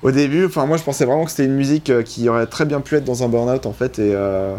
au 0.03 0.13
début. 0.13 0.47
Enfin, 0.47 0.65
moi 0.65 0.77
je 0.77 0.85
pensais 0.85 1.05
vraiment 1.05 1.25
que 1.25 1.31
c'était 1.33 1.47
une 1.47 1.57
musique 1.57 1.91
euh, 1.91 2.03
qui 2.03 2.29
aurait 2.29 2.47
très 2.47 2.67
bien 2.67 2.81
pu 2.81 2.95
être 2.95 3.05
dans 3.05 3.25
un 3.25 3.29
burn-out 3.29 3.67
en 3.67 3.73
fait, 3.73 3.99
et, 3.99 4.15
euh, 4.15 4.55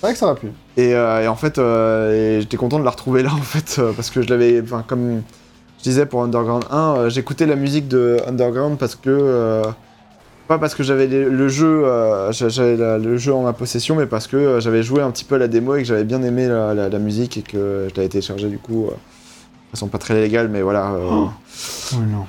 C'est 0.00 0.06
vrai 0.06 0.12
que 0.14 0.18
ça 0.18 0.26
va 0.26 0.34
plus. 0.34 0.50
et, 0.76 0.94
euh, 0.96 1.22
et 1.22 1.28
en 1.28 1.36
fait, 1.36 1.58
euh, 1.58 2.40
j'étais 2.40 2.56
content 2.56 2.80
de 2.80 2.84
la 2.84 2.90
retrouver 2.90 3.22
là 3.22 3.30
en 3.32 3.40
fait, 3.42 3.76
euh, 3.78 3.92
parce 3.92 4.10
que 4.10 4.20
je 4.20 4.28
l'avais, 4.30 4.60
enfin 4.60 4.84
comme 4.84 5.22
je 5.78 5.82
disais 5.82 6.06
pour 6.06 6.22
Underground 6.22 6.64
1, 6.70 6.76
euh, 6.96 7.08
j'écoutais 7.10 7.46
la 7.46 7.56
musique 7.56 7.88
de 7.88 8.18
Underground 8.26 8.78
parce 8.78 8.94
que 8.94 9.10
euh, 9.10 9.62
pas 10.48 10.58
parce 10.58 10.74
que 10.74 10.82
j'avais 10.82 11.06
le 11.06 11.48
jeu, 11.48 11.84
euh, 11.86 12.30
j'a- 12.32 12.48
j'avais 12.48 12.76
le 12.98 13.16
jeu 13.16 13.32
en 13.34 13.42
ma 13.42 13.52
possession, 13.52 13.96
mais 13.96 14.06
parce 14.06 14.26
que 14.26 14.36
euh, 14.36 14.60
j'avais 14.60 14.82
joué 14.82 15.02
un 15.02 15.10
petit 15.10 15.24
peu 15.24 15.34
à 15.34 15.38
la 15.38 15.48
démo 15.48 15.74
et 15.74 15.82
que 15.82 15.88
j'avais 15.88 16.04
bien 16.04 16.22
aimé 16.22 16.46
la, 16.48 16.72
la- 16.74 16.88
la 16.88 16.98
musique 16.98 17.36
et 17.38 17.42
que 17.42 17.88
je 17.90 17.96
l'avais 17.96 18.08
téléchargé 18.08 18.48
du 18.48 18.58
coup. 18.58 18.86
euh, 18.86 18.90
de 18.90 19.70
façon 19.78 19.88
pas 19.88 19.98
très 19.98 20.14
légale, 20.14 20.48
mais 20.48 20.62
voilà. 20.62 20.92
Oh. 20.96 21.28
Oh 21.92 21.96
non. 22.08 22.24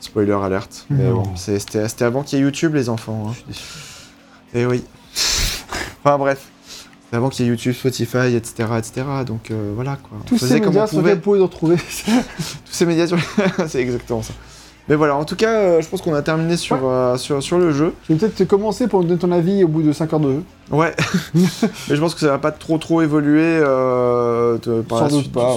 Spoiler 0.00 0.32
alerte. 0.42 0.86
Mais 0.88 1.10
bon, 1.10 1.36
c'était 1.36 1.86
c'était 1.86 2.06
avant 2.06 2.22
qu'il 2.22 2.38
y 2.38 2.40
ait 2.40 2.44
YouTube, 2.44 2.74
les 2.74 2.88
enfants. 2.88 3.30
hein. 3.30 3.52
Et 4.54 4.64
oui. 4.64 4.82
enfin 6.02 6.16
bref. 6.16 6.48
Avant 7.12 7.30
qu'il 7.30 7.44
y 7.46 7.48
ait 7.48 7.50
YouTube, 7.50 7.72
Spotify, 7.74 8.34
etc. 8.36 8.68
etc. 8.76 9.02
Donc 9.26 9.50
euh, 9.50 9.72
voilà 9.74 9.96
quoi. 9.96 10.18
Tous 10.26 10.36
ces 10.36 10.60
médias 10.60 10.84
on 10.84 10.86
sur 10.86 10.98
lesquels 10.98 11.14
vous 11.16 11.20
pouvez 11.22 11.38
nous 11.38 11.46
retrouver. 11.46 11.76
Tous 11.76 12.72
ces 12.72 12.84
médias 12.86 13.06
sur 13.06 13.16
C'est 13.68 13.80
exactement 13.80 14.22
ça. 14.22 14.34
Mais 14.88 14.94
voilà, 14.94 15.16
en 15.16 15.24
tout 15.24 15.36
cas, 15.36 15.50
euh, 15.52 15.80
je 15.82 15.88
pense 15.88 16.00
qu'on 16.00 16.14
a 16.14 16.22
terminé 16.22 16.56
sur, 16.56 16.78
euh, 16.82 17.16
sur, 17.18 17.42
sur 17.42 17.58
le 17.58 17.72
jeu. 17.72 17.92
Je 18.08 18.12
vais 18.14 18.18
peut-être 18.18 18.36
te 18.36 18.44
commencer 18.44 18.88
pour 18.88 19.00
me 19.02 19.06
donner 19.06 19.18
ton 19.20 19.32
avis 19.32 19.62
au 19.64 19.68
bout 19.68 19.82
de 19.82 19.92
5 19.92 20.12
heures 20.14 20.20
de 20.20 20.32
jeu. 20.32 20.42
Ouais. 20.70 20.94
Mais 21.34 21.44
je 21.96 22.00
pense 22.00 22.14
que 22.14 22.20
ça 22.20 22.28
va 22.28 22.38
pas 22.38 22.52
trop 22.52 22.78
trop 22.78 23.02
évoluer 23.02 23.58
de- 23.58 24.80
par 24.82 24.98
Sans 24.98 25.04
la 25.04 25.10
doute 25.10 25.20
suite, 25.20 25.32
pas, 25.32 25.56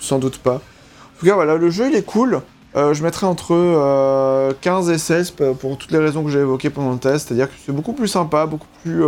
Sans 0.00 0.18
doute 0.18 0.38
pas. 0.38 0.54
En 0.56 1.20
tout 1.20 1.26
cas, 1.26 1.34
voilà, 1.34 1.56
le 1.56 1.70
jeu 1.70 1.88
il 1.88 1.94
est 1.96 2.02
cool. 2.02 2.40
Je 2.76 3.00
mettrai 3.04 3.26
entre 3.26 3.54
euh, 3.54 4.52
15 4.60 4.90
et 4.90 4.98
16 4.98 5.30
p- 5.30 5.52
pour 5.60 5.78
toutes 5.78 5.92
les 5.92 5.98
raisons 5.98 6.24
que 6.24 6.30
j'ai 6.30 6.40
évoquées 6.40 6.70
pendant 6.70 6.90
le 6.92 6.98
test. 6.98 7.28
C'est-à-dire 7.28 7.46
que 7.48 7.54
c'est 7.64 7.70
beaucoup 7.72 7.92
plus 7.92 8.08
sympa, 8.08 8.46
beaucoup 8.46 8.66
plus 8.82 9.04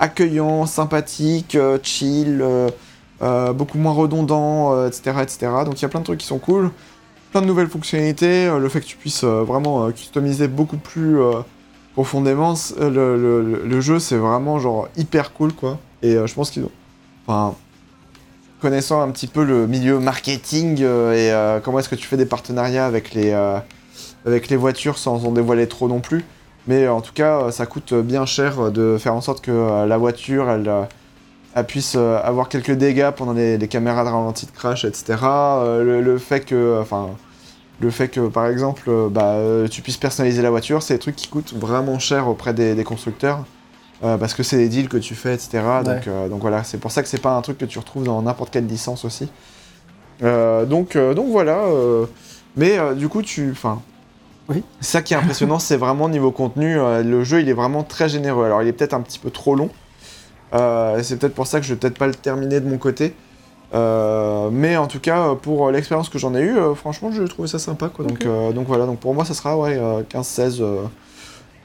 accueillant, 0.00 0.66
sympathique, 0.66 1.54
euh, 1.54 1.78
chill, 1.82 2.40
euh, 2.42 2.70
euh, 3.22 3.52
beaucoup 3.52 3.78
moins 3.78 3.92
redondant, 3.92 4.86
etc., 4.86 5.18
etc. 5.22 5.38
Donc 5.64 5.78
il 5.78 5.82
y 5.82 5.84
a 5.84 5.88
plein 5.88 6.00
de 6.00 6.06
trucs 6.06 6.18
qui 6.18 6.26
sont 6.26 6.38
cool. 6.38 6.70
Plein 7.30 7.42
de 7.42 7.46
nouvelles 7.46 7.68
fonctionnalités. 7.68 8.50
le 8.58 8.68
fait 8.68 8.80
que 8.80 8.86
tu 8.86 8.96
puisses 8.96 9.22
vraiment 9.22 9.88
customiser 9.92 10.48
beaucoup 10.48 10.78
plus 10.78 11.18
profondément 11.92 12.54
le, 12.80 13.80
jeu, 13.80 14.00
c'est 14.00 14.16
vraiment 14.16 14.58
genre 14.58 14.88
hyper 14.96 15.32
cool 15.32 15.52
quoi. 15.52 15.78
Et 16.02 16.14
je 16.14 16.34
pense 16.34 16.50
qu'ils 16.50 16.64
ont. 16.64 16.72
Enfin, 17.28 17.54
connaissant 18.60 19.00
un 19.00 19.10
petit 19.10 19.28
peu 19.28 19.44
le 19.44 19.68
milieu 19.68 20.00
marketing 20.00 20.82
et 20.82 21.60
comment 21.62 21.78
est-ce 21.78 21.88
que 21.88 21.94
tu 21.94 22.08
fais 22.08 22.16
des 22.16 22.26
partenariats 22.26 22.86
avec 22.86 23.14
les, 23.14 23.32
avec 24.26 24.48
les 24.48 24.56
voitures 24.56 24.98
sans 24.98 25.24
en 25.24 25.30
dévoiler 25.30 25.68
trop 25.68 25.86
non 25.86 26.00
plus. 26.00 26.24
Mais 26.66 26.88
en 26.88 27.00
tout 27.00 27.12
cas, 27.12 27.40
euh, 27.40 27.50
ça 27.50 27.66
coûte 27.66 27.94
bien 27.94 28.26
cher 28.26 28.60
euh, 28.60 28.70
de 28.70 28.96
faire 28.98 29.14
en 29.14 29.20
sorte 29.20 29.40
que 29.40 29.50
euh, 29.50 29.86
la 29.86 29.96
voiture, 29.98 30.48
elle, 30.50 30.70
elle 31.54 31.66
puisse 31.66 31.96
avoir 31.96 32.48
quelques 32.48 32.72
dégâts 32.72 33.10
pendant 33.10 33.32
les, 33.32 33.58
les 33.58 33.68
caméras 33.68 34.04
de 34.04 34.10
ralenti 34.10 34.46
de 34.46 34.52
crash, 34.52 34.84
etc. 34.84 35.16
Le, 35.22 36.00
le 36.00 36.18
fait 36.18 36.40
que, 36.44 36.78
enfin, 36.80 37.08
le 37.80 37.90
fait 37.90 38.08
que, 38.08 38.28
par 38.28 38.46
exemple, 38.46 38.90
bah, 39.10 39.36
tu 39.70 39.82
puisses 39.82 39.96
personnaliser 39.96 40.42
la 40.42 40.50
voiture, 40.50 40.82
c'est 40.82 40.94
des 40.94 41.00
trucs 41.00 41.16
qui 41.16 41.28
coûtent 41.28 41.54
vraiment 41.54 41.98
cher 41.98 42.28
auprès 42.28 42.54
des, 42.54 42.74
des 42.74 42.84
constructeurs. 42.84 43.44
euh, 44.04 44.16
parce 44.16 44.34
que 44.34 44.42
c'est 44.42 44.56
des 44.58 44.68
deals 44.68 44.88
que 44.88 44.96
tu 44.96 45.14
fais, 45.14 45.34
etc. 45.34 45.60
Donc, 45.84 46.06
euh, 46.08 46.28
donc 46.28 46.40
voilà, 46.40 46.64
c'est 46.64 46.78
pour 46.78 46.90
ça 46.92 47.02
que 47.02 47.08
c'est 47.08 47.20
pas 47.20 47.34
un 47.36 47.42
truc 47.42 47.58
que 47.58 47.64
tu 47.66 47.78
retrouves 47.78 48.04
dans 48.04 48.22
n'importe 48.22 48.50
quelle 48.52 48.66
licence 48.66 49.04
aussi. 49.04 49.28
Euh, 50.22 50.64
donc, 50.66 50.96
donc 50.96 51.28
voilà. 51.30 51.64
mais 52.56 52.78
du 52.96 53.08
coup, 53.08 53.22
tu. 53.22 53.50
Enfin. 53.52 53.82
Oui. 54.50 54.64
Ça 54.80 55.00
qui 55.00 55.14
est 55.14 55.16
impressionnant, 55.16 55.58
c'est 55.60 55.76
vraiment 55.76 56.08
niveau 56.08 56.32
contenu. 56.32 56.76
euh, 56.78 57.02
le 57.04 57.22
jeu, 57.24 57.40
il 57.40 57.48
est 57.48 57.52
vraiment 57.54 57.84
très 57.84 58.08
généreux. 58.08 58.44
Alors, 58.44 58.62
il 58.62 58.68
est 58.68 58.72
peut-être 58.72 58.94
un 58.94 59.00
petit 59.00 59.18
peu 59.20 59.30
trop 59.30 59.54
long. 59.54 59.70
Euh, 60.54 61.00
c'est 61.02 61.16
peut-être 61.18 61.34
pour 61.34 61.46
ça 61.46 61.60
que 61.60 61.66
je 61.66 61.72
vais 61.72 61.78
peut-être 61.78 61.96
pas 61.98 62.08
le 62.08 62.14
terminer 62.14 62.58
de 62.60 62.68
mon 62.68 62.76
côté. 62.76 63.14
Euh, 63.72 64.48
mais 64.50 64.76
en 64.76 64.88
tout 64.88 64.98
cas, 64.98 65.36
pour 65.40 65.70
l'expérience 65.70 66.08
que 66.08 66.18
j'en 66.18 66.34
ai 66.34 66.40
eue, 66.42 66.56
franchement, 66.74 67.12
j'ai 67.12 67.24
trouvé 67.28 67.46
ça 67.46 67.60
sympa. 67.60 67.88
Quoi. 67.88 68.04
Donc, 68.06 68.66
voilà, 68.66 68.86
donc 68.86 68.98
pour 68.98 69.14
moi, 69.14 69.24
ça 69.24 69.34
sera 69.34 69.56
ouais, 69.56 69.78
euh, 69.78 70.02
15-16 70.02 70.60
euh, 70.60 70.82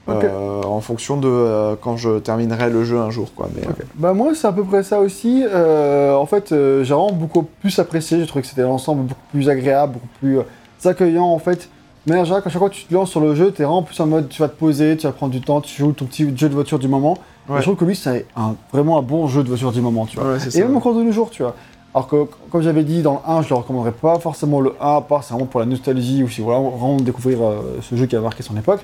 Ok. 0.07 0.23
euh, 0.23 0.61
en 0.61 0.81
fonction 0.81 1.17
de 1.17 1.75
quand 1.81 1.97
je 1.97 2.19
terminerai 2.19 2.69
le 2.69 2.83
jeu 2.83 2.99
un 2.99 3.09
jour. 3.09 3.33
Quoi. 3.35 3.49
Mais, 3.55 3.63
Bah 3.95 4.13
moi 4.13 4.35
c'est 4.35 4.45
à 4.45 4.51
peu 4.51 4.63
près 4.63 4.83
ça 4.83 4.99
aussi. 4.99 5.43
En 5.51 6.25
fait 6.27 6.49
j'ai 6.49 6.93
vraiment 6.93 7.11
beaucoup 7.11 7.41
plus 7.41 7.79
apprécié, 7.79 8.19
j'ai 8.19 8.27
trouvé 8.27 8.43
que 8.43 8.47
c'était 8.47 8.61
l'ensemble 8.61 9.01
beaucoup 9.07 9.27
plus 9.31 9.49
agréable, 9.49 9.93
beaucoup 9.93 10.07
plus 10.19 10.87
accueillant 10.87 11.25
en 11.25 11.39
fait. 11.39 11.69
Mais 12.07 12.15
en 12.19 12.23
général, 12.23 12.43
à 12.45 12.49
chaque 12.49 12.59
fois 12.59 12.69
que 12.69 12.75
tu 12.75 12.85
te 12.85 12.93
lances 12.93 13.09
sur 13.09 13.19
le 13.19 13.33
jeu, 13.35 13.51
t'es 13.51 13.63
vraiment 13.63 13.81
plus 13.83 13.99
en 13.99 14.05
mode 14.05 14.29
tu 14.29 14.41
vas 14.41 14.47
te 14.49 14.55
poser, 14.57 14.95
tu 14.97 15.07
vas 15.07 15.13
prendre 15.13 15.31
du 15.31 15.41
temps, 15.41 15.59
tu 15.61 15.75
joues 15.81 15.91
ton 15.91 16.05
petit 16.05 16.23
jeu 16.37 16.49
de 16.49 16.53
voiture 16.53 16.77
du 16.79 16.87
moment. 16.87 17.17
Et 17.47 17.51
Ouais. 17.53 17.57
je 17.59 17.63
trouve 17.63 17.75
que 17.75 17.85
lui 17.85 17.95
c'est 17.95 18.25
un, 18.35 18.55
vraiment 18.73 18.97
un 18.97 19.01
bon 19.01 19.27
jeu 19.27 19.43
de 19.43 19.47
voiture 19.49 19.71
du 19.71 19.81
moment, 19.81 20.05
tu 20.05 20.17
vois. 20.19 20.31
ouais, 20.31 20.37
Et 20.37 20.51
ça. 20.51 20.59
même 20.59 20.75
encore 20.77 20.95
de 20.95 21.03
nos 21.03 21.11
jours, 21.11 21.29
tu 21.29 21.41
vois. 21.43 21.55
Alors 21.93 22.07
que, 22.07 22.25
comme 22.51 22.61
j'avais 22.61 22.83
dit 22.83 23.01
dans 23.01 23.21
le 23.25 23.31
1, 23.31 23.41
je 23.43 23.49
le 23.49 23.55
recommanderais 23.55 23.91
pas 23.93 24.19
forcément 24.19 24.59
le 24.61 24.73
1, 24.81 24.97
à 24.97 25.01
part 25.01 25.23
c'est 25.23 25.33
vraiment 25.33 25.45
pour 25.47 25.59
la 25.61 25.65
nostalgie 25.65 26.23
ou 26.23 26.29
si 26.29 26.41
voilà, 26.41 26.59
vraiment 26.59 26.97
découvrir 26.97 27.41
euh, 27.41 27.77
ce 27.81 27.95
jeu 27.95 28.05
qui 28.05 28.15
a 28.15 28.19
marqué 28.21 28.43
son 28.43 28.57
époque. 28.57 28.81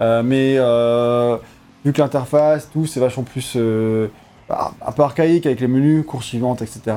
Euh, 0.00 0.22
mais 0.24 0.54
euh, 0.58 1.36
vu 1.84 1.92
que 1.92 2.00
l'interface, 2.00 2.68
tout, 2.72 2.86
c'est 2.86 3.00
vachement 3.00 3.22
plus 3.24 3.56
bah, 4.48 4.72
un 4.86 4.92
peu 4.92 5.02
archaïque 5.02 5.46
avec 5.46 5.60
les 5.60 5.68
menus, 5.68 6.04
courses 6.06 6.26
suivantes, 6.26 6.62
etc. 6.62 6.96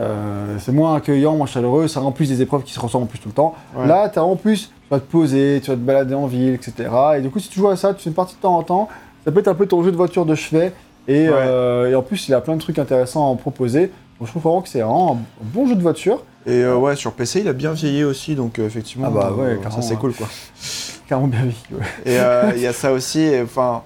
Euh, 0.00 0.56
c'est 0.60 0.72
moins 0.72 0.94
accueillant, 0.94 1.36
moins 1.36 1.46
chaleureux, 1.46 1.88
ça 1.88 2.00
rend 2.00 2.12
plus 2.12 2.28
des 2.28 2.40
épreuves 2.42 2.62
qui 2.62 2.72
se 2.72 2.78
ressemblent 2.80 3.04
en 3.04 3.08
plus 3.08 3.18
tout 3.18 3.28
le 3.28 3.34
temps. 3.34 3.54
Ouais. 3.76 3.86
Là, 3.86 4.08
t'as 4.08 4.20
en 4.22 4.36
plus, 4.36 4.66
tu 4.68 4.72
vas 4.90 5.00
te 5.00 5.10
poser, 5.10 5.60
tu 5.62 5.70
vas 5.70 5.76
te 5.76 5.80
balader 5.82 6.14
en 6.14 6.26
ville, 6.26 6.54
etc. 6.54 6.88
Et 7.16 7.20
du 7.20 7.30
coup, 7.30 7.40
si 7.40 7.48
tu 7.48 7.58
joues 7.58 7.68
à 7.68 7.76
ça, 7.76 7.94
tu 7.94 8.02
fais 8.04 8.10
une 8.10 8.14
partie 8.14 8.36
de 8.36 8.40
temps 8.40 8.56
en 8.56 8.62
temps, 8.62 8.88
ça 9.24 9.32
peut 9.32 9.40
être 9.40 9.48
un 9.48 9.54
peu 9.54 9.66
ton 9.66 9.82
jeu 9.82 9.90
de 9.90 9.96
voiture 9.96 10.24
de 10.24 10.34
chevet. 10.34 10.72
Et, 11.08 11.28
Ouais. 11.28 11.34
euh, 11.34 11.90
et 11.90 11.94
en 11.94 12.02
plus, 12.02 12.28
il 12.28 12.34
a 12.34 12.40
plein 12.40 12.54
de 12.54 12.60
trucs 12.60 12.78
intéressants 12.78 13.22
à 13.24 13.28
en 13.28 13.36
proposer. 13.36 13.90
Donc, 14.20 14.26
je 14.26 14.30
trouve 14.32 14.42
vraiment 14.42 14.60
que 14.62 14.68
c'est 14.68 14.80
vraiment 14.80 15.14
un 15.14 15.44
bon 15.44 15.66
jeu 15.66 15.74
de 15.74 15.82
voiture. 15.82 16.22
Et 16.46 16.62
euh, 16.62 16.76
ouais, 16.76 16.94
sur 16.96 17.12
PC, 17.12 17.40
il 17.40 17.48
a 17.48 17.52
bien 17.52 17.72
vieilli 17.72 18.04
aussi, 18.04 18.34
donc 18.34 18.58
effectivement, 18.58 19.06
Ah 19.08 19.10
bah 19.10 19.32
ouais, 19.36 19.58
ça 19.70 19.82
c'est 19.82 19.94
hein. 19.94 19.98
cool 20.00 20.12
quoi. 20.14 20.28
Carrément 21.08 21.28
bien 21.28 21.40
ouais. 21.44 21.84
Et 22.06 22.16
il 22.56 22.62
y 22.62 22.66
a 22.66 22.72
ça 22.72 22.92
aussi, 22.92 23.28
enfin, 23.42 23.82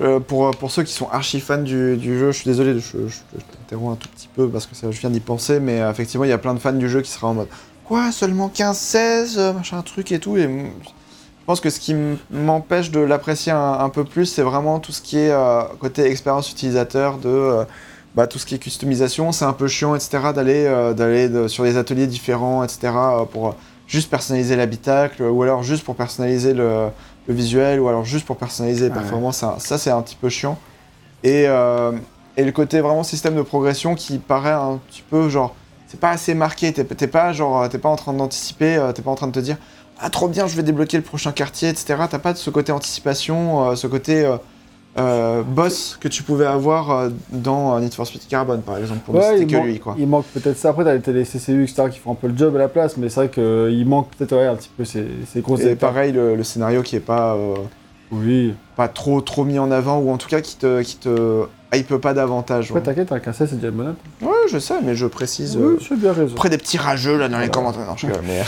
Euh, 0.00 0.20
pour, 0.20 0.50
pour 0.52 0.70
ceux 0.70 0.84
qui 0.84 0.92
sont 0.92 1.08
archi 1.10 1.40
fans 1.40 1.58
du, 1.58 1.98
jeu, 2.00 2.30
je 2.30 2.36
suis 2.36 2.48
désolé, 2.48 2.78
je, 2.78 2.98
t'interromps 3.50 3.94
un 3.94 3.96
tout 3.96 4.08
petit 4.08 4.28
peu 4.32 4.48
parce 4.48 4.66
que 4.66 4.74
je 4.74 5.00
viens 5.00 5.10
d'y 5.10 5.20
penser, 5.20 5.58
mais 5.58 5.80
euh, 5.80 5.90
effectivement, 5.90 6.24
il 6.24 6.30
y 6.30 6.32
a 6.32 6.38
plein 6.38 6.54
de 6.54 6.60
fans 6.60 6.72
du 6.72 6.88
jeu 6.88 7.00
qui 7.00 7.10
sera 7.10 7.26
en 7.28 7.34
mode 7.34 7.48
Quoi, 7.84 8.12
seulement 8.12 8.52
15-16, 8.54 9.38
euh, 9.38 9.52
machin 9.54 9.80
truc 9.82 10.12
et 10.12 10.20
tout. 10.20 10.36
Et 10.36 10.42
je 10.42 11.44
pense 11.46 11.60
que 11.62 11.70
ce 11.70 11.80
qui 11.80 11.96
m'empêche 12.30 12.90
de 12.90 13.00
l'apprécier 13.00 13.50
un, 13.50 13.88
peu 13.88 14.04
plus, 14.04 14.26
c'est 14.26 14.42
vraiment 14.42 14.78
tout 14.80 14.92
ce 14.92 15.00
qui 15.00 15.16
est 15.16 15.30
euh, 15.30 15.62
côté 15.80 16.04
expérience 16.04 16.52
utilisateur, 16.52 17.16
de 17.16 17.28
euh, 17.28 17.64
bah, 18.14 18.26
tout 18.26 18.38
ce 18.38 18.44
qui 18.44 18.54
est 18.54 18.58
customisation. 18.58 19.32
C'est 19.32 19.46
un 19.46 19.54
peu 19.54 19.66
chiant, 19.66 19.94
etc., 19.94 20.18
d'aller 20.34 20.66
euh, 20.66 21.48
sur 21.48 21.64
des 21.64 21.78
ateliers 21.78 22.06
différents, 22.06 22.62
etc., 22.62 22.92
euh, 22.94 23.24
pour 23.24 23.54
juste 23.86 24.10
personnaliser 24.10 24.56
l'habitacle, 24.56 25.22
ou 25.22 25.42
alors 25.42 25.62
juste 25.62 25.84
pour 25.84 25.96
personnaliser 25.96 26.52
le, 26.52 26.88
le 27.28 27.34
visuel, 27.34 27.78
ou 27.80 27.88
alors 27.88 28.04
juste 28.04 28.26
pour 28.26 28.36
personnaliser 28.36 28.86
les 28.86 28.90
Ouais. 28.90 29.00
performances. 29.00 29.36
Ça, 29.38 29.56
ça, 29.58 29.78
c'est 29.78 29.90
un 29.90 30.02
petit 30.02 30.16
peu 30.16 30.28
chiant. 30.28 30.58
Et, 31.22 31.44
euh, 31.46 31.92
et 32.36 32.44
le 32.44 32.52
côté 32.52 32.80
vraiment 32.80 33.02
système 33.02 33.36
de 33.36 33.42
progression 33.42 33.94
qui 33.94 34.18
paraît 34.18 34.50
un 34.52 34.78
petit 34.88 35.02
peu 35.08 35.28
genre, 35.28 35.54
c'est 35.86 36.00
pas 36.00 36.10
assez 36.10 36.34
marqué. 36.34 36.72
T'es 36.72 36.84
t'es 36.84 37.06
pas 37.06 37.32
genre, 37.32 37.68
t'es 37.68 37.78
pas 37.78 37.88
en 37.88 37.96
train 37.96 38.12
d'anticiper, 38.12 38.76
euh, 38.76 38.92
t'es 38.92 39.02
pas 39.02 39.10
en 39.10 39.14
train 39.16 39.26
de 39.26 39.32
te 39.32 39.40
dire, 39.40 39.56
ah 40.00 40.10
trop 40.10 40.28
bien, 40.28 40.46
je 40.46 40.56
vais 40.56 40.62
débloquer 40.62 40.96
le 40.96 41.02
prochain 41.02 41.32
quartier, 41.32 41.68
etc. 41.68 41.96
T'as 42.10 42.18
pas 42.18 42.32
de 42.32 42.38
ce 42.38 42.50
côté 42.50 42.72
anticipation, 42.72 43.70
euh, 43.70 43.74
ce 43.74 43.86
côté 43.86 44.24
euh, 44.98 45.42
boss 45.42 45.96
que 46.00 46.08
tu 46.08 46.22
pouvais 46.22 46.46
avoir 46.46 46.90
euh, 46.90 47.08
dans 47.30 47.76
euh, 47.76 47.80
Need 47.80 47.94
for 47.94 48.06
Speed 48.06 48.26
Carbon 48.28 48.58
par 48.58 48.78
exemple, 48.78 49.00
pour 49.06 49.14
Ouais, 49.14 49.46
que 49.46 49.56
lui 49.56 49.78
quoi. 49.78 49.94
il 49.98 50.06
manque 50.08 50.26
peut-être 50.26 50.56
ça. 50.56 50.70
Après, 50.70 50.84
t'as 51.00 51.12
les 51.12 51.24
CCU, 51.24 51.62
etc., 51.64 51.84
qui 51.90 51.98
font 51.98 52.12
un 52.12 52.16
peu 52.16 52.26
le 52.28 52.36
job 52.36 52.54
à 52.56 52.58
la 52.58 52.68
place, 52.68 52.96
mais 52.96 53.08
c'est 53.08 53.26
vrai 53.26 53.28
qu'il 53.30 53.86
manque 53.86 54.08
peut-être 54.16 54.32
ouais, 54.36 54.46
un 54.46 54.56
petit 54.56 54.70
peu 54.76 54.84
ces, 54.84 55.06
ces 55.32 55.40
grosses 55.40 55.60
Et 55.60 55.76
pareil, 55.76 56.12
le, 56.12 56.34
le 56.36 56.44
scénario 56.44 56.82
qui 56.82 56.96
est 56.96 57.00
pas, 57.00 57.34
euh, 57.34 57.54
Oui. 58.12 58.54
pas 58.76 58.88
trop 58.88 59.20
trop 59.20 59.44
mis 59.44 59.58
en 59.58 59.70
avant, 59.70 59.98
ou 59.98 60.10
en 60.10 60.16
tout 60.18 60.28
cas 60.28 60.40
qui 60.40 60.56
te, 60.56 60.82
qui 60.82 60.96
te 60.96 61.44
hype 61.72 61.96
pas 61.96 62.14
davantage. 62.14 62.72
Ouais. 62.72 62.80
t'inquiète, 62.80 63.12
un 63.12 63.20
16, 63.32 63.50
c'est 63.50 63.56
déjà 63.60 63.70
note. 63.70 63.96
Ouais, 64.22 64.28
je 64.50 64.58
sais, 64.58 64.74
mais 64.82 64.94
je 64.94 65.06
précise. 65.06 65.56
Oui, 65.60 65.76
euh, 65.90 65.96
bien 65.96 66.12
raison. 66.12 66.34
Après 66.34 66.48
des 66.48 66.58
petits 66.58 66.78
rageux 66.78 67.18
là 67.18 67.28
dans 67.28 67.38
les 67.38 67.50
commentaires. 67.50 67.86
Non, 67.86 67.96
je 67.96 68.06
mais. 68.26 68.42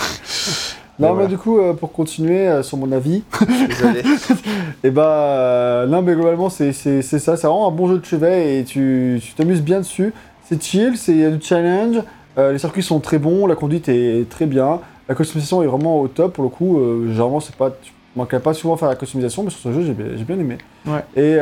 Non, 1.01 1.09
mais 1.09 1.14
voilà. 1.14 1.28
du 1.28 1.39
coup, 1.39 1.59
euh, 1.59 1.72
pour 1.72 1.93
continuer 1.93 2.47
euh, 2.47 2.62
sur 2.62 2.77
mon 2.77 2.93
avis, 2.93 3.22
et 4.85 4.90
bah, 4.90 5.09
euh, 5.09 5.86
non, 5.86 6.02
mais 6.02 6.14
globalement, 6.14 6.51
c'est 6.51 6.72
ça. 6.72 7.02
C'est 7.02 7.47
vraiment 7.47 7.68
un 7.68 7.72
bon 7.72 7.89
jeu 7.89 7.98
de 7.98 8.05
chevet 8.05 8.59
et 8.59 8.64
tu 8.64 9.20
tu 9.22 9.32
t'amuses 9.32 9.62
bien 9.62 9.78
dessus. 9.78 10.12
C'est 10.44 10.62
chill, 10.62 10.97
c'est 10.97 11.12
il 11.12 11.20
y 11.20 11.24
a 11.24 11.31
du 11.31 11.40
challenge. 11.40 12.02
les 12.36 12.59
circuits 12.59 12.82
sont 12.82 13.01
très 13.01 13.18
bons, 13.18 13.47
la 13.47 13.55
conduite 13.55 13.89
est 13.89 14.28
très 14.28 14.47
bien. 14.47 14.81
La 15.09 15.14
customisation 15.14 15.62
est 15.62 15.66
vraiment 15.66 16.01
au 16.01 16.09
top 16.09 16.35
pour 16.35 16.44
le 16.44 16.51
coup. 16.51 16.78
généralement, 17.09 17.40
c'est 17.40 17.55
pas. 17.55 17.70
Tu 17.82 17.93
manquerais 18.16 18.40
pas 18.40 18.52
souvent 18.55 18.74
à 18.74 18.77
faire 18.77 18.89
la 18.89 18.97
customisation, 18.97 19.44
mais 19.44 19.51
sur 19.51 19.60
ce 19.60 19.72
jeu, 19.72 19.82
j'ai 19.82 19.93
bien, 19.93 20.06
j'ai 20.16 20.24
bien 20.24 20.39
aimé. 20.39 20.59
Ouais. 20.86 21.05
Et 21.16 21.36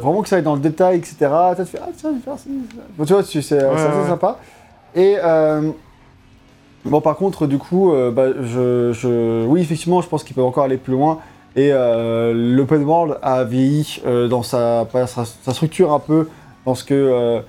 vraiment 0.00 0.20
que 0.22 0.28
ça 0.28 0.36
aille 0.36 0.42
dans 0.42 0.54
le 0.54 0.60
détail, 0.60 0.98
etc. 0.98 1.16
Tu 1.56 1.64
fais, 1.64 1.78
ah 1.80 1.88
tiens, 1.96 2.10
je 2.10 2.16
vais 2.16 2.22
faire 2.22 2.38
ça. 2.38 2.50
Bon, 2.98 3.04
tu 3.04 3.12
vois, 3.12 3.22
c'est 3.22 3.38
ouais. 3.38 4.08
sympa. 4.08 4.38
Et. 4.94 5.16
Bon, 6.84 7.00
par 7.00 7.16
contre, 7.16 7.46
du 7.46 7.58
coup, 7.58 7.92
euh, 7.92 8.10
bah, 8.10 8.28
je, 8.42 8.92
je- 8.92 9.46
oui, 9.46 9.60
effectivement, 9.60 10.00
je 10.00 10.08
pense 10.08 10.24
qu'il 10.24 10.34
peut 10.34 10.42
encore 10.42 10.64
aller 10.64 10.76
plus 10.78 10.92
loin. 10.92 11.18
Et 11.54 11.70
euh, 11.72 12.32
l'open 12.34 12.82
world 12.84 13.18
a 13.22 13.44
vieilli 13.44 14.00
euh, 14.06 14.26
dans 14.26 14.42
sa, 14.42 14.86
pas 14.90 15.06
sa, 15.06 15.24
sa 15.24 15.52
structure 15.52 15.92
un 15.92 15.98
peu, 16.00 16.28
dans 16.66 16.74
ce 16.74 16.82
que, 16.82 17.40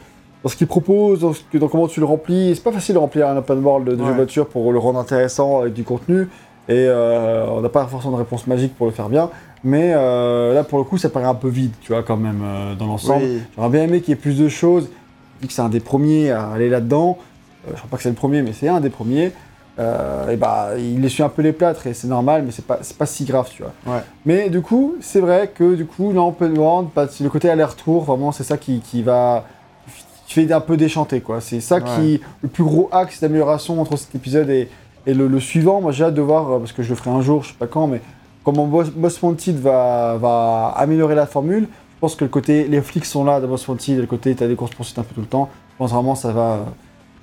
dans 0.44 0.50
ce 0.50 0.56
qu'il 0.56 0.68
propose, 0.68 1.22
dans, 1.22 1.34
ce 1.34 1.42
que- 1.52 1.58
dans 1.58 1.68
comment 1.68 1.88
tu 1.88 2.00
le 2.00 2.06
remplis. 2.06 2.54
C'est 2.56 2.64
pas 2.64 2.72
facile 2.72 2.96
de 2.96 3.00
remplir 3.00 3.28
un 3.28 3.38
open 3.38 3.64
world 3.64 3.88
de 3.90 3.98
jeu 3.98 4.04
Ouais. 4.04 4.14
voiture 4.16 4.48
pour 4.48 4.72
le 4.72 4.78
rendre 4.80 5.00
intéressant 5.00 5.62
avec 5.62 5.74
du 5.74 5.84
contenu. 5.84 6.28
Et 6.70 6.88
on 6.90 7.60
n'a 7.62 7.70
pas 7.70 7.86
forcément 7.88 8.14
de 8.14 8.18
réponse 8.20 8.46
magique 8.48 8.76
pour 8.76 8.86
le 8.86 8.92
faire 8.94 9.10
bien. 9.10 9.30
Mais 9.66 9.92
là, 9.94 10.64
pour 10.64 10.78
le 10.80 10.84
coup, 10.86 10.98
ça 10.98 11.10
paraît 11.10 11.26
un 11.26 11.34
peu 11.36 11.48
vide, 11.50 11.72
tu 11.82 11.92
vois, 11.94 12.04
quand 12.04 12.18
même, 12.18 12.42
dans 12.78 12.86
l'ensemble. 12.88 13.24
Oui. 13.24 13.40
J'aurais 13.56 13.70
bien 13.70 13.84
aimé 13.84 14.00
qu'il 14.02 14.10
y 14.10 14.14
ait 14.14 14.22
plus 14.22 14.38
de 14.38 14.48
choses, 14.48 14.90
vu 15.42 15.48
que 15.48 15.54
c'est 15.54 15.62
un 15.62 15.70
des 15.70 15.80
premiers 15.82 16.32
à 16.32 16.50
aller 16.52 16.70
là-dedans. 16.70 17.18
Euh, 17.68 17.72
je 17.72 17.77
crois 17.77 17.90
pas 17.90 17.98
que 17.98 18.03
c'est 18.03 18.10
le 18.10 18.15
premier, 18.15 18.41
mais 18.41 18.53
c'est 18.53 18.68
un 18.68 18.80
des 18.80 18.90
premiers. 18.90 19.31
Euh, 19.80 20.30
et 20.30 20.35
bah, 20.35 20.72
il 20.77 21.03
essuie 21.03 21.23
un 21.23 21.30
peu 21.30 21.41
les 21.41 21.52
plâtres 21.52 21.88
et 21.88 21.95
c'est 21.95 22.07
normal, 22.07 22.44
mais 22.45 22.52
c'est 22.52 22.65
pas, 22.65 22.80
pas 22.98 23.06
si 23.07 23.26
grave, 23.26 23.49
tu 23.52 23.64
vois. 23.64 23.73
Ouais. 23.91 24.02
Mais 24.26 24.49
du 24.49 24.61
coup, 24.61 24.95
c'est 25.02 25.19
vrai 25.19 25.52
que 25.53 25.73
du 25.73 25.85
coup, 25.85 26.11
là, 26.11 26.22
open 26.22 26.56
world, 26.57 26.90
bah, 26.95 27.07
le 27.19 27.30
côté 27.30 27.49
aller-retour, 27.49 28.03
vraiment, 28.03 28.31
c'est 28.31 28.44
ça 28.44 28.57
qui, 28.57 28.81
qui 28.81 29.02
va. 29.02 29.45
qui 30.27 30.34
fait 30.35 30.52
un 30.52 30.60
peu 30.60 30.77
déchanter, 30.77 31.22
quoi. 31.22 31.41
C'est 31.41 31.60
ça 31.60 31.81
qui. 31.81 32.22
le 32.41 32.49
plus 32.49 32.64
gros 32.64 32.88
axe 32.91 33.19
d'amélioration 33.19 33.81
entre 33.81 33.98
cet 33.98 34.14
épisode 34.14 34.49
et, 34.49 34.69
et 35.07 35.14
le, 35.15 35.27
le 35.27 35.40
suivant. 35.40 35.81
Moi, 35.81 35.91
j'ai 35.91 36.03
hâte 36.03 36.14
de 36.14 36.22
voir, 36.22 36.52
euh, 36.52 36.60
parce 36.60 36.72
que 36.72 36.84
je 36.84 36.90
le 36.90 36.95
ferai 36.95 37.10
un 37.10 37.22
jour, 37.22 37.44
je 37.44 37.49
sais 37.49 37.56
pas 37.57 37.68
quand, 37.68 37.88
mais 37.88 38.02
comment 38.44 38.68
Boss, 38.68 38.90
Boss 38.91 39.19
Wanted 39.23 39.60
va, 39.60 40.18
va 40.19 40.73
améliorer 40.77 41.15
la 41.15 41.26
formule. 41.26 41.68
Je 41.95 41.99
pense 41.99 42.15
que 42.15 42.26
le 42.26 42.30
côté, 42.30 42.68
les 42.68 42.81
flics 42.81 43.06
sont 43.06 43.23
là 43.23 43.40
dans 43.40 43.48
Boss 43.48 43.68
Wanted, 43.68 43.98
et 43.98 44.02
le 44.02 44.07
côté, 44.07 44.35
t'as 44.35 44.48
des 44.48 44.56
courses 44.56 44.76
poursuites 44.76 44.99
un 44.99 45.03
peu 45.03 45.15
tout 45.15 45.22
le 45.22 45.27
temps. 45.27 45.49
Je 45.72 45.77
pense 45.80 45.91
vraiment 45.91 46.14
ça 46.14 46.31
va, 46.31 46.65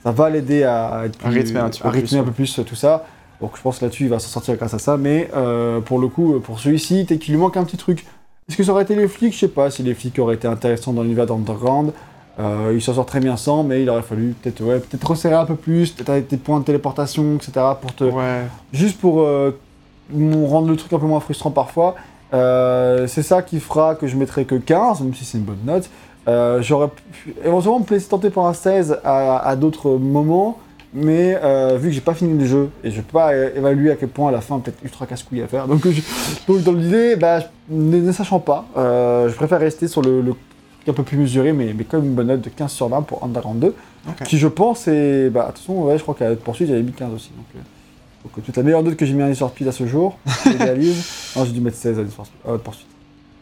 ça 0.02 0.10
va 0.12 0.30
l'aider 0.30 0.64
à, 0.64 1.02
être 1.06 1.18
À 1.24 1.28
plus- 1.28 1.38
rythmer 1.38 1.60
un 1.60 1.68
petit 1.70 1.80
peu 1.80 1.88
à 1.88 1.90
rythmer 1.90 2.08
plus, 2.08 2.18
un 2.18 2.24
peu 2.24 2.32
plus 2.32 2.58
euh, 2.58 2.62
tout 2.62 2.74
ça. 2.74 3.04
Donc 3.40 3.52
je 3.56 3.62
pense 3.62 3.78
que 3.78 3.84
là-dessus, 3.86 4.04
il 4.04 4.08
va 4.10 4.18
s'en 4.18 4.28
sortir 4.28 4.56
grâce 4.56 4.74
à 4.74 4.78
ça. 4.78 4.96
Mais 4.96 5.30
euh, 5.34 5.80
pour 5.80 5.98
le 5.98 6.08
coup, 6.08 6.34
euh, 6.34 6.40
pour 6.40 6.60
celui-ci, 6.60 7.04
peut-être 7.04 7.20
qu'il 7.20 7.34
lui 7.34 7.40
manque 7.40 7.56
un 7.56 7.64
petit 7.64 7.76
truc. 7.76 8.04
Est-ce 8.48 8.56
que 8.56 8.64
ça 8.64 8.72
aurait 8.72 8.82
été 8.82 8.94
les 8.96 9.08
flics? 9.08 9.32
Je 9.34 9.38
sais 9.38 9.48
pas 9.48 9.70
si 9.70 9.82
les 9.82 9.94
flics 9.94 10.18
auraient 10.18 10.34
été 10.34 10.48
intéressants 10.48 10.92
dans 10.92 11.02
l'univers 11.02 11.26
d'Underground. 11.26 11.92
Euh, 12.38 12.72
il 12.74 12.80
s'en 12.82 12.94
sort 12.94 13.06
très 13.06 13.20
bien 13.20 13.36
sans, 13.36 13.62
mais 13.62 13.82
il 13.82 13.90
aurait 13.90 14.02
fallu 14.02 14.34
peut-être 14.42 14.62
ouais, 14.62 14.78
peut 14.80 14.98
resserrer 15.02 15.34
un 15.34 15.44
peu 15.44 15.56
plus, 15.56 15.90
peut-être 15.90 16.28
des 16.30 16.36
points 16.36 16.58
de 16.60 16.64
téléportation, 16.64 17.36
etc. 17.36 17.52
pour 17.80 17.94
te, 17.94 18.04
Ouais. 18.04 18.42
juste 18.72 18.98
pour 18.98 19.20
euh, 19.20 19.58
rendre 20.12 20.68
le 20.68 20.76
truc 20.76 20.92
un 20.92 20.98
peu 20.98 21.06
moins 21.06 21.20
frustrant 21.20 21.50
parfois. 21.50 21.94
C'est 22.32 23.22
ça 23.22 23.42
qui 23.42 23.60
fera 23.60 23.94
que 23.94 24.06
je 24.06 24.16
mettrai 24.16 24.44
que 24.44 24.54
15, 24.54 25.00
même 25.02 25.14
si 25.14 25.24
c'est 25.24 25.38
une 25.38 25.44
bonne 25.44 25.58
note. 25.64 25.90
Euh, 26.28 26.60
J'aurais 26.62 26.88
pu 26.88 27.34
éventuellement 27.44 27.80
me 27.80 27.86
laisser 27.94 28.08
tenter 28.08 28.30
pour 28.30 28.46
un 28.46 28.52
16 28.54 28.98
à, 29.04 29.38
à 29.38 29.56
d'autres 29.56 29.90
moments, 29.96 30.58
mais 30.92 31.38
euh, 31.42 31.78
vu 31.80 31.88
que 31.88 31.94
j'ai 31.94 32.00
pas 32.00 32.14
fini 32.14 32.38
le 32.38 32.44
jeu 32.46 32.70
et 32.84 32.90
je 32.90 33.00
peux 33.00 33.12
pas 33.12 33.34
évaluer 33.34 33.90
à 33.92 33.96
quel 33.96 34.08
point 34.10 34.28
à 34.28 34.32
la 34.32 34.40
fin 34.40 34.58
peut-être 34.58 34.78
ultra 34.84 35.06
casse-couille 35.06 35.42
à 35.42 35.46
faire, 35.46 35.66
donc, 35.66 35.86
je- 35.88 36.00
donc 36.46 36.62
dans 36.62 36.72
l'idée, 36.72 37.16
bah, 37.16 37.40
ne, 37.68 37.98
ne 37.98 38.12
sachant 38.12 38.38
pas, 38.40 38.66
euh, 38.76 39.28
je 39.28 39.34
préfère 39.34 39.60
rester 39.60 39.88
sur 39.88 40.02
le, 40.02 40.20
le 40.20 40.34
un 40.88 40.92
peu 40.92 41.02
plus 41.04 41.16
mesuré, 41.18 41.52
mais, 41.52 41.72
mais 41.76 41.84
quand 41.84 41.98
même 41.98 42.06
une 42.08 42.14
bonne 42.14 42.26
note 42.26 42.40
de 42.40 42.48
15 42.50 42.72
sur 42.72 42.88
20 42.88 43.02
pour 43.02 43.22
Underground 43.22 43.60
2, 43.60 43.74
Ok. 44.08 44.26
qui 44.26 44.38
je 44.38 44.48
pense 44.48 44.88
est. 44.88 45.30
Bah, 45.30 45.42
de 45.42 45.46
toute 45.48 45.58
façon, 45.58 45.74
ouais, 45.84 45.96
je 45.98 46.02
crois 46.02 46.14
qu'à 46.16 46.30
la 46.30 46.34
poursuite, 46.36 46.66
j'avais 46.68 46.82
mis 46.82 46.90
15 46.90 47.12
aussi. 47.14 47.30
Donc, 47.36 47.44
euh, 47.54 47.58
donc 48.24 48.32
euh, 48.38 48.40
toute 48.44 48.56
la 48.56 48.62
meilleure 48.64 48.82
note 48.82 48.96
que 48.96 49.06
j'ai 49.06 49.12
mis 49.12 49.22
à 49.22 49.28
Need 49.28 49.68
à 49.68 49.72
ce 49.72 49.86
jour, 49.86 50.18
je 50.44 50.56
réalise. 50.58 51.04
Non, 51.36 51.44
j'ai 51.44 51.52
dû 51.52 51.60
mettre 51.60 51.76
16 51.76 51.98
à 51.98 52.02
Need 52.02 52.10
for 52.10 52.26
Speed. 52.26 52.56
Poursuite. 52.64 52.86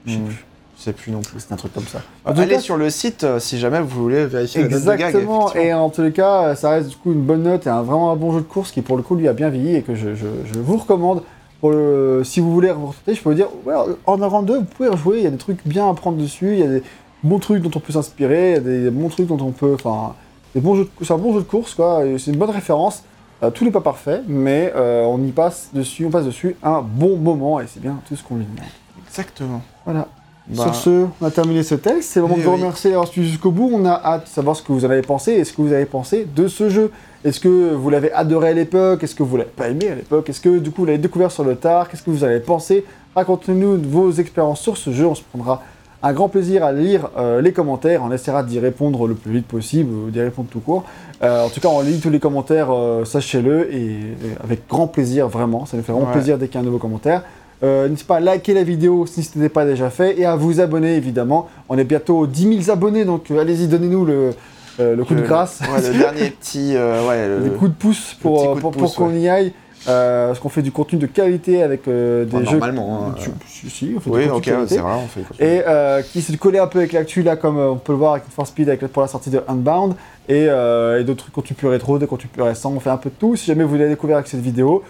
Je 0.05 0.13
sais 0.13 0.19
Hmm. 0.19 0.25
plus. 0.27 0.45
Je 0.79 0.85
sais 0.85 0.93
plus 0.93 1.11
non 1.11 1.21
plus. 1.21 1.41
C'est 1.41 1.53
un 1.53 1.57
truc 1.57 1.75
comme 1.75 1.87
ça. 1.87 1.99
En 2.25 2.33
tout 2.33 2.41
Allez 2.41 2.53
cas, 2.55 2.61
sur 2.61 2.77
le 2.77 2.89
site 2.91 3.25
euh, 3.25 3.41
si 3.41 3.59
jamais 3.59 3.81
vous 3.81 3.89
voulez 4.03 4.27
vérifier 4.27 4.63
la 4.63 4.69
note 4.69 4.81
de 4.81 4.87
gag. 4.87 5.01
Exactement, 5.01 5.53
et 5.55 5.75
en 5.75 5.91
tous 5.91 6.03
les 6.03 6.13
cas, 6.13 6.43
euh, 6.51 6.55
ça 6.55 6.71
reste 6.71 6.91
du 6.91 6.97
coup 6.97 7.13
une 7.13 7.23
bonne 7.23 7.43
note 7.43 7.67
et 7.67 7.71
un, 7.71 7.83
vraiment 7.83 8.13
un 8.13 8.17
bon 8.17 8.33
jeu 8.33 8.39
de 8.41 8.45
course 8.45 8.71
qui 8.71 8.81
pour 8.83 8.97
le 8.97 9.03
coup 9.03 9.17
lui 9.17 9.27
a 9.27 9.33
bien 9.33 9.49
vieilli 9.49 9.75
et 9.77 9.83
que 9.83 9.95
je, 9.97 10.15
je- 10.15 10.27
je 10.53 10.59
vous 10.61 10.77
recommande. 10.77 11.23
Pour 11.61 11.73
le, 11.73 12.23
si 12.25 12.39
vous 12.39 12.53
voulez 12.53 12.71
vous 12.71 12.95
je 13.09 13.15
peux 13.21 13.31
vous 13.31 13.35
dire, 13.35 13.49
ouais, 13.67 13.75
en 14.07 14.23
avant 14.23 14.43
2, 14.43 14.59
vous 14.59 14.65
pouvez 14.65 14.89
rejouer, 14.91 15.19
il 15.19 15.25
y 15.25 15.27
a 15.27 15.31
des 15.31 15.37
trucs 15.39 15.67
bien 15.67 15.91
à 15.91 15.95
prendre 15.95 16.17
dessus, 16.17 16.53
il 16.53 16.61
y 16.61 16.63
a 16.63 16.69
des 16.69 16.85
bons 17.25 17.41
trucs 17.41 17.61
dont 17.65 17.71
on 17.75 17.81
peut 17.81 17.93
s'inspirer, 17.93 18.51
il 18.51 18.55
y 18.55 18.57
a 18.59 18.61
des 18.61 18.91
bons 18.91 19.09
trucs 19.09 19.27
dont 19.27 19.41
on 19.45 19.51
peut. 19.51 19.75
Enfin, 19.75 20.15
des 20.55 20.61
bons 20.61 20.77
jeux 20.77 20.85
de- 20.85 21.05
c'est 21.05 21.13
un 21.13 21.19
bon 21.19 21.33
jeu 21.35 21.41
de 21.41 21.45
course, 21.47 21.75
quoi, 21.75 22.03
c'est 22.19 22.31
une 22.31 22.37
bonne 22.39 22.51
référence. 22.51 23.03
Euh, 23.43 23.51
tout 23.51 23.65
n'est 23.65 23.73
pas 23.73 23.81
parfait, 23.81 24.21
mais 24.29 24.73
euh, 24.77 25.03
on 25.07 25.21
y 25.25 25.33
passe 25.33 25.71
dessus, 25.73 26.07
on 26.07 26.11
passe 26.11 26.27
dessus 26.27 26.55
un 26.63 26.81
bon 26.81 27.17
moment 27.17 27.59
et 27.59 27.65
c'est 27.67 27.81
bien 27.83 27.99
tout 28.07 28.15
ce 28.15 28.23
qu'on 28.23 28.37
lui 28.37 28.45
demande. 28.45 28.61
Exactement. 29.09 29.61
Voilà. 29.85 30.07
Bah, 30.51 30.63
Sur 30.63 30.75
ce, 30.75 31.07
on 31.21 31.27
a 31.27 31.31
terminé 31.31 31.63
ce 31.63 31.75
test. 31.75 32.03
C'est 32.11 32.21
le 32.21 32.23
moment 32.23 32.37
Eh 32.39 32.41
de 32.43 32.47
vous 32.47 32.53
remercier 32.57 32.91
d'avoir 32.91 33.09
suivi 33.09 33.29
jusqu'au 33.29 33.51
bout. 33.51 33.71
On 33.73 33.85
a 33.85 33.93
hâte 34.03 34.25
de 34.25 34.29
savoir 34.29 34.57
ce 34.57 34.63
que 34.63 34.73
vous 34.73 34.85
en 34.87 34.91
avez 34.91 35.03
pensé 35.03 35.33
et 35.33 35.45
ce 35.45 35.53
que 35.53 35.61
vous 35.61 35.73
avez 35.73 35.85
pensé 35.85 36.27
de 36.35 36.49
ce 36.49 36.71
jeu. 36.71 36.91
Est-ce 37.25 37.39
que 37.39 37.75
vous 37.75 37.91
l'avez 37.91 38.11
adoré 38.13 38.49
à 38.51 38.53
l'époque? 38.55 39.05
Est-ce 39.05 39.15
que 39.15 39.23
vous 39.23 39.37
l'avez 39.37 39.51
pas 39.51 39.69
aimé 39.69 39.89
à 39.91 39.95
l'époque? 39.95 40.31
Est-ce 40.31 40.41
que 40.41 40.59
du 40.59 40.71
coup 40.71 40.83
vous 40.83 40.87
l'avez 40.87 40.99
découvert 40.99 41.31
sur 41.31 41.45
le 41.45 41.57
tard? 41.57 41.89
Qu'est-ce 41.91 42.03
que 42.03 42.11
vous 42.11 42.25
avez 42.25 42.41
pensé? 42.41 42.85
Racontez-nous 43.15 43.79
vos 43.83 44.11
expériences 44.13 44.61
sur 44.61 44.77
ce 44.79 44.91
jeu. 44.91 45.07
On 45.07 45.15
se 45.15 45.23
prendra 45.23 45.63
un 46.03 46.13
grand 46.13 46.29
plaisir 46.29 46.65
à 46.65 46.73
lire 46.73 47.11
euh, 47.19 47.43
les 47.43 47.53
commentaires. 47.53 48.03
On 48.05 48.13
essaiera 48.13 48.43
d'y 48.45 48.59
répondre 48.61 49.07
le 49.09 49.15
plus 49.15 49.33
vite 49.33 49.47
possible 49.49 49.93
ou 49.93 50.11
d'y 50.11 50.21
répondre 50.21 50.49
tout 50.49 50.61
court. 50.61 50.85
Euh, 51.23 51.45
en 51.45 51.49
tout 51.51 51.61
cas, 51.61 51.69
on 51.69 51.81
lit 51.83 51.99
tous 51.99 52.09
les 52.11 52.21
commentaires, 52.21 52.69
euh, 52.71 53.05
sachez-le, 53.05 53.75
et, 53.75 53.87
et 53.87 53.97
avec 54.45 54.69
grand 54.69 54.87
plaisir, 54.87 55.27
vraiment. 55.29 55.67
Ça 55.67 55.77
nous 55.77 55.83
fait 55.83 55.91
vraiment 55.93 56.07
Ouais. 56.07 56.13
plaisir 56.13 56.39
dès 56.39 56.47
qu'il 56.47 56.55
y 56.55 56.59
a 56.59 56.61
un 56.61 56.65
nouveau 56.65 56.79
commentaire. 56.79 57.23
Euh, 57.65 57.89
N'hésitez 57.89 58.07
pas 58.07 58.17
à 58.17 58.21
liker 58.21 58.55
la 58.55 58.63
vidéo 58.63 59.05
si 59.07 59.23
ce 59.23 59.37
n'était 59.37 59.49
pas 59.49 59.65
déjà 59.65 59.91
fait 59.91 60.19
et 60.19 60.25
à 60.25 60.37
vous 60.37 60.61
abonner 60.61 60.95
évidemment. 60.97 61.49
On 61.69 61.77
est 61.79 61.85
bientôt 61.85 62.19
aux 62.19 62.27
10 62.27 62.63
000 62.65 62.71
abonnés 62.71 63.05
donc 63.05 63.31
euh, 63.31 63.41
allez-y, 63.41 63.67
donnez-nous 63.67 64.05
le, 64.05 64.31
euh, 64.79 64.95
le 64.95 65.05
coup 65.05 65.15
de 65.17 65.23
grâce, 65.23 65.61
Ouais, 65.63 65.83
le 65.93 65.99
dernier 65.99 66.31
petit. 66.31 66.75
euh, 66.77 67.05
ouais, 67.09 67.27
le- 67.27 67.49
des 67.51 67.57
coups 67.57 67.71
de 67.73 67.77
pouce 67.77 68.15
pour, 68.21 68.61
qu'on 68.95 69.13
y 69.15 69.29
aille. 69.29 69.53
Parce 69.87 70.39
qu'on 70.41 70.49
fait 70.51 70.61
du 70.63 70.71
contenu 70.71 70.99
de 70.99 71.07
qualité 71.07 71.63
avec 71.63 71.85
des 71.87 72.27
Enfin, 72.31 72.45
jeux. 72.45 72.51
normalement, 72.59 73.07
hein, 73.11 73.15
si, 73.49 73.71
si, 73.71 73.93
on 73.97 74.01
fait 74.01 74.11
Oui, 74.11 74.23
du 74.25 74.29
ok, 74.29 74.35
contenu 74.35 74.53
de 74.53 74.57
qualité. 74.57 74.75
c'est 74.75 74.81
vrai, 74.81 74.93
on 75.03 75.09
fait. 75.09 76.03
Et 76.03 76.03
qui 76.13 76.21
s'est 76.21 76.37
collé 76.37 76.59
un 76.59 76.67
peu 76.67 76.79
avec 76.81 76.93
l'actu 76.93 77.23
là, 77.23 77.37
comme 77.37 77.59
on 77.59 77.77
peut 77.77 77.93
le 77.93 77.99
voir 77.99 78.13
avec 78.13 78.25
for 78.29 78.47
Speed 78.47 78.69
avec, 78.69 78.81
pour 78.89 79.03
la 79.03 79.09
sortie 79.09 79.31
de 79.31 79.41
Unbound, 79.49 79.95
et, 80.29 80.45
et 80.45 81.05
d'autres 81.05 81.31
contenus 81.33 81.57
plus 81.57 81.69
rétro, 81.69 81.99
des 81.99 82.07
contenus 82.07 82.31
plus 82.31 82.43
récents. 82.43 82.73
On 82.77 82.81
fait 82.81 82.91
un 82.91 82.99
peu 82.99 83.09
de 83.09 83.15
tout. 83.19 83.35
Si 83.37 83.47
jamais 83.47 83.65
vous 83.65 83.77
l'avez 83.77 83.89
découvert 83.91 84.17
avec 84.17 84.29
cette 84.29 84.41
vidéo, 84.43 84.83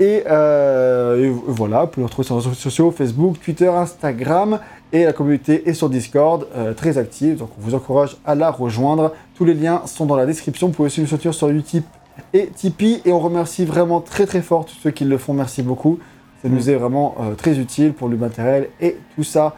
Et, 0.00 0.24
euh, 0.30 1.26
et 1.26 1.32
voilà, 1.46 1.82
vous 1.82 1.86
pouvez 1.88 2.02
nous 2.02 2.06
retrouver 2.06 2.26
sur 2.26 2.36
les 2.36 2.42
réseaux 2.42 2.54
sociaux, 2.54 2.90
Facebook, 2.90 3.38
Twitter, 3.38 3.68
Instagram. 3.68 4.58
Et 4.92 5.04
la 5.04 5.12
communauté 5.12 5.68
est 5.68 5.74
sur 5.74 5.90
Discord, 5.90 6.46
euh, 6.56 6.72
très 6.72 6.96
active. 6.98 7.36
Donc 7.36 7.50
on 7.58 7.60
vous 7.62 7.74
encourage 7.74 8.16
à 8.24 8.34
la 8.34 8.50
rejoindre. 8.50 9.12
Tous 9.36 9.44
les 9.44 9.54
liens 9.54 9.82
sont 9.84 10.06
dans 10.06 10.16
la 10.16 10.24
description. 10.26 10.68
Vous 10.68 10.72
pouvez 10.72 10.86
aussi 10.86 11.02
nous 11.02 11.06
soutenir 11.06 11.34
sur 11.34 11.48
Utip 11.50 11.84
et 12.32 12.46
Tipeee. 12.46 13.02
Et 13.04 13.12
on 13.12 13.20
remercie 13.20 13.66
vraiment 13.66 14.00
très 14.00 14.24
très 14.26 14.40
fort 14.40 14.64
tous 14.64 14.74
ceux 14.82 14.90
qui 14.90 15.04
le 15.04 15.18
font. 15.18 15.34
Merci 15.34 15.62
beaucoup. 15.62 15.98
Ça 16.42 16.48
nous 16.48 16.70
est 16.70 16.74
vraiment 16.74 17.16
euh, 17.20 17.34
très 17.34 17.58
utile 17.58 17.92
pour 17.92 18.08
le 18.08 18.16
matériel 18.16 18.70
et 18.80 18.96
tout 19.14 19.22
ça. 19.22 19.54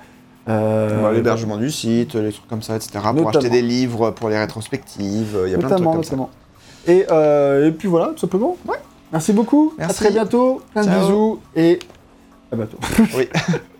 Euh, 0.48 1.12
L'hébergement 1.12 1.56
du 1.56 1.70
site, 1.70 2.16
les 2.16 2.32
trucs 2.32 2.48
comme 2.48 2.62
ça, 2.62 2.74
etc. 2.74 2.98
Pour 3.16 3.28
acheter 3.28 3.48
des 3.48 3.62
livres 3.62 4.10
pour 4.10 4.28
les 4.28 4.36
rétrospectives, 4.36 5.38
il 5.46 5.52
y 5.52 5.54
a 5.54 5.58
plein 5.58 5.68
de 5.68 5.74
trucs 5.74 5.84
notamment, 5.86 5.92
comme 5.92 6.02
ça. 6.02 6.16
notamment. 6.16 6.30
Et, 6.88 7.68
et 7.68 7.70
puis 7.70 7.86
voilà, 7.86 8.08
tout 8.08 8.18
simplement. 8.18 8.56
Merci 9.12 9.32
beaucoup. 9.32 9.74
Merci. 9.78 9.90
À 9.90 9.94
très 9.94 10.10
bientôt. 10.10 10.62
Plein 10.72 10.82
de 10.82 10.86
Ciao. 10.86 11.00
bisous 11.00 11.40
et 11.54 11.78
à 12.50 12.56
bientôt. 12.56 12.78
Oui. 13.16 13.28